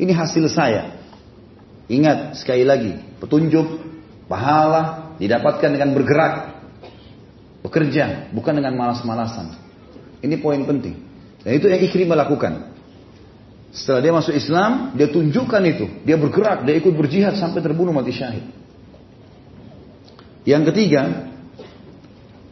Ini 0.00 0.12
hasil 0.16 0.48
saya. 0.48 0.96
Ingat 1.86 2.40
sekali 2.40 2.64
lagi, 2.64 2.96
petunjuk, 3.20 3.66
pahala 4.26 5.14
didapatkan 5.20 5.68
dengan 5.68 5.92
bergerak. 5.92 6.34
Bekerja, 7.60 8.30
bukan 8.30 8.62
dengan 8.62 8.78
malas-malasan. 8.78 9.58
Ini 10.22 10.38
poin 10.38 10.62
penting. 10.64 10.96
Dan 11.42 11.52
itu 11.58 11.66
yang 11.66 11.82
Ikrimah 11.82 12.18
lakukan. 12.26 12.72
Setelah 13.74 14.00
dia 14.00 14.12
masuk 14.14 14.34
Islam, 14.34 14.96
dia 14.96 15.10
tunjukkan 15.10 15.62
itu. 15.66 15.86
Dia 16.06 16.16
bergerak, 16.16 16.64
dia 16.64 16.78
ikut 16.78 16.94
berjihad 16.94 17.36
sampai 17.36 17.60
terbunuh 17.60 17.92
mati 17.92 18.14
syahid. 18.14 18.46
Yang 20.46 20.72
ketiga, 20.72 21.26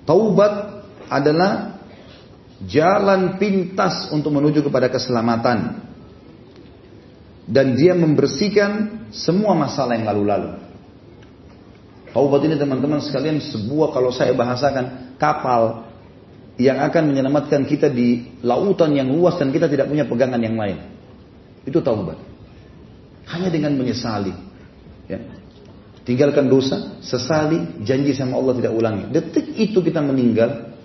taubat 0.04 0.84
adalah 1.10 1.80
jalan 2.64 3.36
pintas 3.36 4.08
untuk 4.12 4.32
menuju 4.32 4.64
kepada 4.64 4.88
keselamatan. 4.88 5.84
Dan 7.44 7.76
dia 7.76 7.92
membersihkan 7.92 9.04
semua 9.12 9.52
masalah 9.52 10.00
yang 10.00 10.08
lalu-lalu. 10.08 10.64
Taubat 12.16 12.40
ini 12.46 12.56
teman-teman 12.56 13.04
sekalian 13.04 13.42
sebuah 13.42 13.92
kalau 13.92 14.08
saya 14.14 14.32
bahasakan 14.32 15.18
kapal 15.20 15.84
yang 16.56 16.78
akan 16.78 17.10
menyelamatkan 17.10 17.66
kita 17.66 17.90
di 17.90 18.38
lautan 18.46 18.94
yang 18.94 19.10
luas 19.10 19.34
dan 19.36 19.50
kita 19.50 19.66
tidak 19.66 19.90
punya 19.90 20.06
pegangan 20.06 20.38
yang 20.38 20.54
lain. 20.54 20.78
Itu 21.66 21.82
taubat. 21.82 22.16
Hanya 23.28 23.50
dengan 23.50 23.74
menyesali. 23.76 24.32
Ya. 25.10 25.20
Tinggalkan 26.04 26.52
dosa, 26.52 27.00
sesali, 27.00 27.80
janji 27.80 28.12
sama 28.12 28.36
Allah 28.36 28.52
tidak 28.60 28.76
ulangi. 28.76 29.08
Detik 29.08 29.56
itu 29.56 29.80
kita 29.80 30.04
meninggal, 30.04 30.76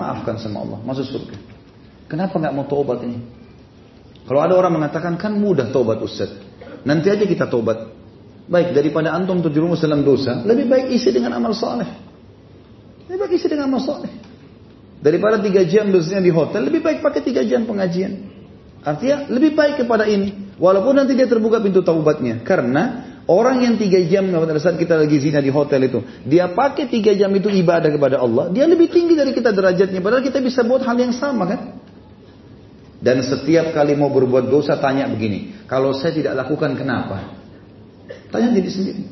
maafkan 0.00 0.40
sama 0.40 0.64
Allah, 0.64 0.78
masuk 0.80 1.04
surga. 1.04 1.36
Kenapa 2.08 2.40
nggak 2.40 2.54
mau 2.56 2.64
tobat 2.64 3.04
ini? 3.04 3.20
Kalau 4.24 4.40
ada 4.40 4.56
orang 4.56 4.80
mengatakan 4.80 5.20
kan 5.20 5.36
mudah 5.36 5.68
tobat 5.68 6.00
Ustaz. 6.00 6.32
Nanti 6.88 7.12
aja 7.12 7.28
kita 7.28 7.52
tobat. 7.52 7.92
Baik 8.46 8.72
daripada 8.72 9.12
antum 9.12 9.42
terjerumus 9.44 9.82
dalam 9.82 10.06
dosa, 10.06 10.40
lebih 10.46 10.70
baik 10.70 10.86
isi 10.94 11.12
dengan 11.12 11.36
amal 11.36 11.52
soleh. 11.52 11.90
Lebih 13.10 13.18
baik 13.26 13.32
isi 13.36 13.46
dengan 13.50 13.68
amal 13.68 13.82
soleh. 13.82 14.08
Daripada 15.02 15.36
tiga 15.42 15.66
jam 15.68 15.92
dosanya 15.92 16.24
di 16.24 16.32
hotel, 16.32 16.64
lebih 16.64 16.80
baik 16.80 17.04
pakai 17.04 17.20
tiga 17.20 17.44
jam 17.44 17.68
pengajian. 17.68 18.24
Artinya 18.86 19.28
lebih 19.28 19.52
baik 19.52 19.82
kepada 19.84 20.06
ini. 20.08 20.56
Walaupun 20.56 20.96
nanti 20.96 21.12
dia 21.18 21.28
terbuka 21.28 21.60
pintu 21.60 21.82
taubatnya. 21.82 22.40
Karena 22.46 23.15
Orang 23.26 23.58
yang 23.58 23.74
tiga 23.74 23.98
jam 24.06 24.30
pada 24.30 24.54
saat 24.62 24.78
kita 24.78 25.02
lagi 25.02 25.18
zina 25.18 25.42
di 25.42 25.50
hotel 25.50 25.90
itu, 25.90 25.98
dia 26.22 26.46
pakai 26.46 26.86
tiga 26.86 27.10
jam 27.10 27.26
itu 27.34 27.50
ibadah 27.50 27.90
kepada 27.90 28.22
Allah, 28.22 28.54
dia 28.54 28.70
lebih 28.70 28.86
tinggi 28.86 29.18
dari 29.18 29.34
kita 29.34 29.50
derajatnya. 29.50 29.98
Padahal 29.98 30.22
kita 30.22 30.38
bisa 30.38 30.62
buat 30.62 30.86
hal 30.86 30.94
yang 30.94 31.10
sama 31.10 31.50
kan? 31.50 31.60
Dan 33.02 33.26
setiap 33.26 33.74
kali 33.74 33.98
mau 33.98 34.14
berbuat 34.14 34.46
dosa 34.46 34.78
tanya 34.78 35.10
begini, 35.10 35.66
kalau 35.66 35.90
saya 35.90 36.14
tidak 36.14 36.38
lakukan 36.38 36.78
kenapa? 36.78 37.34
Tanya 38.30 38.54
diri 38.54 38.70
sendiri. 38.70 39.02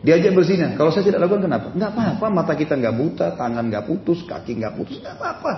Diajak 0.00 0.32
berzina, 0.32 0.72
kalau 0.72 0.88
saya 0.88 1.04
tidak 1.04 1.28
lakukan 1.28 1.52
kenapa? 1.52 1.66
Enggak 1.76 1.90
apa-apa, 1.92 2.26
mata 2.32 2.52
kita 2.56 2.80
nggak 2.80 2.94
buta, 2.96 3.36
tangan 3.36 3.68
nggak 3.68 3.84
putus, 3.84 4.24
kaki 4.24 4.56
nggak 4.56 4.72
putus, 4.72 5.04
nggak 5.04 5.20
apa-apa. 5.20 5.52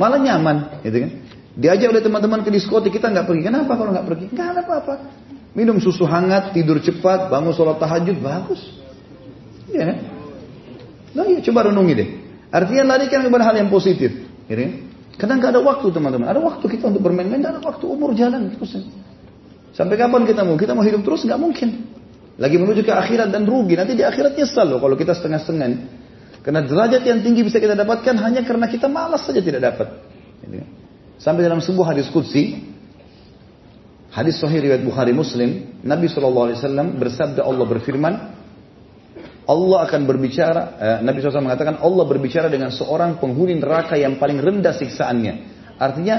Malah 0.00 0.24
nyaman, 0.24 0.80
gitu 0.80 1.04
kan? 1.04 1.10
Diajak 1.52 1.92
oleh 1.92 2.00
teman-teman 2.00 2.40
ke 2.46 2.48
diskotik, 2.48 2.96
kita 2.96 3.12
nggak 3.12 3.28
pergi. 3.28 3.42
Kenapa 3.44 3.76
kalau 3.76 3.92
nggak 3.92 4.06
pergi? 4.08 4.26
Nggak 4.32 4.48
apa-apa. 4.64 4.94
Minum 5.56 5.80
susu 5.80 6.04
hangat, 6.04 6.52
tidur 6.52 6.78
cepat, 6.80 7.32
bangun 7.32 7.52
sholat 7.56 7.80
tahajud, 7.80 8.16
bagus. 8.20 8.60
Iya 9.68 9.82
kan? 9.92 9.98
Nah 11.16 11.24
iya, 11.28 11.40
coba 11.44 11.72
renungi 11.72 11.92
deh. 11.96 12.08
Artinya 12.48 12.96
larikan 12.96 13.24
kepada 13.24 13.44
hal 13.48 13.54
yang 13.60 13.70
positif. 13.72 14.12
Ya? 14.48 14.56
Karena 15.18 15.34
nggak 15.36 15.50
ada 15.56 15.60
waktu 15.60 15.86
teman-teman. 15.90 16.26
Ada 16.30 16.40
waktu 16.40 16.64
kita 16.68 16.88
untuk 16.88 17.02
bermain-main, 17.04 17.42
ada 17.42 17.60
waktu 17.60 17.84
umur 17.84 18.14
jalan 18.14 18.54
terus. 18.54 18.78
Sampai 19.74 19.98
kapan 19.98 20.24
kita 20.24 20.46
mau? 20.46 20.54
Kita 20.54 20.72
mau 20.72 20.86
hidup 20.86 21.02
terus 21.02 21.26
nggak 21.26 21.40
mungkin. 21.40 21.68
Lagi 22.38 22.54
menuju 22.54 22.86
ke 22.86 22.92
akhirat 22.94 23.34
dan 23.34 23.42
rugi. 23.44 23.74
Nanti 23.74 23.98
di 23.98 24.06
akhirat 24.06 24.38
nyesal 24.38 24.70
loh 24.70 24.78
kalau 24.78 24.94
kita 24.94 25.12
setengah-setengah. 25.18 25.68
Karena 26.46 26.62
derajat 26.62 27.02
yang 27.02 27.18
tinggi 27.20 27.42
bisa 27.42 27.58
kita 27.58 27.74
dapatkan 27.74 28.14
hanya 28.24 28.46
karena 28.46 28.70
kita 28.70 28.86
malas 28.86 29.26
saja 29.26 29.42
tidak 29.42 29.58
dapat. 29.58 29.88
Kan? 30.46 30.64
Sampai 31.18 31.42
dalam 31.42 31.58
sebuah 31.58 31.92
hadis 31.92 32.06
kudsi, 32.14 32.62
Hadis 34.08 34.40
sahih 34.40 34.64
riwayat 34.64 34.80
Bukhari 34.80 35.12
Muslim, 35.12 35.80
Nabi 35.84 36.08
SAW 36.08 36.56
bersabda 36.96 37.44
Allah 37.44 37.66
berfirman, 37.68 38.14
Allah 39.48 39.78
akan 39.88 40.00
berbicara, 40.04 40.62
eh, 40.76 40.98
Nabi 41.04 41.24
SAW 41.24 41.44
mengatakan 41.44 41.80
Allah 41.80 42.04
berbicara 42.04 42.52
dengan 42.52 42.68
seorang 42.68 43.16
penghuni 43.16 43.56
neraka 43.56 43.96
yang 43.96 44.20
paling 44.20 44.40
rendah 44.40 44.76
siksaannya. 44.76 45.34
Artinya 45.80 46.16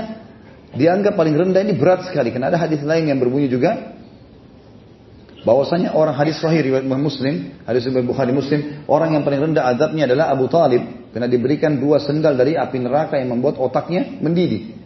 dianggap 0.73 1.13
paling 1.13 1.37
rendah 1.37 1.61
ini 1.61 1.77
berat 1.77 2.09
sekali. 2.09 2.33
Karena 2.33 2.49
ada 2.49 2.57
hadis 2.57 2.81
lain 2.81 3.09
yang 3.09 3.21
berbunyi 3.21 3.49
juga 3.49 3.97
bahwasanya 5.45 5.93
orang 5.93 6.17
hadis 6.17 6.41
sahih 6.41 6.61
riwayat 6.61 6.85
Muslim, 6.89 7.53
hadis 7.69 7.85
riwayat 7.85 8.05
Bukhari 8.09 8.33
Muslim, 8.33 8.85
orang 8.89 9.13
yang 9.13 9.21
paling 9.21 9.53
rendah 9.53 9.65
azabnya 9.77 10.09
adalah 10.09 10.33
Abu 10.33 10.49
Talib 10.49 11.09
karena 11.09 11.29
diberikan 11.29 11.77
dua 11.77 12.01
sendal 12.01 12.33
dari 12.33 12.57
api 12.57 12.77
neraka 12.81 13.17
yang 13.17 13.33
membuat 13.33 13.61
otaknya 13.61 14.09
mendidih. 14.21 14.78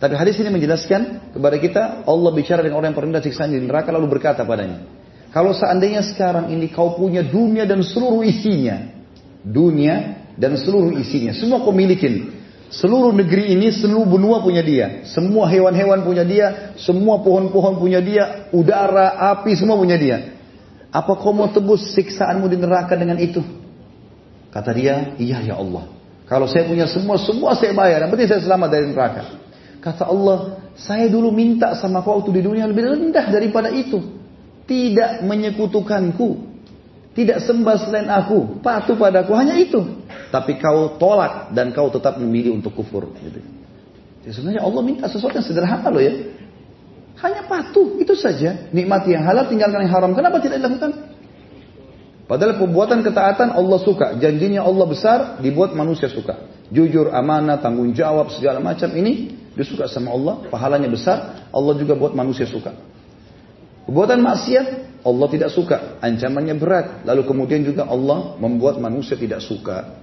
Tapi 0.00 0.16
hadis 0.16 0.40
ini 0.40 0.48
menjelaskan 0.48 1.30
kepada 1.36 1.56
kita 1.60 1.82
Allah 2.08 2.30
bicara 2.32 2.64
dengan 2.64 2.80
orang 2.80 2.96
yang 2.96 2.98
perendah 2.98 3.20
siksaan 3.20 3.52
di 3.52 3.60
neraka 3.60 3.92
lalu 3.92 4.16
berkata 4.16 4.48
padanya. 4.48 4.88
Kalau 5.28 5.52
seandainya 5.52 6.00
sekarang 6.00 6.48
ini 6.48 6.72
kau 6.72 6.96
punya 6.96 7.20
dunia 7.20 7.68
dan 7.68 7.84
seluruh 7.84 8.24
isinya. 8.24 8.80
Dunia 9.44 10.24
dan 10.40 10.56
seluruh 10.56 10.96
isinya. 10.96 11.36
Semua 11.36 11.60
kau 11.60 11.70
milikin. 11.70 12.40
Seluruh 12.70 13.12
negeri 13.12 13.52
ini, 13.52 13.68
seluruh 13.74 14.06
benua 14.06 14.40
punya 14.40 14.64
dia. 14.64 15.04
Semua 15.04 15.50
hewan-hewan 15.50 16.06
punya 16.06 16.22
dia, 16.22 16.72
semua 16.78 17.18
pohon-pohon 17.18 17.82
punya 17.82 17.98
dia, 17.98 18.46
udara, 18.54 19.20
api, 19.34 19.58
semua 19.58 19.74
punya 19.74 19.98
dia. 19.98 20.38
Apa 20.94 21.18
kau 21.18 21.34
mau 21.34 21.50
tebus 21.50 21.92
siksaanmu 21.92 22.46
di 22.46 22.56
neraka 22.56 22.94
dengan 22.94 23.18
itu? 23.18 23.42
Kata 24.54 24.70
dia, 24.70 25.14
iya 25.18 25.42
ya 25.42 25.58
Allah. 25.58 25.86
Kalau 26.30 26.46
saya 26.46 26.66
punya 26.66 26.86
semua, 26.86 27.18
semua 27.18 27.58
saya 27.58 27.74
bayar. 27.74 28.06
Penting 28.06 28.30
saya 28.30 28.42
selamat 28.42 28.68
dari 28.70 28.86
neraka. 28.86 29.22
Kata 29.80 30.04
Allah, 30.04 30.60
saya 30.76 31.08
dulu 31.08 31.32
minta 31.32 31.72
sama 31.72 32.04
kau 32.04 32.20
waktu 32.20 32.36
di 32.36 32.42
dunia 32.44 32.68
lebih 32.68 32.84
rendah 32.84 33.26
daripada 33.32 33.72
itu. 33.72 34.00
Tidak 34.68 35.24
menyekutukanku. 35.24 36.52
Tidak 37.16 37.42
sembah 37.42 37.76
selain 37.80 38.08
aku. 38.12 38.60
Patuh 38.60 38.94
padaku. 38.94 39.32
Hanya 39.34 39.56
itu. 39.56 39.80
Tapi 40.30 40.60
kau 40.60 40.94
tolak 41.00 41.50
dan 41.56 41.72
kau 41.72 41.88
tetap 41.88 42.20
memilih 42.20 42.60
untuk 42.60 42.76
kufur. 42.76 43.08
Gitu. 43.18 43.40
Ya, 44.22 44.30
sebenarnya 44.36 44.62
Allah 44.62 44.82
minta 44.84 45.08
sesuatu 45.08 45.34
yang 45.34 45.48
sederhana 45.48 45.88
loh 45.88 46.04
ya. 46.04 46.12
Hanya 47.24 47.48
patuh. 47.48 47.98
Itu 47.98 48.12
saja. 48.14 48.68
Nikmati 48.70 49.16
yang 49.16 49.24
halal, 49.24 49.48
tinggalkan 49.48 49.88
yang 49.88 49.92
haram. 49.96 50.12
Kenapa 50.12 50.38
tidak 50.44 50.60
dilakukan? 50.60 50.92
Padahal 52.28 52.62
perbuatan 52.62 53.00
ketaatan 53.02 53.48
Allah 53.56 53.78
suka. 53.80 54.14
Janjinya 54.20 54.62
Allah 54.62 54.86
besar, 54.86 55.18
dibuat 55.42 55.74
manusia 55.74 56.06
suka. 56.06 56.46
Jujur, 56.70 57.10
amanah, 57.10 57.58
tanggung 57.58 57.90
jawab, 57.90 58.30
segala 58.30 58.62
macam 58.62 58.86
ini 58.94 59.39
disuka 59.54 59.90
sama 59.90 60.14
Allah. 60.14 60.34
Pahalanya 60.50 60.90
besar, 60.90 61.48
Allah 61.50 61.74
juga 61.78 61.94
buat 61.98 62.14
manusia 62.14 62.46
suka. 62.46 62.74
Perbuatan 63.86 64.22
maksiat, 64.22 64.66
Allah 65.02 65.26
tidak 65.32 65.50
suka. 65.50 65.98
Ancamannya 65.98 66.54
berat. 66.54 66.86
Lalu 67.08 67.22
kemudian 67.26 67.64
juga 67.66 67.88
Allah 67.88 68.36
membuat 68.38 68.78
manusia 68.78 69.18
tidak 69.18 69.42
suka. 69.42 69.98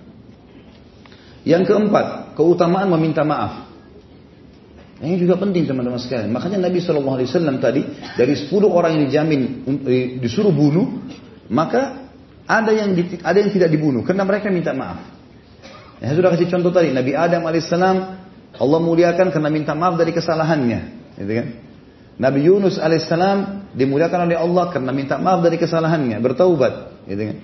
Yang 1.48 1.72
keempat, 1.72 2.36
keutamaan 2.36 2.92
meminta 2.92 3.24
maaf. 3.24 3.68
Ini 4.98 5.16
juga 5.22 5.38
penting 5.38 5.70
teman-teman 5.70 6.02
sekalian. 6.02 6.34
Makanya 6.34 6.58
Nabi 6.68 6.82
SAW 6.82 7.62
tadi 7.62 7.86
dari 8.18 8.34
10 8.34 8.50
orang 8.66 8.98
yang 8.98 9.04
dijamin 9.06 9.42
eh, 9.86 10.18
disuruh 10.18 10.50
bunuh, 10.50 11.06
maka 11.54 12.10
ada 12.50 12.74
yang 12.74 12.98
ada 13.22 13.38
yang 13.38 13.52
tidak 13.54 13.70
dibunuh 13.70 14.02
karena 14.02 14.26
mereka 14.26 14.50
minta 14.50 14.74
maaf. 14.74 15.06
Ya, 16.02 16.10
saya 16.10 16.18
sudah 16.18 16.32
kasih 16.34 16.50
contoh 16.50 16.72
tadi 16.74 16.90
Nabi 16.96 17.14
Adam 17.14 17.46
alaihissalam 17.46 17.98
Allah 18.58 18.80
muliakan 18.82 19.30
karena 19.30 19.50
minta 19.54 19.78
maaf 19.78 19.98
dari 19.98 20.12
kesalahannya, 20.14 20.80
gitu 21.22 21.34
kan? 21.34 21.48
Nabi 22.18 22.50
Yunus 22.50 22.82
alaihissalam 22.82 23.70
dimuliakan 23.78 24.26
oleh 24.26 24.38
Allah 24.38 24.74
karena 24.74 24.90
minta 24.90 25.22
maaf 25.22 25.46
dari 25.46 25.62
kesalahannya, 25.62 26.18
bertaubat, 26.18 27.06
gitu 27.06 27.22
kan? 27.22 27.38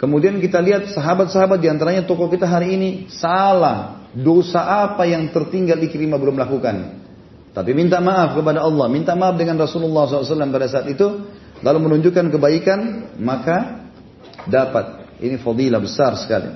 Kemudian 0.00 0.40
kita 0.40 0.58
lihat 0.60 0.90
sahabat-sahabat 0.90 1.60
di 1.60 1.68
antaranya 1.70 2.04
tokoh 2.04 2.28
kita 2.28 2.44
hari 2.44 2.76
ini 2.76 2.88
salah 3.12 4.04
dosa 4.12 4.84
apa 4.84 5.06
yang 5.08 5.30
tertinggal 5.30 5.78
Ikrimah 5.80 6.18
belum 6.18 6.36
lakukan. 6.36 7.04
Tapi 7.54 7.70
minta 7.70 8.02
maaf 8.02 8.34
kepada 8.34 8.66
Allah, 8.66 8.90
minta 8.90 9.14
maaf 9.14 9.38
dengan 9.38 9.62
Rasulullah 9.62 10.10
SAW 10.10 10.50
pada 10.50 10.66
saat 10.66 10.90
itu, 10.90 11.06
lalu 11.62 11.78
menunjukkan 11.86 12.34
kebaikan, 12.34 12.80
maka 13.22 13.86
dapat. 14.50 15.06
Ini 15.22 15.38
fadilah 15.38 15.78
besar 15.78 16.18
sekali. 16.18 16.50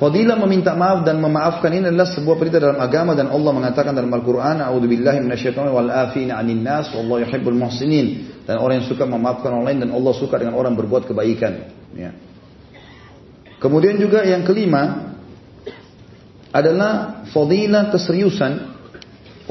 Fadilah 0.00 0.40
meminta 0.40 0.72
maaf 0.72 1.04
dan 1.04 1.20
memaafkan 1.20 1.68
ini 1.76 1.92
adalah 1.92 2.08
sebuah 2.08 2.40
perintah 2.40 2.56
dalam 2.56 2.80
agama 2.80 3.12
dan 3.12 3.28
Allah 3.28 3.52
mengatakan 3.52 3.92
dalam 3.92 4.08
Al-Quran, 4.08 4.64
A'udzubillahi 4.64 5.20
minasyaitonir 5.20 5.76
wal 5.76 5.92
afina 5.92 6.40
'anil 6.40 6.56
nas 6.56 6.88
wallahu 6.96 7.20
yuhibbul 7.20 7.52
muhsinin. 7.52 8.32
Dan 8.48 8.64
orang 8.64 8.80
yang 8.80 8.88
suka 8.88 9.04
memaafkan 9.04 9.52
orang 9.52 9.68
lain 9.68 9.78
dan 9.84 9.90
Allah 9.92 10.12
suka 10.16 10.40
dengan 10.40 10.56
orang 10.56 10.72
berbuat 10.72 11.04
kebaikan. 11.04 11.52
Ya. 11.92 12.16
Kemudian 13.60 14.00
juga 14.00 14.24
yang 14.24 14.40
kelima 14.48 15.12
adalah 16.48 17.20
fadilah 17.28 17.92
keseriusan 17.92 18.52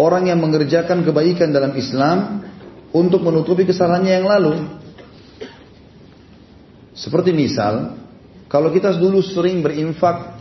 orang 0.02 0.34
yang 0.34 0.42
mengerjakan 0.42 1.06
kebaikan 1.06 1.54
dalam 1.54 1.78
Islam 1.78 2.42
untuk 2.90 3.22
menutupi 3.22 3.70
kesalahannya 3.70 4.14
yang 4.18 4.26
lalu. 4.26 4.66
Seperti 6.98 7.38
misal, 7.38 8.02
kalau 8.50 8.74
kita 8.74 8.98
dulu 8.98 9.22
sering 9.22 9.62
berinfak 9.62 10.39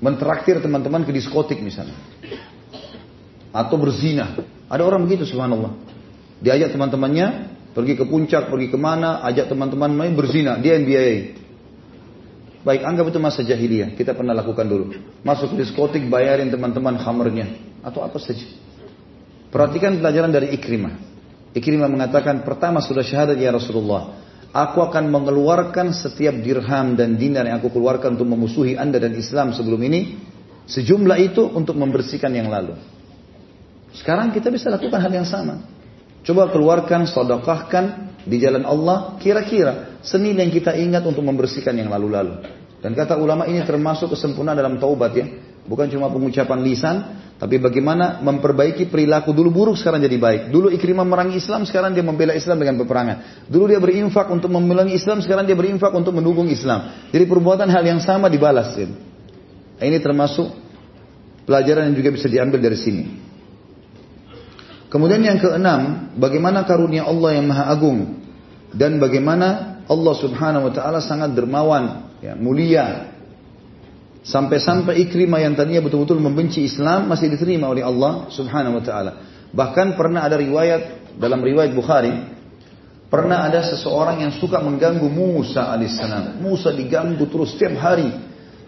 mentraktir 0.00 0.58
teman-teman 0.58 1.04
ke 1.04 1.12
diskotik 1.12 1.60
misalnya. 1.60 1.96
Atau 3.52 3.76
berzina. 3.76 4.36
Ada 4.66 4.82
orang 4.82 5.04
begitu 5.06 5.28
subhanallah. 5.28 5.76
Diajak 6.40 6.72
teman-temannya 6.72 7.52
pergi 7.76 7.94
ke 8.00 8.04
puncak, 8.08 8.48
pergi 8.48 8.72
ke 8.72 8.78
mana, 8.80 9.20
ajak 9.28 9.52
teman-teman 9.52 9.92
main 9.92 10.12
berzina. 10.16 10.56
Dia 10.58 10.80
yang 10.80 10.88
biayai. 10.88 11.20
Baik, 12.60 12.84
anggap 12.84 13.08
itu 13.08 13.18
masa 13.20 13.40
jahiliyah. 13.40 13.96
Kita 13.96 14.12
pernah 14.12 14.36
lakukan 14.36 14.68
dulu. 14.68 14.92
Masuk 15.24 15.56
ke 15.56 15.64
diskotik, 15.64 16.04
bayarin 16.12 16.52
teman-teman 16.52 17.00
khamernya. 17.00 17.56
Atau 17.80 18.04
apa 18.04 18.20
saja. 18.20 18.44
Perhatikan 19.48 19.96
pelajaran 19.96 20.28
dari 20.28 20.52
Ikrimah. 20.52 20.94
Ikrimah 21.56 21.88
mengatakan, 21.88 22.44
pertama 22.44 22.84
sudah 22.84 23.02
syahadat 23.02 23.40
ya 23.40 23.50
Rasulullah. 23.50 24.12
Aku 24.50 24.82
akan 24.82 25.14
mengeluarkan 25.14 25.94
setiap 25.94 26.34
dirham 26.42 26.98
dan 26.98 27.14
dinar 27.14 27.46
yang 27.46 27.62
aku 27.62 27.70
keluarkan 27.70 28.18
untuk 28.18 28.34
memusuhi 28.34 28.74
anda 28.74 28.98
dan 28.98 29.14
Islam 29.14 29.54
sebelum 29.54 29.78
ini. 29.86 30.18
Sejumlah 30.66 31.18
itu 31.22 31.46
untuk 31.54 31.78
membersihkan 31.78 32.34
yang 32.34 32.50
lalu. 32.50 32.74
Sekarang 33.94 34.34
kita 34.34 34.50
bisa 34.50 34.70
lakukan 34.70 34.98
hal 34.98 35.10
yang 35.10 35.26
sama. 35.26 35.62
Coba 36.26 36.50
keluarkan, 36.50 37.06
sodokahkan 37.06 37.84
di 38.26 38.42
jalan 38.42 38.66
Allah. 38.66 39.18
Kira-kira 39.22 39.98
senilai 40.02 40.46
yang 40.46 40.52
kita 40.54 40.74
ingat 40.74 41.02
untuk 41.06 41.22
membersihkan 41.22 41.74
yang 41.78 41.90
lalu-lalu. 41.90 42.42
Dan 42.82 42.98
kata 42.98 43.18
ulama 43.22 43.46
ini 43.46 43.62
termasuk 43.62 44.14
kesempurnaan 44.14 44.58
dalam 44.58 44.74
taubat 44.82 45.12
ya. 45.14 45.26
Bukan 45.62 45.86
cuma 45.94 46.10
pengucapan 46.10 46.58
lisan, 46.66 46.96
tapi 47.40 47.56
bagaimana 47.56 48.20
memperbaiki 48.20 48.92
perilaku 48.92 49.32
dulu 49.32 49.48
buruk 49.48 49.80
sekarang 49.80 50.04
jadi 50.04 50.20
baik. 50.20 50.40
Dulu 50.52 50.68
Ikrimah 50.76 51.08
merangi 51.08 51.40
Islam, 51.40 51.64
sekarang 51.64 51.96
dia 51.96 52.04
membela 52.04 52.36
Islam 52.36 52.60
dengan 52.60 52.76
peperangan. 52.84 53.48
Dulu 53.48 53.64
dia 53.64 53.80
berinfak 53.80 54.28
untuk 54.28 54.52
memelangi 54.52 55.00
Islam, 55.00 55.24
sekarang 55.24 55.48
dia 55.48 55.56
berinfak 55.56 55.88
untuk 55.96 56.12
mendukung 56.12 56.52
Islam. 56.52 57.08
Jadi 57.08 57.24
perbuatan 57.24 57.72
hal 57.72 57.80
yang 57.80 57.96
sama 58.04 58.28
dibalas. 58.28 58.76
Ya. 58.76 58.92
Ini 59.80 59.98
termasuk 60.04 60.52
pelajaran 61.48 61.88
yang 61.88 61.96
juga 61.96 62.12
bisa 62.12 62.28
diambil 62.28 62.60
dari 62.60 62.76
sini. 62.76 63.04
Kemudian 64.92 65.24
yang 65.24 65.40
keenam, 65.40 66.12
bagaimana 66.20 66.68
karunia 66.68 67.08
Allah 67.08 67.40
yang 67.40 67.48
maha 67.48 67.72
agung 67.72 68.20
dan 68.76 69.00
bagaimana 69.00 69.80
Allah 69.88 70.14
Subhanahu 70.18 70.68
wa 70.68 70.72
taala 70.76 71.00
sangat 71.00 71.32
dermawan, 71.32 72.12
ya, 72.20 72.36
mulia 72.36 73.16
Sampai-sampai 74.20 75.00
Ikrimah 75.08 75.40
yang 75.40 75.56
tadinya 75.56 75.80
betul-betul 75.80 76.20
membenci 76.20 76.60
Islam 76.60 77.08
masih 77.08 77.32
diterima 77.32 77.72
oleh 77.72 77.80
Allah 77.80 78.28
Subhanahu 78.28 78.80
wa 78.80 78.84
taala. 78.84 79.12
Bahkan 79.50 79.96
pernah 79.96 80.28
ada 80.28 80.36
riwayat 80.36 81.16
dalam 81.16 81.40
riwayat 81.40 81.72
Bukhari 81.72 82.12
pernah 83.10 83.48
ada 83.48 83.64
seseorang 83.66 84.22
yang 84.22 84.32
suka 84.36 84.60
mengganggu 84.62 85.08
Musa 85.08 85.72
alaihissalam. 85.72 86.38
Musa 86.38 86.70
diganggu 86.70 87.26
terus 87.26 87.56
setiap 87.56 87.80
hari. 87.80 88.12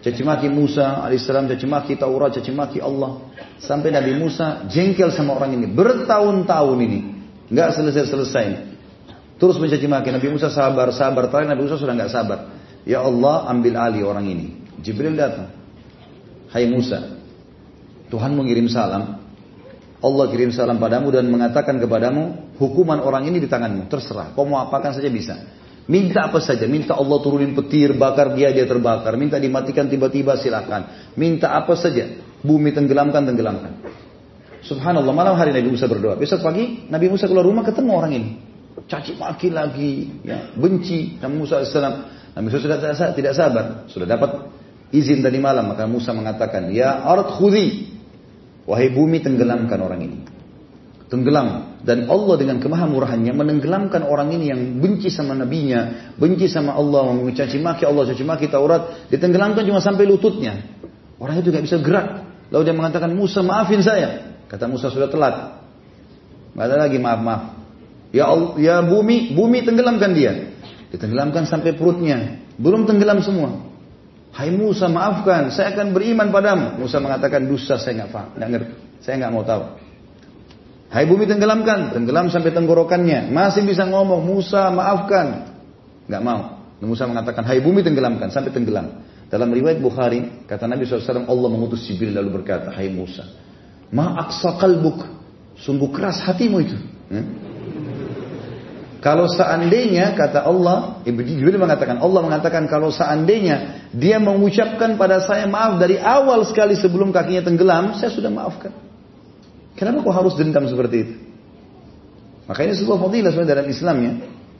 Cacimaki 0.03 0.51
Musa 0.51 0.99
alaihissalam, 0.99 1.47
cacimaki 1.47 1.95
Taurat, 1.95 2.35
cacimaki 2.35 2.83
Allah. 2.83 3.23
Sampai 3.61 3.93
Nabi 3.93 4.19
Musa 4.19 4.67
jengkel 4.67 5.15
sama 5.15 5.37
orang 5.37 5.55
ini 5.55 5.69
bertahun-tahun 5.69 6.77
ini. 6.81 6.99
Nggak 7.53 7.69
selesai-selesai. 7.77 8.73
Terus 9.37 9.55
mencaci 9.59 9.87
maki. 9.87 10.09
Nabi 10.11 10.27
Musa 10.33 10.51
sabar, 10.51 10.91
sabar. 10.91 11.29
Terakhir 11.31 11.51
Nabi 11.51 11.63
Musa 11.67 11.77
sudah 11.79 11.93
nggak 11.95 12.11
sabar. 12.11 12.39
Ya 12.83 12.99
Allah 12.99 13.47
ambil 13.47 13.79
alih 13.79 14.03
orang 14.03 14.27
ini. 14.27 14.62
Jibril 14.83 15.15
datang. 15.15 15.49
Hai 16.51 16.67
Musa, 16.67 17.17
Tuhan 18.11 18.35
mengirim 18.35 18.67
salam. 18.69 19.23
Allah 20.03 20.27
kirim 20.27 20.51
salam 20.51 20.83
padamu 20.83 21.15
dan 21.15 21.31
mengatakan 21.31 21.79
kepadamu, 21.79 22.53
hukuman 22.59 22.99
orang 22.99 23.23
ini 23.31 23.39
di 23.39 23.47
tanganmu, 23.47 23.87
terserah. 23.87 24.35
Kau 24.35 24.43
mau 24.43 24.59
apakan 24.59 24.91
saja 24.91 25.07
bisa. 25.07 25.39
Minta 25.87 26.27
apa 26.27 26.43
saja, 26.43 26.67
minta 26.67 26.91
Allah 26.99 27.23
turunin 27.23 27.55
petir, 27.55 27.95
bakar 27.95 28.35
dia, 28.35 28.51
dia 28.51 28.67
terbakar. 28.67 29.15
Minta 29.15 29.39
dimatikan 29.39 29.87
tiba-tiba 29.87 30.35
silakan. 30.35 31.11
Minta 31.15 31.55
apa 31.55 31.79
saja, 31.79 32.19
bumi 32.43 32.75
tenggelamkan, 32.75 33.23
tenggelamkan. 33.23 33.79
Subhanallah, 34.67 35.15
malam 35.15 35.39
hari 35.39 35.55
Nabi 35.55 35.71
Musa 35.71 35.87
berdoa. 35.87 36.19
Besok 36.19 36.43
pagi 36.43 36.83
Nabi 36.91 37.07
Musa 37.07 37.23
keluar 37.23 37.47
rumah 37.47 37.63
ketemu 37.63 37.91
orang 37.95 38.11
ini. 38.11 38.29
Caci 38.83 39.15
maki 39.15 39.55
lagi, 39.55 40.19
ya, 40.27 40.51
benci 40.51 41.15
Nabi 41.23 41.35
Musa 41.39 41.63
AS. 41.63 41.71
Nabi 42.35 42.43
Musa 42.43 42.59
sudah 42.59 42.79
tidak 43.15 43.33
sabar, 43.39 43.87
sudah 43.87 44.07
dapat 44.07 44.51
izin 44.93 45.25
tadi 45.25 45.41
malam 45.41 45.73
maka 45.73 45.89
Musa 45.89 46.13
mengatakan 46.13 46.69
ya 46.69 47.01
ard 47.01 47.33
khudi 47.33 47.89
wahai 48.69 48.93
bumi 48.93 49.19
tenggelamkan 49.19 49.81
orang 49.81 50.01
ini. 50.05 50.19
Tenggelam. 51.09 51.77
Dan 51.83 52.07
Allah 52.07 52.35
dengan 52.39 52.63
kemahamurahannya 52.63 53.35
menenggelamkan 53.35 54.07
orang 54.07 54.31
ini 54.31 54.49
yang 54.49 54.79
benci 54.79 55.11
sama 55.11 55.35
nabinya 55.35 56.15
benci 56.15 56.47
sama 56.47 56.79
Allah 56.79 57.11
mencaci 57.11 57.59
maki 57.59 57.83
Allah 57.83 58.07
caci 58.07 58.23
maki 58.23 58.47
Taurat. 58.47 59.11
Ditenggelamkan 59.11 59.67
cuma 59.67 59.83
sampai 59.83 60.07
lututnya. 60.07 60.63
Orang 61.19 61.43
itu 61.43 61.51
tidak 61.51 61.67
bisa 61.67 61.77
gerak. 61.83 62.23
Lalu 62.49 62.61
dia 62.69 62.75
mengatakan 62.77 63.11
Musa 63.11 63.43
maafin 63.43 63.83
saya. 63.83 64.37
Kata 64.47 64.69
Musa 64.69 64.93
sudah 64.93 65.11
telat. 65.11 65.59
Nggak 66.53 66.65
ada 66.69 66.75
lagi 66.87 66.97
maaf 67.01 67.19
maaf. 67.19 67.43
Ya 68.13 68.29
Allah, 68.29 68.53
ya 68.61 68.75
bumi 68.85 69.33
bumi 69.33 69.65
tenggelamkan 69.65 70.13
dia. 70.13 70.53
Ditenggelamkan 70.93 71.49
sampai 71.49 71.73
perutnya. 71.73 72.41
Belum 72.61 72.85
tenggelam 72.85 73.25
semua. 73.25 73.72
Hai 74.33 74.49
Musa 74.49 74.89
maafkan, 74.89 75.53
saya 75.53 75.77
akan 75.77 75.93
beriman 75.93 76.33
padamu. 76.33 76.81
Musa 76.81 76.97
mengatakan 76.97 77.45
dusta 77.45 77.77
saya 77.77 78.01
nggak 78.01 78.09
paham, 78.09 78.29
nggak 78.33 78.49
ngerti, 78.49 78.73
saya 79.05 79.15
nggak 79.21 79.31
mau 79.31 79.45
tahu. 79.45 79.63
Hai 80.89 81.05
bumi 81.05 81.29
tenggelamkan, 81.29 81.93
tenggelam 81.93 82.33
sampai 82.33 82.49
tenggorokannya, 82.49 83.29
masih 83.29 83.61
bisa 83.61 83.85
ngomong 83.85 84.25
Musa 84.25 84.73
maafkan, 84.73 85.53
nggak 86.09 86.23
mau. 86.25 86.65
Musa 86.81 87.05
mengatakan 87.05 87.45
Hai 87.45 87.61
bumi 87.61 87.85
tenggelamkan 87.85 88.33
sampai 88.33 88.49
tenggelam. 88.49 89.05
Dalam 89.29 89.49
riwayat 89.53 89.77
Bukhari 89.79 90.45
kata 90.49 90.65
Nabi 90.65 90.85
SAW 90.85 91.29
Allah 91.29 91.49
mengutus 91.53 91.85
Jibril 91.85 92.17
lalu 92.17 92.41
berkata 92.41 92.73
Hai 92.73 92.89
Musa, 92.89 93.29
ma 93.93 94.17
aksa 94.17 94.57
kalbuk, 94.57 94.97
sungguh 95.61 95.93
keras 95.93 96.25
hatimu 96.25 96.57
itu. 96.57 96.77
Hmm? 97.13 97.52
Kalau 99.03 99.27
seandainya 99.27 100.15
kata 100.15 100.47
Allah, 100.47 101.03
Jibril 101.03 101.59
mengatakan, 101.59 101.99
Allah 101.99 102.23
mengatakan 102.23 102.71
kalau 102.71 102.87
seandainya 102.87 103.91
dia 103.91 104.15
mengucapkan 104.15 104.95
pada 104.95 105.19
saya 105.19 105.43
maaf 105.43 105.75
dari 105.75 105.99
awal 105.99 106.47
sekali 106.47 106.71
sebelum 106.79 107.11
kakinya 107.11 107.43
tenggelam, 107.43 107.99
saya 107.99 108.15
sudah 108.15 108.31
maafkan. 108.31 108.71
Kenapa 109.75 110.07
kau 110.07 110.15
harus 110.15 110.39
dendam 110.39 110.63
seperti 110.71 110.95
itu? 111.03 111.13
Maka 112.47 112.63
ini 112.63 112.79
sebuah 112.79 112.95
fadilah 112.95 113.29
sebenarnya 113.35 113.51
dalam 113.59 113.67
Islam 113.67 113.95
ya. 113.99 114.13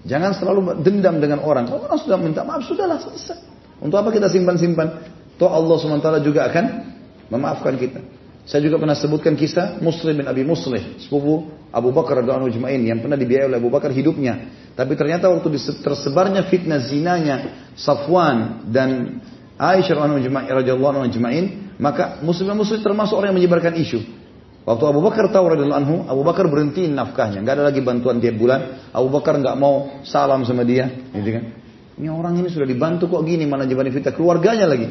Jangan 0.03 0.31
selalu 0.35 0.59
dendam 0.83 1.23
dengan 1.23 1.39
orang. 1.39 1.63
Kalau 1.63 1.87
orang 1.87 1.99
sudah 2.03 2.19
minta 2.19 2.43
maaf, 2.43 2.67
sudahlah 2.67 2.99
selesai. 2.99 3.39
Untuk 3.79 3.95
apa 3.95 4.11
kita 4.11 4.27
simpan-simpan? 4.27 5.07
Toh 5.39 5.47
Allah 5.47 5.79
SWT 5.79 6.19
juga 6.19 6.51
akan 6.51 6.65
memaafkan 7.31 7.79
kita. 7.79 8.03
Saya 8.43 8.59
juga 8.59 8.75
pernah 8.75 8.95
sebutkan 8.95 9.39
kisah 9.39 9.79
Muslim 9.79 10.19
bin 10.19 10.27
Abi 10.27 10.43
Muslih, 10.43 10.99
sepupu 10.99 11.47
Abu 11.71 11.95
Bakar 11.95 12.19
radhiyallahu 12.19 12.51
anhu 12.51 12.83
yang 12.83 12.99
pernah 12.99 13.15
dibiayai 13.15 13.47
oleh 13.47 13.57
Abu 13.57 13.71
Bakar 13.71 13.95
hidupnya. 13.95 14.51
Tapi 14.75 14.99
ternyata 14.99 15.31
waktu 15.31 15.47
tersebarnya 15.79 16.51
fitnah 16.51 16.83
zinanya 16.83 17.35
Safwan 17.79 18.67
dan 18.67 19.21
Aisyah 19.55 19.95
radhiyallahu 20.59 21.07
anhu 21.07 21.13
maka 21.79 22.19
Muslim 22.19 22.51
bin 22.51 22.67
Muslim 22.67 22.83
termasuk 22.83 23.15
orang 23.15 23.31
yang 23.31 23.39
menyebarkan 23.39 23.79
isu. 23.79 23.99
Waktu 24.63 24.83
Abu 24.87 24.99
Bakar 25.03 25.27
tahu 25.31 25.45
radhiyallahu 25.55 25.79
anhu, 25.79 25.95
Abu 26.07 26.23
Bakar 26.23 26.47
berhenti 26.47 26.87
nafkahnya, 26.87 27.43
nggak 27.43 27.55
ada 27.59 27.63
lagi 27.67 27.83
bantuan 27.83 28.23
tiap 28.23 28.39
bulan. 28.39 28.91
Abu 28.95 29.11
Bakar 29.11 29.39
nggak 29.39 29.55
mau 29.59 30.03
salam 30.07 30.43
sama 30.47 30.63
dia, 30.63 30.87
gitu 31.11 31.35
kan? 31.35 31.43
Ini 31.99 32.07
orang 32.07 32.39
ini 32.39 32.47
sudah 32.47 32.63
dibantu 32.63 33.11
kok 33.11 33.23
gini, 33.27 33.43
mana 33.43 33.67
jebani 33.67 33.91
fitnah 33.91 34.15
keluarganya 34.15 34.67
lagi. 34.67 34.87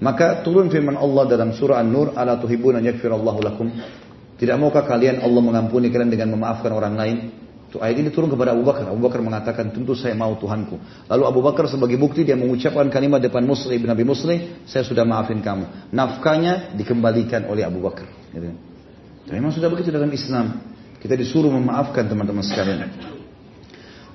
Maka 0.00 0.40
turun 0.40 0.72
firman 0.72 0.96
Allah 0.96 1.28
dalam 1.28 1.52
surah 1.52 1.76
An-Nur, 1.76 2.16
"Ala 2.16 2.40
tuhibbuna 2.40 2.80
yaghfirallahu 2.80 3.40
lakum?" 3.44 3.68
Tidak 4.40 4.56
maukah 4.56 4.88
kalian 4.88 5.20
Allah 5.20 5.42
mengampuni 5.44 5.92
kalian 5.92 6.08
dengan 6.08 6.32
memaafkan 6.32 6.72
orang 6.72 6.96
lain? 6.96 7.16
Itu 7.68 7.76
ayat 7.78 8.00
ini 8.00 8.08
turun 8.08 8.32
kepada 8.32 8.56
Abu 8.56 8.64
Bakar. 8.64 8.88
Abu 8.88 8.98
Bakar 9.04 9.20
mengatakan, 9.20 9.70
tentu 9.70 9.92
saya 9.92 10.16
mau 10.16 10.32
Tuhanku. 10.34 10.80
Lalu 11.06 11.22
Abu 11.28 11.40
Bakar 11.44 11.68
sebagai 11.68 12.00
bukti 12.00 12.24
dia 12.24 12.34
mengucapkan 12.34 12.88
kalimat 12.88 13.20
depan 13.20 13.44
Muslim 13.44 13.84
Nabi 13.84 14.02
Muslim, 14.02 14.64
saya 14.64 14.82
sudah 14.82 15.04
maafin 15.04 15.44
kamu. 15.44 15.92
Nafkahnya 15.92 16.72
dikembalikan 16.74 17.46
oleh 17.46 17.62
Abu 17.62 17.84
Bakar. 17.84 18.08
Gitu. 18.32 18.50
memang 19.30 19.52
sudah 19.52 19.68
begitu 19.68 19.92
dalam 19.92 20.10
Islam. 20.10 20.66
Kita 20.98 21.14
disuruh 21.14 21.52
memaafkan 21.52 22.08
teman-teman 22.08 22.42
sekalian. 22.42 22.90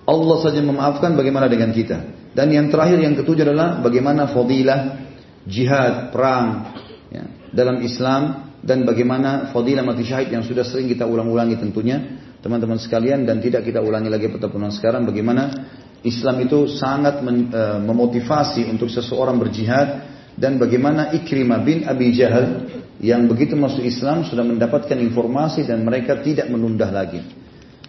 Allah 0.06 0.38
saja 0.42 0.60
memaafkan 0.66 1.14
bagaimana 1.14 1.46
dengan 1.46 1.70
kita. 1.70 2.02
Dan 2.34 2.50
yang 2.50 2.68
terakhir 2.68 2.98
yang 2.98 3.14
ketujuh 3.14 3.46
adalah 3.46 3.80
bagaimana 3.80 4.28
fadilah 4.28 5.05
jihad, 5.46 6.12
perang 6.12 6.76
ya, 7.10 7.24
dalam 7.54 7.82
Islam 7.82 8.54
dan 8.66 8.82
bagaimana 8.82 9.54
fadilah 9.54 9.86
mati 9.86 10.02
syahid 10.02 10.34
yang 10.34 10.42
sudah 10.42 10.66
sering 10.66 10.90
kita 10.90 11.06
ulang-ulangi 11.06 11.62
tentunya 11.62 12.02
teman-teman 12.42 12.82
sekalian 12.82 13.26
dan 13.26 13.38
tidak 13.38 13.66
kita 13.66 13.78
ulangi 13.82 14.10
lagi 14.10 14.26
pertemuan 14.30 14.74
sekarang 14.74 15.06
bagaimana 15.06 15.70
Islam 16.06 16.46
itu 16.46 16.70
sangat 16.70 17.22
men, 17.22 17.50
e, 17.50 17.62
memotivasi 17.82 18.70
untuk 18.70 18.90
seseorang 18.90 19.38
berjihad 19.38 20.06
dan 20.38 20.58
bagaimana 20.62 21.14
Ikrimah 21.14 21.62
bin 21.66 21.86
Abi 21.86 22.14
Jahal 22.14 22.70
yang 23.02 23.26
begitu 23.26 23.58
masuk 23.58 23.82
Islam 23.82 24.26
sudah 24.26 24.46
mendapatkan 24.46 24.98
informasi 24.98 25.66
dan 25.66 25.82
mereka 25.82 26.22
tidak 26.22 26.50
menunda 26.50 26.90
lagi. 26.90 27.22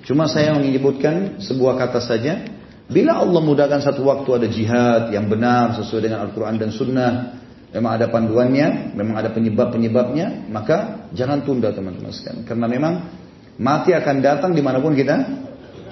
Cuma 0.06 0.30
saya 0.30 0.54
menyebutkan 0.54 1.42
sebuah 1.42 1.74
kata 1.76 2.00
saja. 2.00 2.46
Bila 2.86 3.18
Allah 3.18 3.42
mudahkan 3.42 3.82
satu 3.82 4.06
waktu 4.06 4.30
ada 4.30 4.46
jihad 4.46 5.02
yang 5.10 5.26
benar 5.26 5.74
sesuai 5.74 6.06
dengan 6.06 6.22
Al-Quran 6.30 6.54
dan 6.54 6.70
Sunnah, 6.70 7.10
memang 7.76 8.00
ada 8.00 8.08
panduannya, 8.08 8.96
memang 8.96 9.20
ada 9.20 9.30
penyebab-penyebabnya, 9.36 10.48
maka 10.48 11.08
jangan 11.12 11.44
tunda 11.44 11.76
teman-teman 11.76 12.08
sekalian. 12.08 12.48
Karena 12.48 12.64
memang 12.64 12.94
mati 13.60 13.92
akan 13.92 14.16
datang 14.24 14.56
di 14.56 14.64
mana 14.64 14.80
pun 14.80 14.96
kita 14.96 15.16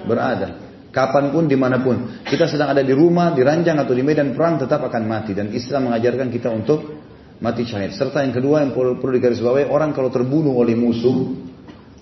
berada. 0.09 0.65
Kapan 0.89 1.29
pun, 1.29 1.45
di 1.45 1.59
mana 1.59 1.83
pun. 1.83 2.23
Kita 2.23 2.47
sedang 2.47 2.71
ada 2.71 2.79
di 2.79 2.95
rumah, 2.95 3.35
di 3.35 3.43
ranjang 3.43 3.75
atau 3.77 3.91
di 3.91 4.01
medan 4.01 4.31
perang 4.31 4.57
tetap 4.57 4.79
akan 4.87 5.03
mati. 5.05 5.35
Dan 5.35 5.51
Islam 5.51 5.91
mengajarkan 5.91 6.31
kita 6.31 6.47
untuk 6.49 7.03
mati 7.43 7.67
syahid. 7.67 7.91
Serta 7.93 8.23
yang 8.23 8.31
kedua 8.31 8.63
yang 8.63 8.71
perlu, 8.71 8.97
perlu 9.03 9.19
digarisbawahi, 9.19 9.67
orang 9.67 9.91
kalau 9.91 10.07
terbunuh 10.07 10.55
oleh 10.55 10.71
musuh, 10.79 11.35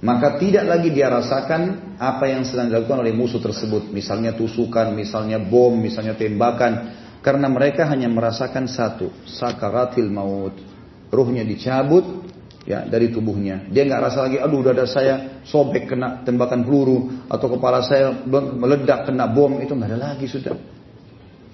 maka 0.05 0.37
tidak 0.37 0.69
lagi 0.69 0.93
dia 0.93 1.09
rasakan 1.09 1.95
apa 1.97 2.29
yang 2.29 2.45
sedang 2.45 2.69
dilakukan 2.69 3.01
oleh 3.01 3.17
musuh 3.17 3.41
tersebut. 3.41 3.89
Misalnya 3.89 4.37
tusukan, 4.37 4.93
misalnya 4.93 5.41
bom, 5.41 5.73
misalnya 5.73 6.13
tembakan. 6.13 7.01
Karena 7.23 7.47
mereka 7.47 7.87
hanya 7.87 8.11
merasakan 8.11 8.67
satu, 8.67 9.07
sakaratil 9.23 10.11
maut. 10.11 10.59
Ruhnya 11.07 11.47
dicabut 11.47 12.27
ya 12.67 12.83
dari 12.83 13.15
tubuhnya. 13.15 13.63
Dia 13.71 13.87
nggak 13.87 14.01
rasa 14.11 14.27
lagi, 14.27 14.43
aduh 14.43 14.59
dada 14.59 14.83
saya 14.83 15.39
sobek 15.47 15.87
kena 15.87 16.27
tembakan 16.27 16.67
peluru 16.67 17.23
atau 17.31 17.47
kepala 17.47 17.79
saya 17.79 18.11
meledak 18.27 19.07
kena 19.07 19.31
bom 19.31 19.55
itu 19.63 19.71
nggak 19.71 19.89
ada 19.95 19.99
lagi 20.11 20.27
sudah. 20.27 20.51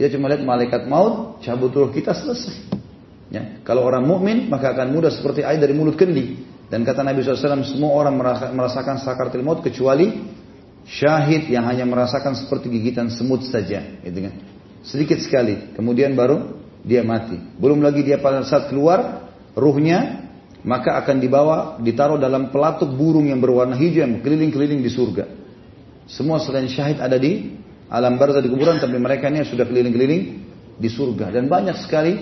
Dia 0.02 0.10
cuma 0.10 0.32
lihat 0.32 0.41
malaikat 0.41 0.90
maut 0.90 1.38
cabut 1.46 1.70
ruh 1.70 1.94
kita 1.94 2.18
selesai. 2.18 2.82
Ya, 3.30 3.62
kalau 3.62 3.86
orang 3.86 4.10
mukmin 4.10 4.50
maka 4.50 4.74
akan 4.74 4.90
mudah 4.90 5.14
seperti 5.14 5.46
air 5.46 5.62
dari 5.62 5.78
mulut 5.78 5.94
kendi. 5.94 6.50
Dan 6.66 6.82
kata 6.82 7.06
Nabi 7.06 7.22
SAW 7.22 7.62
semua 7.62 7.94
orang 7.94 8.18
merasakan 8.58 9.02
sakaratil 9.02 9.46
maut 9.46 9.62
kecuali 9.62 10.18
syahid 10.86 11.46
yang 11.46 11.66
hanya 11.70 11.86
merasakan 11.86 12.34
seperti 12.34 12.74
gigitan 12.74 13.14
semut 13.14 13.46
saja, 13.46 13.86
gitu 14.02 14.26
kan? 14.26 14.49
Sedikit 14.84 15.19
sekali. 15.19 15.76
Kemudian 15.76 16.15
baru 16.15 16.60
dia 16.84 17.03
mati. 17.03 17.35
Belum 17.60 17.84
lagi 17.84 18.03
dia 18.03 18.19
pada 18.19 18.43
saat 18.47 18.72
keluar, 18.72 19.30
ruhnya 19.56 20.30
maka 20.64 20.99
akan 20.99 21.23
dibawa, 21.23 21.80
ditaruh 21.80 22.19
dalam 22.19 22.51
pelatuk 22.51 22.91
burung 22.91 23.31
yang 23.31 23.39
berwarna 23.39 23.80
hijau 23.80 24.03
yang 24.03 24.19
keliling-keliling 24.19 24.84
di 24.84 24.91
surga. 24.91 25.26
Semua 26.10 26.41
selain 26.41 26.68
syahid 26.68 26.99
ada 26.99 27.15
di 27.15 27.56
alam 27.88 28.19
barzah 28.19 28.43
di 28.43 28.51
kuburan, 28.51 28.77
tapi 28.77 28.99
mereka 28.99 29.31
ini 29.31 29.45
sudah 29.47 29.64
keliling-keliling 29.64 30.23
di 30.76 30.89
surga. 30.91 31.31
Dan 31.31 31.47
banyak 31.47 31.77
sekali 31.80 32.14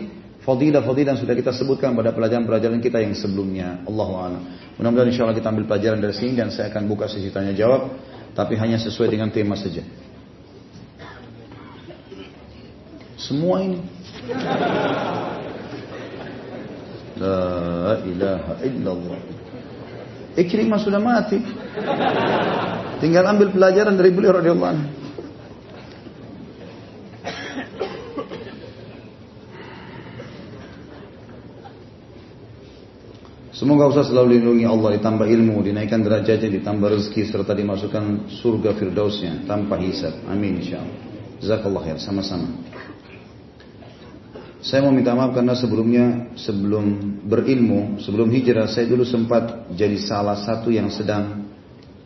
fadilah-fadilah 0.45 1.17
yang 1.17 1.21
sudah 1.21 1.35
kita 1.35 1.51
sebutkan 1.51 1.91
pada 1.97 2.13
pelajaran-pelajaran 2.13 2.79
kita 2.79 3.01
yang 3.01 3.17
sebelumnya. 3.17 3.84
Allahu 3.84 4.13
a'lam. 4.15 4.41
Mudah-mudahan 4.79 5.09
insya 5.09 5.25
Allah 5.25 5.38
kita 5.38 5.49
ambil 5.49 5.65
pelajaran 5.65 5.99
dari 5.99 6.15
sini 6.15 6.38
dan 6.38 6.53
saya 6.53 6.69
akan 6.69 6.88
buka 6.88 7.09
sesi 7.09 7.34
tanya 7.34 7.51
jawab, 7.57 7.99
tapi 8.38 8.53
hanya 8.55 8.77
sesuai 8.77 9.11
dengan 9.11 9.34
tema 9.34 9.57
saja. 9.57 9.81
Semua 13.18 13.65
ini. 13.65 13.81
La 17.18 17.98
ilaha 18.06 18.53
illallah. 18.61 19.19
Ikrimah 20.38 20.77
sudah 20.77 21.02
mati. 21.02 21.41
Tinggal 23.02 23.26
ambil 23.26 23.49
pelajaran 23.49 23.98
dari 23.98 24.14
beliau 24.14 24.38
radhiyallahu 24.38 24.69
anhu. 24.69 24.88
Semoga 33.57 33.89
Ustaz 33.89 34.14
selalu 34.14 34.38
dilindungi 34.38 34.69
Allah, 34.69 35.02
ditambah 35.02 35.26
ilmu, 35.26 35.65
dinaikkan 35.65 36.06
derajatnya, 36.06 36.61
ditambah 36.61 36.94
rezeki, 36.94 37.26
serta 37.26 37.57
dimasukkan 37.57 38.30
surga 38.30 38.77
firdausnya 38.77 39.49
tanpa 39.49 39.81
hisab. 39.81 40.14
Amin 40.30 40.61
insyaAllah. 40.61 40.94
Jazakallah 41.41 41.81
khair, 41.81 41.98
sama-sama. 41.98 42.53
Saya 44.68 44.84
mau 44.84 44.91
minta 44.91 45.15
maaf 45.15 45.31
karena 45.31 45.56
sebelumnya 45.56 46.35
sebelum 46.35 46.99
berilmu, 47.23 48.03
sebelum 48.03 48.27
hijrah 48.27 48.68
saya 48.68 48.84
dulu 48.84 49.07
sempat 49.07 49.72
jadi 49.72 49.95
salah 49.95 50.35
satu 50.35 50.68
yang 50.68 50.91
sedang 50.91 51.48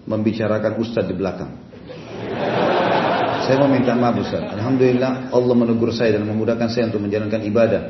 membicarakan 0.05 0.77
ustadz 0.77 1.09
di 1.09 1.17
belakang. 1.17 1.49
Saya 3.41 3.57
mau 3.57 3.65
minta 3.65 3.97
maaf 3.97 4.21
Ustaz. 4.21 4.53
Alhamdulillah 4.53 5.33
Allah 5.33 5.55
menegur 5.57 5.89
saya 5.89 6.21
dan 6.21 6.29
memudahkan 6.29 6.69
saya 6.69 6.93
untuk 6.93 7.01
menjalankan 7.01 7.41
ibadah. 7.41 7.83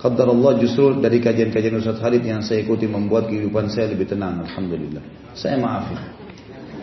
Qadar 0.00 0.32
Allah 0.32 0.52
justru 0.64 0.96
dari 0.96 1.20
kajian-kajian 1.20 1.76
Ustaz 1.76 2.00
Khalid 2.00 2.24
yang 2.24 2.40
saya 2.40 2.64
ikuti 2.64 2.88
membuat 2.88 3.28
kehidupan 3.28 3.68
saya 3.68 3.92
lebih 3.92 4.08
tenang. 4.08 4.40
Alhamdulillah. 4.48 5.04
Saya 5.36 5.60
maafin. 5.60 6.00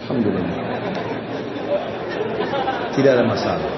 Alhamdulillah. 0.05 0.57
Tidak 2.93 3.11
ada 3.17 3.25
masalah. 3.25 3.71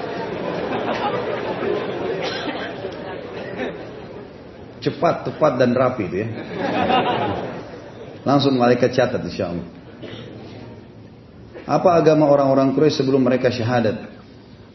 Cepat, 4.86 5.26
tepat 5.26 5.58
dan 5.58 5.74
rapi 5.74 6.06
itu 6.06 6.16
ya. 6.22 6.28
Langsung 8.22 8.54
malaikat 8.54 8.94
catat 8.94 9.18
insya 9.26 9.50
Allah. 9.50 9.66
Apa 11.66 11.98
agama 11.98 12.30
orang-orang 12.30 12.70
Quraisy 12.78 13.02
sebelum 13.02 13.26
mereka 13.26 13.50
syahadat? 13.50 14.14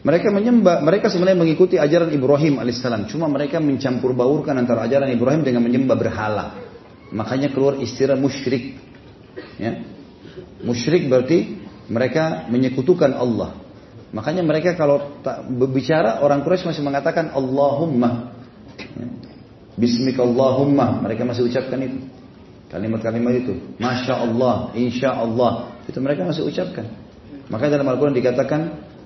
Mereka 0.04 0.28
menyembah, 0.28 0.84
mereka 0.84 1.08
sebenarnya 1.08 1.40
mengikuti 1.40 1.80
ajaran 1.80 2.12
Ibrahim 2.12 2.60
alaihissalam. 2.60 3.08
Cuma 3.08 3.30
mereka 3.32 3.62
mencampur 3.62 4.12
baurkan 4.12 4.60
antara 4.60 4.84
ajaran 4.84 5.08
Ibrahim 5.08 5.40
dengan 5.40 5.64
menyembah 5.64 5.96
berhala. 5.96 6.60
Makanya 7.14 7.48
keluar 7.54 7.80
istilah 7.80 8.18
musyrik. 8.18 8.76
Ya. 9.56 9.80
Musyrik 10.60 11.08
berarti 11.08 11.64
mereka 11.88 12.44
menyekutukan 12.52 13.16
Allah. 13.16 13.56
Makanya 14.12 14.44
mereka 14.44 14.76
kalau 14.76 15.22
tak 15.24 15.48
berbicara 15.48 16.20
orang 16.20 16.44
Quraisy 16.44 16.68
masih 16.68 16.84
mengatakan 16.84 17.32
Allahumma. 17.32 18.36
Ya. 18.76 19.21
Bismikallahumma. 19.76 21.00
Mereka 21.04 21.24
masih 21.24 21.48
ucapkan 21.48 21.80
itu. 21.80 21.98
Kalimat-kalimat 22.72 23.32
itu. 23.36 23.54
Masya 23.76 24.14
Allah, 24.24 24.72
Insya 24.72 25.12
Allah. 25.12 25.72
Itu 25.84 26.00
mereka 26.00 26.24
masih 26.24 26.48
ucapkan. 26.48 26.88
Makanya 27.52 27.80
dalam 27.80 27.92
Al-Quran 27.92 28.16
dikatakan 28.16 28.60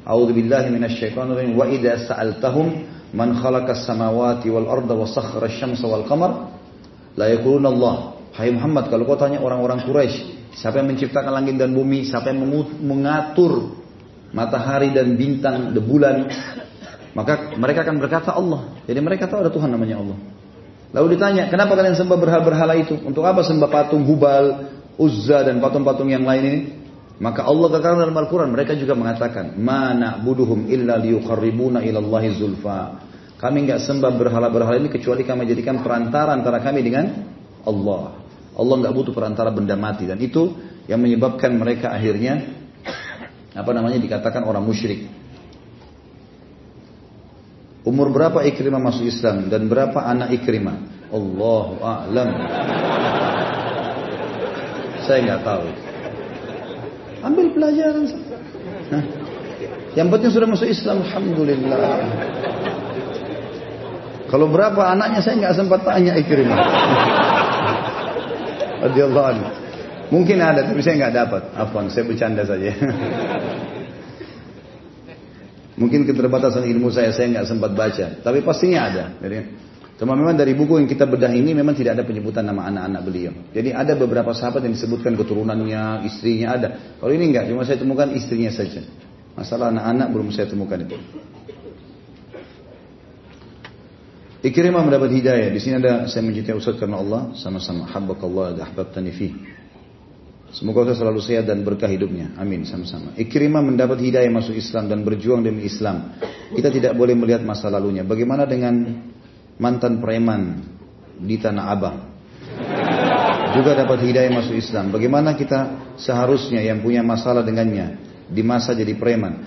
A'udzu 0.07 0.39
billahi 0.39 0.71
minasyaitonir 0.71 1.35
rajim 1.35 1.59
wa 1.59 1.67
idza 1.67 2.07
sa'altahum 2.07 2.67
man 3.11 3.35
khalaqas 3.35 3.83
samawati 3.91 4.47
wal 4.55 4.71
arda 4.71 4.95
wa 4.95 5.03
sakhkhara 5.03 5.51
asy-syamsa 5.51 5.83
wal 5.83 6.07
qamar 6.07 6.55
la 7.19 7.27
yaquluna 7.27 7.75
Allah. 7.75 7.95
Hai 8.39 8.55
Muhammad, 8.55 8.87
kalau 8.87 9.03
kau 9.09 9.19
tanya 9.19 9.43
orang-orang 9.43 9.83
Quraisy, 9.83 10.53
siapa 10.55 10.79
yang 10.79 10.93
menciptakan 10.95 11.33
langit 11.33 11.59
dan 11.59 11.73
bumi, 11.73 12.07
siapa 12.07 12.31
yang 12.31 12.45
mengatur 12.85 13.83
matahari 14.31 14.93
dan 14.93 15.17
bintang, 15.17 15.73
bulan, 15.73 16.29
maka 17.17 17.57
mereka 17.57 17.83
akan 17.89 17.97
berkata 17.97 18.37
Allah. 18.37 18.77
Jadi 18.85 19.01
mereka 19.01 19.25
tahu 19.25 19.41
ada 19.41 19.51
Tuhan 19.51 19.73
namanya 19.73 20.05
Allah. 20.05 20.36
Lalu 20.95 21.19
ditanya, 21.19 21.51
kenapa 21.51 21.75
kalian 21.75 21.99
sembah 21.99 22.19
berhala-berhala 22.19 22.75
itu? 22.79 22.95
Untuk 23.03 23.27
apa 23.27 23.43
sembah 23.43 23.69
patung 23.71 24.07
Hubal, 24.07 24.71
Uzza 24.97 25.45
dan 25.45 25.59
patung-patung 25.59 26.09
yang 26.09 26.25
lain 26.25 26.43
ini? 26.45 26.61
Maka 27.17 27.49
Allah 27.49 27.73
katakan 27.73 27.97
dalam 27.97 28.17
Al-Quran 28.17 28.53
mereka 28.53 28.77
juga 28.77 28.93
mengatakan 28.93 29.57
mana 29.57 30.21
buduhum 30.21 30.69
illa 30.69 31.01
liyuqarribuna 31.01 31.81
ilallahi 31.81 32.29
zulfa. 32.37 32.81
Kami 33.41 33.65
enggak 33.65 33.85
sembah 33.89 34.13
berhala-berhala 34.17 34.77
ini 34.81 34.93
kecuali 34.93 35.25
kami 35.25 35.49
jadikan 35.49 35.81
perantara 35.81 36.37
antara 36.37 36.61
kami 36.61 36.85
dengan 36.85 37.09
Allah. 37.65 38.21
Allah 38.57 38.75
enggak 38.81 38.93
butuh 38.93 39.13
perantara 39.17 39.49
benda 39.49 39.77
mati 39.81 40.05
dan 40.05 40.21
itu 40.21 40.57
yang 40.89 41.01
menyebabkan 41.01 41.57
mereka 41.57 41.93
akhirnya 41.93 42.53
apa 43.57 43.71
namanya 43.73 43.97
dikatakan 43.97 44.45
orang 44.45 44.65
musyrik. 44.65 45.09
Umur 47.87 48.11
berapa 48.11 48.43
Ikrimah 48.43 48.83
masuk 48.83 49.07
Islam 49.07 49.47
dan 49.47 49.71
berapa 49.71 49.95
anak 50.03 50.35
Ikrimah? 50.35 51.07
Allahu 51.07 51.79
a'lam. 51.79 52.31
Saya 55.07 55.19
nggak 55.23 55.43
tahu. 55.47 55.67
Ambil 57.23 57.47
pelajaran. 57.55 58.11
Yang 59.95 60.09
penting 60.19 60.31
sudah 60.35 60.49
masuk 60.51 60.67
Islam, 60.67 61.07
alhamdulillah. 61.07 61.97
Kalau 64.27 64.51
berapa 64.51 64.83
anaknya 64.91 65.23
saya 65.23 65.47
nggak 65.47 65.55
sempat 65.55 65.87
tanya 65.87 66.19
Ikrimah. 66.19 66.59
Radiyallahu 68.83 69.27
anhu. 69.31 69.47
Mungkin 70.11 70.43
ada 70.43 70.67
tapi 70.67 70.83
saya 70.83 71.07
nggak 71.07 71.15
dapat. 71.15 71.43
Afwan, 71.55 71.87
saya 71.87 72.03
bercanda 72.03 72.43
saja. 72.43 72.75
Mungkin 75.77 76.09
keterbatasan 76.09 76.65
ilmu 76.65 76.89
saya, 76.89 77.13
saya 77.13 77.29
nggak 77.37 77.47
sempat 77.47 77.77
baca. 77.77 78.07
Tapi 78.25 78.41
pastinya 78.41 78.89
ada. 78.89 79.05
Jadi, 79.21 79.67
Cuma 79.97 80.13
memang 80.13 80.37
dari 80.37 80.53
buku 80.53 80.77
yang 80.77 80.85
kita 80.85 81.09
bedah 81.09 81.33
ini 81.33 81.57
memang 81.57 81.73
tidak 81.73 81.97
ada 81.97 82.05
penyebutan 82.05 82.45
nama 82.45 82.69
anak-anak 82.69 83.01
beliau. 83.01 83.33
Jadi 83.49 83.73
ada 83.73 83.97
beberapa 83.97 84.29
sahabat 84.37 84.61
yang 84.69 84.77
disebutkan 84.77 85.17
keturunannya, 85.17 86.05
istrinya 86.05 86.53
ada. 86.53 86.69
Kalau 87.01 87.13
ini 87.17 87.33
enggak, 87.33 87.49
cuma 87.49 87.65
saya 87.65 87.81
temukan 87.81 88.13
istrinya 88.13 88.53
saja. 88.53 88.85
Masalah 89.33 89.73
anak-anak 89.73 90.09
belum 90.13 90.29
saya 90.37 90.53
temukan 90.53 90.85
itu. 90.85 91.01
Ikrimah 94.45 94.85
mendapat 94.85 95.17
hidayah. 95.17 95.49
Di 95.49 95.61
sini 95.65 95.81
ada 95.81 96.05
saya 96.13 96.21
mencintai 96.29 96.53
Ustaz 96.53 96.77
karena 96.77 97.01
Allah 97.01 97.33
sama-sama. 97.33 97.89
Habbakallah 97.89 98.53
ahbabtani 98.53 99.11
fi. 99.17 99.33
Semoga 100.55 100.87
Ustaz 100.87 101.03
selalu 101.03 101.21
sehat 101.21 101.51
dan 101.51 101.67
berkah 101.67 101.91
hidupnya. 101.91 102.33
Amin 102.39 102.63
sama-sama. 102.63 103.13
Ikrimah 103.19 103.61
mendapat 103.61 103.99
hidayah 103.99 104.31
masuk 104.31 104.55
Islam 104.55 104.87
dan 104.87 105.03
berjuang 105.03 105.43
demi 105.43 105.67
Islam. 105.67 106.17
Kita 106.55 106.71
tidak 106.71 106.95
boleh 106.95 107.19
melihat 107.19 107.43
masa 107.43 107.67
lalunya. 107.67 108.07
Bagaimana 108.07 108.47
dengan 108.47 108.87
mantan 109.59 109.99
preman 109.99 110.63
di 111.19 111.37
Tanah 111.41 111.65
Abang. 111.67 111.99
Juga 113.57 113.73
dapat 113.73 113.99
hidayah 114.05 114.31
masuk 114.33 114.55
Islam. 114.55 114.93
Bagaimana 114.93 115.35
kita 115.35 115.93
seharusnya 115.97 116.61
yang 116.61 116.85
punya 116.85 117.01
masalah 117.01 117.41
dengannya 117.43 117.99
di 118.29 118.43
masa 118.45 118.77
jadi 118.77 118.93
preman. 118.95 119.43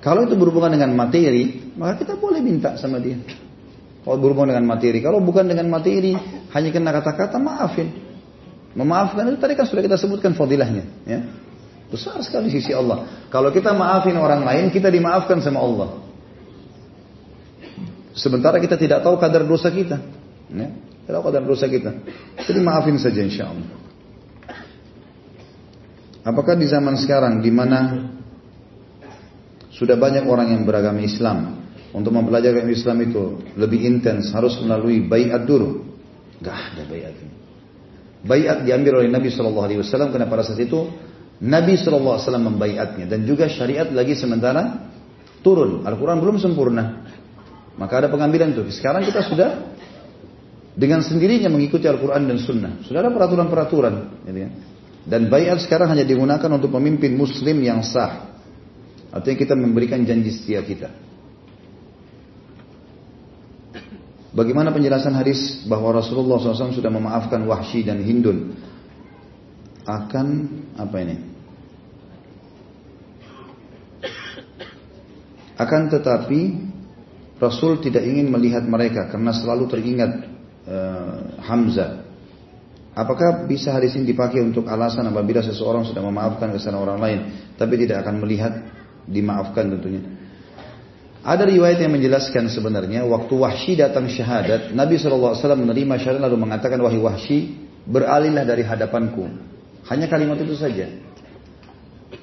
Kalau 0.00 0.24
itu 0.24 0.32
berhubungan 0.32 0.72
dengan 0.72 0.96
materi, 0.96 1.72
maka 1.76 2.00
kita 2.00 2.16
boleh 2.16 2.40
minta 2.40 2.80
sama 2.80 2.96
dia. 2.96 3.20
Kalau 4.00 4.16
berhubungan 4.16 4.56
dengan 4.56 4.64
materi, 4.64 4.98
kalau 5.04 5.20
bukan 5.20 5.44
dengan 5.44 5.68
materi, 5.68 6.16
hanya 6.56 6.68
kena 6.72 6.90
kata-kata 6.96 7.36
maafin. 7.36 8.09
Memaafkan 8.70 9.26
itu 9.26 9.38
tadi 9.42 9.58
kan 9.58 9.66
sudah 9.66 9.82
kita 9.82 9.98
sebutkan 9.98 10.32
fadilahnya, 10.38 10.86
ya. 11.02 11.20
Besar 11.90 12.22
sekali 12.22 12.54
sisi 12.54 12.70
Allah. 12.70 13.26
Kalau 13.34 13.50
kita 13.50 13.74
maafin 13.74 14.14
orang 14.14 14.46
lain, 14.46 14.70
kita 14.70 14.86
dimaafkan 14.86 15.42
sama 15.42 15.58
Allah. 15.58 15.88
Sementara 18.14 18.62
kita 18.62 18.78
tidak 18.78 19.02
tahu 19.02 19.18
kadar 19.18 19.42
dosa 19.42 19.74
kita. 19.74 19.98
Ya, 20.54 20.70
tidak 20.70 21.12
tahu 21.18 21.22
kadar 21.26 21.42
dosa 21.42 21.66
kita. 21.66 21.90
Jadi 22.46 22.60
maafin 22.62 22.94
saja 22.94 23.18
insya 23.26 23.50
Allah. 23.50 23.74
Apakah 26.22 26.54
di 26.54 26.70
zaman 26.70 26.94
sekarang 26.94 27.42
di 27.42 27.50
mana 27.50 28.06
sudah 29.74 29.98
banyak 29.98 30.28
orang 30.30 30.54
yang 30.54 30.62
beragama 30.62 31.02
Islam 31.02 31.64
untuk 31.90 32.14
mempelajari 32.14 32.70
Islam 32.70 33.02
itu 33.02 33.40
lebih 33.58 33.82
intens 33.82 34.30
harus 34.30 34.54
melalui 34.62 35.02
bayat 35.02 35.42
dulu? 35.42 35.90
Gak 36.38 36.54
ada 36.54 36.86
bayat 36.86 37.18
ini. 37.18 37.39
Bayat 38.20 38.68
diambil 38.68 39.00
oleh 39.00 39.08
Nabi 39.08 39.32
Shallallahu 39.32 39.64
Alaihi 39.64 39.80
Wasallam 39.80 40.12
karena 40.12 40.28
pada 40.28 40.44
saat 40.44 40.60
itu 40.60 40.92
Nabi 41.40 41.80
Shallallahu 41.80 42.20
Alaihi 42.20 42.24
Wasallam 42.28 42.46
membayatnya 42.52 43.04
dan 43.08 43.24
juga 43.24 43.48
syariat 43.48 43.88
lagi 43.88 44.12
sementara 44.12 44.92
turun. 45.40 45.84
Al-Quran 45.88 46.20
belum 46.20 46.36
sempurna. 46.36 47.08
Maka 47.80 48.04
ada 48.04 48.08
pengambilan 48.12 48.52
itu. 48.52 48.68
Sekarang 48.76 49.00
kita 49.00 49.24
sudah 49.24 49.72
dengan 50.76 51.00
sendirinya 51.00 51.48
mengikuti 51.48 51.88
Al-Quran 51.88 52.28
dan 52.28 52.36
Sunnah. 52.36 52.84
Sudah 52.84 53.08
ada 53.08 53.10
peraturan-peraturan. 53.12 54.24
Gitu 54.28 54.38
ya. 54.38 54.50
Dan 55.00 55.32
bayat 55.32 55.64
sekarang 55.64 55.88
hanya 55.96 56.04
digunakan 56.04 56.48
untuk 56.52 56.76
pemimpin 56.76 57.16
muslim 57.16 57.56
yang 57.64 57.80
sah. 57.80 58.36
Artinya 59.10 59.36
kita 59.40 59.54
memberikan 59.56 60.04
janji 60.04 60.28
setia 60.28 60.60
kita. 60.60 61.09
Bagaimana 64.30 64.70
penjelasan 64.70 65.10
hadis 65.18 65.66
bahwa 65.66 65.90
Rasulullah 65.90 66.38
SAW 66.38 66.70
sudah 66.70 66.92
memaafkan 66.92 67.42
Wahsy 67.50 67.82
dan 67.82 67.98
Hindun 67.98 68.54
akan 69.82 70.26
apa 70.78 70.96
ini? 71.02 71.16
Akan 75.58 75.90
tetapi 75.90 76.70
Rasul 77.42 77.82
tidak 77.82 78.06
ingin 78.06 78.30
melihat 78.30 78.62
mereka 78.64 79.10
karena 79.10 79.34
selalu 79.34 79.66
teringat 79.66 80.12
uh, 80.68 81.40
Hamzah. 81.42 82.06
Apakah 82.94 83.50
bisa 83.50 83.74
hadis 83.74 83.98
ini 83.98 84.14
dipakai 84.14 84.44
untuk 84.44 84.68
alasan 84.70 85.10
apabila 85.10 85.42
seseorang 85.42 85.82
sudah 85.88 86.06
memaafkan 86.06 86.54
kesalahan 86.54 86.84
orang 86.86 86.98
lain 87.00 87.20
tapi 87.58 87.80
tidak 87.82 88.06
akan 88.06 88.22
melihat 88.22 88.52
dimaafkan 89.10 89.74
tentunya? 89.74 90.19
Ada 91.20 91.44
riwayat 91.44 91.84
yang 91.84 91.92
menjelaskan 91.92 92.48
sebenarnya 92.48 93.04
waktu 93.04 93.34
Wahsy 93.36 93.76
datang 93.76 94.08
syahadat, 94.08 94.72
Nabi 94.72 94.96
SAW 94.96 95.36
menerima 95.36 96.00
syahadat 96.00 96.22
lalu 96.24 96.36
mengatakan 96.40 96.80
wahai 96.80 96.96
Wahsy 96.96 97.38
beralihlah 97.84 98.48
dari 98.48 98.64
hadapanku. 98.64 99.28
Hanya 99.84 100.08
kalimat 100.08 100.40
itu 100.40 100.56
saja 100.56 100.88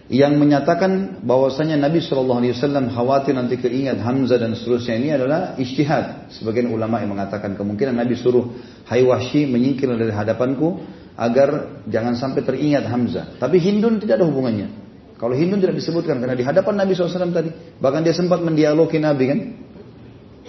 yang 0.08 0.40
menyatakan 0.40 1.20
bahwasanya 1.20 1.76
Nabi 1.76 2.00
Wasallam 2.00 2.88
khawatir 2.96 3.36
nanti 3.36 3.60
keingat 3.60 4.00
Hamzah 4.00 4.40
dan 4.40 4.56
seterusnya 4.56 4.96
ini 4.96 5.10
adalah 5.12 5.60
istihad. 5.60 6.32
Sebagian 6.32 6.72
ulama 6.72 7.04
yang 7.04 7.12
mengatakan 7.12 7.60
kemungkinan 7.60 7.92
Nabi 7.92 8.16
suruh 8.16 8.56
Hai 8.88 9.04
Wahsy 9.04 9.44
menyingkir 9.52 9.92
dari 9.92 10.16
hadapanku 10.16 10.80
agar 11.20 11.84
jangan 11.92 12.16
sampai 12.16 12.40
teringat 12.40 12.88
Hamzah. 12.88 13.36
Tapi 13.36 13.60
Hindun 13.60 14.00
tidak 14.00 14.24
ada 14.24 14.26
hubungannya. 14.32 14.87
Kalau 15.18 15.34
Hindun 15.34 15.58
tidak 15.58 15.82
disebutkan 15.82 16.22
karena 16.22 16.38
di 16.38 16.46
hadapan 16.46 16.74
Nabi 16.78 16.94
SAW 16.94 17.34
tadi, 17.34 17.50
bahkan 17.82 18.06
dia 18.06 18.14
sempat 18.14 18.38
mendialogi 18.46 19.02
Nabi 19.02 19.26
kan. 19.26 19.40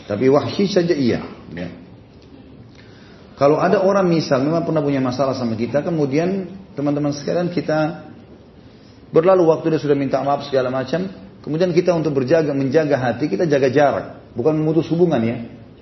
Tapi 0.08 0.28
Wahsy 0.28 0.68
saja 0.68 0.92
iya. 0.92 1.24
Ya. 1.52 1.68
Kalau 3.36 3.60
ada 3.60 3.80
orang 3.80 4.08
misal 4.08 4.44
memang 4.44 4.64
pernah 4.68 4.84
punya 4.84 5.00
masalah 5.00 5.32
sama 5.32 5.56
kita, 5.56 5.80
kemudian 5.80 6.52
teman-teman 6.76 7.16
sekalian 7.16 7.48
kita 7.48 8.08
Berlalu 9.08 9.48
waktu 9.48 9.72
dia 9.72 9.80
sudah 9.80 9.96
minta 9.96 10.20
maaf 10.20 10.44
segala 10.44 10.68
macam. 10.68 11.08
Kemudian 11.40 11.72
kita 11.72 11.96
untuk 11.96 12.12
berjaga, 12.12 12.52
menjaga 12.52 13.00
hati, 13.00 13.30
kita 13.32 13.48
jaga 13.48 13.72
jarak. 13.72 14.06
Bukan 14.36 14.52
memutus 14.52 14.84
hubungan 14.92 15.20
ya. 15.24 15.36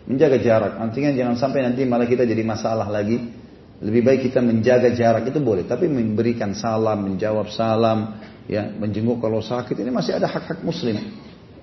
Menjaga 0.06 0.38
jarak. 0.38 0.78
Artinya 0.78 1.10
jangan 1.10 1.34
sampai 1.34 1.66
nanti 1.66 1.82
malah 1.82 2.06
kita 2.06 2.22
jadi 2.22 2.46
masalah 2.46 2.86
lagi. 2.86 3.18
Lebih 3.82 4.02
baik 4.06 4.20
kita 4.30 4.38
menjaga 4.38 4.94
jarak 4.94 5.26
itu 5.26 5.42
boleh. 5.42 5.66
Tapi 5.66 5.90
memberikan 5.90 6.54
salam, 6.54 7.02
menjawab 7.02 7.50
salam, 7.50 8.14
ya 8.46 8.70
menjenguk 8.70 9.18
kalau 9.22 9.42
sakit. 9.42 9.76
Ini 9.78 9.90
masih 9.90 10.18
ada 10.18 10.30
hak-hak 10.30 10.62
muslim. 10.62 10.98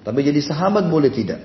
Tapi 0.03 0.19
jadi 0.19 0.39
sahabat 0.43 0.87
boleh 0.91 1.11
tidak. 1.11 1.39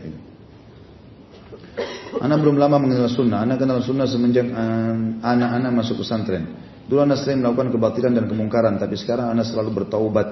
Anak 2.18 2.38
belum 2.42 2.58
lama 2.58 2.82
mengenal 2.82 3.06
sunnah. 3.06 3.46
Anak 3.46 3.62
kenal 3.62 3.78
sunnah 3.78 4.10
semenjak 4.10 4.46
eh, 4.50 4.94
anak-anak 5.22 5.70
masuk 5.70 6.02
pesantren. 6.02 6.44
Dulu 6.90 7.04
anak 7.04 7.22
sering 7.22 7.44
melakukan 7.44 7.70
kebatilan 7.70 8.12
dan 8.18 8.26
kemungkaran. 8.26 8.74
Tapi 8.82 8.98
sekarang 8.98 9.30
anak 9.30 9.46
selalu 9.46 9.84
bertaubat 9.84 10.28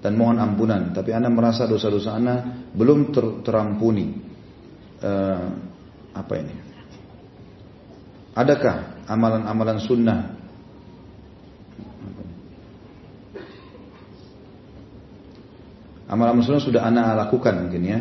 dan 0.00 0.16
mohon 0.16 0.40
ampunan. 0.40 0.96
Tapi 0.96 1.12
anak 1.12 1.32
merasa 1.34 1.68
dosa-dosa 1.68 2.16
anak 2.16 2.72
belum 2.72 3.12
ter 3.12 3.26
terampuni. 3.44 4.06
Uh, 4.98 5.46
apa 6.16 6.32
ini? 6.38 6.54
Adakah 8.38 9.06
amalan-amalan 9.10 9.78
sunnah 9.82 10.37
Amalan 16.08 16.40
sunnah 16.40 16.64
sudah 16.64 16.82
anak 16.88 17.28
lakukan 17.28 17.68
mungkin 17.68 17.82
ya. 17.84 17.98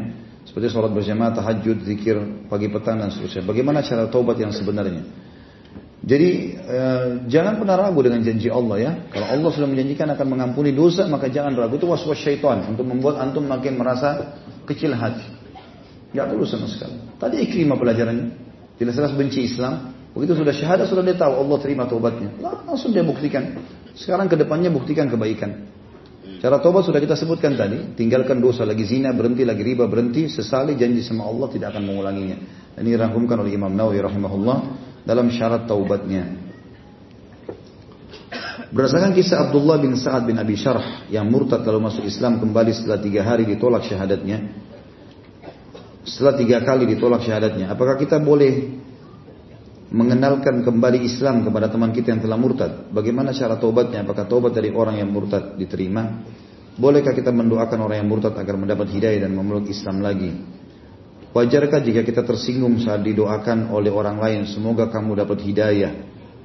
Seperti 0.47 0.71
sholat 0.71 0.95
berjamaah, 0.95 1.35
tahajud, 1.35 1.83
zikir 1.83 2.47
pagi 2.47 2.71
petang 2.71 3.03
dan 3.03 3.11
seterusnya. 3.11 3.43
Bagaimana 3.43 3.83
cara 3.83 4.07
taubat 4.07 4.39
yang 4.39 4.55
sebenarnya? 4.55 5.03
Jadi 6.07 6.55
eh, 6.55 7.07
jangan 7.27 7.59
pernah 7.59 7.75
ragu 7.75 7.99
dengan 7.99 8.23
janji 8.23 8.47
Allah 8.47 8.77
ya. 8.79 8.91
Kalau 9.11 9.27
Allah 9.27 9.49
sudah 9.51 9.67
menjanjikan 9.67 10.07
akan 10.15 10.27
mengampuni 10.31 10.71
dosa, 10.71 11.03
maka 11.11 11.27
jangan 11.27 11.51
ragu. 11.51 11.75
Itu 11.75 11.91
was-was 11.91 12.23
syaitan 12.23 12.63
untuk 12.63 12.87
membuat 12.87 13.19
antum 13.19 13.43
makin 13.43 13.75
merasa 13.75 14.39
kecil 14.63 14.95
hati. 14.95 15.27
Gak 16.15 16.31
perlu 16.31 16.47
sama 16.47 16.71
sekali. 16.71 16.95
Tadi 17.19 17.35
ikrimah 17.43 17.75
pelajarannya. 17.75 18.27
Jelas-jelas 18.79 19.11
benci 19.19 19.51
Islam. 19.51 19.91
Begitu 20.15 20.39
sudah 20.39 20.55
syahadat, 20.55 20.87
sudah 20.87 21.03
dia 21.03 21.19
tahu 21.19 21.43
Allah 21.43 21.57
terima 21.59 21.83
taubatnya. 21.83 22.31
Langsung 22.39 22.95
dia 22.95 23.03
buktikan. 23.03 23.59
Sekarang 23.99 24.31
ke 24.31 24.39
depannya 24.39 24.71
buktikan 24.71 25.11
kebaikan. 25.11 25.67
Cara 26.37 26.61
tobat 26.61 26.85
sudah 26.85 27.01
kita 27.01 27.17
sebutkan 27.17 27.57
tadi, 27.57 27.97
tinggalkan 27.97 28.37
dosa 28.37 28.61
lagi 28.61 28.85
zina, 28.85 29.09
berhenti 29.09 29.41
lagi 29.41 29.65
riba, 29.65 29.89
berhenti, 29.89 30.29
sesali 30.29 30.77
janji 30.77 31.01
sama 31.01 31.25
Allah 31.25 31.49
tidak 31.49 31.73
akan 31.73 31.83
mengulanginya. 31.89 32.37
Ini 32.77 32.89
dirangkumkan 32.93 33.41
oleh 33.41 33.57
Imam 33.57 33.73
Nawawi 33.73 33.97
rahimahullah 34.05 34.57
dalam 35.01 35.33
syarat 35.33 35.65
taubatnya. 35.65 36.45
Berdasarkan 38.69 39.15
kisah 39.17 39.49
Abdullah 39.49 39.81
bin 39.81 39.97
Sa'ad 39.97 40.27
bin 40.29 40.37
Abi 40.37 40.59
Syarh 40.59 41.09
yang 41.09 41.25
murtad 41.31 41.63
kalau 41.65 41.81
masuk 41.81 42.05
Islam 42.05 42.37
kembali 42.37 42.75
setelah 42.75 42.99
tiga 43.01 43.25
hari 43.25 43.47
ditolak 43.47 43.87
syahadatnya. 43.87 44.53
Setelah 46.05 46.35
tiga 46.37 46.57
kali 46.61 46.85
ditolak 46.85 47.25
syahadatnya. 47.25 47.71
Apakah 47.73 47.97
kita 47.97 48.21
boleh 48.21 48.77
mengenalkan 49.87 50.67
kembali 50.67 51.07
Islam 51.07 51.47
kepada 51.47 51.71
teman 51.71 51.95
kita 51.95 52.11
yang 52.11 52.21
telah 52.23 52.35
murtad. 52.35 52.91
Bagaimana 52.91 53.31
cara 53.31 53.55
taubatnya? 53.55 54.03
Apakah 54.03 54.27
taubat 54.27 54.51
dari 54.51 54.71
orang 54.71 54.99
yang 54.99 55.09
murtad 55.11 55.55
diterima? 55.55 56.27
Bolehkah 56.77 57.15
kita 57.15 57.31
mendoakan 57.31 57.79
orang 57.87 58.03
yang 58.03 58.09
murtad 58.11 58.35
agar 58.35 58.53
mendapat 58.59 58.91
hidayah 58.91 59.25
dan 59.25 59.33
memeluk 59.33 59.71
Islam 59.71 60.03
lagi? 60.03 60.29
Wajarkah 61.31 61.81
jika 61.81 62.01
kita 62.03 62.21
tersinggung 62.25 62.81
saat 62.81 63.05
didoakan 63.05 63.71
oleh 63.71 63.93
orang 63.93 64.17
lain, 64.17 64.41
semoga 64.49 64.89
kamu 64.89 65.23
dapat 65.23 65.41
hidayah? 65.41 65.93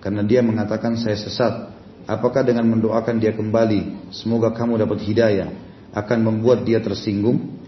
Karena 0.03 0.23
dia 0.27 0.43
mengatakan 0.43 0.99
saya 0.99 1.19
sesat. 1.19 1.75
Apakah 2.03 2.43
dengan 2.43 2.67
mendoakan 2.67 3.23
dia 3.23 3.31
kembali, 3.31 4.11
semoga 4.11 4.51
kamu 4.51 4.83
dapat 4.83 5.07
hidayah, 5.07 5.55
akan 5.95 6.19
membuat 6.19 6.67
dia 6.67 6.83
tersinggung? 6.83 7.63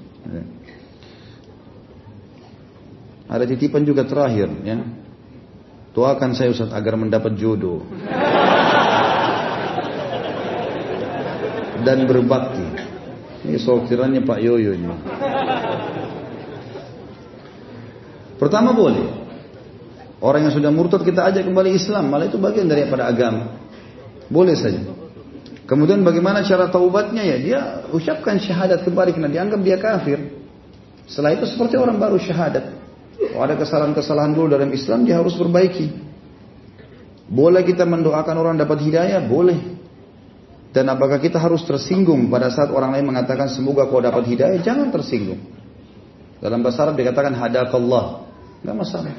Ada 3.31 3.47
titipan 3.47 3.87
juga 3.87 4.03
terakhir, 4.03 4.51
ya. 4.67 5.04
Doakan 5.95 6.35
saya 6.35 6.51
Ustaz 6.51 6.75
agar 6.75 6.99
mendapat 6.99 7.39
jodoh. 7.39 7.87
Dan 11.87 12.11
berbakti. 12.11 12.67
Ini 13.47 13.61
sortirannya 13.63 14.27
Pak 14.27 14.39
Yoyo 14.43 14.75
ini. 14.75 14.91
Pertama 18.41 18.75
boleh. 18.75 19.07
Orang 20.19 20.49
yang 20.49 20.55
sudah 20.57 20.73
murtad 20.75 21.07
kita 21.07 21.31
ajak 21.31 21.47
kembali 21.47 21.77
Islam. 21.79 22.11
Malah 22.11 22.27
itu 22.27 22.43
bagian 22.43 22.67
daripada 22.67 23.07
agama. 23.07 23.55
Boleh 24.27 24.59
saja. 24.59 24.83
Kemudian 25.65 26.03
bagaimana 26.03 26.43
cara 26.43 26.69
taubatnya 26.69 27.23
ya? 27.23 27.37
Dia 27.39 27.61
ucapkan 27.95 28.41
syahadat 28.43 28.83
kembali 28.83 29.15
karena 29.15 29.31
dianggap 29.31 29.61
dia 29.63 29.77
kafir. 29.79 30.19
Setelah 31.07 31.37
itu 31.39 31.45
seperti 31.47 31.79
orang 31.79 32.01
baru 32.01 32.19
syahadat. 32.19 32.84
Kalau 33.15 33.43
ada 33.47 33.55
kesalahan-kesalahan 33.59 34.33
dulu 34.35 34.47
dalam 34.51 34.71
Islam 34.75 35.07
dia 35.07 35.19
harus 35.19 35.35
perbaiki. 35.39 35.91
Boleh 37.31 37.65
kita 37.65 37.89
mendoakan 37.89 38.35
orang 38.37 38.55
dapat 38.59 38.85
hidayah? 38.85 39.23
Boleh. 39.25 39.75
Dan 40.75 40.91
apakah 40.91 41.23
kita 41.23 41.39
harus 41.39 41.63
tersinggung 41.63 42.27
pada 42.27 42.51
saat 42.51 42.69
orang 42.75 42.99
lain 42.99 43.15
mengatakan 43.15 43.47
semoga 43.47 43.87
kau 43.87 44.03
dapat 44.03 44.27
hidayah? 44.27 44.59
Jangan 44.61 44.91
tersinggung. 44.91 45.39
Dalam 46.43 46.61
bahasa 46.61 46.85
Arab 46.85 46.99
dikatakan 46.99 47.33
hadakallah. 47.39 48.27
Enggak 48.61 48.77
masalah. 48.77 49.15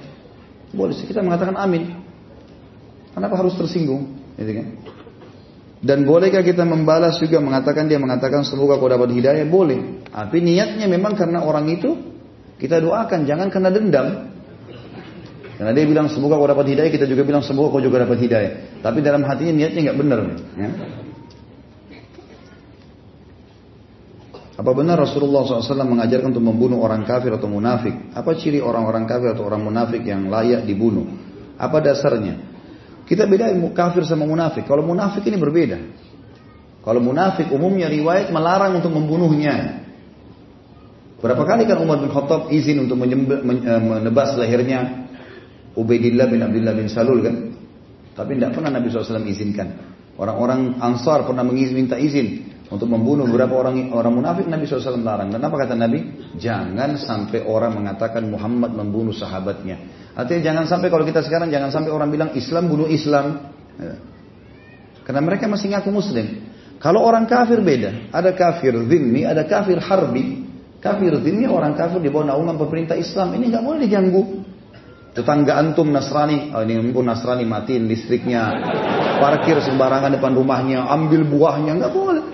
Boleh 0.76 0.94
kita 1.00 1.24
mengatakan 1.24 1.56
amin. 1.56 1.96
Kenapa 3.16 3.40
harus 3.40 3.56
tersinggung? 3.56 4.20
Gitu 4.36 4.52
kan? 4.52 4.68
Dan 5.86 6.04
bolehkah 6.04 6.44
kita 6.44 6.68
membalas 6.68 7.16
juga 7.22 7.40
mengatakan 7.40 7.88
dia 7.88 8.02
mengatakan 8.02 8.44
semoga 8.44 8.76
kau 8.76 8.92
dapat 8.92 9.16
hidayah? 9.16 9.48
Boleh. 9.48 10.04
Tapi 10.12 10.44
niatnya 10.44 10.88
memang 10.92 11.16
karena 11.16 11.44
orang 11.44 11.72
itu 11.72 12.15
kita 12.56 12.80
doakan, 12.80 13.28
jangan 13.28 13.48
kena 13.52 13.70
dendam. 13.72 14.32
Karena 15.56 15.72
dia 15.72 15.88
bilang 15.88 16.12
semoga 16.12 16.36
kau 16.36 16.48
dapat 16.48 16.68
hidayah, 16.76 16.92
kita 16.92 17.08
juga 17.08 17.24
bilang 17.24 17.44
semoga 17.44 17.72
kau 17.72 17.84
juga 17.84 18.04
dapat 18.04 18.20
hidayah. 18.20 18.52
Tapi 18.84 19.00
dalam 19.00 19.24
hatinya 19.24 19.54
niatnya 19.56 19.92
nggak 19.92 20.00
benar. 20.00 20.20
Ya. 20.60 20.70
Apa 24.56 24.72
benar 24.72 24.96
Rasulullah 24.96 25.44
SAW 25.44 25.84
mengajarkan 25.84 26.32
untuk 26.32 26.44
membunuh 26.44 26.80
orang 26.80 27.04
kafir 27.04 27.32
atau 27.36 27.48
munafik? 27.52 27.92
Apa 28.16 28.40
ciri 28.40 28.64
orang-orang 28.64 29.04
kafir 29.04 29.36
atau 29.36 29.44
orang 29.44 29.68
munafik 29.68 30.04
yang 30.08 30.32
layak 30.32 30.64
dibunuh? 30.64 31.12
Apa 31.60 31.84
dasarnya? 31.84 32.40
Kita 33.04 33.28
bedain 33.28 33.60
kafir 33.76 34.08
sama 34.08 34.24
munafik. 34.24 34.64
Kalau 34.64 34.82
munafik 34.82 35.28
ini 35.28 35.36
berbeda. 35.36 35.78
Kalau 36.82 37.04
munafik 37.04 37.52
umumnya 37.52 37.92
riwayat 37.92 38.32
melarang 38.32 38.80
untuk 38.80 38.96
membunuhnya. 38.96 39.85
Berapa 41.26 41.42
kali 41.42 41.66
kan 41.66 41.82
Umar 41.82 41.98
bin 41.98 42.14
Khattab 42.14 42.54
izin 42.54 42.86
untuk 42.86 43.02
eh, 43.02 43.82
menebas 43.82 44.38
lehernya 44.38 45.10
Ubaidillah 45.74 46.30
bin 46.30 46.46
Abdullah 46.46 46.78
bin 46.78 46.86
Salul 46.86 47.26
kan? 47.26 47.36
Tapi 48.14 48.38
tidak 48.38 48.54
pernah 48.54 48.78
Nabi 48.78 48.94
SAW 48.94 49.26
izinkan. 49.26 49.74
Orang-orang 50.22 50.78
Ansar 50.78 51.26
pernah 51.26 51.42
minta 51.42 51.98
izin 51.98 52.46
untuk 52.70 52.86
membunuh 52.94 53.26
beberapa 53.26 53.58
orang 53.58 53.90
orang 53.90 54.14
munafik 54.14 54.46
Nabi 54.46 54.70
SAW 54.70 55.02
larang. 55.02 55.34
Apa 55.34 55.66
kata 55.66 55.74
Nabi? 55.74 56.30
Jangan 56.38 56.94
sampai 57.02 57.42
orang 57.42 57.74
mengatakan 57.74 58.30
Muhammad 58.30 58.78
membunuh 58.78 59.12
sahabatnya. 59.12 59.82
Artinya 60.14 60.54
jangan 60.54 60.64
sampai 60.70 60.94
kalau 60.94 61.10
kita 61.10 61.26
sekarang 61.26 61.50
jangan 61.50 61.74
sampai 61.74 61.90
orang 61.90 62.14
bilang 62.14 62.38
Islam 62.38 62.70
bunuh 62.70 62.86
Islam. 62.86 63.50
Ya. 63.82 63.98
Karena 65.10 65.26
mereka 65.26 65.50
masih 65.50 65.74
ngaku 65.74 65.90
Muslim. 65.90 66.54
Kalau 66.78 67.02
orang 67.02 67.26
kafir 67.26 67.66
beda. 67.66 68.14
Ada 68.14 68.38
kafir 68.38 68.78
zimmi, 68.86 69.26
ada 69.26 69.42
kafir 69.42 69.82
harbi. 69.82 70.45
Kafir 70.86 71.18
ini 71.18 71.50
orang 71.50 71.74
kafir 71.74 71.98
di 71.98 72.14
bawah 72.14 72.30
naungan 72.30 72.62
pemerintah 72.62 72.94
Islam. 72.94 73.34
Ini 73.34 73.50
nggak 73.50 73.64
boleh 73.66 73.80
diganggu. 73.90 74.22
Tetangga 75.18 75.58
antum 75.58 75.90
Nasrani, 75.90 76.54
oh 76.54 76.62
ini 76.62 76.92
pun 76.94 77.08
Nasrani 77.08 77.48
matiin 77.48 77.88
listriknya, 77.88 78.52
parkir 79.18 79.64
sembarangan 79.64 80.12
depan 80.12 80.36
rumahnya, 80.36 80.92
ambil 80.92 81.24
buahnya, 81.24 81.72
nggak 81.80 81.94
boleh, 81.96 82.26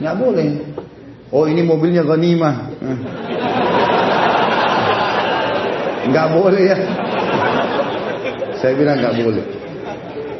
nggak 0.00 0.16
boleh. 0.16 0.46
Oh 1.28 1.44
ini 1.44 1.60
mobilnya 1.60 2.08
ghanimah, 2.08 2.72
nggak 6.08 6.26
boleh 6.32 6.62
ya. 6.64 6.76
Saya 8.56 8.72
bilang 8.72 8.96
nggak 8.96 9.14
boleh. 9.20 9.44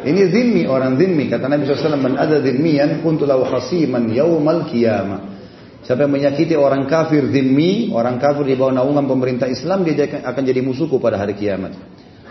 Ini 0.08 0.22
zimmi 0.32 0.62
orang 0.64 0.96
zimmi 0.96 1.28
kata 1.28 1.44
Nabi 1.44 1.68
SAW 1.68 2.00
man 2.00 2.16
ada 2.16 2.40
zimmiyan 2.40 3.04
kuntu 3.04 3.28
lahu 3.28 3.44
khasiman 3.44 4.08
yaumal 4.08 4.64
qiyamah. 4.64 5.41
Siapa 5.82 6.06
yang 6.06 6.14
menyakiti 6.14 6.54
orang 6.54 6.86
kafir 6.86 7.26
zimmi, 7.26 7.90
orang 7.90 8.22
kafir 8.22 8.46
di 8.46 8.54
bawah 8.54 8.70
naungan 8.70 9.02
pemerintah 9.10 9.50
Islam, 9.50 9.82
dia 9.82 10.06
akan 10.22 10.42
jadi 10.46 10.62
musuhku 10.62 11.02
pada 11.02 11.18
hari 11.18 11.34
kiamat. 11.34 11.74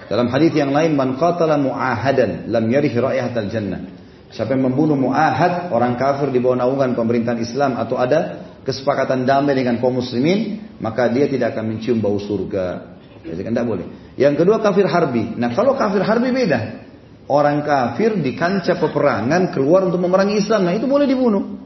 Dalam 0.07 0.31
hadis 0.31 0.55
yang 0.55 0.71
lain, 0.71 0.95
man 0.95 1.19
qatala 1.19 1.59
mu'ahadan 1.59 2.47
lam 2.47 2.65
yarih 2.71 2.95
raihatal 2.95 3.51
jannah. 3.51 3.91
Siapa 4.31 4.55
yang 4.55 4.71
membunuh 4.71 4.95
mu'ahad, 4.95 5.67
orang 5.75 5.99
kafir 5.99 6.31
di 6.31 6.39
bawah 6.39 6.63
naungan 6.63 6.95
pemerintahan 6.95 7.43
Islam 7.43 7.75
atau 7.75 7.99
ada 7.99 8.47
kesepakatan 8.63 9.27
damai 9.27 9.51
dengan 9.51 9.83
kaum 9.83 9.99
muslimin, 9.99 10.71
maka 10.79 11.11
dia 11.11 11.27
tidak 11.27 11.51
akan 11.51 11.75
mencium 11.75 11.99
bau 11.99 12.15
surga. 12.15 12.95
Jadi 13.21 13.41
kan 13.43 13.51
tidak 13.51 13.67
boleh. 13.67 13.85
Yang 14.15 14.43
kedua 14.43 14.63
kafir 14.63 14.87
harbi. 14.87 15.35
Nah 15.35 15.51
kalau 15.51 15.75
kafir 15.75 16.01
harbi 16.01 16.31
beda. 16.31 16.87
Orang 17.27 17.63
kafir 17.63 18.17
di 18.19 18.35
kancah 18.35 18.79
peperangan 18.79 19.55
keluar 19.55 19.87
untuk 19.87 19.99
memerangi 20.03 20.39
Islam. 20.39 20.67
Nah 20.67 20.73
itu 20.75 20.89
boleh 20.89 21.07
dibunuh. 21.07 21.60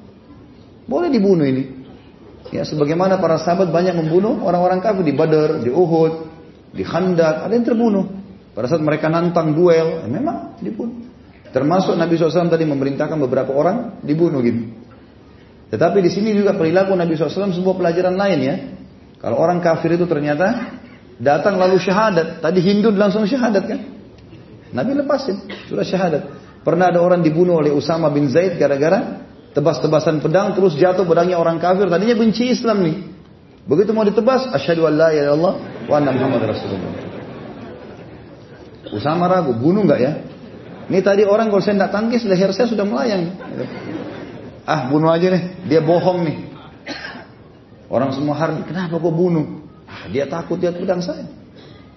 Boleh 0.85 1.09
dibunuh 1.09 1.45
ini. 1.45 1.85
Ya, 2.53 2.61
sebagaimana 2.61 3.17
para 3.17 3.41
sahabat 3.41 3.73
banyak 3.73 3.97
membunuh 3.97 4.45
orang-orang 4.45 4.77
kafir 4.77 5.01
di 5.01 5.17
Badar, 5.17 5.65
di 5.65 5.73
Uhud, 5.73 6.29
di 6.77 6.85
Khandak, 6.85 7.49
ada 7.49 7.53
yang 7.53 7.65
terbunuh. 7.65 8.05
Pada 8.53 8.69
saat 8.69 8.85
mereka 8.85 9.09
nantang 9.09 9.57
duel, 9.57 10.05
ya 10.05 10.07
memang 10.07 10.61
dibunuh. 10.61 11.09
Termasuk 11.49 11.97
Nabi 11.97 12.19
SAW 12.19 12.51
tadi 12.51 12.67
memerintahkan 12.67 13.17
beberapa 13.17 13.55
orang 13.55 14.03
dibunuh 14.05 14.43
gitu. 14.45 14.69
Tetapi 15.73 16.03
di 16.05 16.11
sini 16.13 16.37
juga 16.37 16.53
perilaku 16.53 16.93
Nabi 16.93 17.17
SAW 17.17 17.55
sebuah 17.55 17.75
pelajaran 17.81 18.13
lain 18.13 18.39
ya. 18.43 18.55
Kalau 19.17 19.41
orang 19.41 19.57
kafir 19.63 19.97
itu 19.97 20.05
ternyata 20.05 20.77
datang 21.17 21.57
lalu 21.57 21.81
syahadat. 21.81 22.45
Tadi 22.45 22.59
Hindu 22.61 22.93
langsung 22.93 23.25
syahadat 23.25 23.63
kan? 23.65 23.79
Nabi 24.75 24.91
lepasin, 24.99 25.49
sudah 25.65 25.87
syahadat. 25.87 26.23
Pernah 26.61 26.93
ada 26.93 26.99
orang 27.01 27.25
dibunuh 27.25 27.57
oleh 27.57 27.73
Usama 27.73 28.11
bin 28.13 28.29
Zaid 28.29 28.59
gara-gara 28.59 29.24
tebas-tebasan 29.56 30.19
pedang 30.19 30.52
terus 30.52 30.76
jatuh 30.76 31.07
pedangnya 31.07 31.40
orang 31.40 31.57
kafir. 31.57 31.88
Tadinya 31.88 32.15
benci 32.19 32.52
Islam 32.52 32.84
nih. 32.84 32.98
Begitu 33.65 33.95
mau 33.95 34.06
ditebas, 34.06 34.52
asyhadu 34.53 34.86
an 34.86 34.94
la 34.94 35.10
ilaha 35.10 35.26
illallah 35.26 35.53
wa 35.90 35.95
anna 35.98 36.11
Muhammad 36.14 36.41
rasulullah. 36.53 36.94
Usama 38.94 39.26
ragu, 39.26 39.57
bunuh 39.57 39.82
nggak 39.82 39.99
ya? 40.03 40.11
Ini 40.86 41.02
tadi 41.02 41.26
orang 41.26 41.49
kalau 41.49 41.64
saya 41.65 41.82
tidak 41.82 41.91
tangkis 41.98 42.22
leher 42.30 42.53
saya 42.53 42.69
sudah 42.69 42.86
melayang. 42.86 43.34
Ah 44.69 44.86
bunuh 44.86 45.10
aja 45.10 45.34
deh, 45.34 45.44
dia 45.65 45.82
bohong 45.82 46.30
nih. 46.30 46.38
Orang 47.90 48.14
semua 48.14 48.38
harbi, 48.38 48.61
kenapa 48.69 48.98
kok 49.02 49.14
bunuh? 49.14 49.65
Ah, 49.90 50.06
dia 50.10 50.30
takut 50.30 50.61
lihat 50.61 50.77
pedang 50.77 51.02
saya. 51.02 51.26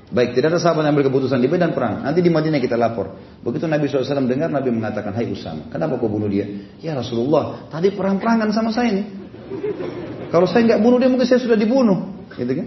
Baik, 0.08 0.32
tidak 0.32 0.56
ada 0.56 0.60
sahabat 0.60 0.88
yang 0.88 0.96
ambil 0.96 1.12
keputusan 1.12 1.36
di 1.36 1.52
medan 1.52 1.76
perang. 1.76 2.00
Nanti 2.00 2.24
di 2.24 2.32
Madinah 2.32 2.56
kita 2.64 2.80
lapor. 2.80 3.12
Begitu 3.44 3.68
Nabi 3.68 3.92
SAW 3.92 4.24
dengar, 4.24 4.48
Nabi 4.48 4.72
mengatakan, 4.72 5.12
Hai 5.12 5.28
Usama, 5.28 5.68
kenapa 5.68 6.00
kau 6.00 6.08
bunuh 6.08 6.32
dia? 6.32 6.48
Ya 6.80 6.96
Rasulullah, 6.96 7.68
tadi 7.68 7.92
perang-perangan 7.92 8.48
sama 8.48 8.72
saya 8.72 8.96
nih. 8.96 9.06
Kalau 10.32 10.48
saya 10.48 10.64
nggak 10.64 10.80
bunuh 10.80 10.96
dia, 10.96 11.12
mungkin 11.12 11.28
saya 11.28 11.44
sudah 11.44 11.60
dibunuh. 11.60 12.24
Gitu 12.32 12.52
kan? 12.56 12.66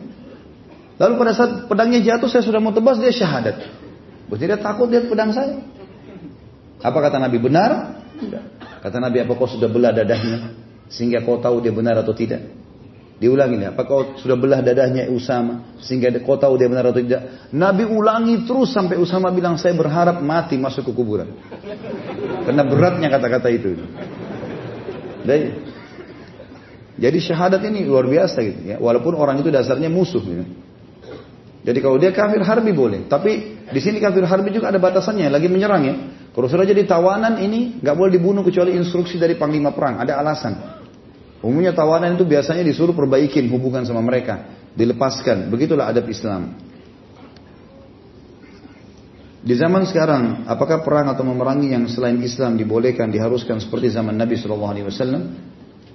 Lalu 1.01 1.13
pada 1.17 1.33
saat 1.33 1.51
pedangnya 1.65 1.99
jatuh, 2.05 2.29
saya 2.29 2.45
sudah 2.45 2.61
mau 2.61 2.69
tebas, 2.77 3.01
dia 3.01 3.09
syahadat. 3.09 3.57
Berarti 4.29 4.45
dia 4.45 4.59
takut 4.61 4.85
lihat 4.93 5.09
pedang 5.09 5.33
saya. 5.33 5.65
Apa 6.77 6.97
kata 7.09 7.17
Nabi? 7.17 7.41
Benar? 7.41 7.69
Tidak. 8.21 8.43
Kata 8.85 8.97
Nabi, 9.01 9.17
apa 9.25 9.33
kau 9.33 9.49
sudah 9.49 9.65
belah 9.65 9.89
dadahnya? 9.89 10.53
Sehingga 10.93 11.25
kau 11.25 11.41
tahu 11.41 11.57
dia 11.65 11.73
benar 11.73 11.97
atau 12.05 12.13
tidak? 12.13 12.60
Diulangi 13.21 13.61
nih, 13.61 13.69
apa 13.69 13.85
kau 13.85 14.17
sudah 14.17 14.33
belah 14.33 14.65
dadahnya 14.65 15.05
Usama 15.13 15.77
sehingga 15.77 16.09
kau 16.25 16.41
tahu 16.41 16.57
dia 16.57 16.65
benar 16.65 16.89
atau 16.89 17.05
tidak? 17.05 17.53
Nabi 17.53 17.85
ulangi 17.85 18.49
terus 18.49 18.73
sampai 18.73 18.97
Usama 18.97 19.29
bilang 19.29 19.61
saya 19.61 19.77
berharap 19.77 20.25
mati 20.25 20.57
masuk 20.57 20.89
ke 20.89 20.91
kuburan. 20.97 21.29
Karena 22.49 22.65
beratnya 22.65 23.13
kata-kata 23.13 23.53
itu. 23.53 23.77
Jadi, 25.21 25.53
jadi 26.97 27.17
syahadat 27.21 27.61
ini 27.61 27.85
luar 27.85 28.09
biasa 28.09 28.41
gitu 28.41 28.73
ya. 28.73 28.81
Walaupun 28.81 29.13
orang 29.13 29.37
itu 29.37 29.53
dasarnya 29.53 29.93
musuh 29.93 30.25
gitu. 30.25 30.41
Jadi 31.61 31.77
kalau 31.77 32.01
dia 32.01 32.09
kafir 32.09 32.41
harbi 32.41 32.73
boleh, 32.73 33.05
tapi 33.05 33.61
di 33.69 33.77
sini 33.77 34.01
kafir 34.01 34.25
harbi 34.25 34.49
juga 34.49 34.73
ada 34.73 34.81
batasannya, 34.81 35.29
lagi 35.29 35.45
menyerang 35.45 35.83
ya. 35.85 35.95
Kalau 36.33 36.49
sudah 36.49 36.65
jadi 36.65 36.89
tawanan 36.89 37.37
ini 37.37 37.77
nggak 37.85 37.93
boleh 37.93 38.17
dibunuh 38.17 38.41
kecuali 38.41 38.73
instruksi 38.73 39.21
dari 39.21 39.37
panglima 39.37 39.69
perang, 39.69 40.01
ada 40.01 40.17
alasan. 40.17 40.80
Umumnya 41.41 41.73
tawanan 41.73 42.13
itu 42.15 42.25
biasanya 42.25 42.61
disuruh 42.61 42.93
perbaikin 42.93 43.49
hubungan 43.49 43.81
sama 43.81 44.01
mereka, 44.05 44.45
dilepaskan. 44.77 45.49
Begitulah 45.49 45.89
adab 45.89 46.05
Islam. 46.05 46.53
Di 49.41 49.57
zaman 49.57 49.89
sekarang, 49.89 50.45
apakah 50.45 50.85
perang 50.85 51.09
atau 51.09 51.25
memerangi 51.25 51.73
yang 51.73 51.89
selain 51.89 52.21
Islam 52.21 52.61
dibolehkan, 52.61 53.09
diharuskan 53.09 53.57
seperti 53.57 53.89
zaman 53.89 54.13
Nabi 54.13 54.37
Wasallam? 54.37 55.33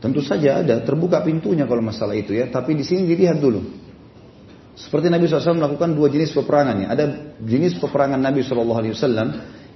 Tentu 0.02 0.18
saja 0.18 0.66
ada, 0.66 0.82
terbuka 0.82 1.22
pintunya 1.22 1.62
kalau 1.62 1.80
masalah 1.80 2.18
itu 2.18 2.34
ya. 2.34 2.50
Tapi 2.50 2.74
di 2.74 2.82
sini 2.82 3.06
dilihat 3.06 3.38
dulu. 3.38 3.62
Seperti 4.76 5.08
Nabi 5.08 5.24
SAW 5.24 5.56
melakukan 5.56 5.96
dua 5.96 6.12
jenis 6.12 6.36
peperangan 6.36 6.84
ya. 6.84 6.86
Ada 6.92 7.04
jenis 7.40 7.80
peperangan 7.80 8.20
Nabi 8.20 8.44
SAW 8.44 8.76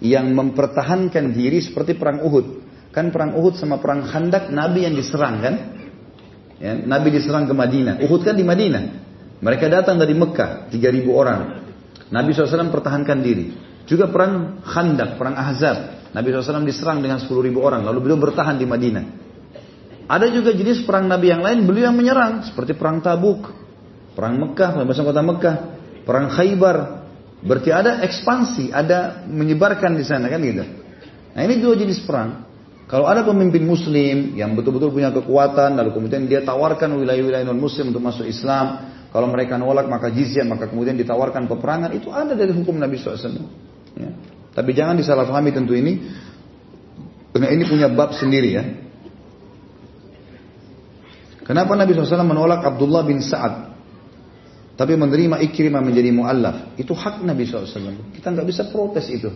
yang 0.05 0.29
mempertahankan 0.37 1.33
diri 1.33 1.65
seperti 1.65 1.97
perang 1.97 2.21
Uhud. 2.21 2.60
Kan 2.91 3.15
perang 3.15 3.39
Uhud 3.39 3.55
sama 3.55 3.79
perang 3.79 4.03
Khandak 4.03 4.51
Nabi 4.51 4.83
yang 4.83 4.99
diserang 4.99 5.39
kan? 5.39 5.55
Ya, 6.59 6.75
Nabi 6.75 7.15
diserang 7.15 7.47
ke 7.47 7.55
Madinah. 7.55 8.03
Uhud 8.03 8.27
kan 8.27 8.35
di 8.35 8.43
Madinah. 8.43 8.85
Mereka 9.41 9.73
datang 9.73 9.97
dari 9.97 10.13
Mekah, 10.13 10.69
3000 10.69 11.09
orang. 11.09 11.41
Nabi 12.13 12.35
SAW 12.35 12.69
pertahankan 12.69 13.19
diri. 13.25 13.57
Juga 13.89 14.11
perang 14.11 14.61
Khandak, 14.61 15.17
perang 15.17 15.39
Ahzab. 15.39 16.11
Nabi 16.13 16.35
SAW 16.35 16.67
diserang 16.67 17.01
dengan 17.01 17.23
10.000 17.23 17.31
orang. 17.57 17.87
Lalu 17.87 17.99
beliau 18.05 18.19
bertahan 18.21 18.59
di 18.59 18.67
Madinah. 18.69 19.05
Ada 20.11 20.27
juga 20.35 20.51
jenis 20.51 20.83
perang 20.83 21.07
Nabi 21.07 21.31
yang 21.31 21.41
lain, 21.41 21.65
beliau 21.65 21.89
yang 21.89 21.97
menyerang. 21.97 22.43
Seperti 22.43 22.75
perang 22.75 22.99
Tabuk, 22.99 23.47
perang 24.19 24.35
Mekah, 24.43 24.75
pembebasan 24.75 25.07
kota 25.07 25.23
Mekah, 25.23 25.57
perang 26.03 26.27
Khaybar. 26.35 26.77
Berarti 27.41 27.71
ada 27.73 28.03
ekspansi, 28.05 28.75
ada 28.75 29.25
menyebarkan 29.25 29.97
di 29.97 30.05
sana 30.05 30.29
kan 30.29 30.43
gitu. 30.43 30.67
Nah 31.33 31.41
ini 31.47 31.63
dua 31.63 31.79
jenis 31.79 32.03
perang. 32.05 32.50
Kalau 32.91 33.07
ada 33.07 33.23
pemimpin 33.23 33.63
muslim 33.63 34.35
yang 34.35 34.59
betul-betul 34.59 34.91
punya 34.91 35.15
kekuatan, 35.15 35.79
lalu 35.79 35.95
kemudian 35.95 36.27
dia 36.27 36.43
tawarkan 36.43 36.99
wilayah-wilayah 36.99 37.47
non-muslim 37.47 37.95
untuk 37.95 38.03
masuk 38.03 38.27
Islam, 38.27 38.91
kalau 39.15 39.31
mereka 39.31 39.55
nolak 39.55 39.87
maka 39.87 40.11
jizya, 40.11 40.43
maka 40.43 40.67
kemudian 40.67 40.99
ditawarkan 40.99 41.47
peperangan, 41.47 41.95
itu 41.95 42.11
ada 42.11 42.35
dari 42.35 42.51
hukum 42.51 42.75
Nabi 42.83 42.99
SAW. 42.99 43.47
Ya. 43.95 44.11
Tapi 44.51 44.71
jangan 44.75 44.99
disalahpahami 44.99 45.55
tentu 45.55 45.79
ini, 45.79 46.03
karena 47.31 47.55
ini 47.55 47.63
punya 47.63 47.87
bab 47.87 48.11
sendiri 48.11 48.59
ya. 48.59 48.67
Kenapa 51.47 51.79
Nabi 51.79 51.95
SAW 51.95 52.27
menolak 52.27 52.67
Abdullah 52.67 53.07
bin 53.07 53.23
Sa'ad? 53.23 53.71
Tapi 54.75 54.99
menerima 54.99 55.39
Ikrimah 55.47 55.79
menjadi 55.79 56.11
mu'allaf. 56.11 56.75
Itu 56.75 56.99
hak 56.99 57.23
Nabi 57.23 57.47
SAW. 57.47 58.19
Kita 58.19 58.35
nggak 58.35 58.47
bisa 58.51 58.67
protes 58.67 59.07
itu. 59.15 59.31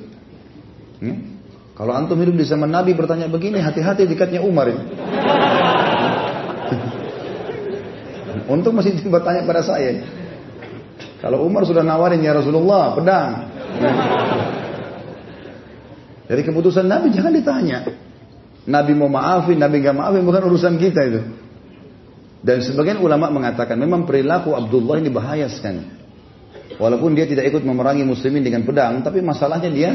Ya? 0.98 1.33
Kalau 1.74 1.90
antum 1.90 2.14
hidup 2.22 2.38
di 2.38 2.46
zaman 2.46 2.70
Nabi 2.70 2.94
bertanya 2.94 3.26
begini, 3.26 3.58
hati-hati 3.58 4.06
dekatnya 4.06 4.46
Umar 4.46 4.70
ini. 4.70 4.84
Untung 8.54 8.78
masih 8.78 8.94
bertanya 9.10 9.42
pada 9.42 9.66
saya. 9.66 10.06
Kalau 11.18 11.42
Umar 11.42 11.66
sudah 11.66 11.82
nawarin 11.82 12.22
ya 12.22 12.36
Rasulullah 12.36 12.94
pedang. 12.94 13.50
Dari 16.30 16.42
keputusan 16.46 16.86
Nabi 16.86 17.10
jangan 17.10 17.34
ditanya. 17.34 17.78
Nabi 18.64 18.92
mau 18.96 19.10
maafin, 19.10 19.60
Nabi 19.60 19.82
gak 19.82 19.98
maafin 19.98 20.24
bukan 20.24 20.46
urusan 20.46 20.80
kita 20.80 21.00
itu. 21.04 21.20
Dan 22.44 22.60
sebagian 22.60 23.00
ulama 23.00 23.32
mengatakan 23.32 23.74
memang 23.76 24.04
perilaku 24.04 24.52
Abdullah 24.52 25.00
ini 25.00 25.10
bahaya 25.10 25.48
sekali. 25.48 25.80
Walaupun 26.76 27.16
dia 27.16 27.24
tidak 27.24 27.48
ikut 27.50 27.64
memerangi 27.64 28.04
muslimin 28.04 28.44
dengan 28.44 28.68
pedang, 28.68 29.00
tapi 29.00 29.24
masalahnya 29.24 29.72
dia 29.72 29.90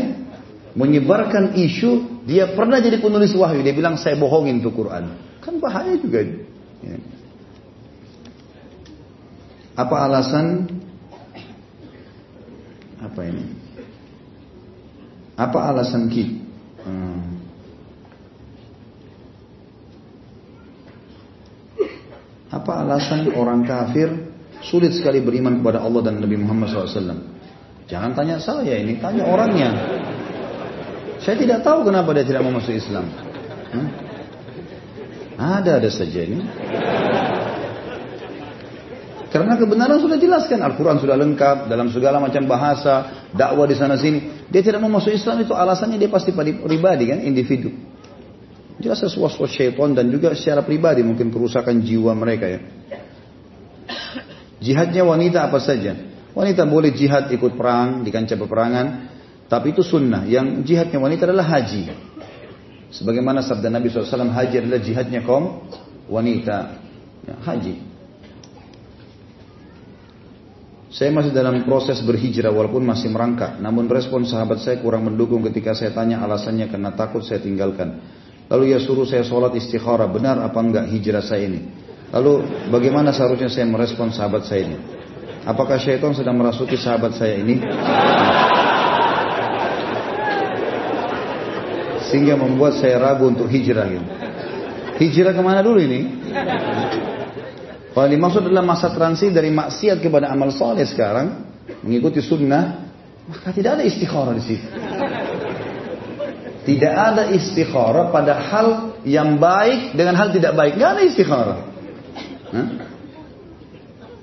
menyebarkan 0.78 1.58
isu 1.58 2.24
dia 2.26 2.52
pernah 2.54 2.78
jadi 2.82 3.02
penulis 3.02 3.34
wahyu. 3.34 3.64
Dia 3.66 3.74
bilang 3.74 3.98
saya 3.98 4.18
bohongin 4.18 4.62
tuh 4.62 4.74
Quran. 4.74 5.16
Kan 5.42 5.58
bahaya 5.58 5.96
juga. 5.98 6.26
Ya. 6.80 6.98
apa 9.80 9.96
alasan? 10.08 10.68
Apa 13.00 13.22
ini? 13.24 13.46
Apa 15.40 15.72
alasan 15.72 16.12
kita 16.12 16.50
hmm. 16.86 17.22
apa 22.50 22.72
alasan 22.82 23.30
orang 23.38 23.62
kafir 23.64 24.10
sulit 24.66 24.98
sekali 24.98 25.22
beriman 25.22 25.62
kepada 25.62 25.86
Allah 25.86 26.10
dan 26.10 26.20
Nabi 26.20 26.36
Muhammad 26.40 26.74
SAW 26.74 27.24
jangan 27.86 28.12
tanya 28.18 28.42
saya 28.42 28.76
ini 28.82 28.98
tanya 28.98 29.30
orangnya 29.30 29.70
saya 31.20 31.36
tidak 31.36 31.60
tahu 31.64 31.88
kenapa 31.88 32.16
dia 32.16 32.24
tidak 32.24 32.42
mau 32.48 32.56
masuk 32.56 32.76
Islam. 32.76 33.06
Hmm? 33.70 33.90
Ada 35.40 35.80
ada 35.80 35.90
saja 35.92 36.20
ini. 36.24 36.44
Karena 39.30 39.54
kebenaran 39.62 40.02
sudah 40.02 40.18
jelaskan, 40.18 40.58
Al-Quran 40.66 40.98
sudah 40.98 41.14
lengkap 41.14 41.70
dalam 41.70 41.94
segala 41.94 42.18
macam 42.18 42.50
bahasa, 42.50 43.30
dakwah 43.30 43.70
di 43.70 43.78
sana 43.78 43.94
sini. 43.94 44.50
Dia 44.50 44.66
tidak 44.66 44.82
mau 44.82 44.90
masuk 44.90 45.14
Islam 45.14 45.46
itu 45.46 45.54
alasannya 45.54 46.02
dia 46.02 46.10
pasti 46.10 46.34
pribadi 46.34 47.14
kan, 47.14 47.22
individu. 47.22 47.70
Jelas 48.82 49.04
sesuatu 49.06 49.46
syaitan 49.46 49.94
dan 49.94 50.10
juga 50.10 50.34
secara 50.34 50.66
pribadi 50.66 51.06
mungkin 51.06 51.30
kerusakan 51.30 51.84
jiwa 51.84 52.16
mereka 52.18 52.48
ya. 52.48 52.60
Jihadnya 54.60 55.06
wanita 55.06 55.46
apa 55.46 55.62
saja. 55.62 55.94
Wanita 56.34 56.66
boleh 56.66 56.96
jihad 56.96 57.30
ikut 57.30 57.54
perang 57.54 58.02
di 58.02 58.10
kancah 58.10 58.40
peperangan, 58.40 58.86
tapi 59.50 59.74
itu 59.74 59.82
sunnah. 59.82 60.30
Yang 60.30 60.62
jihadnya 60.64 61.02
wanita 61.02 61.26
adalah 61.26 61.58
haji. 61.58 61.90
Sebagaimana 62.94 63.42
sabda 63.42 63.74
Nabi 63.74 63.90
SAW, 63.90 64.30
haji 64.30 64.56
adalah 64.62 64.80
jihadnya 64.80 65.26
kaum 65.26 65.66
wanita. 66.06 66.78
Ya, 67.26 67.36
haji. 67.42 67.90
Saya 70.90 71.14
masih 71.14 71.34
dalam 71.34 71.66
proses 71.66 72.02
berhijrah 72.02 72.50
walaupun 72.50 72.82
masih 72.86 73.14
merangkak. 73.14 73.58
Namun 73.62 73.90
respon 73.90 74.26
sahabat 74.26 74.62
saya 74.62 74.82
kurang 74.82 75.06
mendukung 75.06 75.42
ketika 75.50 75.74
saya 75.74 75.94
tanya 75.94 76.22
alasannya 76.22 76.70
karena 76.70 76.94
takut 76.94 77.22
saya 77.26 77.42
tinggalkan. 77.42 78.02
Lalu 78.50 78.74
ia 78.74 78.82
suruh 78.82 79.06
saya 79.06 79.22
sholat 79.22 79.54
istikharah. 79.54 80.10
Benar 80.10 80.42
apa 80.42 80.58
enggak 80.58 80.90
hijrah 80.90 81.22
saya 81.22 81.46
ini? 81.46 81.62
Lalu 82.10 82.42
bagaimana 82.74 83.14
seharusnya 83.14 83.54
saya 83.54 83.70
merespon 83.70 84.10
sahabat 84.10 84.50
saya 84.50 84.66
ini? 84.66 84.78
Apakah 85.46 85.78
syaitan 85.78 86.18
sedang 86.18 86.42
merasuki 86.42 86.74
sahabat 86.74 87.14
saya 87.14 87.38
ini? 87.38 87.62
Sehingga 92.10 92.34
membuat 92.36 92.82
saya 92.82 92.98
ragu 92.98 93.30
untuk 93.30 93.48
hijrah 93.48 93.86
gitu. 93.88 94.08
Hijrah 95.00 95.32
ke 95.32 95.42
mana 95.46 95.64
dulu 95.64 95.80
ini? 95.80 96.02
Kalau 97.96 98.08
dimaksud 98.10 98.46
adalah 98.46 98.66
masa 98.66 98.92
transisi 98.92 99.32
dari 99.32 99.50
maksiat 99.50 100.04
kepada 100.04 100.28
amal 100.30 100.52
soleh 100.52 100.84
sekarang, 100.84 101.48
mengikuti 101.86 102.20
sunnah, 102.20 102.92
maka 103.30 103.50
tidak 103.56 103.80
ada 103.80 103.84
istikharah 103.86 104.34
di 104.36 104.44
situ. 104.44 104.68
Tidak 106.70 106.94
ada 106.94 107.32
istikharah 107.34 108.14
pada 108.14 108.34
hal 108.38 108.68
yang 109.08 109.40
baik 109.42 109.98
dengan 109.98 110.20
hal 110.20 110.30
tidak 110.30 110.54
baik. 110.54 110.78
Tidak 110.78 110.90
ada 110.90 111.02
istikharah. 111.02 111.60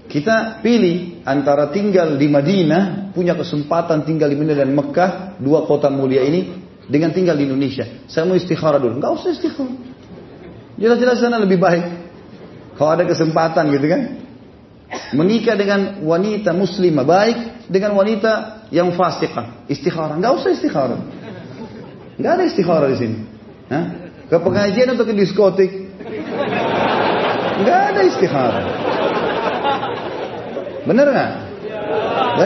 Kita 0.06 0.62
pilih 0.62 1.26
antara 1.26 1.74
tinggal 1.74 2.14
di 2.14 2.30
Madinah, 2.30 3.10
punya 3.10 3.34
kesempatan 3.34 4.06
tinggal 4.06 4.30
di 4.30 4.36
Madinah 4.38 4.58
dan 4.62 4.70
Mekah, 4.72 5.10
dua 5.42 5.66
kota 5.66 5.90
mulia 5.90 6.22
ini, 6.22 6.65
dengan 6.86 7.10
tinggal 7.10 7.34
di 7.34 7.50
Indonesia. 7.50 8.06
Saya 8.06 8.26
mau 8.26 8.38
istikharah 8.38 8.78
dulu. 8.78 8.98
Enggak 8.98 9.12
usah 9.18 9.30
istikharah. 9.34 9.76
Jelas-jelas 10.76 11.18
sana 11.18 11.38
lebih 11.42 11.58
baik. 11.58 11.84
Kalau 12.78 12.90
ada 12.94 13.04
kesempatan 13.08 13.72
gitu 13.74 13.86
kan. 13.90 14.02
Menikah 15.18 15.58
dengan 15.58 15.98
wanita 16.06 16.54
muslimah 16.54 17.02
baik 17.02 17.38
dengan 17.66 17.98
wanita 17.98 18.64
yang 18.70 18.94
fasiqah. 18.94 19.66
Istikharah. 19.66 20.14
Enggak 20.14 20.32
usah 20.42 20.50
istikharah. 20.54 21.00
Enggak 22.16 22.32
ada 22.38 22.44
istikharah 22.46 22.88
di 22.94 22.98
sini. 22.98 23.18
Hah? 23.66 23.84
Ke 24.30 24.36
pengajian 24.38 24.94
atau 24.94 25.04
ke 25.06 25.14
diskotik? 25.14 25.70
Enggak 27.56 27.80
ada 27.94 28.00
istikharah. 28.06 28.64
Benar 30.86 31.06
nggak? 31.10 31.30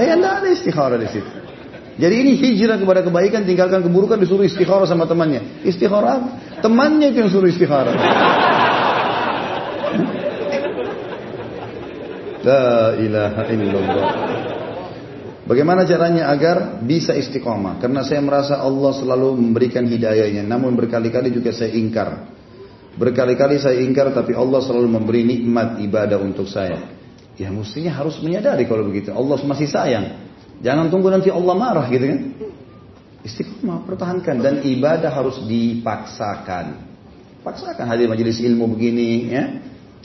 Ya 0.00 0.14
enggak 0.16 0.34
ada 0.40 0.48
istikharah 0.48 0.96
di 0.96 1.08
situ. 1.12 1.39
Jadi 2.00 2.14
ini 2.16 2.32
hijrah 2.40 2.80
kepada 2.80 3.04
kebaikan, 3.04 3.44
tinggalkan 3.44 3.84
keburukan, 3.84 4.16
disuruh 4.16 4.48
istikharah 4.48 4.88
sama 4.88 5.04
temannya. 5.04 5.60
Istikharah, 5.68 6.40
temannya 6.64 7.12
itu 7.12 7.20
yang 7.20 7.28
suruh 7.28 7.52
istikharah. 7.52 7.92
La 12.40 12.96
ilaha 12.96 13.42
illallah. 13.52 14.08
Bagaimana 15.44 15.84
caranya 15.84 16.32
agar 16.32 16.80
bisa 16.80 17.12
istiqomah? 17.12 17.82
Karena 17.82 18.00
saya 18.00 18.24
merasa 18.24 18.64
Allah 18.64 18.96
selalu 18.96 19.36
memberikan 19.36 19.84
hidayahnya. 19.84 20.46
Namun 20.46 20.72
berkali-kali 20.78 21.28
juga 21.34 21.52
saya 21.52 21.76
ingkar. 21.76 22.32
Berkali-kali 22.96 23.60
saya 23.60 23.82
ingkar 23.84 24.14
tapi 24.16 24.32
Allah 24.32 24.62
selalu 24.64 24.88
memberi 24.88 25.26
nikmat 25.26 25.84
ibadah 25.84 26.16
untuk 26.16 26.48
saya. 26.48 26.96
Ya 27.36 27.52
mestinya 27.52 27.92
harus 27.92 28.16
menyadari 28.24 28.64
kalau 28.64 28.88
begitu. 28.88 29.12
Allah 29.12 29.36
masih 29.42 29.68
sayang. 29.68 30.29
Jangan 30.60 30.92
tunggu 30.92 31.08
nanti 31.08 31.32
Allah 31.32 31.54
marah 31.56 31.86
gitu 31.88 32.04
kan. 32.04 32.20
Istiqomah, 33.20 33.84
pertahankan. 33.84 34.36
Dan 34.40 34.54
ibadah 34.64 35.12
harus 35.12 35.40
dipaksakan. 35.44 36.88
Paksakan 37.40 37.84
hadir 37.88 38.08
majelis 38.08 38.40
ilmu 38.40 38.68
begini 38.76 39.32
ya. 39.32 39.44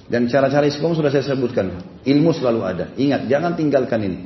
Dan 0.07 0.31
cara-cara 0.31 0.67
istiqomah 0.67 0.95
sudah 0.95 1.11
saya 1.11 1.27
sebutkan. 1.27 1.75
Ilmu 2.07 2.31
selalu 2.31 2.61
ada. 2.63 2.85
Ingat, 2.95 3.27
jangan 3.27 3.55
tinggalkan 3.59 3.99
ini. 4.03 4.19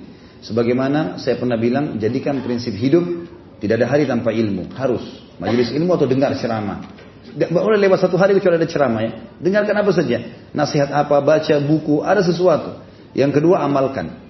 Sebagaimana 0.45 1.17
saya 1.17 1.35
pernah 1.35 1.57
bilang, 1.59 1.97
jadikan 1.97 2.39
prinsip 2.45 2.77
hidup 2.77 3.03
tidak 3.59 3.81
ada 3.83 3.87
hari 3.89 4.05
tanpa 4.05 4.29
ilmu. 4.31 4.71
Harus. 4.77 5.03
Majelis 5.41 5.71
ilmu 5.73 5.95
atau 5.97 6.07
dengar 6.07 6.35
ceramah. 6.37 6.83
Tidak 7.29 7.49
boleh 7.53 7.77
lewat 7.77 8.09
satu 8.09 8.17
hari 8.17 8.35
kecuali 8.37 8.57
ada 8.57 8.69
ceramah 8.69 9.01
ya. 9.05 9.11
Dengarkan 9.37 9.75
apa 9.81 9.91
saja. 9.93 10.17
Nasihat 10.51 10.89
apa, 10.89 11.21
baca 11.21 11.55
buku, 11.61 12.01
ada 12.01 12.21
sesuatu. 12.25 12.81
Yang 13.13 13.41
kedua, 13.41 13.61
amalkan. 13.63 14.28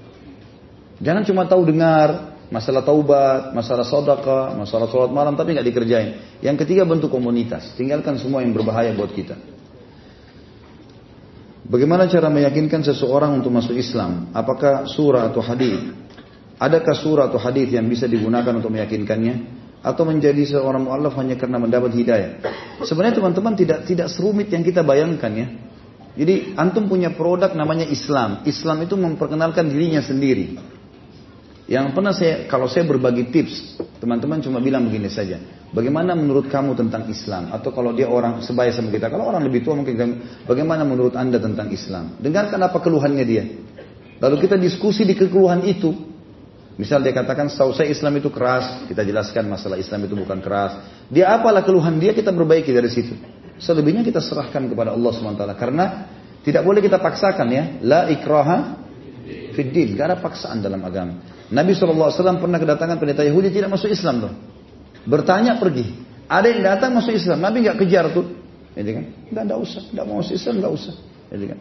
Jangan 1.00 1.24
cuma 1.24 1.48
tahu 1.48 1.64
dengar 1.64 2.36
masalah 2.52 2.84
taubat, 2.84 3.56
masalah 3.56 3.86
sodaka, 3.88 4.58
masalah 4.58 4.90
sholat 4.90 5.12
malam 5.14 5.38
tapi 5.40 5.56
nggak 5.56 5.68
dikerjain. 5.70 6.10
Yang 6.44 6.66
ketiga 6.66 6.84
bentuk 6.84 7.14
komunitas. 7.14 7.78
Tinggalkan 7.80 8.20
semua 8.20 8.44
yang 8.44 8.52
berbahaya 8.52 8.92
buat 8.98 9.14
kita. 9.14 9.38
Bagaimana 11.70 12.10
cara 12.10 12.34
meyakinkan 12.34 12.82
seseorang 12.82 13.38
untuk 13.38 13.54
masuk 13.54 13.78
Islam? 13.78 14.34
Apakah 14.34 14.90
surah 14.90 15.30
atau 15.30 15.46
hadis? 15.46 15.78
Adakah 16.58 16.96
surah 16.98 17.30
atau 17.30 17.38
hadis 17.38 17.70
yang 17.70 17.86
bisa 17.86 18.10
digunakan 18.10 18.50
untuk 18.52 18.74
meyakinkannya? 18.74 19.62
Atau 19.80 20.04
menjadi 20.04 20.44
seorang 20.44 20.84
mu'alaf 20.84 21.16
hanya 21.22 21.40
karena 21.40 21.56
mendapat 21.62 21.96
hidayah? 21.96 22.44
Sebenarnya 22.84 23.22
teman-teman 23.22 23.54
tidak 23.56 23.88
tidak 23.88 24.12
serumit 24.12 24.52
yang 24.52 24.66
kita 24.66 24.84
bayangkan 24.84 25.32
ya. 25.32 25.48
Jadi 26.20 26.58
antum 26.60 26.90
punya 26.90 27.16
produk 27.16 27.54
namanya 27.56 27.88
Islam. 27.88 28.44
Islam 28.44 28.84
itu 28.84 28.98
memperkenalkan 29.00 29.72
dirinya 29.72 30.04
sendiri. 30.04 30.60
Yang 31.70 31.86
pernah 31.94 32.10
saya, 32.18 32.50
kalau 32.50 32.66
saya 32.66 32.82
berbagi 32.90 33.30
tips, 33.30 33.78
teman-teman 34.02 34.42
cuma 34.42 34.58
bilang 34.58 34.90
begini 34.90 35.06
saja. 35.06 35.38
Bagaimana 35.70 36.18
menurut 36.18 36.50
kamu 36.50 36.74
tentang 36.74 37.06
Islam? 37.06 37.54
Atau 37.54 37.70
kalau 37.70 37.94
dia 37.94 38.10
orang 38.10 38.42
sebaya 38.42 38.74
sama 38.74 38.90
kita, 38.90 39.06
kalau 39.06 39.30
orang 39.30 39.46
lebih 39.46 39.62
tua 39.62 39.78
mungkin 39.78 39.94
bagaimana 40.50 40.82
menurut 40.82 41.14
anda 41.14 41.38
tentang 41.38 41.70
Islam? 41.70 42.18
Dengarkan 42.18 42.58
apa 42.58 42.82
keluhannya 42.82 43.22
dia. 43.22 43.46
Lalu 44.18 44.50
kita 44.50 44.58
diskusi 44.58 45.06
di 45.06 45.14
kekeluhan 45.14 45.62
itu. 45.70 45.94
Misal 46.82 47.06
dia 47.06 47.14
katakan, 47.14 47.54
setahu 47.54 47.70
saya 47.78 47.94
Islam 47.94 48.18
itu 48.18 48.34
keras, 48.34 48.90
kita 48.90 49.06
jelaskan 49.06 49.46
masalah 49.46 49.78
Islam 49.78 50.10
itu 50.10 50.18
bukan 50.18 50.42
keras. 50.42 50.74
Dia 51.06 51.38
apalah 51.38 51.62
keluhan 51.62 52.02
dia, 52.02 52.18
kita 52.18 52.34
perbaiki 52.34 52.74
dari 52.74 52.90
situ. 52.90 53.14
Selebihnya 53.62 54.02
kita 54.02 54.24
serahkan 54.26 54.66
kepada 54.66 54.98
Allah 54.98 55.12
SWT. 55.14 55.44
Karena 55.54 55.86
tidak 56.42 56.66
boleh 56.66 56.82
kita 56.82 56.98
paksakan 56.98 57.48
ya. 57.54 57.64
La 57.86 58.10
ikraha 58.10 58.89
fiddin. 59.60 60.00
Gak 60.00 60.24
paksaan 60.24 60.64
dalam 60.64 60.80
agama. 60.88 61.20
Nabi 61.52 61.76
SAW 61.76 62.40
pernah 62.40 62.56
kedatangan 62.56 62.96
pendeta 62.96 63.28
Yahudi 63.28 63.52
tidak 63.52 63.76
masuk 63.76 63.92
Islam 63.92 64.24
tuh. 64.24 64.34
Bertanya 65.04 65.60
pergi. 65.60 66.08
Ada 66.30 66.48
yang 66.48 66.62
datang 66.64 66.96
masuk 66.96 67.12
Islam. 67.12 67.44
Nabi 67.44 67.68
nggak 67.68 67.78
kejar 67.84 68.08
tuh. 68.16 68.38
Jadi 68.78 68.90
kan, 68.96 69.06
nggak 69.34 69.44
nggak 69.50 69.60
usah, 69.60 69.84
nggak 69.92 70.06
mau 70.06 70.22
masuk 70.22 70.38
Islam 70.38 70.54
nggak 70.62 70.74
usah. 70.78 70.94
Jadi 71.34 71.46
kan. 71.50 71.60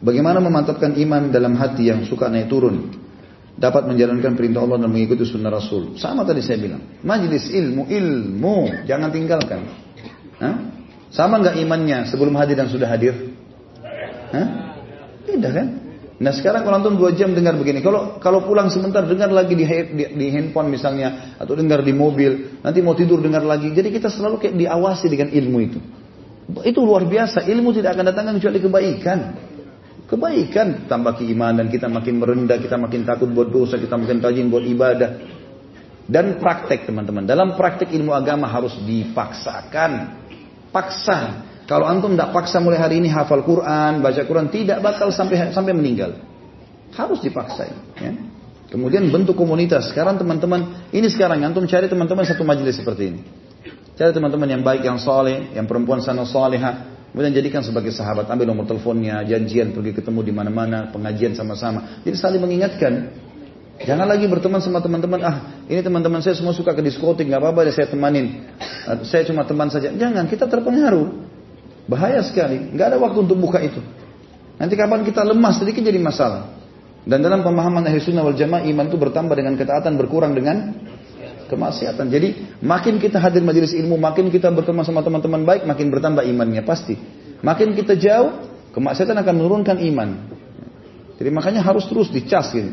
Bagaimana 0.00 0.38
memantapkan 0.40 0.96
iman 1.00 1.32
dalam 1.32 1.56
hati 1.56 1.88
yang 1.88 2.04
suka 2.04 2.28
naik 2.28 2.52
turun? 2.52 2.92
Dapat 3.60 3.88
menjalankan 3.88 4.32
perintah 4.36 4.64
Allah 4.64 4.80
dan 4.80 4.88
mengikuti 4.88 5.28
sunnah 5.28 5.52
Rasul. 5.52 5.96
Sama 6.00 6.24
tadi 6.24 6.40
saya 6.40 6.56
bilang. 6.56 6.80
Majlis 7.04 7.52
ilmu, 7.52 7.88
ilmu. 7.88 8.88
Jangan 8.88 9.08
tinggalkan. 9.12 9.60
Hah? 10.40 10.56
Sama 11.12 11.40
nggak 11.40 11.60
imannya 11.60 12.08
sebelum 12.08 12.32
hadir 12.40 12.56
dan 12.56 12.72
sudah 12.72 12.88
hadir? 12.88 13.12
Hah? 14.32 14.69
Tidak 15.26 15.52
kan? 15.52 15.66
Nah 16.20 16.36
sekarang 16.36 16.68
kalau 16.68 16.76
antum 16.84 17.00
dua 17.00 17.16
jam 17.16 17.32
dengar 17.32 17.56
begini, 17.56 17.80
kalau 17.80 18.20
kalau 18.20 18.44
pulang 18.44 18.68
sebentar 18.68 19.00
dengar 19.08 19.32
lagi 19.32 19.56
di, 19.56 19.64
di, 19.64 20.04
di 20.04 20.26
handphone 20.28 20.68
misalnya 20.68 21.32
atau 21.40 21.56
dengar 21.56 21.80
di 21.80 21.96
mobil, 21.96 22.60
nanti 22.60 22.84
mau 22.84 22.92
tidur 22.92 23.24
dengar 23.24 23.40
lagi. 23.40 23.72
Jadi 23.72 23.88
kita 23.88 24.12
selalu 24.12 24.36
kayak 24.36 24.52
diawasi 24.60 25.08
dengan 25.08 25.32
ilmu 25.32 25.58
itu. 25.64 25.80
Itu 26.60 26.84
luar 26.84 27.08
biasa. 27.08 27.48
Ilmu 27.48 27.72
tidak 27.72 27.96
akan 27.96 28.04
datangkan 28.12 28.34
kecuali 28.36 28.60
kebaikan. 28.60 29.18
Kebaikan 30.12 30.90
tambah 30.90 31.22
keimanan 31.22 31.72
kita 31.72 31.88
makin 31.88 32.20
merendah, 32.20 32.58
kita 32.58 32.76
makin 32.76 33.06
takut 33.06 33.30
buat 33.30 33.48
dosa, 33.48 33.78
kita 33.80 33.94
makin 33.96 34.20
rajin 34.20 34.52
buat 34.52 34.66
ibadah. 34.66 35.10
Dan 36.10 36.36
praktek 36.42 36.84
teman-teman. 36.84 37.24
Dalam 37.24 37.54
praktek 37.56 37.94
ilmu 37.96 38.12
agama 38.12 38.50
harus 38.50 38.76
dipaksakan. 38.82 40.20
Paksa. 40.68 41.48
Kalau 41.70 41.86
antum 41.86 42.18
tidak 42.18 42.34
paksa 42.34 42.58
mulai 42.58 42.82
hari 42.82 42.98
ini 42.98 43.06
hafal 43.06 43.46
Quran, 43.46 44.02
baca 44.02 44.26
Quran, 44.26 44.50
tidak 44.50 44.82
bakal 44.82 45.14
sampai 45.14 45.54
sampai 45.54 45.70
meninggal. 45.70 46.18
Harus 46.98 47.22
dipaksa. 47.22 47.70
Ya. 47.94 48.10
Kemudian 48.74 49.06
bentuk 49.06 49.38
komunitas. 49.38 49.94
Sekarang 49.94 50.18
teman-teman, 50.18 50.90
ini 50.90 51.06
sekarang 51.06 51.46
antum 51.46 51.62
cari 51.70 51.86
teman-teman 51.86 52.26
satu 52.26 52.42
majelis 52.42 52.74
seperti 52.74 53.14
ini. 53.14 53.20
Cari 53.94 54.10
teman-teman 54.10 54.50
yang 54.50 54.66
baik, 54.66 54.82
yang 54.82 54.98
soleh, 54.98 55.54
yang 55.54 55.70
perempuan 55.70 56.02
sana 56.02 56.26
soleha. 56.26 56.90
Kemudian 57.14 57.38
jadikan 57.38 57.62
sebagai 57.62 57.94
sahabat, 57.94 58.26
ambil 58.26 58.50
nomor 58.50 58.66
teleponnya, 58.66 59.22
janjian 59.22 59.70
pergi 59.70 59.94
ketemu 59.94 60.26
di 60.26 60.32
mana-mana, 60.34 60.90
pengajian 60.90 61.38
sama-sama. 61.38 62.02
Jadi 62.02 62.18
saling 62.18 62.42
mengingatkan. 62.42 63.14
Jangan 63.86 64.10
lagi 64.10 64.26
berteman 64.26 64.58
sama 64.58 64.82
teman-teman. 64.82 65.22
Ah, 65.22 65.62
ini 65.70 65.78
teman-teman 65.86 66.18
saya 66.18 66.34
semua 66.34 66.50
suka 66.50 66.74
ke 66.74 66.82
diskotik, 66.82 67.30
nggak 67.30 67.38
apa-apa, 67.38 67.70
saya 67.70 67.86
temanin. 67.86 68.42
Saya 69.06 69.22
cuma 69.22 69.46
teman 69.46 69.70
saja. 69.70 69.94
Jangan, 69.94 70.26
kita 70.26 70.50
terpengaruh. 70.50 71.29
Bahaya 71.90 72.22
sekali. 72.22 72.70
Nggak 72.70 72.86
ada 72.94 72.98
waktu 73.02 73.18
untuk 73.26 73.34
buka 73.42 73.58
itu. 73.58 73.82
Nanti 74.62 74.78
kapan 74.78 75.02
kita 75.02 75.26
lemah 75.26 75.50
sedikit 75.58 75.82
jadi 75.82 75.98
masalah. 75.98 76.54
Dan 77.02 77.24
dalam 77.24 77.42
pemahaman 77.42 77.82
ahli 77.82 77.98
sunnah 77.98 78.22
wal 78.22 78.36
jamaah 78.36 78.62
iman 78.62 78.86
itu 78.86 78.94
bertambah 78.94 79.34
dengan 79.34 79.58
ketaatan 79.58 79.98
berkurang 79.98 80.36
dengan 80.36 80.70
kemaksiatan. 81.50 82.06
Jadi 82.06 82.60
makin 82.62 83.02
kita 83.02 83.18
hadir 83.18 83.42
majelis 83.42 83.74
ilmu, 83.74 83.98
makin 83.98 84.30
kita 84.30 84.52
berteman 84.54 84.86
sama 84.86 85.02
teman-teman 85.02 85.42
baik, 85.42 85.66
makin 85.66 85.90
bertambah 85.90 86.22
imannya 86.22 86.62
pasti. 86.62 86.94
Makin 87.42 87.74
kita 87.74 87.98
jauh, 87.98 88.46
kemaksiatan 88.70 89.16
akan 89.18 89.34
menurunkan 89.34 89.82
iman. 89.90 90.08
Jadi 91.18 91.30
makanya 91.34 91.64
harus 91.66 91.88
terus 91.90 92.12
dicas 92.12 92.54
gitu. 92.54 92.70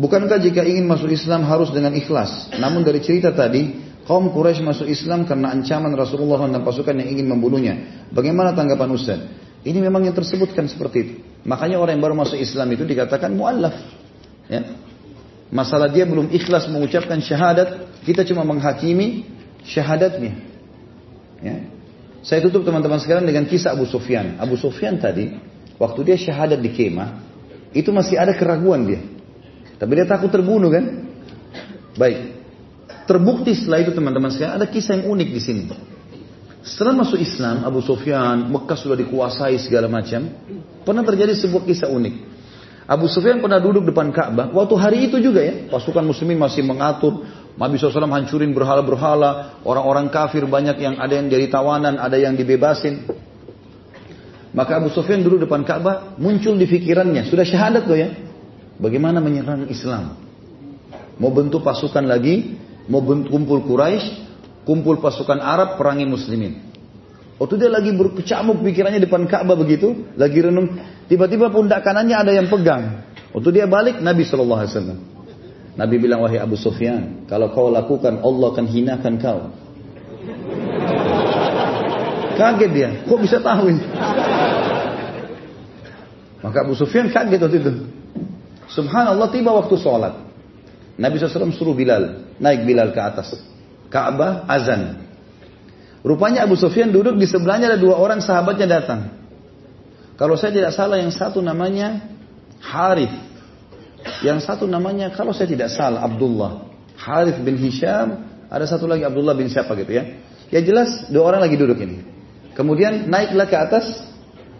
Bukankah 0.00 0.40
jika 0.40 0.64
ingin 0.64 0.88
masuk 0.88 1.12
Islam 1.12 1.44
harus 1.44 1.68
dengan 1.76 1.92
ikhlas? 1.92 2.48
Namun 2.56 2.80
dari 2.80 3.04
cerita 3.04 3.36
tadi, 3.36 3.89
Kaum 4.08 4.32
Quraisy 4.32 4.64
masuk 4.64 4.86
Islam 4.88 5.28
karena 5.28 5.54
ancaman 5.54 5.92
Rasulullah 5.94 6.42
dan 6.48 6.62
pasukan 6.64 6.96
yang 6.98 7.08
ingin 7.18 7.26
membunuhnya. 7.30 8.06
Bagaimana 8.10 8.56
tanggapan 8.56 8.90
Ustaz? 8.96 9.20
Ini 9.60 9.76
memang 9.76 10.02
yang 10.08 10.16
tersebutkan 10.16 10.66
seperti 10.66 10.98
itu. 10.98 11.14
Makanya 11.44 11.76
orang 11.76 12.00
yang 12.00 12.04
baru 12.04 12.16
masuk 12.16 12.40
Islam 12.40 12.72
itu 12.72 12.82
dikatakan 12.88 13.28
mu'allaf. 13.36 13.76
Ya. 14.48 14.76
Masalah 15.52 15.92
dia 15.92 16.08
belum 16.08 16.32
ikhlas 16.32 16.70
mengucapkan 16.72 17.20
syahadat, 17.20 18.00
kita 18.08 18.24
cuma 18.24 18.40
menghakimi 18.46 19.28
syahadatnya. 19.68 20.32
Ya. 21.44 21.56
Saya 22.24 22.40
tutup 22.44 22.64
teman-teman 22.64 23.00
sekalian 23.00 23.24
dengan 23.24 23.44
kisah 23.48 23.76
Abu 23.76 23.84
Sufyan. 23.88 24.40
Abu 24.40 24.56
Sufyan 24.56 24.96
tadi, 24.96 25.32
waktu 25.76 26.00
dia 26.08 26.16
syahadat 26.16 26.60
di 26.60 26.70
kemah, 26.72 27.20
itu 27.76 27.88
masih 27.92 28.16
ada 28.16 28.32
keraguan 28.36 28.88
dia. 28.88 29.00
Tapi 29.80 29.92
dia 29.96 30.04
takut 30.08 30.28
terbunuh 30.28 30.68
kan? 30.68 30.84
Baik. 31.96 32.39
Terbukti 33.10 33.58
setelah 33.58 33.82
itu 33.82 33.90
teman-teman 33.90 34.30
sekalian 34.30 34.54
ada 34.54 34.70
kisah 34.70 34.94
yang 34.94 35.10
unik 35.10 35.28
di 35.34 35.40
sini. 35.42 35.62
Setelah 36.62 37.02
masuk 37.02 37.18
Islam, 37.18 37.66
Abu 37.66 37.82
Sufyan, 37.82 38.46
Mekah 38.46 38.78
sudah 38.78 38.94
dikuasai 38.94 39.58
segala 39.58 39.90
macam. 39.90 40.30
Pernah 40.86 41.02
terjadi 41.02 41.34
sebuah 41.34 41.66
kisah 41.66 41.90
unik. 41.90 42.14
Abu 42.86 43.10
Sufyan 43.10 43.42
pernah 43.42 43.58
duduk 43.58 43.90
depan 43.90 44.14
Ka'bah. 44.14 44.54
Waktu 44.54 44.74
hari 44.78 44.98
itu 45.10 45.18
juga 45.18 45.42
ya, 45.42 45.66
pasukan 45.66 46.06
muslimin 46.06 46.38
masih 46.38 46.62
mengatur. 46.62 47.26
Nabi 47.58 47.82
SAW 47.82 48.06
hancurin 48.06 48.54
berhala-berhala. 48.54 49.58
Orang-orang 49.66 50.06
kafir 50.14 50.46
banyak 50.46 50.78
yang 50.78 50.94
ada 51.02 51.18
yang 51.18 51.26
jadi 51.26 51.50
tawanan, 51.50 51.98
ada 51.98 52.14
yang 52.14 52.38
dibebasin. 52.38 53.10
Maka 54.54 54.78
Abu 54.78 54.94
Sufyan 54.94 55.26
duduk 55.26 55.50
depan 55.50 55.66
Ka'bah, 55.66 56.14
muncul 56.14 56.54
di 56.54 56.70
pikirannya. 56.70 57.26
Sudah 57.26 57.42
syahadat 57.42 57.90
loh 57.90 57.98
ya. 57.98 58.14
Bagaimana 58.78 59.18
menyerang 59.18 59.66
Islam? 59.66 60.14
Mau 61.18 61.34
bentuk 61.34 61.66
pasukan 61.66 62.06
lagi, 62.06 62.69
mau 62.90 63.00
kumpul 63.06 63.62
Quraisy, 63.62 64.26
kumpul 64.66 64.98
pasukan 64.98 65.38
Arab 65.38 65.78
perangi 65.78 66.04
muslimin. 66.04 66.68
Waktu 67.40 67.56
dia 67.56 67.70
lagi 67.72 67.96
berkecamuk 67.96 68.60
pikirannya 68.60 69.00
depan 69.00 69.24
Ka'bah 69.24 69.56
begitu, 69.56 70.12
lagi 70.18 70.44
renung, 70.44 70.76
tiba-tiba 71.08 71.48
pundak 71.48 71.80
kanannya 71.80 72.16
ada 72.18 72.32
yang 72.36 72.52
pegang. 72.52 73.08
Waktu 73.32 73.48
dia 73.56 73.64
balik, 73.64 74.04
Nabi 74.04 74.28
Shallallahu 74.28 74.60
Alaihi 74.60 74.72
Wasallam. 74.76 74.98
Nabi 75.78 75.94
bilang, 75.96 76.20
wahai 76.20 76.36
Abu 76.36 76.60
Sufyan, 76.60 77.24
kalau 77.24 77.48
kau 77.56 77.72
lakukan, 77.72 78.20
Allah 78.20 78.46
akan 78.52 78.66
hinakan 78.68 79.14
kau. 79.16 79.40
Kaget 82.36 82.70
dia, 82.76 82.90
kok 83.08 83.20
bisa 83.24 83.40
tahu 83.40 83.72
ini? 83.72 83.84
Maka 86.40 86.64
Abu 86.64 86.72
Sufyan 86.76 87.12
kaget 87.12 87.40
waktu 87.40 87.58
itu. 87.60 87.72
Subhanallah 88.72 89.28
tiba 89.28 89.52
waktu 89.52 89.76
sholat. 89.76 90.29
Nabi 91.00 91.16
SAW 91.16 91.56
suruh 91.56 91.72
Bilal, 91.72 92.36
naik 92.36 92.68
Bilal 92.68 92.92
ke 92.92 93.00
atas. 93.00 93.32
Ka'bah 93.88 94.44
azan. 94.44 95.00
Rupanya 96.04 96.44
Abu 96.44 96.60
Sufyan 96.60 96.92
duduk 96.92 97.16
di 97.16 97.24
sebelahnya 97.24 97.72
ada 97.72 97.80
dua 97.80 97.96
orang 97.96 98.20
sahabatnya 98.20 98.68
datang. 98.68 99.16
Kalau 100.20 100.36
saya 100.36 100.52
tidak 100.52 100.72
salah 100.76 101.00
yang 101.00 101.08
satu 101.08 101.40
namanya 101.40 102.04
Harith. 102.60 103.12
Yang 104.20 104.44
satu 104.44 104.68
namanya 104.68 105.08
kalau 105.16 105.32
saya 105.32 105.48
tidak 105.48 105.72
salah 105.72 106.04
Abdullah. 106.04 106.68
Harith 107.00 107.40
bin 107.40 107.56
Hisham. 107.56 108.28
Ada 108.52 108.76
satu 108.76 108.84
lagi 108.84 109.08
Abdullah 109.08 109.32
bin 109.32 109.48
siapa 109.48 109.72
gitu 109.80 109.96
ya. 109.96 110.04
Ya 110.52 110.60
jelas 110.60 111.08
dua 111.08 111.32
orang 111.32 111.48
lagi 111.48 111.56
duduk 111.56 111.80
ini. 111.80 112.04
Kemudian 112.52 113.08
naiklah 113.08 113.48
ke 113.48 113.56
atas 113.56 114.04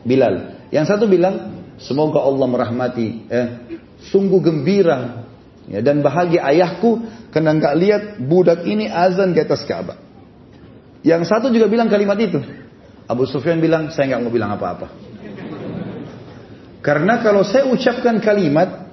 Bilal. 0.01 0.57
Yang 0.73 0.97
satu 0.97 1.05
bilang, 1.05 1.61
semoga 1.77 2.25
Allah 2.25 2.47
merahmati. 2.49 3.29
Eh, 3.29 3.47
sungguh 4.09 4.41
gembira 4.41 5.29
ya, 5.71 5.81
dan 5.81 6.03
bahagia 6.03 6.43
ayahku 6.43 7.01
karena 7.31 7.55
nggak 7.55 7.75
lihat 7.79 8.03
budak 8.19 8.67
ini 8.67 8.91
azan 8.91 9.33
di 9.33 9.41
atas 9.41 9.63
Ka'bah. 9.63 9.97
Yang 11.01 11.31
satu 11.33 11.49
juga 11.49 11.71
bilang 11.71 11.89
kalimat 11.89 12.19
itu. 12.21 12.43
Abu 13.09 13.25
Sufyan 13.25 13.59
bilang, 13.59 13.89
saya 13.91 14.15
nggak 14.15 14.21
mau 14.23 14.31
bilang 14.31 14.53
apa-apa. 14.55 14.87
Karena 16.81 17.21
kalau 17.25 17.43
saya 17.43 17.67
ucapkan 17.69 18.21
kalimat, 18.21 18.93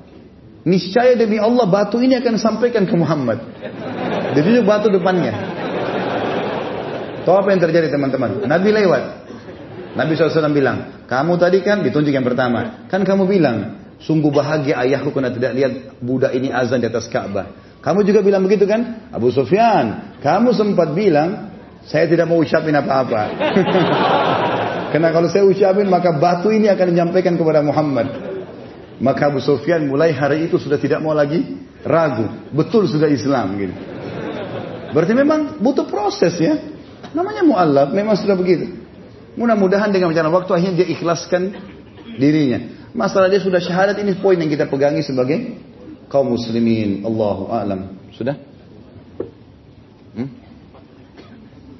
niscaya 0.63 1.15
demi 1.15 1.39
Allah 1.39 1.67
batu 1.67 1.99
ini 1.99 2.15
akan 2.19 2.35
sampaikan 2.39 2.87
ke 2.87 2.95
Muhammad. 2.95 3.39
Ditunjuk 4.35 4.63
batu 4.67 4.87
depannya. 4.91 5.33
Tahu 7.27 7.35
apa 7.35 7.49
yang 7.51 7.61
terjadi 7.61 7.91
teman-teman? 7.91 8.47
Nabi 8.47 8.69
lewat. 8.71 9.03
Nabi 9.99 10.11
SAW 10.15 10.53
bilang, 10.55 11.07
kamu 11.09 11.33
tadi 11.35 11.59
kan 11.59 11.83
ditunjuk 11.83 12.13
yang 12.15 12.23
pertama. 12.23 12.87
Kan 12.87 13.03
kamu 13.03 13.27
bilang, 13.27 13.86
sungguh 14.01 14.29
bahagia 14.29 14.77
ayahku 14.85 15.09
karena 15.09 15.33
tidak 15.33 15.51
lihat 15.57 15.71
budak 16.01 16.31
ini 16.37 16.53
azan 16.53 16.81
di 16.81 16.87
atas 16.89 17.09
Ka'bah. 17.09 17.67
Kamu 17.81 18.03
juga 18.03 18.19
bilang 18.25 18.43
begitu 18.43 18.67
kan? 18.67 19.09
Abu 19.13 19.31
Sufyan, 19.31 20.17
kamu 20.19 20.51
sempat 20.53 20.91
bilang, 20.91 21.55
saya 21.87 22.09
tidak 22.09 22.27
mau 22.27 22.41
ucapin 22.41 22.75
apa-apa. 22.75 23.21
Karena 24.91 25.09
kalau 25.13 25.27
saya 25.31 25.47
ucapin, 25.47 25.87
maka 25.87 26.15
batu 26.15 26.51
ini 26.51 26.67
akan 26.67 26.87
menyampaikan 26.91 27.39
kepada 27.39 27.63
Muhammad. 27.63 28.07
Maka 28.97 29.29
Abu 29.29 29.39
Sufyan 29.39 29.85
mulai 29.85 30.09
hari 30.11 30.49
itu 30.49 30.57
sudah 30.57 30.81
tidak 30.81 30.99
mau 30.99 31.13
lagi 31.13 31.43
ragu. 31.85 32.27
Betul 32.49 32.89
sudah 32.89 33.07
Islam. 33.07 33.55
Gitu. 33.55 33.75
Berarti 34.91 35.13
memang 35.13 35.61
butuh 35.61 35.85
proses 35.85 36.33
ya. 36.41 36.57
Namanya 37.13 37.45
mu'allaf, 37.45 37.87
memang 37.93 38.17
sudah 38.17 38.35
begitu. 38.35 38.73
Mudah-mudahan 39.37 39.93
dengan 39.93 40.09
berjalan 40.09 40.33
waktu 40.33 40.51
akhirnya 40.57 40.75
dia 40.81 40.87
ikhlaskan 40.97 41.53
dirinya. 42.17 42.76
Masalah 42.97 43.29
dia 43.29 43.37
sudah 43.37 43.61
syahadat 43.61 44.01
ini 44.01 44.17
poin 44.17 44.41
yang 44.41 44.49
kita 44.49 44.65
pegangi 44.65 45.05
sebagai 45.05 45.53
kaum 46.09 46.33
muslimin. 46.33 47.05
Allahu 47.05 47.53
a'lam. 47.53 47.93
Sudah? 48.09 48.33
Hmm? 50.17 50.29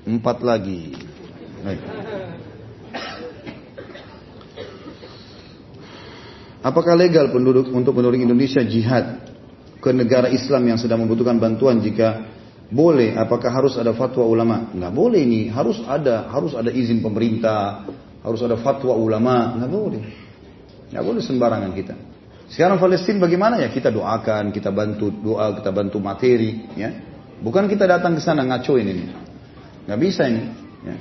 Empat 0.06 0.45
lagi. 0.45 0.94
Baik. 1.65 1.81
Apakah 6.61 6.94
legal 6.94 7.34
penduduk 7.34 7.73
untuk 7.73 7.98
penduduk 7.98 8.22
Indonesia 8.22 8.61
jihad 8.61 9.26
ke 9.81 9.89
negara 9.89 10.30
Islam 10.30 10.69
yang 10.69 10.77
sedang 10.77 11.02
membutuhkan 11.02 11.41
bantuan 11.41 11.81
jika 11.81 12.30
boleh? 12.69 13.18
Apakah 13.18 13.49
harus 13.49 13.73
ada 13.73 13.89
fatwa 13.98 14.22
ulama? 14.22 14.69
Nggak 14.69 14.94
boleh 14.94 15.22
ini, 15.26 15.41
harus 15.49 15.81
ada, 15.81 16.30
harus 16.30 16.53
ada 16.53 16.69
izin 16.69 17.02
pemerintah, 17.02 17.89
harus 18.22 18.44
ada 18.44 18.60
fatwa 18.60 18.94
ulama, 18.99 19.56
nggak 19.56 19.72
boleh, 19.72 20.27
nggak 20.91 21.03
boleh 21.03 21.22
sembarangan 21.23 21.72
kita. 21.76 21.95
Sekarang 22.47 22.80
Palestina 22.80 23.19
bagaimana 23.19 23.59
ya? 23.59 23.68
Kita 23.68 23.91
doakan, 23.91 24.55
kita 24.55 24.72
bantu 24.72 25.11
doa, 25.11 25.51
kita 25.59 25.72
bantu 25.76 25.99
materi, 25.99 26.64
ya. 26.80 26.89
Bukan 27.43 27.68
kita 27.68 27.84
datang 27.84 28.15
ke 28.15 28.22
sana 28.23 28.47
ngacoin 28.47 28.88
ini. 28.88 29.05
Nggak 29.84 29.99
bisa 29.99 30.23
ini. 30.31 30.41
Ya. 30.88 30.95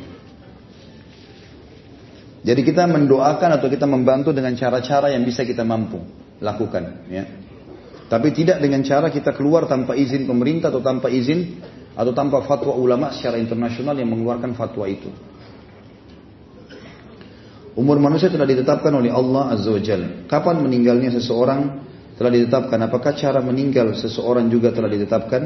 Jadi 2.47 2.61
kita 2.63 2.87
mendoakan 2.87 3.59
atau 3.59 3.67
kita 3.71 3.87
membantu 3.87 4.31
dengan 4.35 4.55
cara-cara 4.59 5.11
yang 5.11 5.23
bisa 5.23 5.47
kita 5.47 5.63
mampu 5.63 6.03
lakukan, 6.43 7.07
ya. 7.11 7.25
Tapi 8.07 8.31
tidak 8.31 8.63
dengan 8.63 8.87
cara 8.87 9.11
kita 9.11 9.35
keluar 9.35 9.67
tanpa 9.67 9.99
izin 9.99 10.31
pemerintah 10.31 10.71
atau 10.71 10.79
tanpa 10.79 11.11
izin 11.11 11.59
atau 11.95 12.15
tanpa 12.15 12.43
fatwa 12.47 12.75
ulama 12.79 13.11
secara 13.11 13.35
internasional 13.35 13.99
yang 13.99 14.15
mengeluarkan 14.15 14.55
fatwa 14.55 14.87
itu. 14.87 15.11
Umur 17.77 18.01
manusia 18.01 18.33
telah 18.33 18.49
ditetapkan 18.49 18.89
oleh 18.89 19.13
Allah 19.13 19.53
Azza 19.53 19.69
wa 19.69 19.83
Jalla. 19.85 20.25
Kapan 20.25 20.65
meninggalnya 20.65 21.13
seseorang 21.13 21.61
telah 22.17 22.33
ditetapkan. 22.33 22.81
Apakah 22.89 23.13
cara 23.13 23.45
meninggal 23.45 23.93
seseorang 23.93 24.49
juga 24.49 24.73
telah 24.73 24.89
ditetapkan? 24.89 25.43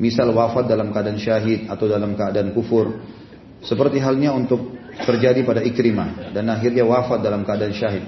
Misal 0.00 0.32
wafat 0.32 0.64
dalam 0.64 0.90
keadaan 0.96 1.20
syahid 1.20 1.68
atau 1.68 1.84
dalam 1.84 2.16
keadaan 2.16 2.56
kufur. 2.56 3.04
Seperti 3.60 4.00
halnya 4.00 4.32
untuk 4.32 4.74
terjadi 4.96 5.44
pada 5.44 5.60
Ikrimah 5.60 6.32
dan 6.32 6.48
akhirnya 6.48 6.88
wafat 6.88 7.20
dalam 7.20 7.44
keadaan 7.44 7.76
syahid. 7.76 8.04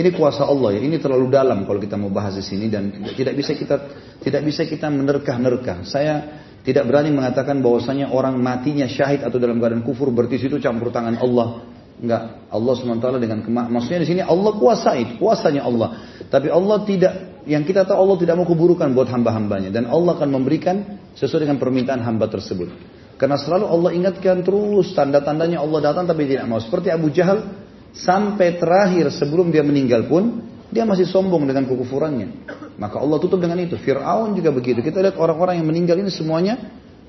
Ini 0.00 0.10
kuasa 0.16 0.48
Allah 0.48 0.80
ya. 0.80 0.80
Ini 0.80 0.96
terlalu 0.96 1.28
dalam 1.28 1.68
kalau 1.68 1.76
kita 1.76 2.00
mau 2.00 2.08
bahas 2.08 2.40
di 2.40 2.44
sini 2.44 2.72
dan 2.72 2.88
tidak 3.12 3.36
bisa 3.36 3.52
kita 3.52 3.76
tidak 4.24 4.42
bisa 4.48 4.64
kita 4.64 4.88
menerkah-nerkah. 4.88 5.84
Saya 5.84 6.40
tidak 6.64 6.88
berani 6.88 7.12
mengatakan 7.12 7.60
bahwasanya 7.60 8.12
orang 8.12 8.40
matinya 8.40 8.88
syahid 8.88 9.24
atau 9.24 9.36
dalam 9.36 9.60
keadaan 9.60 9.84
kufur 9.84 10.08
berarti 10.08 10.40
itu 10.40 10.56
campur 10.56 10.88
tangan 10.88 11.20
Allah. 11.20 11.68
Enggak, 12.00 12.48
Allah 12.48 12.72
SWT 12.80 13.06
dengan 13.20 13.44
kemak 13.44 13.68
maksudnya 13.68 14.00
di 14.00 14.08
sini 14.08 14.20
Allah 14.24 14.56
kuasai, 14.56 15.20
kuasanya 15.20 15.68
Allah. 15.68 16.00
Tapi 16.32 16.48
Allah 16.48 16.80
tidak, 16.88 17.44
yang 17.44 17.60
kita 17.60 17.84
tahu 17.84 17.96
Allah 18.08 18.16
tidak 18.16 18.34
mau 18.40 18.48
keburukan 18.48 18.88
buat 18.96 19.12
hamba-hambanya 19.12 19.68
dan 19.68 19.84
Allah 19.84 20.16
akan 20.16 20.28
memberikan 20.32 20.96
sesuai 21.12 21.44
dengan 21.44 21.60
permintaan 21.60 22.00
hamba 22.00 22.32
tersebut. 22.32 22.72
Karena 23.20 23.36
selalu 23.36 23.68
Allah 23.68 23.90
ingatkan 23.92 24.40
terus 24.40 24.96
tanda-tandanya 24.96 25.60
Allah 25.60 25.92
datang 25.92 26.08
tapi 26.08 26.24
tidak 26.24 26.48
mau. 26.48 26.56
Seperti 26.56 26.88
Abu 26.88 27.12
Jahal 27.12 27.52
sampai 27.92 28.56
terakhir 28.56 29.12
sebelum 29.12 29.52
dia 29.52 29.60
meninggal 29.60 30.08
pun 30.08 30.40
dia 30.72 30.88
masih 30.88 31.04
sombong 31.04 31.44
dengan 31.44 31.68
kekufurannya. 31.68 32.48
Maka 32.80 32.96
Allah 32.96 33.20
tutup 33.20 33.44
dengan 33.44 33.60
itu. 33.60 33.76
Fir'aun 33.76 34.32
juga 34.32 34.56
begitu. 34.56 34.80
Kita 34.80 35.04
lihat 35.04 35.20
orang-orang 35.20 35.60
yang 35.60 35.68
meninggal 35.68 36.00
ini 36.00 36.08
semuanya 36.08 36.56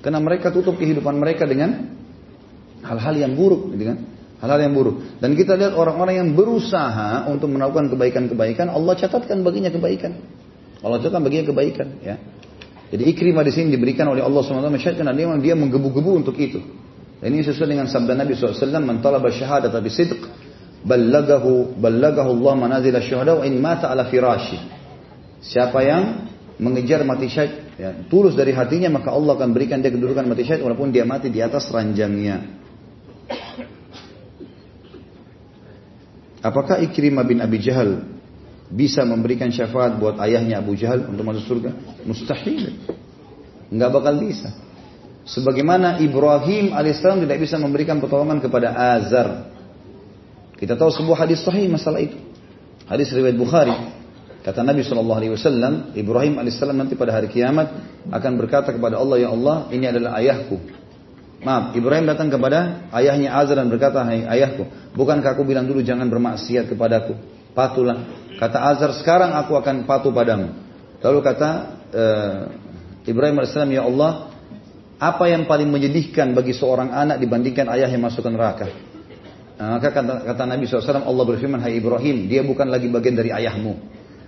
karena 0.03 0.19
mereka 0.19 0.51
tutup 0.51 0.75
kehidupan 0.75 1.15
mereka 1.15 1.47
dengan 1.47 1.95
hal-hal 2.83 3.15
yang 3.15 3.31
buruk, 3.37 3.71
gitu 3.71 3.93
kan? 3.93 3.97
Hal-hal 4.41 4.57
yang 4.57 4.73
buruk. 4.73 5.21
Dan 5.21 5.37
kita 5.37 5.53
lihat 5.53 5.77
orang-orang 5.77 6.17
yang 6.17 6.29
berusaha 6.33 7.29
untuk 7.29 7.53
melakukan 7.53 7.93
kebaikan-kebaikan, 7.93 8.73
Allah 8.73 8.97
catatkan 8.97 9.45
baginya 9.45 9.69
kebaikan. 9.69 10.17
Allah 10.81 10.97
catatkan 10.97 11.21
baginya 11.21 11.53
kebaikan. 11.53 11.87
Ya. 12.01 12.17
Jadi 12.89 13.05
ikrimah 13.05 13.45
di 13.45 13.53
sini 13.53 13.69
diberikan 13.69 14.09
oleh 14.09 14.25
Allah 14.25 14.41
SWT 14.41 14.65
mensyaratkan 14.65 15.05
dia, 15.13 15.29
dia 15.37 15.55
menggebu-gebu 15.55 16.11
untuk 16.25 16.35
itu. 16.41 16.57
Dan 17.21 17.37
ini 17.37 17.45
sesuai 17.45 17.69
dengan 17.69 17.85
sabda 17.85 18.17
Nabi 18.17 18.33
SAW, 18.33 18.81
Man 18.81 18.97
talaba 18.97 19.29
syahadat 19.29 19.77
bi 19.77 19.93
sidq, 19.93 20.17
ballagahu, 20.81 21.77
ballagahu 21.77 22.33
Allah 22.41 22.53
manazil 22.57 22.97
syuhada 22.97 23.37
wa 23.37 23.45
in 23.45 23.61
mata 23.61 23.93
ala 23.93 24.09
firashi. 24.09 24.57
Siapa 25.37 25.79
yang 25.85 26.03
mengejar 26.57 27.05
mati 27.05 27.29
syahid, 27.29 27.77
ya, 27.77 27.89
tulus 28.09 28.33
dari 28.33 28.53
hatinya 28.53 28.89
maka 28.89 29.13
Allah 29.13 29.37
akan 29.37 29.53
berikan 29.53 29.81
dia 29.81 29.93
kedudukan 29.93 30.25
mati 30.25 30.45
syahid 30.45 30.65
walaupun 30.65 30.89
dia 30.89 31.05
mati 31.05 31.29
di 31.29 31.41
atas 31.41 31.69
ranjangnya. 31.69 32.60
Apakah 36.41 36.81
Ikrimah 36.81 37.21
bin 37.21 37.37
Abi 37.37 37.61
Jahal 37.61 38.01
bisa 38.73 39.05
memberikan 39.05 39.53
syafaat 39.53 40.01
buat 40.01 40.17
ayahnya 40.25 40.57
Abu 40.57 40.73
Jahal 40.73 41.05
untuk 41.05 41.21
masuk 41.21 41.45
surga? 41.45 41.69
Mustahil. 42.01 42.81
Enggak 43.69 43.89
bakal 43.93 44.17
bisa. 44.17 44.49
Sebagaimana 45.21 46.01
Ibrahim 46.01 46.73
alaihissalam 46.73 47.21
tidak 47.29 47.45
bisa 47.45 47.61
memberikan 47.61 48.01
pertolongan 48.01 48.41
kepada 48.41 48.73
Azar. 48.73 49.53
Kita 50.57 50.73
tahu 50.73 50.89
sebuah 50.89 51.25
hadis 51.25 51.45
sahih 51.45 51.69
masalah 51.69 52.01
itu. 52.01 52.17
Hadis 52.89 53.13
riwayat 53.13 53.37
Bukhari. 53.37 54.01
Kata 54.41 54.65
Nabi 54.65 54.81
SAW, 54.81 55.93
Ibrahim 55.93 56.41
alaihissalam 56.41 56.73
nanti 56.73 56.97
pada 56.97 57.13
hari 57.13 57.29
kiamat 57.29 57.69
akan 58.09 58.31
berkata 58.41 58.73
kepada 58.73 58.97
Allah, 58.97 59.21
Ya 59.21 59.29
Allah, 59.29 59.69
ini 59.69 59.85
adalah 59.85 60.17
ayahku. 60.17 60.80
Maaf, 61.41 61.73
Ibrahim 61.73 62.05
datang 62.05 62.29
kepada 62.29 62.85
ayahnya 62.93 63.33
Azar 63.33 63.57
dan 63.57 63.65
berkata, 63.65 64.05
Hai 64.05 64.21
ayahku, 64.21 64.93
bukankah 64.93 65.33
aku 65.33 65.41
bilang 65.41 65.65
dulu 65.65 65.81
jangan 65.81 66.05
bermaksiat 66.05 66.69
kepadaku? 66.69 67.17
Patulah. 67.57 68.05
Kata 68.37 68.57
Azar, 68.69 68.93
sekarang 68.93 69.33
aku 69.33 69.57
akan 69.57 69.89
patuh 69.89 70.13
padamu. 70.13 70.53
Lalu 71.01 71.19
kata 71.25 71.49
uh, 71.89 72.39
Ibrahim 73.09 73.41
AS, 73.41 73.57
Ya 73.57 73.81
Allah, 73.81 74.29
apa 75.01 75.25
yang 75.33 75.49
paling 75.49 75.65
menyedihkan 75.65 76.37
bagi 76.37 76.53
seorang 76.53 76.93
anak 76.93 77.17
dibandingkan 77.17 77.65
ayah 77.73 77.89
yang 77.89 78.05
masuk 78.05 78.21
neraka? 78.29 78.69
Nah, 79.57 79.81
maka 79.81 79.89
kata, 79.89 80.25
kata 80.29 80.43
Nabi 80.45 80.69
SAW, 80.69 81.01
Allah 81.01 81.25
berfirman, 81.25 81.57
Hai 81.57 81.81
Ibrahim, 81.81 82.29
dia 82.29 82.45
bukan 82.45 82.69
lagi 82.69 82.85
bagian 82.85 83.17
dari 83.17 83.33
ayahmu. 83.33 83.81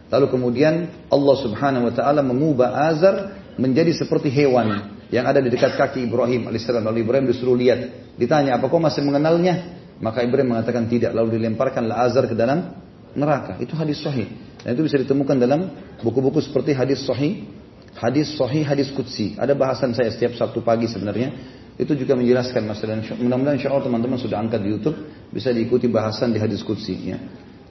Lalu 0.09 0.25
kemudian 0.33 0.89
Allah 1.13 1.35
Subhanahu 1.45 1.89
Wa 1.89 1.93
Taala 1.93 2.25
mengubah 2.25 2.89
Azar 2.89 3.37
menjadi 3.57 3.93
seperti 3.93 4.33
hewan 4.33 4.97
yang 5.13 5.29
ada 5.29 5.37
di 5.37 5.53
dekat 5.53 5.77
kaki 5.77 6.09
Ibrahim 6.09 6.49
alaihissalam. 6.49 6.81
Lalu 6.81 7.05
Ibrahim 7.05 7.29
disuruh 7.29 7.53
lihat. 7.53 8.09
Ditanya, 8.17 8.57
apa 8.57 8.65
kau 8.65 8.81
masih 8.81 9.05
mengenalnya? 9.05 9.77
Maka 10.01 10.25
Ibrahim 10.25 10.57
mengatakan 10.57 10.89
tidak. 10.89 11.13
Lalu 11.13 11.37
dilemparkanlah 11.37 12.01
Azar 12.01 12.25
ke 12.25 12.33
dalam 12.33 12.73
neraka. 13.13 13.61
Itu 13.61 13.77
hadis 13.77 14.01
sahih. 14.01 14.25
Dan 14.65 14.73
itu 14.73 14.89
bisa 14.89 14.97
ditemukan 14.97 15.37
dalam 15.37 15.69
buku-buku 16.01 16.41
seperti 16.41 16.73
hadis 16.73 17.05
sahih, 17.05 17.45
hadis 17.93 18.33
sahih, 18.33 18.65
hadis 18.65 18.89
kutsi. 18.89 19.37
Ada 19.37 19.53
bahasan 19.53 19.93
saya 19.93 20.09
setiap 20.09 20.33
Sabtu 20.33 20.65
pagi 20.65 20.89
sebenarnya. 20.89 21.61
Itu 21.77 21.93
juga 21.93 22.17
menjelaskan 22.17 22.65
masalah. 22.65 23.01
Mudah-mudahan 23.17 23.61
insya 23.61 23.69
Allah 23.69 23.85
teman-teman 23.85 24.17
sudah 24.17 24.41
angkat 24.41 24.65
di 24.65 24.73
YouTube. 24.73 24.97
Bisa 25.29 25.53
diikuti 25.53 25.85
bahasan 25.85 26.33
di 26.33 26.41
hadis 26.41 26.65
kutsi. 26.65 27.13
Ya. 27.13 27.21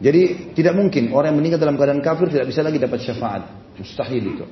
Jadi 0.03 0.51
tidak 0.59 0.75
mungkin 0.75 1.15
orang 1.15 1.31
yang 1.31 1.39
meninggal 1.39 1.63
dalam 1.63 1.79
keadaan 1.79 2.03
kafir 2.03 2.27
tidak 2.27 2.51
bisa 2.51 2.67
lagi 2.67 2.83
dapat 2.83 2.99
syafaat. 3.07 3.43
Mustahil 3.79 4.35
itu. 4.35 4.45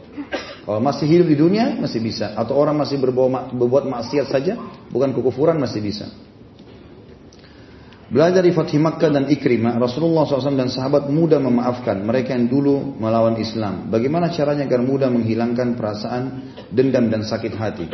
Kalau 0.62 0.78
masih 0.78 1.10
hidup 1.10 1.26
di 1.26 1.36
dunia 1.36 1.74
masih 1.74 1.98
bisa. 1.98 2.38
Atau 2.38 2.54
orang 2.54 2.78
masih 2.78 3.02
berbuat 3.02 3.84
maksiat 3.90 4.30
saja, 4.30 4.54
bukan 4.94 5.10
kekufuran 5.10 5.58
masih 5.58 5.82
bisa. 5.82 6.06
Belajar 8.10 8.42
dari 8.42 8.50
Fatih 8.50 8.82
Makkah 8.82 9.10
dan 9.10 9.30
Ikrimah, 9.30 9.78
Rasulullah 9.78 10.26
SAW 10.26 10.58
dan 10.58 10.66
sahabat 10.66 11.06
mudah 11.14 11.38
memaafkan 11.38 12.02
mereka 12.02 12.34
yang 12.34 12.50
dulu 12.50 12.98
melawan 12.98 13.38
Islam. 13.38 13.86
Bagaimana 13.86 14.34
caranya 14.34 14.66
agar 14.66 14.82
mudah 14.82 15.06
menghilangkan 15.14 15.78
perasaan 15.78 16.22
dendam 16.74 17.06
dan 17.06 17.22
sakit 17.22 17.54
hati? 17.54 17.86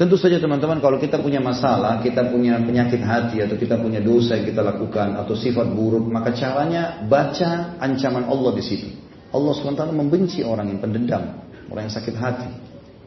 Tentu 0.00 0.16
saja 0.16 0.40
teman-teman 0.40 0.80
kalau 0.80 0.96
kita 0.96 1.20
punya 1.20 1.44
masalah, 1.44 2.00
kita 2.00 2.32
punya 2.32 2.56
penyakit 2.56 3.04
hati 3.04 3.44
atau 3.44 3.52
kita 3.52 3.76
punya 3.76 4.00
dosa 4.00 4.40
yang 4.40 4.48
kita 4.48 4.64
lakukan 4.64 5.12
atau 5.12 5.36
sifat 5.36 5.76
buruk, 5.76 6.08
maka 6.08 6.32
caranya 6.32 7.04
baca 7.04 7.76
ancaman 7.76 8.24
Allah 8.24 8.56
di 8.56 8.64
situ. 8.64 8.88
Allah 9.28 9.52
SWT 9.52 9.92
membenci 9.92 10.40
orang 10.40 10.72
yang 10.72 10.80
pendendam, 10.80 11.44
orang 11.68 11.84
yang 11.84 11.92
sakit 11.92 12.16
hati. 12.16 12.48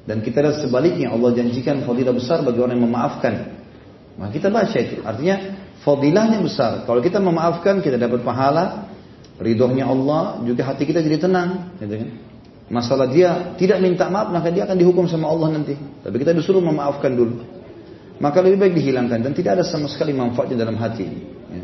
Dan 0.06 0.22
kita 0.22 0.46
lihat 0.46 0.62
sebaliknya 0.62 1.10
Allah 1.10 1.34
janjikan 1.34 1.82
fadilah 1.82 2.14
besar 2.14 2.46
bagi 2.46 2.62
orang 2.62 2.78
yang 2.78 2.86
memaafkan. 2.86 3.34
Maka 4.22 4.30
kita 4.30 4.54
baca 4.54 4.78
itu. 4.78 5.02
Artinya 5.02 5.36
fadilahnya 5.82 6.46
besar. 6.46 6.86
Kalau 6.86 7.02
kita 7.02 7.18
memaafkan 7.18 7.82
kita 7.82 7.98
dapat 7.98 8.22
pahala, 8.22 8.86
ridhonya 9.42 9.90
Allah, 9.90 10.46
juga 10.46 10.70
hati 10.70 10.86
kita 10.86 11.02
jadi 11.02 11.26
tenang. 11.26 11.74
Gitu 11.82 12.06
kan? 12.06 12.33
Masalah 12.72 13.12
dia 13.12 13.56
tidak 13.60 13.84
minta 13.84 14.08
maaf 14.08 14.32
maka 14.32 14.48
dia 14.48 14.64
akan 14.64 14.78
dihukum 14.80 15.06
sama 15.08 15.28
Allah 15.28 15.60
nanti. 15.60 15.76
Tapi 15.76 16.16
kita 16.16 16.32
disuruh 16.32 16.64
memaafkan 16.64 17.12
dulu. 17.12 17.44
Maka 18.24 18.40
lebih 18.40 18.62
baik 18.62 18.74
dihilangkan 18.80 19.20
dan 19.20 19.32
tidak 19.36 19.60
ada 19.60 19.64
sama 19.68 19.92
sekali 19.92 20.16
manfaatnya 20.16 20.64
dalam 20.64 20.80
hati. 20.80 21.04
Ya. 21.52 21.64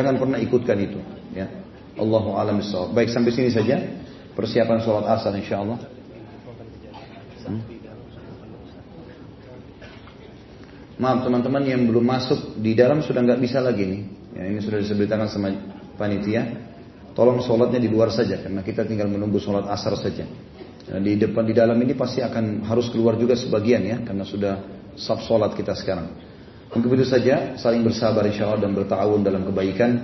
Jangan 0.00 0.22
pernah 0.22 0.38
ikutkan 0.38 0.78
itu. 0.78 1.02
Ya. 1.34 1.50
Allahu 1.96 2.36
alam 2.36 2.60
Baik 2.92 3.08
sampai 3.10 3.32
sini 3.32 3.48
saja 3.48 3.80
persiapan 4.36 4.78
sholat 4.84 5.04
asar 5.08 5.32
insya 5.34 5.64
Allah. 5.64 5.80
Hmm? 7.46 7.62
Maaf 10.96 11.28
teman-teman 11.28 11.62
yang 11.64 11.84
belum 11.84 12.04
masuk 12.04 12.56
di 12.56 12.72
dalam 12.72 13.04
sudah 13.04 13.20
nggak 13.20 13.40
bisa 13.40 13.60
lagi 13.60 13.84
nih. 13.84 14.02
Ya, 14.36 14.42
ini 14.48 14.60
sudah 14.60 14.80
diseberitakan 14.80 15.28
sama 15.28 15.48
panitia. 15.96 16.44
Tolong 17.16 17.40
sholatnya 17.40 17.80
di 17.80 17.88
luar 17.88 18.12
saja 18.12 18.44
karena 18.44 18.60
kita 18.60 18.84
tinggal 18.84 19.08
menunggu 19.08 19.40
sholat 19.40 19.64
asar 19.72 19.96
saja. 19.96 20.28
Ya, 20.86 21.00
di 21.00 21.16
depan 21.16 21.48
di 21.48 21.56
dalam 21.56 21.80
ini 21.80 21.96
pasti 21.96 22.20
akan 22.20 22.68
harus 22.68 22.92
keluar 22.92 23.16
juga 23.16 23.32
sebagian 23.32 23.82
ya 23.88 23.96
karena 24.04 24.20
sudah 24.28 24.54
sab 25.00 25.24
sholat 25.24 25.56
kita 25.56 25.72
sekarang. 25.72 26.12
Mungkin 26.76 27.00
itu 27.00 27.08
saja 27.08 27.56
saling 27.56 27.80
bersabar 27.80 28.20
insya 28.28 28.52
Allah 28.52 28.68
dan 28.68 28.76
bertawun 28.76 29.24
dalam 29.24 29.48
kebaikan. 29.48 29.96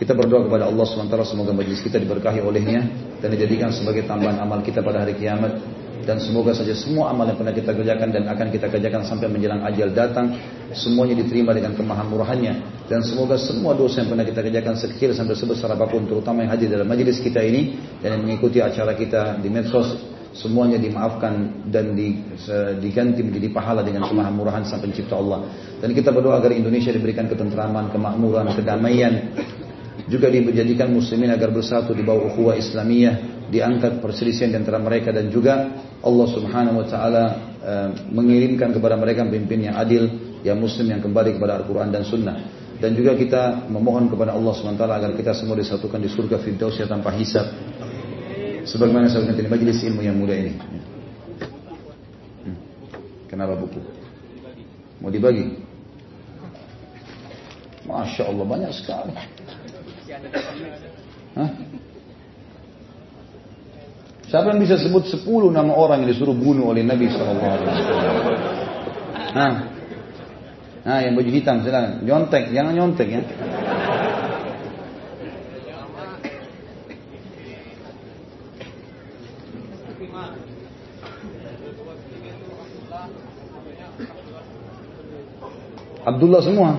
Kita 0.00 0.16
berdoa 0.16 0.48
kepada 0.48 0.64
Allah 0.64 0.80
SWT 0.88 1.12
semoga 1.28 1.52
majlis 1.52 1.84
kita 1.84 2.00
diberkahi 2.00 2.40
olehnya 2.40 2.88
dan 3.20 3.36
dijadikan 3.36 3.68
sebagai 3.68 4.08
tambahan 4.08 4.40
amal 4.40 4.64
kita 4.64 4.80
pada 4.80 5.04
hari 5.04 5.20
kiamat 5.20 5.60
dan 6.08 6.16
semoga 6.16 6.56
saja 6.56 6.72
semua 6.72 7.12
amal 7.12 7.28
yang 7.28 7.36
pernah 7.36 7.52
kita 7.52 7.76
kerjakan 7.76 8.08
dan 8.08 8.24
akan 8.32 8.48
kita 8.48 8.72
kerjakan 8.72 9.04
sampai 9.04 9.28
menjelang 9.28 9.60
ajal 9.68 9.92
datang 9.92 10.40
semuanya 10.74 11.18
diterima 11.18 11.54
dengan 11.54 11.74
kemahan 11.74 12.06
murahannya. 12.06 12.86
Dan 12.90 13.06
semoga 13.06 13.38
semua 13.38 13.74
dosa 13.78 14.02
yang 14.02 14.10
pernah 14.10 14.26
kita 14.26 14.40
kerjakan 14.42 14.74
sekecil 14.74 15.14
sampai 15.14 15.38
sebesar 15.38 15.70
apa 15.70 15.86
pun 15.86 16.10
terutama 16.10 16.42
yang 16.42 16.50
hadir 16.50 16.74
dalam 16.74 16.90
majlis 16.90 17.22
kita 17.22 17.38
ini 17.38 17.78
dan 18.02 18.18
yang 18.18 18.22
mengikuti 18.26 18.58
acara 18.58 18.98
kita 18.98 19.38
di 19.38 19.46
medsos 19.46 19.94
semuanya 20.30 20.78
dimaafkan 20.78 21.66
dan 21.70 21.94
diganti 22.78 23.20
menjadi 23.22 23.50
pahala 23.50 23.82
dengan 23.82 24.06
kemahan 24.06 24.34
murahan 24.34 24.62
sang 24.66 24.82
pencipta 24.82 25.18
Allah. 25.18 25.46
Dan 25.78 25.90
kita 25.90 26.14
berdoa 26.14 26.38
agar 26.38 26.54
Indonesia 26.54 26.94
diberikan 26.94 27.26
ketentraman, 27.26 27.90
kemakmuran, 27.90 28.50
kedamaian 28.54 29.14
juga 30.10 30.26
dijadikan 30.30 30.90
muslimin 30.90 31.30
agar 31.30 31.54
bersatu 31.54 31.94
di 31.94 32.02
bawah 32.02 32.34
ukhuwah 32.34 32.58
Islamiyah, 32.58 33.46
diangkat 33.50 33.98
perselisihan 33.98 34.54
di 34.54 34.58
antara 34.58 34.78
mereka 34.78 35.10
dan 35.10 35.30
juga 35.30 35.82
Allah 36.02 36.26
Subhanahu 36.30 36.82
wa 36.82 36.86
taala 36.86 37.24
uh, 37.60 37.88
mengirimkan 38.10 38.74
kepada 38.74 38.94
mereka 38.98 39.26
pemimpin 39.26 39.70
yang 39.70 39.76
adil, 39.78 40.29
yang 40.46 40.56
muslim 40.56 40.88
yang 40.88 41.02
kembali 41.04 41.36
kepada 41.36 41.60
Al-Qur'an 41.60 41.92
dan 41.92 42.04
Sunnah. 42.04 42.38
Dan 42.80 42.96
juga 42.96 43.12
kita 43.12 43.68
memohon 43.68 44.08
kepada 44.08 44.32
Allah 44.32 44.56
SWT 44.56 44.80
agar 44.80 45.12
kita 45.12 45.36
semua 45.36 45.52
disatukan 45.52 46.00
di 46.00 46.08
surga 46.08 46.40
Firdaus 46.40 46.80
tanpa 46.88 47.12
hisab. 47.12 47.44
Sebagaimana 48.64 49.12
saya 49.12 49.28
di 49.36 49.44
majlis 49.44 49.84
ilmu 49.84 50.00
yang 50.00 50.16
mulia 50.16 50.36
ini. 50.40 50.52
Hmm. 52.40 52.56
Kenapa 53.28 53.52
buku? 53.56 53.84
Mau 55.04 55.12
dibagi? 55.12 55.60
Masya 57.84 58.32
Allah 58.32 58.44
banyak 58.48 58.72
sekali. 58.72 59.12
Hah? 61.36 61.50
Siapa 64.30 64.46
yang 64.54 64.62
bisa 64.62 64.78
sebut 64.78 65.10
10 65.10 65.26
nama 65.50 65.74
orang 65.74 66.06
yang 66.06 66.14
disuruh 66.14 66.36
bunuh 66.36 66.70
oleh 66.70 66.86
Nabi 66.86 67.10
SAW? 67.10 67.34
Hah? 69.34 69.79
Nah, 70.90 71.06
yang 71.06 71.14
baju 71.14 71.30
hitam 71.30 71.62
silakan. 71.62 72.02
Nyontek, 72.02 72.50
jangan 72.50 72.74
nyontek 72.74 73.06
ya. 73.14 73.22
Abdullah 86.02 86.42
semua. 86.42 86.74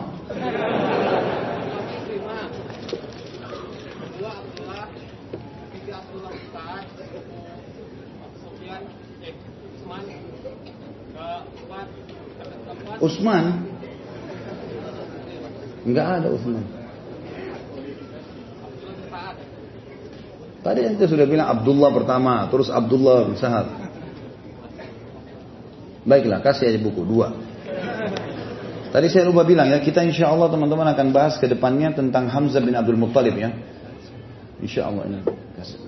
Utsman 12.99 13.70
Enggak 15.81 16.07
ada 16.21 16.27
Utsman. 16.29 16.65
Tadi 20.61 20.79
ente 20.85 21.09
sudah 21.09 21.25
bilang 21.25 21.49
Abdullah 21.49 21.89
pertama, 21.89 22.45
terus 22.53 22.69
Abdullah 22.69 23.25
bin 23.25 23.33
Sahab. 23.33 23.65
Baiklah, 26.05 26.41
kasih 26.45 26.69
aja 26.69 26.79
buku 26.81 27.01
dua. 27.01 27.33
Tadi 28.93 29.07
saya 29.09 29.25
lupa 29.25 29.41
bilang 29.41 29.73
ya, 29.73 29.81
kita 29.81 30.05
insya 30.05 30.29
Allah 30.29 30.53
teman-teman 30.53 30.85
akan 30.93 31.07
bahas 31.09 31.41
ke 31.41 31.49
depannya 31.49 31.97
tentang 31.97 32.29
Hamzah 32.29 32.61
bin 32.61 32.77
Abdul 32.77 32.99
Muttalib 32.99 33.33
ya. 33.41 33.49
Insya 34.61 34.85
Allah 34.85 35.09
ini. 35.09 35.19
Kasih. 35.57 35.79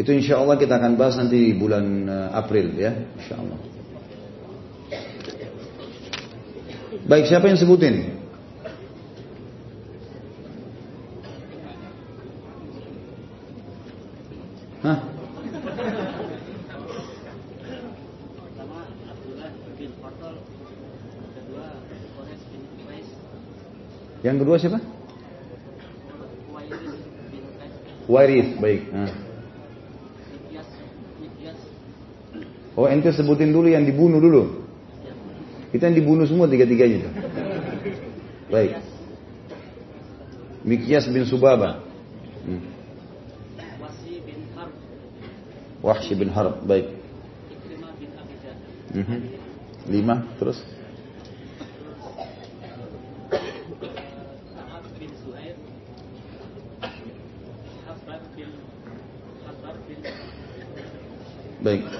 Itu 0.00 0.10
insya 0.16 0.40
Allah 0.40 0.56
kita 0.56 0.80
akan 0.80 0.96
bahas 0.96 1.20
nanti 1.20 1.52
bulan 1.52 2.08
eh, 2.08 2.28
April 2.32 2.72
ya, 2.72 2.96
insya 3.20 3.36
Allah. 3.36 3.69
Baik, 7.10 7.26
siapa 7.26 7.50
yang 7.50 7.58
sebutin? 7.58 8.22
Hah? 14.86 14.98
Yang 24.22 24.36
kedua 24.46 24.56
siapa? 24.62 24.78
Waris, 28.06 28.54
baik. 28.62 28.86
Nah. 28.94 29.10
Oh 32.78 32.86
ente 32.86 33.10
sebutin 33.10 33.50
dulu 33.50 33.66
yang 33.66 33.82
dibunuh 33.82 34.22
dulu. 34.22 34.59
Kita 35.70 35.86
yang 35.86 35.96
dibunuh 36.02 36.26
semua 36.26 36.50
tiga-tiganya 36.50 37.06
itu. 37.06 37.10
Baik. 38.50 38.82
Mikyas 40.66 41.06
bin 41.06 41.22
Subaba. 41.24 41.86
Hmm. 42.42 42.62
Wahsy 45.80 46.12
bin 46.18 46.28
Harb. 46.34 46.60
Baik. 46.66 46.92
Mm 48.90 49.04
-hmm. 49.06 49.20
Lima, 49.86 50.26
terus? 50.36 50.58
Baik. 61.60 61.99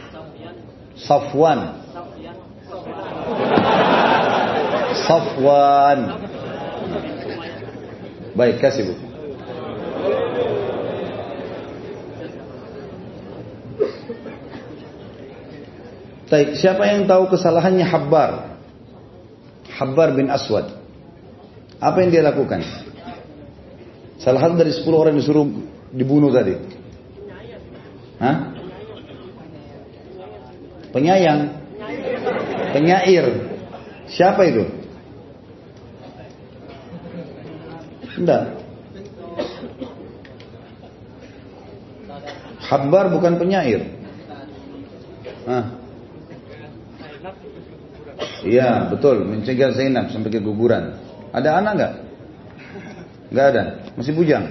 Safwan. 1.05 1.59
Safwan. 5.05 5.99
Baik, 8.37 8.61
kasih 8.61 8.91
Bu. 8.91 8.93
Baik, 16.31 16.55
siapa 16.55 16.87
yang 16.87 17.11
tahu 17.11 17.27
kesalahannya 17.27 17.83
Habbar? 17.83 18.55
Habbar 19.67 20.15
bin 20.15 20.31
Aswad. 20.31 20.79
Apa 21.81 21.97
yang 22.05 22.09
dia 22.13 22.23
lakukan? 22.23 22.63
Salah 24.15 24.39
satu 24.39 24.55
dari 24.55 24.71
sepuluh 24.71 25.01
orang 25.03 25.17
disuruh 25.17 25.43
dibunuh 25.91 26.31
tadi. 26.31 26.55
Hah? 28.21 28.50
Penyayang. 30.91 31.41
Penyair. 32.75 33.25
Siapa 34.11 34.43
itu? 34.47 34.63
Tidak. 38.21 38.43
Habbar 42.71 43.11
bukan 43.11 43.35
penyair. 43.39 43.81
Hah? 45.47 45.65
Iya 48.41 48.89
betul 48.89 49.21
mencegah 49.25 49.75
Zainab 49.75 50.09
sampai 50.11 50.31
keguguran. 50.33 50.97
Ada 51.31 51.61
anak 51.61 51.71
nggak? 51.77 51.93
Nggak 53.31 53.45
ada. 53.55 53.63
Masih 53.95 54.13
bujang. 54.15 54.45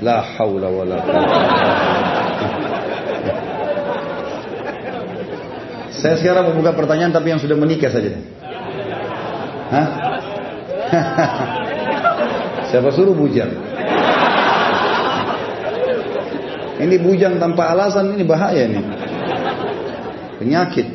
La 0.00 0.20
haula 0.36 0.68
wala 0.68 0.96
Saya 6.00 6.16
sekarang 6.16 6.48
membuka 6.52 6.72
pertanyaan 6.72 7.12
tapi 7.12 7.28
yang 7.28 7.40
sudah 7.40 7.56
menikah 7.60 7.92
saja. 7.92 8.16
Hah? 9.70 9.86
Siapa 12.72 12.88
suruh 12.90 13.12
bujang? 13.12 13.52
Ini 16.80 16.96
bujang 17.04 17.36
tanpa 17.36 17.76
alasan 17.76 18.16
ini 18.16 18.24
bahaya 18.24 18.64
nih. 18.64 18.84
Penyakit. 20.40 20.88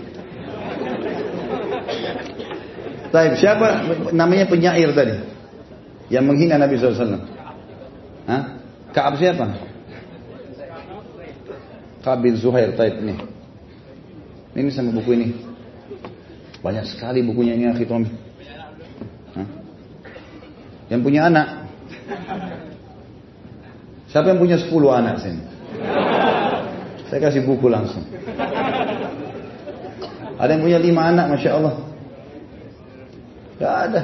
Taib, 3.13 3.37
siapa 3.37 3.85
namanya 4.11 4.49
penyair 4.49 4.89
tadi? 4.91 5.21
Yang 6.09 6.25
menghina 6.25 6.57
Nabi 6.57 6.81
SAW. 6.81 7.21
Hah? 8.25 8.43
Kaab 8.89 9.21
siapa? 9.21 9.45
Kaab 12.01 12.19
bin 12.25 12.33
Zuhair, 12.33 12.73
taib 12.73 13.05
nih. 13.05 13.34
Ini 14.55 14.71
sama 14.71 14.95
buku 14.95 15.11
ini. 15.19 15.27
Banyak 16.63 16.87
sekali 16.87 17.19
bukunya 17.21 17.59
ini 17.59 17.67
akhi 17.67 17.83
Tommy. 17.83 18.07
Yang 20.87 21.01
punya 21.03 21.27
anak. 21.27 21.47
Siapa 24.09 24.31
yang 24.31 24.39
punya 24.39 24.55
10 24.55 24.71
anak 24.95 25.15
sini? 25.19 25.43
Saya 27.11 27.19
kasih 27.19 27.43
buku 27.43 27.67
langsung. 27.67 28.07
Ada 30.39 30.55
yang 30.55 30.63
punya 30.63 30.79
5 30.79 31.11
anak, 31.11 31.25
Masya 31.35 31.51
Allah. 31.51 31.75
Gak 33.59 33.75
ada. 33.91 34.01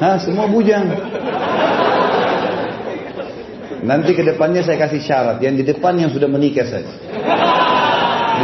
Hah, 0.00 0.16
semua 0.18 0.50
bujang. 0.50 0.90
Nanti 3.80 4.12
ke 4.12 4.20
depannya 4.20 4.60
saya 4.60 4.76
kasih 4.76 5.00
syarat. 5.00 5.36
Yang 5.40 5.54
di 5.60 5.64
depan 5.72 5.96
yang 5.96 6.12
sudah 6.12 6.28
menikah 6.28 6.68
saja. 6.68 6.92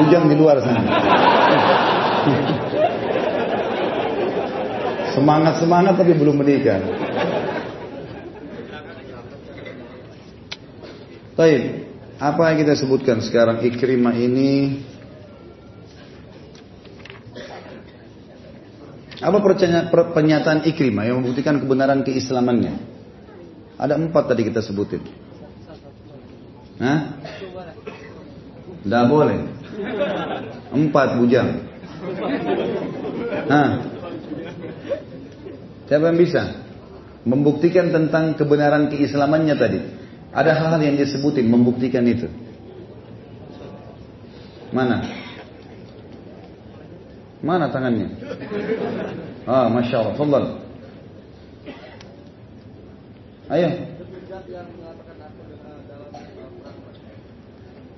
Bujang 0.01 0.29
di 0.29 0.37
luar 0.37 0.61
sana. 0.61 0.83
Semangat-semangat 5.17 5.95
tapi 5.97 6.13
belum 6.13 6.41
menikah. 6.41 6.81
Baik, 11.37 11.63
apa 12.17 12.43
yang 12.49 12.57
kita 12.65 12.73
sebutkan 12.81 13.21
sekarang 13.21 13.61
Ikrimah 13.61 14.17
ini 14.17 14.81
Apa 19.17 19.41
pernyataan 19.89 20.69
Ikrimah 20.69 21.09
yang 21.09 21.25
membuktikan 21.25 21.57
kebenaran 21.57 22.05
keislamannya? 22.05 22.79
Ada 23.81 23.97
empat 23.97 24.33
tadi 24.33 24.45
kita 24.45 24.61
sebutin. 24.61 25.26
Hah? 26.77 27.01
Tidak 28.85 29.05
boleh. 29.09 29.39
Empat 30.73 31.09
bujang. 31.17 31.49
Hah? 33.49 33.69
Siapa 35.87 36.05
yang 36.13 36.19
bisa? 36.19 36.43
Membuktikan 37.27 37.91
tentang 37.91 38.39
kebenaran 38.39 38.93
keislamannya 38.93 39.55
tadi. 39.59 39.81
Ada 40.37 40.53
hal-hal 40.53 40.81
yang 40.85 40.95
dia 41.01 41.09
sebutin 41.09 41.49
membuktikan 41.49 42.05
itu. 42.05 42.29
Mana? 44.75 45.01
Mana 47.41 47.73
tangannya? 47.73 48.13
Ah, 49.49 49.71
Masya 49.73 49.97
Allah. 50.03 50.15
Fadal. 50.19 50.45
Ayo. 53.47 53.96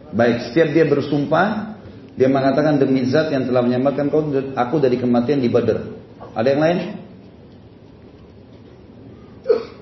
Baik, 0.08 0.50
setiap 0.50 0.68
dia 0.72 0.88
bersumpah, 0.88 1.76
dia 2.16 2.26
mengatakan 2.32 2.80
demi 2.80 3.04
zat 3.06 3.28
yang 3.28 3.44
telah 3.44 3.60
menyelamatkan 3.60 4.08
kau 4.08 4.24
aku 4.56 4.76
dari 4.80 4.96
kematian 4.96 5.38
di 5.38 5.52
Badar. 5.52 5.84
Ada 6.32 6.48
yang 6.50 6.62
lain? 6.64 6.78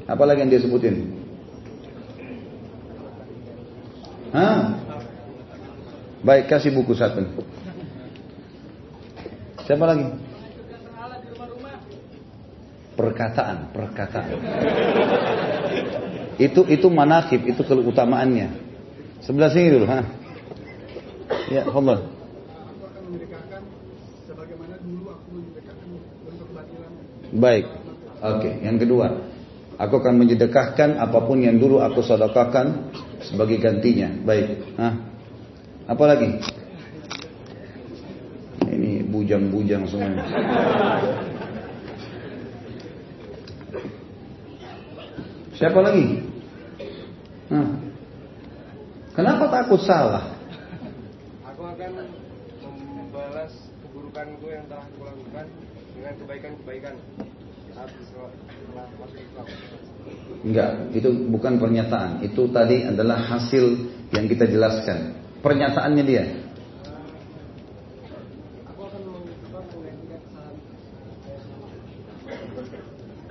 Apalagi 0.07 0.47
yang 0.47 0.51
dia 0.51 0.63
sebutin? 0.63 1.15
Hah? 4.35 4.77
Baik, 6.27 6.51
kasih 6.51 6.75
buku 6.75 6.95
satu. 6.95 7.23
Siapa 9.63 9.85
lagi? 9.87 10.07
Perkataan, 12.97 13.71
perkataan. 13.77 14.29
itu 16.37 16.65
itu 16.69 16.87
manakib, 16.89 17.45
itu 17.45 17.61
keutamaannya. 17.65 18.66
Sebelah 19.25 19.51
sini 19.53 19.69
dulu, 19.73 19.87
ha. 19.89 20.01
Ya, 21.49 21.63
Allah. 21.67 21.99
Baik. 27.37 27.65
Oke, 28.17 28.49
okay. 28.49 28.55
yang 28.65 28.81
kedua. 28.81 29.29
Aku 29.77 30.01
akan 30.01 30.25
menjedekahkan 30.25 30.97
apa 30.97 31.21
pun 31.29 31.37
yang 31.45 31.61
dulu 31.61 31.85
aku 31.85 32.01
sedekahkan 32.01 32.97
sebagai 33.29 33.61
gantinya. 33.61 34.09
Baik. 34.25 34.73
Hah? 34.81 34.95
Apa 35.85 36.05
lagi? 36.09 36.41
Ini 38.65 39.05
bujang-bujang 39.07 39.85
semua. 39.85 40.25
Siapa 45.57 45.81
lagi? 45.81 46.26
Kenapa 49.17 49.49
takut 49.49 49.81
salah? 49.81 50.29
Aku 51.49 51.65
akan 51.65 52.05
membalas 53.01 53.49
keburukanku 53.81 54.45
yang 54.45 54.69
telah 54.69 54.85
kulakukan 54.93 55.49
dengan 55.97 56.13
kebaikan-kebaikan 56.21 56.95
saat 57.73 57.91
setelah 57.97 58.85
masuk 59.01 59.17
Islam. 59.17 59.47
Enggak, 60.45 60.71
itu 60.93 61.09
bukan 61.33 61.57
pernyataan. 61.57 62.21
Itu 62.29 62.53
tadi 62.53 62.85
adalah 62.85 63.17
hasil 63.25 63.89
yang 64.13 64.29
kita 64.29 64.53
jelaskan. 64.53 65.17
Pernyataannya 65.41 66.05
dia. 66.05 66.25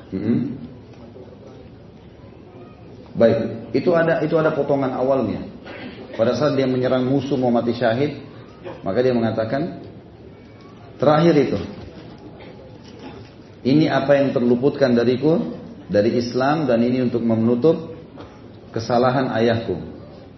Hmm. 0.10 0.58
Baik, 3.14 3.38
itu 3.78 3.90
ada 3.94 4.26
itu 4.26 4.34
ada 4.34 4.50
potongan 4.50 4.90
awalnya. 4.90 5.55
Pada 6.16 6.32
saat 6.36 6.56
dia 6.56 6.64
menyerang 6.64 7.04
musuh 7.04 7.36
mau 7.36 7.52
mati 7.52 7.76
syahid, 7.76 8.24
maka 8.82 9.04
dia 9.04 9.12
mengatakan 9.12 9.84
terakhir 10.96 11.36
itu. 11.36 11.60
Ini 13.66 13.92
apa 13.92 14.16
yang 14.16 14.32
terluputkan 14.32 14.96
dariku 14.96 15.58
dari 15.92 16.16
Islam 16.16 16.70
dan 16.70 16.80
ini 16.86 17.04
untuk 17.04 17.20
menutup 17.20 17.98
kesalahan 18.72 19.28
ayahku. 19.36 19.76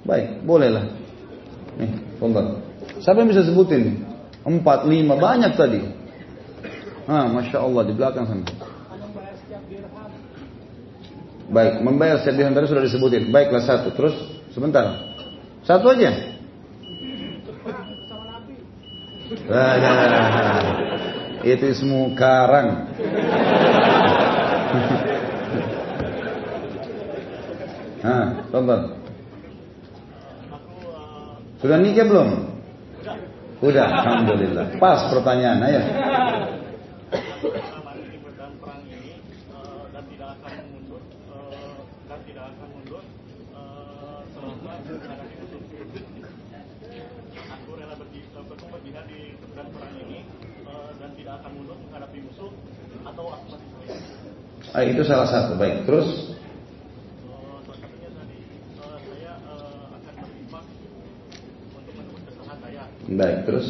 Baik, 0.07 0.41
bolehlah. 0.47 0.87
Nih, 1.77 1.91
tonton. 2.17 2.63
Siapa 3.03 3.21
yang 3.21 3.29
bisa 3.29 3.43
sebutin? 3.45 4.01
Empat, 4.47 4.87
lima, 4.87 5.19
banyak 5.19 5.53
tadi. 5.59 5.81
Ah, 7.07 7.27
masya 7.27 7.63
Allah 7.63 7.83
di 7.83 7.93
belakang 7.93 8.25
sana. 8.25 8.45
Baik, 11.47 11.79
membayar 11.79 12.19
setiap 12.19 12.35
dirham 12.35 12.55
tadi 12.55 12.67
sudah 12.67 12.83
disebutin. 12.83 13.31
Baiklah 13.31 13.63
satu. 13.63 13.95
Terus 13.95 14.15
sebentar. 14.51 15.06
Satu 15.67 15.91
aja. 15.91 16.11
Nah, 19.51 20.63
itu 21.43 21.67
semua 21.75 22.15
karang. 22.15 22.87
Nah, 27.99 28.27
tonton. 28.55 28.81
Sudah 31.59 31.77
nikah 31.83 32.07
belum? 32.07 32.29
Udah, 33.59 33.87
alhamdulillah. 33.91 34.79
Pas 34.79 35.11
pertanyaan, 35.11 35.59
ayo. 35.67 35.81
Ah, 54.77 54.85
itu 54.85 55.01
salah 55.01 55.25
satu. 55.25 55.57
Baik, 55.57 55.89
terus 55.89 56.37
Baik, 63.07 63.39
terus 63.49 63.67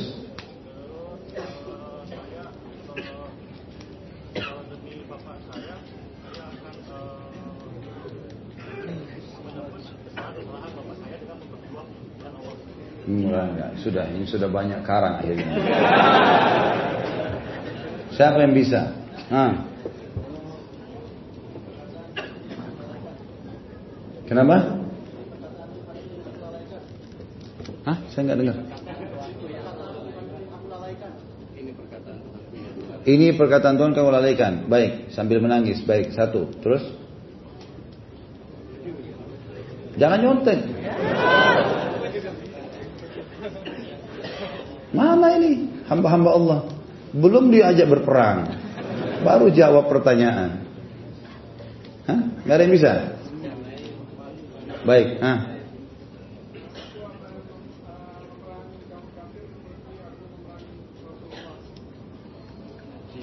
Enggak, 13.08 13.46
enggak. 13.56 13.72
Sudah, 13.80 14.06
ini 14.12 14.28
sudah 14.28 14.52
banyak 14.52 14.84
karang 14.84 15.24
akhirnya. 15.24 15.48
Siapa 18.12 18.44
yang 18.44 18.52
bisa? 18.52 18.92
Ah. 19.32 19.64
Kenapa? 24.28 24.56
Hah? 27.88 27.98
Saya 28.12 28.22
nggak 28.28 28.40
dengar. 28.44 28.58
Ini 33.08 33.40
perkataan 33.40 33.80
Tuhan 33.80 33.96
kau 33.96 34.12
lalaikan. 34.12 34.68
Baik, 34.68 35.16
sambil 35.16 35.40
menangis. 35.40 35.80
Baik, 35.88 36.12
satu. 36.12 36.52
Terus? 36.60 36.84
Jangan 39.96 40.20
nyontek. 40.20 40.60
Mana 44.92 45.40
ini 45.40 45.72
hamba-hamba 45.88 46.30
Allah? 46.36 46.60
Belum 47.16 47.48
diajak 47.48 47.88
berperang. 47.88 48.52
Baru 49.24 49.48
jawab 49.56 49.88
pertanyaan. 49.88 50.68
Hah? 52.12 52.20
Gak 52.44 52.56
ada 52.60 52.64
yang 52.68 52.76
bisa? 52.76 53.17
Baik. 54.88 55.20
Ah. 55.20 55.40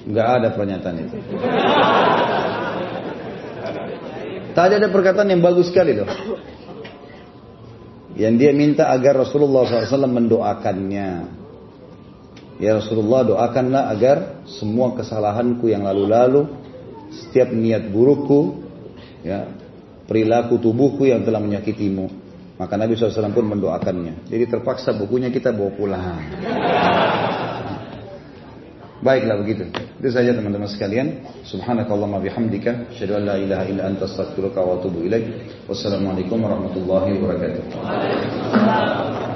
Nggak 0.05 0.27
ada 0.29 0.47
pernyataan 0.53 0.97
itu. 1.01 1.17
Tadi 4.53 4.73
ada 4.77 4.93
perkataan 4.93 5.33
yang 5.33 5.41
bagus 5.41 5.73
sekali 5.73 5.97
loh. 5.97 6.05
Yang 8.13 8.33
dia 8.37 8.51
minta 8.53 8.93
agar 8.93 9.25
Rasulullah 9.25 9.65
SAW 9.65 10.05
mendoakannya. 10.05 11.09
Ya 12.61 12.71
Rasulullah 12.77 13.25
doakanlah 13.25 13.89
agar 13.89 14.45
semua 14.47 14.93
kesalahanku 14.95 15.67
yang 15.67 15.83
lalu-lalu, 15.83 16.47
setiap 17.11 17.51
niat 17.51 17.91
burukku, 17.91 18.63
ya 19.27 19.64
perilaku 20.05 20.61
tubuhku 20.61 21.09
yang 21.09 21.25
telah 21.25 21.41
menyakitimu. 21.41 22.25
Maka 22.55 22.79
Nabi 22.79 22.95
SAW 22.95 23.35
pun 23.35 23.51
mendoakannya. 23.51 24.31
Jadi 24.31 24.47
terpaksa 24.47 24.95
bukunya 24.95 25.27
kita 25.27 25.51
bawa 25.51 25.71
pulang. 25.75 26.23
Baiklah 29.03 29.35
begitu. 29.43 29.67
Itu 29.99 30.09
saja 30.09 30.31
teman-teman 30.31 30.71
sekalian. 30.71 31.27
Subhanakallahumma 31.43 32.23
bihamdika 32.23 32.95
asyhadu 32.95 33.19
an 33.19 33.23
la 33.27 33.35
ilaha 33.37 33.63
illa 33.67 33.83
anta 33.91 34.07
astaghfiruka 34.07 34.63
wa 34.63 34.79
atubu 34.79 35.03
ilaik. 35.03 35.27
Wassalamualaikum 35.67 36.39
warahmatullahi 36.39 37.19
wabarakatuh. 37.19 39.34